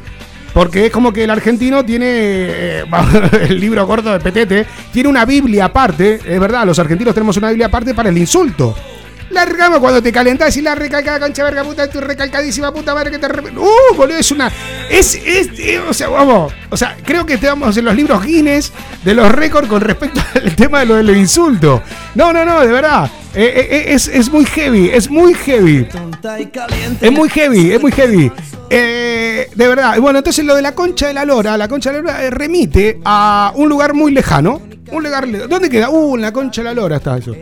Porque 0.53 0.85
es 0.85 0.91
como 0.93 1.11
que 1.11 1.25
el 1.25 1.29
argentino 1.29 1.83
tiene 1.83 2.05
eh, 2.07 2.85
el 3.49 3.59
libro 3.59 3.85
corto 3.85 4.13
de 4.13 4.21
Petete, 4.21 4.65
tiene 4.93 5.09
una 5.09 5.25
Biblia 5.25 5.65
aparte, 5.65 6.21
es 6.25 6.39
verdad, 6.39 6.65
los 6.65 6.79
argentinos 6.79 7.13
tenemos 7.13 7.35
una 7.35 7.49
Biblia 7.49 7.67
aparte 7.67 7.93
para 7.93 8.07
el 8.07 8.17
insulto. 8.17 8.73
La 9.31 9.45
regamos 9.45 9.79
cuando 9.79 10.01
te 10.03 10.11
calentás 10.11 10.55
y 10.57 10.61
la 10.61 10.75
recalcada 10.75 11.19
concha 11.19 11.43
verga 11.43 11.63
puta, 11.63 11.89
tu 11.89 12.01
recalcadísima 12.01 12.73
puta 12.73 12.93
madre 12.93 13.11
que 13.11 13.17
te 13.19 13.27
re- 13.27 13.41
Uh, 13.57 13.95
boludo, 13.95 14.17
es 14.17 14.29
una. 14.31 14.51
Es, 14.89 15.15
es, 15.15 15.47
eh, 15.57 15.79
o 15.79 15.93
sea, 15.93 16.09
vamos. 16.09 16.51
O 16.69 16.75
sea, 16.77 16.97
creo 17.03 17.25
que 17.25 17.35
estamos 17.35 17.75
en 17.77 17.85
los 17.85 17.95
libros 17.95 18.23
Guinness 18.23 18.71
de 19.03 19.13
los 19.13 19.31
récords 19.31 19.67
con 19.69 19.79
respecto 19.81 20.21
al 20.35 20.55
tema 20.55 20.81
de 20.81 20.85
lo 20.87 20.95
del 20.95 21.15
insulto. 21.15 21.81
No, 22.15 22.33
no, 22.33 22.43
no, 22.43 22.61
de 22.61 22.71
verdad. 22.71 23.09
Eh, 23.33 23.67
eh, 23.71 23.93
es, 23.93 24.09
es 24.09 24.29
muy 24.29 24.43
heavy, 24.45 24.89
es 24.93 25.09
muy 25.09 25.33
heavy. 25.33 25.87
Es 26.99 27.11
muy 27.11 27.29
heavy, 27.29 27.71
es 27.71 27.81
muy 27.81 27.91
heavy. 27.93 28.31
Eh, 28.69 29.47
de 29.55 29.67
verdad. 29.67 29.97
Bueno, 29.99 30.19
entonces 30.19 30.43
lo 30.43 30.55
de 30.55 30.61
la 30.61 30.73
concha 30.75 31.07
de 31.07 31.13
la 31.13 31.23
lora, 31.25 31.57
la 31.57 31.67
concha 31.69 31.91
de 31.91 32.01
la 32.01 32.11
lora 32.19 32.29
remite 32.29 32.99
a 33.05 33.53
un 33.55 33.69
lugar 33.69 33.93
muy 33.93 34.11
lejano. 34.11 34.61
Un 34.91 35.03
lugar 35.03 35.25
le- 35.25 35.47
¿Dónde 35.47 35.69
queda? 35.69 35.89
Uh, 35.89 36.15
en 36.15 36.21
la 36.21 36.33
concha 36.33 36.61
de 36.61 36.65
la 36.65 36.73
lora 36.73 36.97
está 36.97 37.17
eso. 37.17 37.33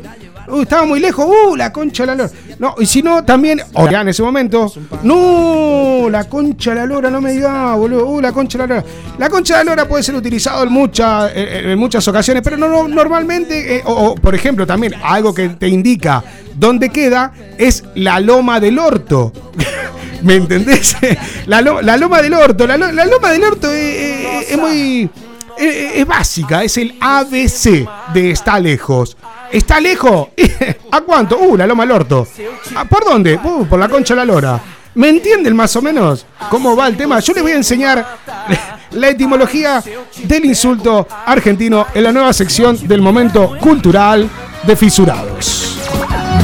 Uh, 0.49 0.61
estaba 0.61 0.85
muy 0.85 0.99
lejos. 0.99 1.25
Uh, 1.25 1.55
la 1.55 1.71
concha 1.71 2.03
de 2.03 2.07
la 2.07 2.15
lora. 2.15 2.29
No, 2.59 2.75
y 2.79 2.85
si 2.85 3.01
no, 3.01 3.23
también. 3.23 3.61
O 3.73 3.89
ya 3.89 4.01
en 4.01 4.09
ese 4.09 4.23
momento. 4.23 4.71
No, 5.03 6.09
la 6.09 6.23
concha 6.27 6.71
de 6.71 6.75
la 6.77 6.85
lora, 6.85 7.09
no 7.09 7.21
me 7.21 7.31
digas, 7.33 7.75
boludo. 7.77 8.05
Uh, 8.07 8.21
la 8.21 8.31
concha 8.31 8.57
de 8.57 8.67
la 8.67 8.75
lora. 8.75 8.87
La 9.17 9.29
concha 9.29 9.57
de 9.57 9.63
la 9.65 9.71
lora 9.71 9.87
puede 9.87 10.03
ser 10.03 10.15
utilizado 10.15 10.63
en, 10.63 10.71
muchas 10.71 11.31
en, 11.35 11.77
muchas 11.77 12.07
ocasiones, 12.07 12.41
pero 12.43 12.57
no, 12.57 12.67
no- 12.69 12.87
normalmente. 12.87 13.77
eh, 13.77 13.83
o, 13.85 14.15
por 14.15 14.33
ejemplo, 14.35 14.65
también 14.65 14.93
algo 15.03 15.33
que 15.33 15.49
te 15.49 15.67
indica 15.67 16.23
dónde 16.55 16.89
queda 16.89 17.31
es 17.57 17.83
la 17.95 18.19
loma 18.19 18.59
del 18.59 18.79
orto. 18.79 19.31
¿Me 20.23 20.35
entendés? 20.35 20.97
La, 21.45 21.61
lo- 21.61 21.81
la 21.81 21.95
loma 21.97 22.21
del 22.21 22.33
orto. 22.33 22.67
La, 22.67 22.77
lo- 22.77 22.91
la 22.91 23.05
loma 23.05 23.31
del 23.31 23.43
orto 23.43 23.71
es, 23.71 23.95
es- 23.95 24.51
es 24.51 24.57
muy. 24.57 25.09
eh, 25.57 25.91
es 25.95 26.05
básica, 26.05 26.63
es 26.63 26.77
el 26.77 26.95
ABC 26.99 27.87
de 28.13 28.31
está 28.31 28.59
lejos. 28.59 29.15
¿Está 29.51 29.79
lejos? 29.79 30.29
¿A 30.91 31.01
cuánto? 31.01 31.37
Uh, 31.37 31.57
la 31.57 31.65
loma 31.67 31.83
al 31.83 31.91
orto. 31.91 32.27
¿Ah, 32.75 32.85
¿Por 32.85 33.03
dónde? 33.03 33.39
Uh, 33.43 33.65
por 33.65 33.79
la 33.79 33.89
concha 33.89 34.13
de 34.13 34.19
la 34.19 34.25
lora. 34.25 34.59
¿Me 34.95 35.09
entienden 35.09 35.55
más 35.55 35.75
o 35.75 35.81
menos 35.81 36.25
cómo 36.49 36.75
va 36.75 36.87
el 36.87 36.97
tema? 36.97 37.19
Yo 37.19 37.33
les 37.33 37.43
voy 37.43 37.51
a 37.53 37.55
enseñar 37.55 38.05
la 38.91 39.09
etimología 39.09 39.83
del 40.23 40.45
insulto 40.45 41.07
argentino 41.25 41.87
en 41.93 42.03
la 42.03 42.11
nueva 42.11 42.33
sección 42.33 42.77
del 42.87 43.01
momento 43.01 43.57
cultural 43.59 44.29
de 44.63 44.75
fisurados. 44.75 45.77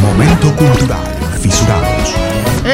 Momento 0.02 0.56
cultural. 0.56 1.00
Fisurados. 1.42 2.14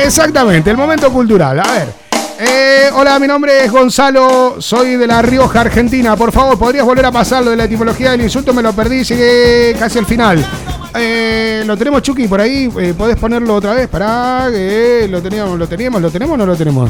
Exactamente, 0.05 0.69
el 0.69 0.77
momento 0.77 1.11
cultural. 1.11 1.59
A 1.59 1.71
ver. 1.71 2.01
Eh, 2.43 2.89
hola, 2.95 3.19
mi 3.19 3.27
nombre 3.27 3.63
es 3.63 3.72
Gonzalo, 3.72 4.55
soy 4.57 4.95
de 4.95 5.05
La 5.05 5.22
Rioja, 5.22 5.61
Argentina. 5.61 6.15
Por 6.15 6.31
favor, 6.31 6.57
¿podrías 6.57 6.84
volver 6.84 7.05
a 7.05 7.11
pasar 7.11 7.43
lo 7.43 7.51
de 7.51 7.55
la 7.55 7.65
etimología 7.65 8.09
del 8.09 8.22
insulto? 8.22 8.51
Me 8.51 8.63
lo 8.63 8.73
perdí, 8.73 9.03
llegué 9.03 9.76
casi 9.77 9.99
al 9.99 10.07
final. 10.07 10.43
Eh, 10.95 11.61
lo 11.68 11.77
tenemos, 11.77 12.01
Chucky, 12.01 12.27
por 12.27 12.41
ahí. 12.41 12.68
Eh, 12.80 12.95
¿Podés 12.97 13.18
ponerlo 13.18 13.53
otra 13.53 13.76
vez? 13.76 13.88
Pará, 13.88 14.47
que 14.51 15.07
lo 15.07 15.22
teníamos, 15.22 15.59
lo 15.59 15.68
teníamos, 15.68 16.01
lo 16.01 16.09
tenemos 16.09 16.34
o 16.34 16.38
no 16.38 16.47
lo 16.47 16.55
tenemos. 16.55 16.89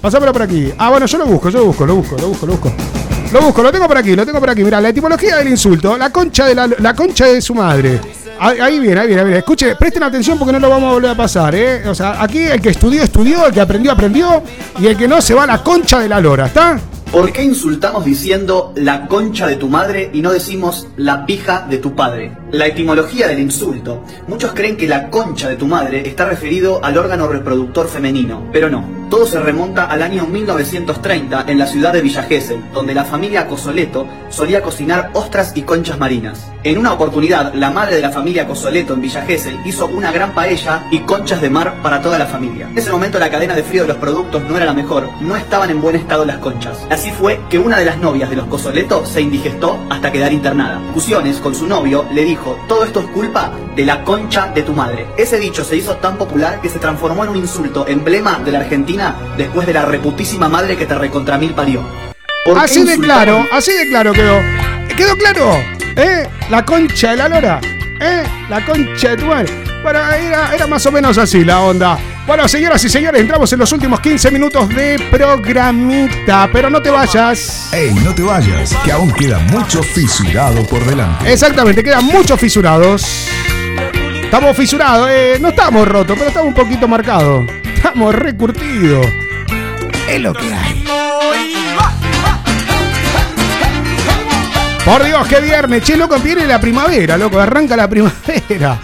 Pasámelo 0.00 0.32
por 0.32 0.42
aquí. 0.42 0.72
Ah, 0.76 0.90
bueno, 0.90 1.06
yo 1.06 1.18
lo 1.18 1.26
busco, 1.26 1.48
yo 1.48 1.60
lo 1.60 1.66
busco, 1.66 1.86
lo 1.86 1.94
busco, 1.94 2.16
lo 2.18 2.28
busco, 2.30 2.46
lo 2.46 2.52
busco. 2.54 2.72
Lo 3.30 3.40
busco, 3.40 3.62
lo 3.62 3.70
tengo 3.70 3.86
por 3.86 3.98
aquí, 3.98 4.16
lo 4.16 4.26
tengo 4.26 4.40
por 4.40 4.50
aquí. 4.50 4.64
Mira, 4.64 4.80
la 4.80 4.88
etimología 4.88 5.36
del 5.36 5.48
insulto, 5.50 5.96
la 5.96 6.10
concha 6.10 6.44
de 6.44 6.56
la, 6.56 6.68
la 6.76 6.94
concha 6.94 7.26
de 7.26 7.40
su 7.40 7.54
madre. 7.54 8.00
Ahí, 8.40 8.78
viene, 8.78 9.00
ahí 9.00 9.06
viene, 9.06 9.20
ahí 9.20 9.26
viene. 9.26 9.38
Escuche, 9.38 9.76
presten 9.76 10.02
atención 10.02 10.38
porque 10.38 10.52
no 10.52 10.58
lo 10.58 10.70
vamos 10.70 10.90
a 10.90 10.92
volver 10.94 11.10
a 11.10 11.16
pasar, 11.16 11.54
¿eh? 11.54 11.88
O 11.88 11.94
sea, 11.94 12.22
aquí 12.22 12.38
el 12.38 12.60
que 12.60 12.70
estudió, 12.70 13.02
estudió, 13.02 13.46
el 13.46 13.52
que 13.52 13.60
aprendió, 13.60 13.92
aprendió, 13.92 14.42
y 14.78 14.86
el 14.86 14.96
que 14.96 15.08
no 15.08 15.20
se 15.20 15.34
va 15.34 15.44
a 15.44 15.46
la 15.46 15.62
concha 15.62 15.98
de 15.98 16.08
la 16.08 16.20
lora, 16.20 16.46
¿está? 16.46 16.80
¿Por 17.10 17.32
qué 17.32 17.42
insultamos 17.42 18.04
diciendo 18.04 18.74
la 18.76 19.06
concha 19.06 19.46
de 19.46 19.56
tu 19.56 19.68
madre 19.68 20.10
y 20.12 20.20
no 20.20 20.30
decimos 20.30 20.88
la 20.96 21.24
pija 21.24 21.66
de 21.68 21.78
tu 21.78 21.96
padre? 21.96 22.36
La 22.50 22.66
etimología 22.66 23.28
del 23.28 23.40
insulto. 23.40 24.02
Muchos 24.26 24.52
creen 24.52 24.78
que 24.78 24.88
la 24.88 25.10
concha 25.10 25.50
de 25.50 25.56
tu 25.56 25.66
madre 25.66 26.08
está 26.08 26.24
referido 26.24 26.82
al 26.82 26.96
órgano 26.96 27.28
reproductor 27.28 27.88
femenino, 27.88 28.48
pero 28.50 28.70
no. 28.70 28.96
Todo 29.10 29.26
se 29.26 29.40
remonta 29.40 29.84
al 29.84 30.02
año 30.02 30.26
1930 30.26 31.44
en 31.48 31.58
la 31.58 31.66
ciudad 31.66 31.94
de 31.94 32.02
Villa 32.02 32.22
Gesell, 32.24 32.62
donde 32.74 32.94
la 32.94 33.04
familia 33.04 33.46
Cosoleto 33.46 34.06
solía 34.28 34.60
cocinar 34.60 35.10
ostras 35.14 35.52
y 35.54 35.62
conchas 35.62 35.98
marinas. 35.98 36.50
En 36.62 36.76
una 36.76 36.92
oportunidad, 36.92 37.54
la 37.54 37.70
madre 37.70 37.96
de 37.96 38.02
la 38.02 38.10
familia 38.10 38.46
Cosoleto 38.46 38.92
en 38.92 39.00
Villa 39.00 39.22
Gesell 39.22 39.56
hizo 39.64 39.86
una 39.86 40.12
gran 40.12 40.34
paella 40.34 40.86
y 40.90 41.00
conchas 41.00 41.40
de 41.40 41.48
mar 41.48 41.76
para 41.82 42.02
toda 42.02 42.18
la 42.18 42.26
familia. 42.26 42.68
En 42.68 42.76
ese 42.76 42.90
momento 42.90 43.18
la 43.18 43.30
cadena 43.30 43.54
de 43.54 43.62
frío 43.62 43.82
de 43.82 43.88
los 43.88 43.96
productos 43.96 44.42
no 44.42 44.56
era 44.56 44.66
la 44.66 44.74
mejor, 44.74 45.08
no 45.22 45.36
estaban 45.36 45.70
en 45.70 45.80
buen 45.80 45.96
estado 45.96 46.26
las 46.26 46.38
conchas. 46.38 46.86
Así 46.90 47.10
fue 47.10 47.40
que 47.48 47.58
una 47.58 47.78
de 47.78 47.86
las 47.86 47.98
novias 47.98 48.28
de 48.28 48.36
los 48.36 48.46
Cosoleto 48.46 49.06
se 49.06 49.22
indigestó 49.22 49.78
hasta 49.88 50.12
quedar 50.12 50.34
internada. 50.34 50.80
Fusiones 50.92 51.38
con 51.38 51.54
su 51.54 51.66
novio 51.66 52.04
le 52.12 52.24
dijo, 52.24 52.37
todo 52.66 52.84
esto 52.84 53.00
es 53.00 53.06
culpa 53.06 53.52
de 53.74 53.84
la 53.84 54.04
concha 54.04 54.48
de 54.54 54.62
tu 54.62 54.72
madre. 54.72 55.06
Ese 55.16 55.38
dicho 55.38 55.64
se 55.64 55.76
hizo 55.76 55.96
tan 55.96 56.16
popular 56.16 56.60
que 56.60 56.68
se 56.68 56.78
transformó 56.78 57.24
en 57.24 57.30
un 57.30 57.36
insulto, 57.36 57.86
emblema 57.86 58.38
de 58.38 58.52
la 58.52 58.60
Argentina 58.60 59.16
después 59.36 59.66
de 59.66 59.74
la 59.74 59.84
reputísima 59.84 60.48
madre 60.48 60.76
que 60.76 60.86
te 60.86 60.94
recontra 60.94 61.38
mil 61.38 61.54
parió. 61.54 61.82
¿Por 62.44 62.54
qué 62.54 62.60
Así 62.60 62.84
de 62.84 62.98
claro, 62.98 63.44
así 63.52 63.72
de 63.72 63.88
claro 63.88 64.12
quedó. 64.12 64.38
¿Quedó 64.96 65.16
claro? 65.16 65.52
¿Eh? 65.96 66.28
La 66.50 66.64
concha 66.64 67.10
de 67.10 67.16
la 67.16 67.28
lora. 67.28 67.60
¿Eh? 68.00 68.22
La 68.48 68.64
concha 68.64 69.10
de 69.10 69.16
tu 69.16 69.26
madre. 69.26 69.67
Era, 69.90 70.54
era 70.54 70.66
más 70.66 70.84
o 70.86 70.92
menos 70.92 71.16
así 71.18 71.44
la 71.44 71.60
onda. 71.60 71.98
Bueno, 72.26 72.46
señoras 72.46 72.84
y 72.84 72.90
señores, 72.90 73.22
entramos 73.22 73.50
en 73.52 73.58
los 73.58 73.72
últimos 73.72 74.00
15 74.00 74.30
minutos 74.30 74.68
de 74.68 74.98
programita. 75.10 76.48
Pero 76.52 76.68
no 76.68 76.82
te 76.82 76.90
vayas. 76.90 77.72
Ey, 77.72 77.94
no 77.94 78.14
te 78.14 78.22
vayas, 78.22 78.74
que 78.84 78.92
aún 78.92 79.10
queda 79.12 79.38
mucho 79.38 79.82
fisurado 79.82 80.62
por 80.66 80.84
delante. 80.84 81.32
Exactamente, 81.32 81.82
quedan 81.82 82.04
muchos 82.04 82.38
fisurados. 82.38 83.28
Estamos 84.22 84.54
fisurados, 84.54 85.08
eh, 85.10 85.38
no 85.40 85.48
estamos 85.48 85.88
rotos, 85.88 86.16
pero 86.18 86.28
estamos 86.28 86.48
un 86.48 86.54
poquito 86.54 86.86
marcados. 86.86 87.46
Estamos 87.74 88.14
recurtidos. 88.14 89.06
Es 90.06 90.20
lo 90.20 90.34
que 90.34 90.52
hay. 90.52 90.84
Por 94.84 95.04
Dios, 95.04 95.28
qué 95.28 95.40
viernes. 95.40 95.82
Che, 95.82 95.96
loco, 95.96 96.18
viene 96.18 96.46
la 96.46 96.60
primavera, 96.60 97.16
loco. 97.16 97.38
Arranca 97.38 97.76
la 97.76 97.88
primavera. 97.88 98.78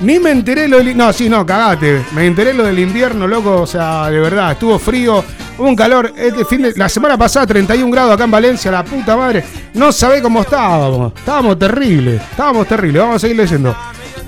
Ni 0.00 0.20
me 0.20 0.30
enteré 0.30 0.68
lo 0.68 0.78
del... 0.78 0.96
No, 0.96 1.12
sí, 1.12 1.28
no, 1.28 1.44
cagate. 1.44 2.04
Me 2.12 2.26
enteré 2.26 2.54
lo 2.54 2.64
del 2.64 2.78
invierno, 2.78 3.26
loco. 3.26 3.62
O 3.62 3.66
sea, 3.66 4.08
de 4.10 4.20
verdad, 4.20 4.52
estuvo 4.52 4.78
frío. 4.78 5.24
Hubo 5.58 5.68
un 5.68 5.74
calor. 5.74 6.12
Este 6.16 6.44
fin 6.44 6.62
de... 6.62 6.72
La 6.76 6.88
semana 6.88 7.18
pasada, 7.18 7.46
31 7.46 7.90
grados 7.90 8.14
acá 8.14 8.24
en 8.24 8.30
Valencia, 8.30 8.70
la 8.70 8.84
puta 8.84 9.16
madre. 9.16 9.44
No 9.74 9.90
sabés 9.90 10.22
cómo 10.22 10.42
estábamos. 10.42 11.12
Estábamos 11.16 11.58
terribles. 11.58 12.22
Estábamos 12.30 12.68
terribles. 12.68 13.02
Vamos 13.02 13.16
a 13.16 13.18
seguir 13.18 13.36
leyendo. 13.36 13.76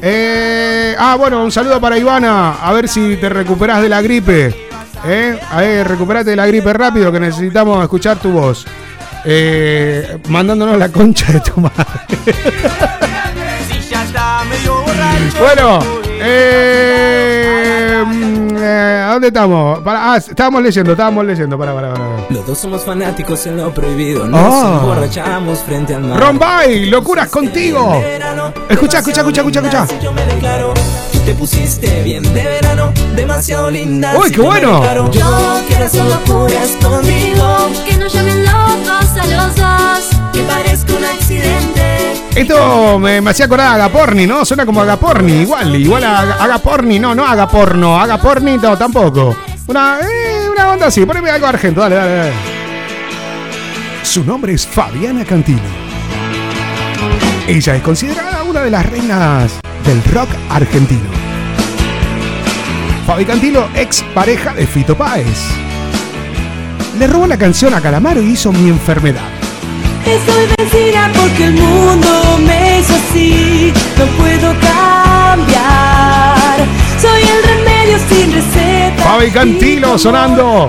Eh, 0.03 0.97
ah, 0.99 1.15
bueno, 1.17 1.45
un 1.45 1.53
saludo 1.53 1.81
para 1.81 1.97
Ivana. 1.97 2.55
A 2.61 2.73
ver 2.73 2.89
si 2.89 3.17
te 3.17 3.29
recuperás 3.29 3.81
de 3.81 3.89
la 3.89 4.03
gripe. 4.03 4.53
¿Eh? 5.07 5.39
A 5.51 5.61
ver, 5.61 5.87
recuperate 5.87 6.31
de 6.31 6.37
la 6.37 6.47
gripe 6.47 6.73
rápido 6.73 7.13
que 7.13 7.21
necesitamos 7.21 7.81
escuchar 7.83 8.19
tu 8.19 8.33
voz. 8.33 8.67
Eh, 9.25 10.19
mandándonos 10.29 10.79
la 10.79 10.89
concha 10.89 11.33
de 11.33 11.41
tu 11.41 11.61
madre. 11.61 11.85
bueno, 15.39 15.79
eh, 16.23 18.05
mm, 18.07 18.57
eh, 18.59 19.05
¿a 19.09 19.13
dónde 19.13 19.29
estamos? 19.29 19.79
Para- 19.81 20.13
ah, 20.13 20.17
estábamos 20.17 20.63
leyendo, 20.63 20.93
estábamos 20.93 21.25
leyendo. 21.25 21.59
Para, 21.59 21.75
para, 21.75 21.93
para. 21.95 22.05
Los 22.31 22.47
dos 22.47 22.59
somos 22.59 22.83
fanáticos 22.85 23.45
en 23.47 23.57
lo 23.57 23.73
prohibido. 23.73 24.27
Nos 24.27 24.41
Ah. 24.55 24.79
emborrachamos 24.83 25.59
frente 25.61 25.95
al 25.95 26.03
mar. 26.03 26.21
Rombay, 26.21 26.87
locuras 26.87 27.29
contigo. 27.29 28.03
Escucha, 28.69 28.99
escucha, 28.99 29.21
escucha, 29.23 29.41
escucha, 29.41 29.61
escucha. 29.61 29.87
Te 31.25 31.35
pusiste 31.35 32.03
bien 32.03 32.23
de 32.35 32.43
verano, 32.43 32.93
demasiado 33.15 33.71
linda. 33.71 34.15
Uy, 34.17 34.31
qué 34.33 34.41
bueno. 34.41 34.83
Yo 35.13 35.61
quiero 35.69 35.85
hacer 35.85 36.05
locuras 36.05 36.71
conmigo. 36.83 37.69
Que 37.87 37.97
nos 37.99 38.13
llamen 38.13 38.45
locos 38.45 39.17
a 39.21 39.27
los 39.27 39.57
dos. 39.57 40.10
Que 40.33 40.43
parezca 40.43 40.93
un 40.95 41.05
accidente. 41.05 42.13
Esto 42.35 42.99
me, 42.99 43.21
me 43.21 43.31
hacía 43.31 43.47
acordar 43.47 43.69
a 43.69 43.75
Agaporni, 43.75 44.27
¿no? 44.27 44.45
Suena 44.45 44.65
como 44.65 44.81
Agaporni, 44.81 45.43
igual, 45.43 45.75
igual 45.77 46.05
a 46.05 46.21
Aga- 46.21 46.45
Agaporni, 46.45 46.99
no, 46.99 47.15
no 47.15 47.27
Agaporno, 47.27 48.01
Agaporni 48.01 48.57
no, 48.57 48.77
tampoco. 48.79 49.37
Una, 49.67 49.99
eh, 50.01 50.49
una 50.51 50.69
onda 50.71 50.87
así, 50.87 51.05
poneme 51.05 51.31
algo 51.31 51.47
argento, 51.47 51.81
dale, 51.81 51.97
dale, 51.97 52.15
dale. 52.17 52.33
Su 54.03 54.25
nombre 54.25 54.53
es 54.55 54.67
Fabiana 54.67 55.25
Cantilo. 55.25 55.61
Ella 57.47 57.77
es 57.77 57.83
considerada 57.83 58.43
una 58.45 58.61
de 58.63 58.71
las 58.71 58.87
reinas 58.87 59.53
del 59.85 60.03
rock 60.13 60.29
argentino. 60.51 61.11
Fabi 63.07 63.25
Cantilo, 63.25 63.69
ex 63.75 64.03
pareja 64.15 64.55
de 64.55 64.67
Fito 64.67 64.97
Páez. 64.97 65.27
Le 66.99 67.07
robó 67.09 67.27
la 67.27 67.37
canción 67.37 67.75
a 67.75 67.81
Calamaro 67.81 68.23
y 68.23 68.31
hizo 68.33 68.53
Mi 68.53 68.69
Enfermedad. 68.69 69.29
Estoy 70.07 70.47
vencida 70.59 71.11
porque 71.15 71.45
el 71.45 71.53
mundo 71.53 72.39
me 72.47 72.81
hizo 72.81 72.95
así. 72.95 73.73
No 73.99 74.07
puedo 74.17 74.55
cambiar. 74.61 76.59
Soy 77.01 77.23
el 77.23 77.43
remedio 77.43 77.99
sin 78.09 78.33
receta. 78.33 79.03
Fabi 79.03 79.31
Cantilo 79.31 79.99
sonando 79.99 80.69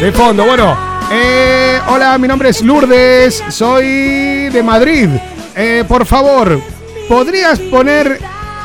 de 0.00 0.12
fondo. 0.12 0.44
Bueno, 0.44 0.76
eh, 1.10 1.80
hola, 1.88 2.18
mi 2.18 2.28
nombre 2.28 2.50
es 2.50 2.62
Lourdes, 2.62 3.42
soy 3.48 4.48
de 4.50 4.62
Madrid. 4.62 5.08
Eh, 5.56 5.84
por 5.88 6.06
favor, 6.06 6.60
¿podrías 7.08 7.58
poner 7.58 8.20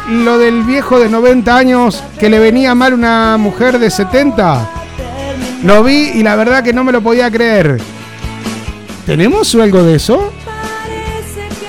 lo 0.10 0.38
del 0.38 0.64
viejo 0.64 1.00
de 1.00 1.10
90 1.10 1.56
años 1.56 2.04
que 2.20 2.30
le 2.30 2.40
venía 2.40 2.76
mal 2.76 2.94
una 2.94 3.38
mujer 3.38 3.80
de 3.80 3.90
70? 3.90 4.70
Lo 5.64 5.84
vi 5.84 6.12
y 6.14 6.24
la 6.24 6.36
verdad 6.36 6.64
que 6.64 6.74
no 6.74 6.84
me 6.84 6.92
lo 6.92 7.02
podía 7.02 7.32
creer. 7.32 7.80
¿Tenemos 9.06 9.54
algo 9.56 9.84
de 9.84 9.96
eso? 9.96 10.32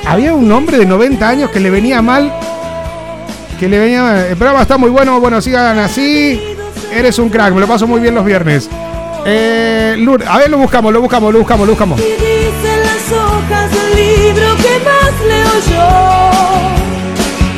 Había 0.07 0.35
un 0.35 0.51
hombre 0.53 0.79
de 0.79 0.87
90 0.87 1.29
años 1.29 1.51
que 1.51 1.61
le 1.61 1.71
venía 1.71 2.01
mal. 2.03 2.33
Que 3.59 3.69
le 3.69 3.79
venía 3.79 4.03
mal. 4.03 4.17
El 4.27 4.37
programa 4.37 4.63
está 4.63 4.79
muy 4.79 4.91
bueno. 4.91 5.19
Bueno, 5.21 5.41
sigan 5.41 5.79
así. 5.79 6.41
Eres 6.93 7.19
un 7.19 7.29
crack. 7.31 7.53
Me 7.55 7.61
lo 7.61 7.67
paso 7.67 7.87
muy 7.87 8.01
bien 8.01 8.15
los 8.15 8.25
viernes. 8.25 8.69
Eh, 9.27 9.97
Lourdes, 9.99 10.29
a 10.29 10.39
ver, 10.39 10.51
lo 10.51 10.59
buscamos, 10.59 10.93
lo 10.93 11.01
buscamos, 11.01 11.33
lo 11.33 11.39
buscamos, 11.39 11.67
lo 11.67 11.73
buscamos. 11.73 11.99
Y 11.99 12.03
dicen 12.03 12.81
las 12.81 13.11
hojas 13.11 13.71
del 13.71 13.97
libro 13.97 14.57
que 14.57 14.79
más 14.85 15.13
leo 15.27 15.55
yo. 15.71 15.89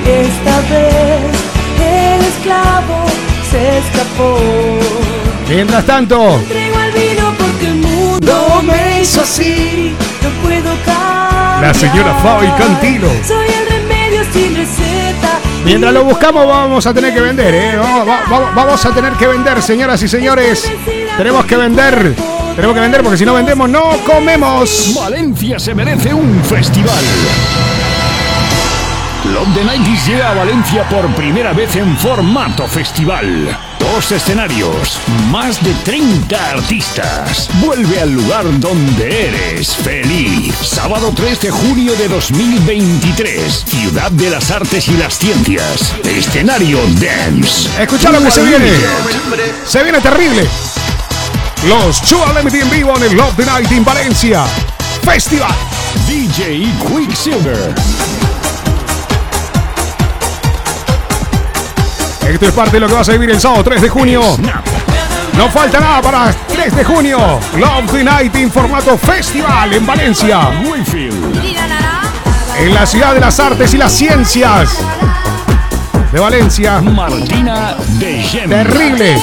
Esta 0.09 0.61
vez 0.71 1.35
el 1.83 2.25
esclavo 2.25 3.05
se 3.51 3.79
escapó. 3.79 4.39
Mientras 5.49 5.85
tanto, 5.85 6.35
Entrego 6.39 6.77
al 6.77 6.93
vino 6.93 7.26
hizo 9.07 9.21
así. 9.23 9.95
No 10.23 10.29
puedo 10.43 10.71
cambiar. 10.85 11.63
la 11.63 11.75
señora 11.75 12.15
Fabi 12.23 12.49
Cantilo. 12.59 13.09
Soy 13.27 13.47
el 13.49 13.67
remedio 13.69 14.23
sin 14.33 14.55
receta. 14.57 15.39
Mientras 15.65 15.93
lo 15.93 16.05
buscamos, 16.05 16.47
vamos 16.47 16.87
a 16.87 16.95
tener 16.95 17.13
que 17.15 17.21
vender, 17.21 17.55
¿eh? 17.55 17.77
Vamos, 17.77 18.07
va- 18.09 18.21
va- 18.33 18.51
vamos 18.55 18.85
a 18.85 18.91
tener 18.91 19.13
que 19.15 19.27
vender, 19.27 19.61
señoras 19.63 20.03
y 20.03 20.09
señores. 20.09 20.71
Tenemos 21.17 21.45
que 21.47 21.57
vender 21.57 22.15
Tenemos 22.55 22.75
que 22.75 22.81
vender 22.81 23.03
porque 23.03 23.19
si 23.19 23.25
no 23.27 23.35
vendemos 23.35 23.69
no 23.69 23.83
comemos. 24.07 24.95
Valencia 24.99 25.59
se 25.59 25.75
merece 25.75 26.15
un 26.15 26.43
festival. 26.45 27.05
Love 29.33 29.55
the 29.55 29.65
90 29.65 29.91
llega 30.07 30.31
a 30.31 30.35
Valencia 30.35 30.89
por 30.89 31.07
primera 31.15 31.53
vez 31.53 31.75
en 31.77 31.97
formato 31.99 32.67
festival. 32.69 33.57
Dos 33.97 34.13
escenarios, 34.13 34.99
más 35.31 35.65
de 35.65 35.73
30 35.83 36.51
artistas. 36.51 37.49
Vuelve 37.65 37.99
al 37.99 38.13
lugar 38.13 38.45
donde 38.61 39.29
eres 39.29 39.75
feliz. 39.75 40.55
Sábado 40.61 41.15
3 41.17 41.41
de 41.41 41.51
junio 41.51 41.97
de 41.97 42.07
2023. 42.07 43.65
Ciudad 43.67 44.11
de 44.11 44.29
las 44.29 44.51
Artes 44.51 44.87
y 44.89 44.99
las 44.99 45.17
Ciencias. 45.17 45.95
Escenario 46.05 46.79
Dance. 47.01 47.71
Escucha 47.81 48.11
lo 48.11 48.23
que 48.23 48.31
se 48.31 48.45
viene. 48.45 48.71
Se 49.65 49.83
viene 49.83 49.99
terrible. 50.03 50.47
Los 51.67 52.03
Chua 52.03 52.35
Limited 52.35 52.65
en 52.65 52.71
vivo 52.71 52.95
en 52.99 53.03
el 53.03 53.17
Love 53.17 53.35
the 53.35 53.47
Night 53.47 53.73
in 53.73 53.83
Valencia. 53.83 54.45
Festival. 55.07 55.55
DJ 56.07 56.71
Quicksilver. 56.87 57.75
Esto 62.29 62.47
es 62.47 62.53
parte 62.53 62.73
de 62.73 62.81
lo 62.81 62.89
que 62.89 62.95
vas 62.95 63.09
a 63.09 63.13
vivir 63.13 63.31
el 63.31 63.41
sábado 63.41 63.63
3 63.65 63.83
de 63.83 63.89
junio. 63.89 64.21
No 65.37 65.49
falta 65.49 65.79
nada 65.79 66.03
para 66.03 66.35
3 66.49 66.77
de 66.77 66.85
junio. 66.85 67.19
Love 67.57 67.93
the 67.93 68.05
Night 68.05 68.35
in 68.37 68.51
formato 68.51 68.99
festival 68.99 69.73
en 69.73 69.87
Valencia. 69.87 70.51
En 72.59 72.75
la 72.75 72.87
ciudad 72.87 73.15
de 73.15 73.21
las 73.21 73.39
artes 73.39 73.73
y 73.75 73.79
las 73.79 73.93
ciencias 73.93 74.79
de 76.11 76.19
Valencia. 76.19 76.81
Martina 76.81 77.77
de 77.99 78.23
Gem. 78.23 78.51
Terrible. 78.51 79.23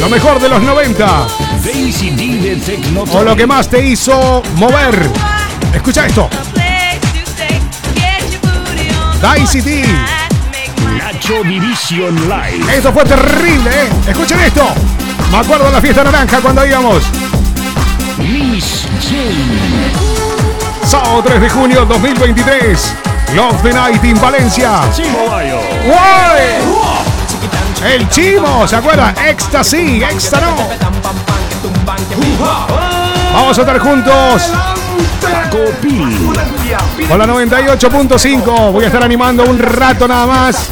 Lo 0.00 0.08
mejor 0.08 0.40
de 0.40 0.48
los 0.48 0.62
90. 0.62 1.26
Daisy 1.64 2.10
D 2.10 2.48
de 2.48 2.56
Tecno. 2.56 3.04
O 3.12 3.22
lo 3.24 3.34
que 3.34 3.46
más 3.46 3.68
te 3.68 3.84
hizo 3.84 4.42
mover. 4.54 5.10
Escucha 5.74 6.06
esto. 6.06 6.28
Daisy 9.26 9.60
D. 9.60 9.84
Nacho 10.96 11.42
Division 11.42 12.14
Live. 12.28 12.76
Esto 12.76 12.92
fue 12.92 13.04
terrible, 13.04 13.70
¿eh? 13.70 13.88
Escuchen 14.06 14.38
esto. 14.38 14.64
Me 15.32 15.38
acuerdo 15.38 15.64
de 15.64 15.72
la 15.72 15.80
fiesta 15.80 16.04
naranja 16.04 16.40
cuando 16.40 16.64
íbamos. 16.64 17.02
Miss 18.18 18.86
Jane. 19.02 19.90
Sábado 20.86 21.24
3 21.26 21.40
de 21.40 21.50
junio 21.50 21.84
2023. 21.86 22.94
Love 23.34 23.62
the 23.62 23.72
Night 23.72 24.04
in 24.04 24.20
Valencia. 24.20 24.82
Chimo 24.94 25.26
Bayo. 25.28 25.58
¡Guay! 25.84 27.94
El 27.94 28.08
Chimo, 28.08 28.68
¿se 28.68 28.76
acuerda? 28.76 29.12
Ecstasy, 29.26 30.04
Exta 30.04 30.40
no. 30.40 30.68
Vamos 33.34 33.58
a 33.58 33.60
estar 33.60 33.78
juntos. 33.80 34.52
Paco 35.32 35.58
Pil. 35.80 36.32
Con 37.08 37.18
la 37.18 37.26
98.5 37.26 38.72
voy 38.72 38.84
a 38.84 38.86
estar 38.86 39.02
animando 39.02 39.44
un 39.44 39.58
rato 39.58 40.06
nada 40.06 40.26
más. 40.26 40.70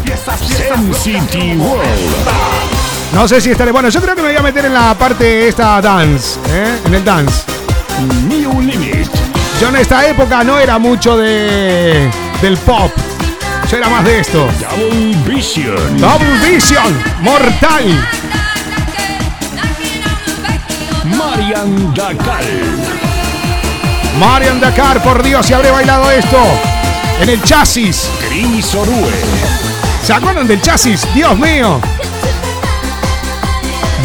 No 3.12 3.28
sé 3.28 3.40
si 3.40 3.51
estaré. 3.51 3.72
Bueno, 3.72 3.89
yo 3.89 4.01
creo 4.01 4.14
que 4.14 4.22
me 4.22 4.28
voy 4.28 4.36
a 4.36 4.43
meter 4.43 4.64
en 4.64 4.74
la 4.74 4.94
parte 4.94 5.48
esta 5.48 5.81
dance, 5.81 6.39
¿eh? 6.48 6.78
En 6.86 6.94
el 6.94 7.05
dance. 7.05 7.44
New 8.28 8.60
Limit. 8.60 9.09
Yo 9.60 9.68
en 9.68 9.76
esta 9.76 10.06
época 10.06 10.43
no 10.43 10.59
era 10.59 10.78
mucho 10.78 11.16
de 11.16 12.10
del 12.43 12.56
pop. 12.59 12.90
Yo 13.70 13.76
era 13.76 13.89
más 13.89 14.05
de 14.05 14.18
esto. 14.18 14.48
Double 14.60 15.16
Vision. 15.26 15.98
Double 15.98 16.39
Vision, 16.44 17.02
mortal. 17.22 18.09
Marian 21.05 21.94
Dakar. 21.94 23.03
Marian 24.19 24.61
Dakar, 24.61 25.03
por 25.03 25.23
Dios, 25.23 25.47
si 25.47 25.53
habré 25.55 25.70
bailado 25.70 26.11
esto. 26.11 26.39
En 27.20 27.28
el 27.28 27.43
chasis. 27.43 28.11
Chris 28.28 28.74
Orue. 28.74 29.12
¿Se 30.05 30.12
acuerdan 30.12 30.47
del 30.47 30.61
chasis? 30.61 31.07
Dios 31.15 31.39
mío. 31.39 31.81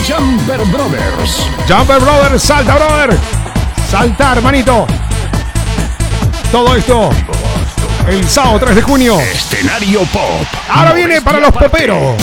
Jumper 0.07 0.65
Brothers. 0.65 1.47
Jumper 1.67 1.99
Brother, 1.99 2.39
salta, 2.39 2.75
brother. 2.75 3.17
Salta, 3.89 4.31
hermanito. 4.33 4.87
Todo 6.51 6.75
esto 6.75 7.11
el 8.09 8.27
sábado 8.27 8.59
3 8.59 8.75
de 8.75 8.81
junio. 8.81 9.19
Escenario 9.19 10.01
Pop. 10.05 10.21
Ahora 10.69 10.93
viene 10.93 11.21
para 11.21 11.39
los 11.39 11.51
poperos. 11.51 12.15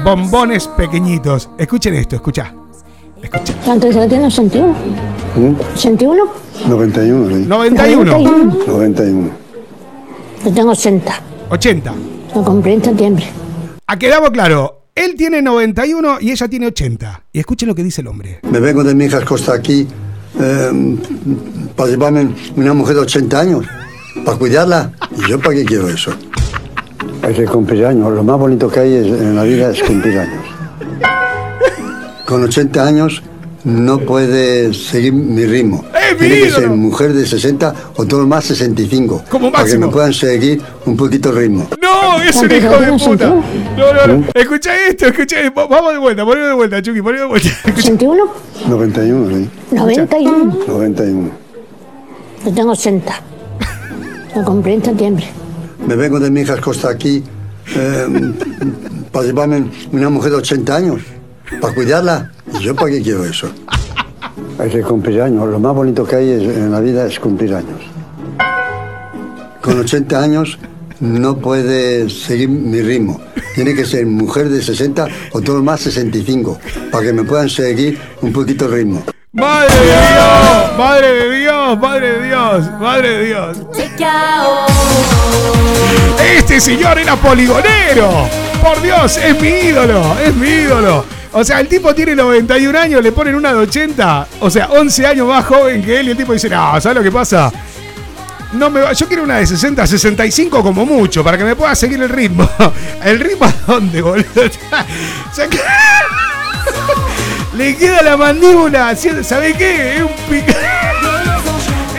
bombones 0.04 0.68
pequeñitos. 0.68 1.50
Escuchen 1.58 1.96
esto, 1.96 2.18
escucha. 2.18 2.54
¿Cuánto 3.64 3.92
se 3.92 4.08
tiene? 4.08 4.28
¿81? 4.28 4.76
¿81? 5.76 6.44
91, 6.68 7.30
¿sí? 7.30 7.46
91. 7.48 8.66
91. 8.68 9.32
Yo 10.44 10.54
tengo 10.54 10.72
80. 10.72 11.22
80. 11.50 11.94
Lo 12.36 12.44
compré 12.44 12.74
en 12.74 12.84
septiembre. 12.84 13.26
Ha 13.88 13.98
quedado 13.98 14.30
claro. 14.32 14.82
Él 14.96 15.16
tiene 15.16 15.42
91 15.42 16.18
y 16.20 16.32
ella 16.32 16.48
tiene 16.50 16.68
80. 16.68 17.24
Y 17.32 17.40
escuchen 17.40 17.70
lo 17.70 17.76
que 17.76 17.84
dice 17.84 18.02
el 18.02 18.08
hombre. 18.08 18.42
Me 18.44 18.60
vengo 18.60 18.84
de 18.84 18.94
mi 18.94 19.06
hija 19.06 19.24
Costa 19.24 19.54
aquí 19.54 19.88
eh, 20.40 20.98
para 21.76 21.90
llevarme 21.90 22.36
una 22.58 22.74
mujer 22.74 22.96
de 22.96 23.02
80 23.02 23.40
años, 23.40 23.66
para 24.26 24.38
cuidarla. 24.38 24.92
¿Y 25.18 25.30
yo 25.30 25.40
para 25.40 25.56
qué 25.56 25.64
quiero 25.64 25.88
eso? 25.88 26.14
Hay 27.22 27.34
que 27.34 27.46
cumplir 27.46 27.86
años. 27.86 28.12
Lo 28.14 28.24
más 28.24 28.38
bonito 28.40 28.70
que 28.70 28.80
hay 28.82 28.96
en 28.96 29.36
la 29.36 29.44
vida 29.44 29.70
es 29.72 29.82
cumplir 29.84 30.20
años. 30.20 30.44
Con 32.26 32.44
80 32.44 32.86
años 32.86 33.22
no 33.64 34.00
puede 34.00 34.74
seguir 34.74 35.14
mi 35.14 35.46
ritmo. 35.46 35.86
¡Eh, 35.94 36.16
Tiene 36.18 36.40
que 36.42 36.50
ser 36.52 36.70
mujer 36.70 37.14
de 37.14 37.26
60 37.26 37.74
o 37.96 38.06
todo 38.06 38.22
lo 38.22 38.28
más 38.28 38.44
65. 38.46 39.24
Como 39.30 39.52
Para 39.52 39.66
que 39.66 39.78
me 39.78 39.88
puedan 39.88 40.14
seguir 40.14 40.62
un 40.86 40.98
poquito 40.98 41.30
el 41.30 41.36
ritmo. 41.38 41.68
No, 41.82 42.22
es 42.22 42.36
un 42.36 42.52
hijo 42.52 42.78
de 42.80 42.92
puta. 42.94 43.28
No, 43.28 43.44
no, 43.94 44.08
no. 44.18 44.26
Escucha 44.34 44.72
esto, 44.90 45.08
escucha. 45.08 45.38
Va- 45.58 45.68
Vamos 45.68 45.94
de 45.94 46.00
vuelta, 46.00 46.26
ponelo 46.26 46.48
de 46.48 46.54
vuelta, 46.54 46.82
Chucky, 46.82 47.02
ponelo 47.02 47.24
de 47.24 47.30
vuelta. 47.30 47.50
¿81? 47.66 48.18
91, 48.68 49.38
¿sí? 49.38 49.50
91. 49.72 50.58
91. 50.68 51.30
Yo 52.46 52.54
tengo 52.54 52.72
80. 52.72 53.14
Lo 54.36 54.44
compré 54.44 54.74
en 54.74 54.84
septiembre. 54.84 55.26
Me 55.88 55.96
vengo 55.96 56.20
de 56.20 56.32
mi 56.32 56.42
hija 56.42 56.60
Costa 56.62 56.90
aquí 56.90 57.24
eh, 57.76 58.34
para 59.12 59.26
llevarme 59.26 59.70
una 59.92 60.10
mujer 60.10 60.32
de 60.32 60.38
80 60.38 60.76
años, 60.76 61.02
para 61.62 61.74
cuidarla. 61.74 62.32
¿Y 62.54 62.64
yo 62.64 62.76
para 62.76 62.92
qué 62.92 63.02
quiero 63.02 63.26
eso? 63.26 63.50
Hay 64.60 64.70
que 64.70 64.82
cumplir 64.82 65.22
años. 65.22 65.48
Lo 65.50 65.60
más 65.60 65.76
bonito 65.76 66.06
que 66.06 66.16
hay 66.16 66.32
en 66.32 66.72
la 66.72 66.80
vida 66.80 67.06
es 67.06 67.20
cumplir 67.20 67.54
años. 67.54 67.82
Con 69.62 69.80
80 69.80 70.22
años 70.22 70.58
no 71.00 71.38
puede 71.38 72.10
seguir 72.10 72.50
mi 72.50 72.82
ritmo. 72.82 73.20
Tiene 73.56 73.76
que 73.76 73.86
ser 73.86 74.06
mujer 74.06 74.50
de 74.50 74.62
60 74.62 75.08
o 75.34 75.42
todo 75.42 75.62
más 75.62 75.82
65 75.82 76.60
para 76.92 77.06
que 77.06 77.14
me 77.14 77.24
puedan 77.24 77.50
seguir 77.50 78.00
un 78.22 78.32
poquito 78.32 78.66
el 78.66 78.72
ritmo. 78.72 79.04
¡Madre 79.34 79.74
de 79.76 79.82
Dios! 79.84 80.78
¡Madre 80.78 81.08
de 81.14 81.40
Dios! 81.40 81.80
¡Madre 81.80 82.08
de 82.20 82.24
Dios! 82.28 82.72
¡Madre 82.80 83.10
de 83.18 83.26
Dios! 83.26 83.58
Este 86.38 86.60
señor 86.62 87.00
era 87.00 87.16
poligonero. 87.16 88.30
Por 88.62 88.80
Dios, 88.82 89.18
es 89.18 89.40
mi 89.42 89.48
ídolo, 89.50 90.16
es 90.24 90.36
mi 90.36 90.48
ídolo. 90.48 91.04
O 91.32 91.44
sea, 91.44 91.60
el 91.62 91.68
tipo 91.68 91.96
tiene 91.96 92.16
91 92.16 92.78
años, 92.80 93.02
le 93.02 93.12
ponen 93.12 93.34
una 93.34 93.52
de 93.54 93.60
80, 93.60 94.28
o 94.40 94.50
sea, 94.52 94.68
11 94.68 95.08
años 95.08 95.28
más 95.28 95.44
joven 95.46 95.82
que 95.84 96.00
él 96.00 96.10
y 96.10 96.12
el 96.12 96.18
tipo 96.18 96.32
dice, 96.34 96.48
no, 96.48 96.80
¿sabes 96.80 96.96
lo 96.98 97.04
que 97.04 97.12
pasa? 97.12 97.52
No 98.52 98.70
me 98.70 98.82
va- 98.82 98.94
yo 98.94 99.08
quiero 99.08 99.24
una 99.24 99.38
de 99.38 99.48
60, 99.48 99.88
65 99.88 100.62
como 100.62 100.86
mucho, 100.86 101.24
para 101.24 101.40
que 101.40 101.44
me 101.44 101.56
pueda 101.56 101.74
seguir 101.74 102.00
el 102.04 102.10
ritmo. 102.10 102.48
¿El 103.04 103.20
ritmo 103.20 103.46
a 103.48 103.54
dónde, 103.66 104.00
boludo? 104.00 104.26
O 105.32 105.34
sea, 105.36 105.48
Le 107.56 107.76
queda 107.76 108.02
la 108.02 108.18
mandíbula. 108.18 108.96
¿Sabe 108.96 109.54
qué? 109.54 109.98
Es 109.98 110.02
un 110.02 110.12
pica. 110.30 110.54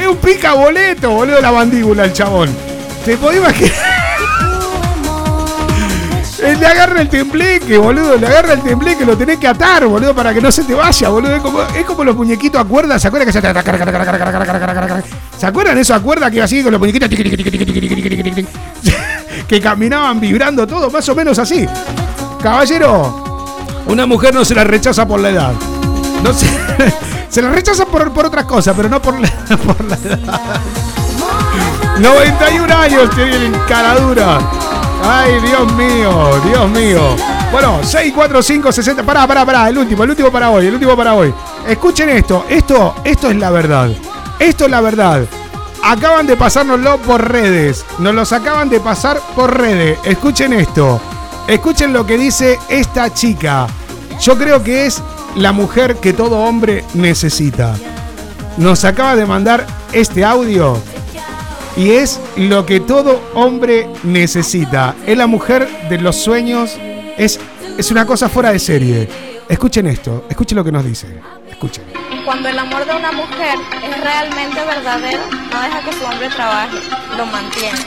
es 0.01 0.07
un 0.07 0.17
pica 0.17 0.55
boleto, 0.55 1.11
boludo, 1.11 1.41
la 1.41 1.53
mandíbula 1.53 2.05
el 2.05 2.13
chabón. 2.13 2.51
¿Te 3.05 3.17
podés 3.17 3.39
imaginar? 3.39 3.95
le 6.53 6.67
agarra 6.67 7.01
el 7.01 7.09
tembleque, 7.09 7.79
boludo. 7.79 8.17
Le 8.17 8.27
agarra 8.27 8.55
el 8.55 8.63
tembleque, 8.63 9.05
lo 9.05 9.17
tenés 9.17 9.39
que 9.39 9.47
atar, 9.47 9.87
boludo, 9.87 10.15
para 10.15 10.35
que 10.35 10.41
no 10.41 10.51
se 10.51 10.65
te 10.65 10.75
vaya, 10.75 11.09
boludo. 11.09 11.37
Es 11.37 11.43
como, 11.43 11.63
es 11.63 11.85
como 11.85 12.05
los 12.05 12.17
muñequitos 12.17 12.61
a 12.61 12.65
cuerda, 12.65 12.99
¿se 12.99 13.09
acuerdan 13.09 13.27
que 13.27 13.33
se 13.33 13.41
¿Se 15.39 15.47
acuerdan 15.47 15.79
eso 15.79 15.95
a 15.95 16.01
cuerda 16.01 16.31
que 16.31 16.37
iba 16.37 16.45
así 16.45 16.63
con 16.63 16.73
los 16.73 16.81
muñequitos? 16.81 17.09
que 19.49 19.61
caminaban 19.61 20.21
vibrando 20.21 20.67
todo, 20.67 20.91
más 20.91 21.09
o 21.09 21.15
menos 21.15 21.39
así. 21.39 21.67
Caballero, 22.43 23.34
una 23.87 24.07
mujer 24.07 24.35
no 24.35 24.45
se 24.45 24.55
la 24.55 24.65
rechaza 24.65 25.07
por 25.07 25.21
la 25.21 25.31
edad. 25.31 25.53
No 26.23 26.33
se, 26.33 26.47
se 27.29 27.43
la 27.43 27.51
rechaza 27.51 27.85
por, 27.87 28.13
por 28.13 28.27
otras 28.27 28.45
cosas, 28.45 28.75
pero 28.77 28.89
no 28.89 29.01
por 29.01 29.19
la, 29.21 29.29
por 29.67 29.85
la 29.85 29.97
edad. 29.97 30.41
91 31.99 32.75
años 32.77 33.11
tienen 33.15 33.53
caradura. 33.69 34.39
Ay, 35.03 35.41
Dios 35.41 35.73
mío, 35.75 36.41
Dios 36.45 36.71
mío. 36.71 37.17
Bueno, 37.53 37.79
645 37.83 38.73
60. 38.73 39.03
Pará, 39.03 39.27
pará, 39.27 39.45
pará. 39.45 39.69
El 39.69 39.79
último, 39.79 40.03
el 40.03 40.11
último 40.11 40.31
para 40.31 40.51
hoy, 40.51 40.67
el 40.67 40.75
último 40.75 40.97
para 40.97 41.15
hoy. 41.15 41.33
Escuchen 41.69 42.09
esto, 42.09 42.47
esto, 42.49 42.97
esto 43.05 43.31
es 43.31 43.37
la 43.37 43.51
verdad. 43.51 43.91
Esto 44.39 44.65
es 44.65 44.71
la 44.71 44.81
verdad. 44.81 45.25
Acaban 45.83 46.27
de 46.27 46.37
pasárnoslo 46.37 46.99
por 46.99 47.31
redes. 47.31 47.85
Nos 47.99 48.15
los 48.15 48.33
acaban 48.33 48.71
de 48.71 48.81
pasar 48.81 49.21
por 49.37 49.57
redes. 49.57 49.99
Escuchen 50.05 50.55
esto. 50.55 51.01
Escuchen 51.47 51.93
lo 51.93 52.07
que 52.07 52.17
dice 52.17 52.59
esta 52.69 53.13
chica. 53.13 53.67
Yo 54.21 54.39
creo 54.39 54.63
que 54.63 54.87
es 54.87 55.03
la 55.37 55.53
mujer 55.53 55.97
que 55.97 56.15
todo 56.15 56.39
hombre 56.39 56.85
necesita. 56.95 57.75
Nos 58.57 58.85
acaba 58.85 59.15
de 59.15 59.27
mandar 59.27 59.67
este 59.93 60.25
audio 60.25 60.79
y 61.77 61.91
es 61.91 62.19
lo 62.37 62.65
que 62.65 62.81
todo 62.81 63.21
hombre 63.35 63.89
necesita. 64.05 64.95
Es 65.07 65.19
la 65.19 65.27
mujer 65.27 65.69
de 65.91 65.99
los 65.99 66.17
sueños. 66.17 66.79
Es, 67.19 67.39
es 67.77 67.91
una 67.91 68.07
cosa 68.07 68.31
fuera 68.31 68.51
de 68.51 68.59
serie. 68.59 69.09
Escuchen 69.47 69.87
esto, 69.87 70.25
escuchen 70.31 70.57
lo 70.57 70.65
que 70.65 70.73
nos 70.73 70.85
dice. 70.85 71.21
Escuchen. 71.51 71.85
Cuando 72.25 72.49
el 72.49 72.59
amor 72.59 72.87
de 72.87 72.97
una 72.97 73.13
mujer 73.13 73.59
es 73.83 74.01
realmente 74.01 74.65
verdadero, 74.65 75.23
no 75.53 75.61
deja 75.61 75.83
que 75.83 75.93
su 75.93 76.05
hombre 76.05 76.31
trabaje, 76.31 76.79
lo 77.19 77.27
mantiene. 77.27 77.79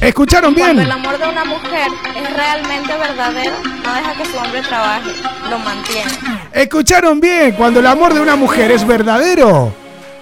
¿Escucharon 0.00 0.54
bien? 0.54 0.76
Cuando 0.76 0.82
el 0.82 0.92
amor 0.92 1.18
de 1.18 1.26
una 1.28 1.44
mujer 1.44 1.88
es 2.16 2.32
realmente 2.32 2.96
verdadero, 2.96 3.52
no 3.84 3.94
deja 3.94 4.14
que 4.14 4.24
su 4.24 4.38
hombre 4.38 4.62
trabaje, 4.62 5.10
lo 5.50 5.58
mantiene. 5.58 6.12
¿Escucharon 6.52 7.20
bien? 7.20 7.52
Cuando 7.52 7.80
el 7.80 7.86
amor 7.86 8.14
de 8.14 8.20
una 8.20 8.36
mujer 8.36 8.70
es 8.70 8.86
verdadero, 8.86 9.74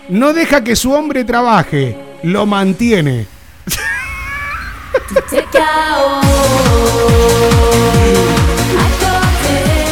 no 0.08 0.32
deja 0.32 0.64
que 0.64 0.76
su 0.76 0.92
hombre 0.92 1.24
trabaje, 1.24 1.94
lo 2.22 2.46
mantiene. 2.46 3.26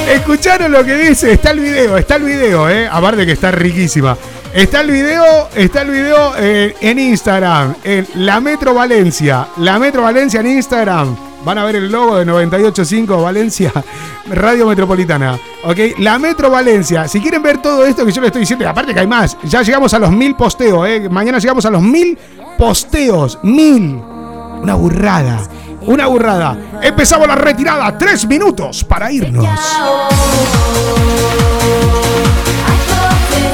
¿Escucharon 0.09 0.73
lo 0.73 0.82
que 0.82 0.94
dice? 0.94 1.32
Está 1.32 1.51
el 1.51 1.61
video, 1.61 1.98
está 1.98 2.16
el 2.16 2.23
video, 2.23 2.70
eh. 2.70 2.89
Aparte 2.90 3.27
que 3.27 3.32
está 3.32 3.51
riquísima. 3.51 4.16
Está 4.55 4.83
el 4.83 4.91
video, 4.93 5.49
está 5.57 5.83
el 5.83 5.91
video 5.91 6.33
eh, 6.39 6.77
en 6.81 6.97
Instagram, 7.01 7.75
en 7.83 8.07
La 8.15 8.41
Metro 8.41 8.73
Valencia. 8.73 9.49
La 9.57 9.81
Metro 9.81 10.03
Valencia 10.03 10.39
en 10.39 10.47
Instagram. 10.47 11.17
Van 11.45 11.59
a 11.59 11.65
ver 11.65 11.75
el 11.75 11.91
logo 11.91 12.19
de 12.19 12.25
985 12.25 13.21
Valencia, 13.21 13.73
Radio 14.27 14.69
Metropolitana. 14.69 15.37
¿Ok? 15.65 15.99
La 15.99 16.21
Metro 16.21 16.51
Valencia. 16.51 17.09
Si 17.09 17.21
quieren 17.21 17.43
ver 17.43 17.61
todo 17.61 17.85
esto 17.85 18.07
que 18.07 18.13
yo 18.13 18.21
les 18.21 18.29
estoy 18.29 18.43
diciendo, 18.43 18.65
y 18.65 18.69
aparte 18.69 18.95
que 18.95 19.01
hay 19.01 19.09
más, 19.09 19.37
ya 19.43 19.63
llegamos 19.63 19.93
a 19.93 19.99
los 19.99 20.13
mil 20.13 20.37
posteos, 20.37 20.87
¿eh? 20.87 21.09
Mañana 21.11 21.41
llegamos 21.41 21.67
a 21.67 21.71
los 21.71 21.83
mil 21.83 22.17
posteos. 22.57 23.41
Mil. 23.43 24.01
Una 24.63 24.77
burrada. 24.77 25.41
Una 25.81 26.07
burrada. 26.07 26.57
Empezamos 26.81 27.27
la 27.27 27.35
retirada. 27.35 27.99
Tres 27.99 28.25
minutos 28.25 28.85
para 28.85 29.11
irnos. 29.11 29.49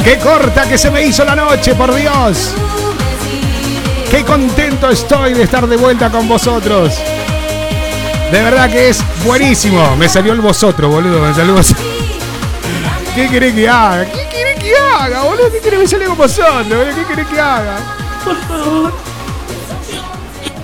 Qué 0.05 0.17
corta 0.19 0.67
que 0.69 0.79
se 0.79 0.91
me 0.91 1.05
hizo 1.05 1.25
la 1.25 1.37
noche, 1.37 1.75
por 1.75 1.95
Dios. 1.95 2.53
Qué 4.11 4.25
contento 4.25 4.89
estoy 4.89 5.35
de 5.35 5.43
estar 5.43 5.67
de 5.67 5.77
vuelta 5.77 6.11
con 6.11 6.27
vosotros. 6.27 6.99
De 8.33 8.43
verdad 8.43 8.71
que 8.71 8.89
es 8.89 9.03
buenísimo. 9.25 9.97
Me 9.97 10.09
salió 10.09 10.33
el 10.33 10.41
vosotros, 10.41 10.91
boludo. 10.91 11.21
Me 11.21 11.35
salió 11.35 11.55
vosotros. 11.55 11.87
¿Qué 13.15 13.29
querés 13.29 13.55
que 13.55 13.69
haga? 13.69 14.07
¿Qué 14.07 14.27
querés 14.31 14.59
que 14.59 14.73
haga, 14.77 15.23
boludo? 15.23 15.53
¿Qué 15.53 15.61
querés 15.61 15.81
que 15.81 15.89
salga 15.89 16.07
con 16.07 16.17
vosotros? 16.17 16.69
boludo? 16.69 16.95
¿Qué 16.95 17.05
querés 17.05 17.27
que 17.29 17.41
haga? 17.41 17.77
Por 18.25 18.37
favor. 18.37 18.93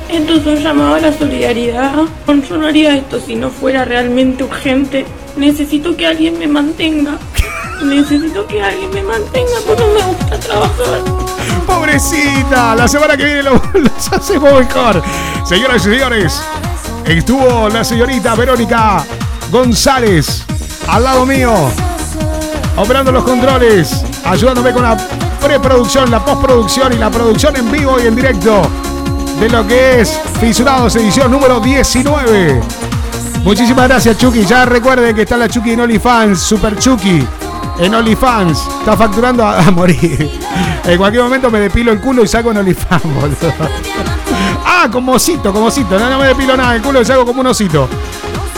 Esto 0.08 0.34
es 0.34 0.46
un 0.46 0.56
llamado 0.56 0.94
a 0.94 1.00
la 1.00 1.12
solidaridad. 1.12 1.94
Yo 2.48 2.56
no 2.56 2.66
haría 2.66 2.96
esto 2.96 3.20
si 3.20 3.34
no 3.34 3.50
fuera 3.50 3.84
realmente 3.84 4.44
urgente. 4.44 5.04
Necesito 5.36 5.96
que 5.96 6.06
alguien 6.06 6.38
me 6.38 6.48
mantenga. 6.48 7.18
Necesito 7.82 8.46
que 8.46 8.62
alguien 8.62 8.90
me 8.90 9.02
mantenga 9.02 9.58
porque 9.66 9.82
no 9.82 9.92
me 9.92 10.02
gusta 10.02 10.40
trabajar. 10.40 11.00
Pobrecita, 11.66 12.74
la 12.74 12.88
semana 12.88 13.16
que 13.16 13.24
viene 13.24 13.42
lo, 13.42 13.52
los 13.74 14.12
hacemos 14.12 14.52
mejor. 14.52 15.02
Señoras 15.44 15.86
y 15.86 15.90
señores, 15.90 16.42
estuvo 17.04 17.68
la 17.68 17.84
señorita 17.84 18.34
Verónica 18.34 19.04
González 19.50 20.44
al 20.88 21.04
lado 21.04 21.26
mío, 21.26 21.52
operando 22.76 23.12
los 23.12 23.24
controles, 23.24 24.04
ayudándome 24.24 24.72
con 24.72 24.82
la 24.82 24.96
preproducción, 25.40 26.10
la 26.10 26.24
postproducción 26.24 26.92
y 26.92 26.96
la 26.96 27.10
producción 27.10 27.56
en 27.56 27.70
vivo 27.70 28.00
y 28.00 28.06
en 28.06 28.16
directo 28.16 28.62
de 29.40 29.48
lo 29.48 29.66
que 29.66 30.00
es 30.00 30.18
Fisurados 30.40 30.96
edición 30.96 31.30
número 31.30 31.60
19. 31.60 32.60
Muchísimas 33.44 33.86
gracias, 33.88 34.18
Chucky. 34.18 34.44
Ya 34.44 34.64
recuerden 34.64 35.14
que 35.14 35.22
está 35.22 35.36
la 35.36 35.48
Chucky 35.48 35.72
en 35.72 35.80
OnlyFans, 35.80 36.40
Super 36.40 36.76
Chucky. 36.78 37.24
En 37.78 37.94
OnlyFans. 37.94 38.58
Está 38.80 38.96
facturando 38.96 39.46
a, 39.46 39.62
morir. 39.70 40.30
En 40.84 40.98
cualquier 40.98 41.22
momento 41.24 41.50
me 41.50 41.60
depilo 41.60 41.92
el 41.92 42.00
culo 42.00 42.22
y 42.22 42.28
saco 42.28 42.50
en 42.50 42.58
OnlyFans, 42.58 43.02
boludo. 43.02 43.52
Ah, 44.64 44.88
como 44.90 45.12
osito, 45.12 45.52
como 45.52 45.66
osito. 45.66 45.98
No, 45.98 46.10
no 46.10 46.18
me 46.18 46.26
depilo 46.26 46.56
nada 46.56 46.76
el 46.76 46.82
culo 46.82 47.00
y 47.00 47.04
saco 47.04 47.24
como 47.24 47.40
un 47.40 47.48
osito. 47.48 47.88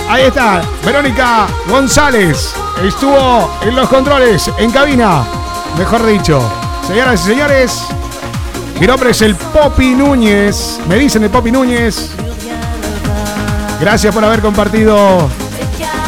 Ahí 0.09 0.25
está, 0.25 0.63
Verónica 0.85 1.47
González. 1.69 2.55
Estuvo 2.83 3.51
en 3.63 3.77
los 3.77 3.89
controles, 3.89 4.51
en 4.59 4.71
cabina. 4.71 5.23
Mejor 5.77 6.07
dicho. 6.07 6.41
Señoras 6.87 7.21
y 7.21 7.31
señores, 7.31 7.83
mi 8.81 8.87
nombre 8.87 9.11
es 9.11 9.21
el 9.23 9.37
Popi 9.37 9.95
Núñez. 9.95 10.81
Me 10.89 10.97
dicen 10.97 11.25
el 11.25 11.31
Popi 11.31 11.53
Núñez. 11.53 12.11
Gracias 13.81 14.15
por 14.15 14.25
haber 14.25 14.41
compartido 14.41 15.29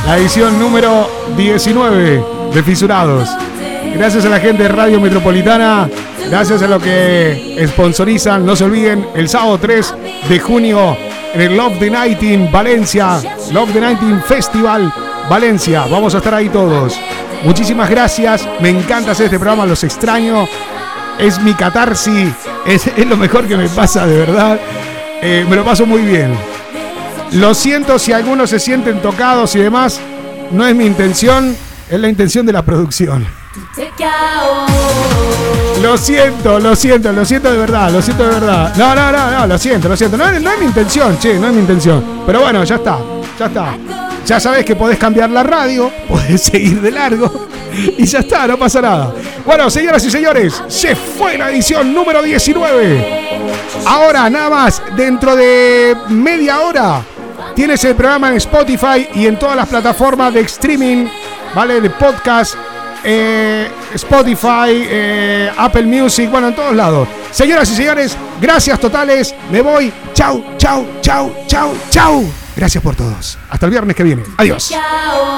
la 0.07 0.17
edición 0.17 0.59
número 0.59 1.09
19 1.37 2.40
de 2.55 2.63
Fisurados. 2.63 3.29
Gracias 3.95 4.25
a 4.25 4.29
la 4.29 4.41
gente 4.41 4.65
de 4.65 4.69
Radio 4.69 5.01
Metropolitana. 5.01 5.89
Gracias 6.29 6.63
a 6.63 6.67
los 6.67 6.83
que 6.83 7.67
sponsorizan. 7.69 8.45
No 8.45 8.57
se 8.57 8.65
olviden, 8.65 9.07
el 9.15 9.29
sábado 9.29 9.59
3 9.59 9.95
de 10.29 10.39
junio 10.39 10.97
en 11.35 11.41
el 11.41 11.57
Love 11.57 11.79
the 11.79 11.91
Nighting 11.91 12.51
Valencia. 12.51 13.21
Love 13.53 13.73
the 13.73 13.81
Nighting 13.81 14.21
Festival 14.23 14.93
Valencia. 15.29 15.87
Vamos 15.91 16.15
a 16.15 16.19
estar 16.19 16.35
ahí 16.35 16.49
todos. 16.49 16.99
Muchísimas 17.45 17.89
gracias. 17.89 18.47
Me 18.61 18.71
encanta 18.71 19.13
hacer 19.13 19.27
este 19.27 19.39
programa. 19.39 19.67
Los 19.67 19.85
extraño. 19.85 20.49
Es 21.19 21.41
mi 21.41 21.55
catarsis. 21.55 22.33
Es, 22.67 22.87
es 22.87 23.07
lo 23.07 23.17
mejor 23.17 23.47
que 23.47 23.57
me 23.57 23.69
pasa, 23.69 24.07
de 24.07 24.19
verdad. 24.19 24.59
Eh, 25.23 25.45
me 25.49 25.57
lo 25.57 25.65
paso 25.65 25.87
muy 25.87 26.03
bien. 26.03 26.35
Lo 27.33 27.55
siento 27.55 27.99
si 27.99 28.13
algunos 28.13 28.51
se 28.51 28.59
sienten 28.59 29.01
tocados 29.01 29.55
y 29.55 29.61
demás. 29.61 30.01
No 30.51 30.67
es 30.67 30.75
mi 30.75 30.85
intención, 30.85 31.57
es 31.91 32.01
la 32.01 32.09
intención 32.09 32.47
de 32.47 32.53
la 32.53 32.63
producción. 32.63 33.27
Lo 35.83 35.99
siento, 35.99 36.61
lo 36.61 36.77
siento, 36.77 37.13
lo 37.13 37.25
siento 37.25 37.51
de 37.51 37.59
verdad, 37.59 37.91
lo 37.91 38.01
siento 38.01 38.25
de 38.25 38.35
verdad. 38.35 38.77
No, 38.77 38.95
no, 38.95 39.11
no, 39.11 39.31
no, 39.31 39.47
lo 39.47 39.59
siento, 39.59 39.89
lo 39.89 39.97
siento. 39.97 40.17
No, 40.17 40.31
no 40.39 40.53
es 40.53 40.59
mi 40.61 40.67
intención, 40.67 41.19
che, 41.19 41.39
no 41.39 41.49
es 41.49 41.53
mi 41.53 41.61
intención. 41.61 42.23
Pero 42.25 42.43
bueno, 42.43 42.63
ya 42.63 42.77
está, 42.77 42.99
ya 43.39 43.47
está. 43.47 43.77
Ya 44.25 44.39
sabes 44.39 44.65
que 44.65 44.77
podés 44.77 44.99
cambiar 44.99 45.31
la 45.31 45.43
radio, 45.43 45.91
podés 46.09 46.43
seguir 46.43 46.81
de 46.81 46.93
largo 46.93 47.49
y 47.99 48.07
ya 48.07 48.21
está, 48.21 48.47
no 48.47 48.57
pasa 48.57 48.81
nada. 48.81 49.13
Bueno, 49.45 49.69
señoras 49.69 50.05
y 50.05 50.11
señores, 50.11 50.63
se 50.69 50.95
fue 50.95 51.37
la 51.37 51.51
edición 51.51 51.93
número 51.93 52.23
19. 52.23 53.41
Ahora, 53.87 54.31
nada 54.31 54.51
más, 54.51 54.83
dentro 54.97 55.35
de 55.35 55.97
media 56.09 56.61
hora, 56.61 57.03
tienes 57.55 57.83
el 57.85 57.97
programa 57.97 58.29
en 58.29 58.37
Spotify 58.37 59.09
y 59.15 59.27
en 59.27 59.39
todas 59.39 59.57
las 59.57 59.69
plataformas 59.69 60.33
de 60.33 60.41
streaming, 60.41 61.07
¿vale? 61.55 61.81
De 61.81 61.91
podcast, 61.91 62.55
eh, 63.05 63.71
Spotify, 63.95 64.87
eh, 64.89 65.53
Apple 65.57 65.83
Music, 65.83 66.31
bueno, 66.31 66.49
en 66.49 66.55
todos 66.55 66.75
lados. 66.75 67.09
Señoras 67.31 67.71
y 67.71 67.77
señores, 67.77 68.17
gracias 68.41 68.79
totales. 68.79 69.35
Me 69.51 69.63
voy. 69.63 69.93
Chau, 70.13 70.45
chau, 70.57 70.87
chau, 71.01 71.33
chau, 71.47 71.75
chau. 71.91 72.25
Gracias 72.57 72.83
por 72.83 72.95
todos. 72.95 73.39
Hasta 73.49 73.67
el 73.67 73.71
viernes 73.71 73.97
que 73.97 74.03
viene. 74.03 74.23
Adiós. 74.37 74.69
Ciao. 74.69 75.37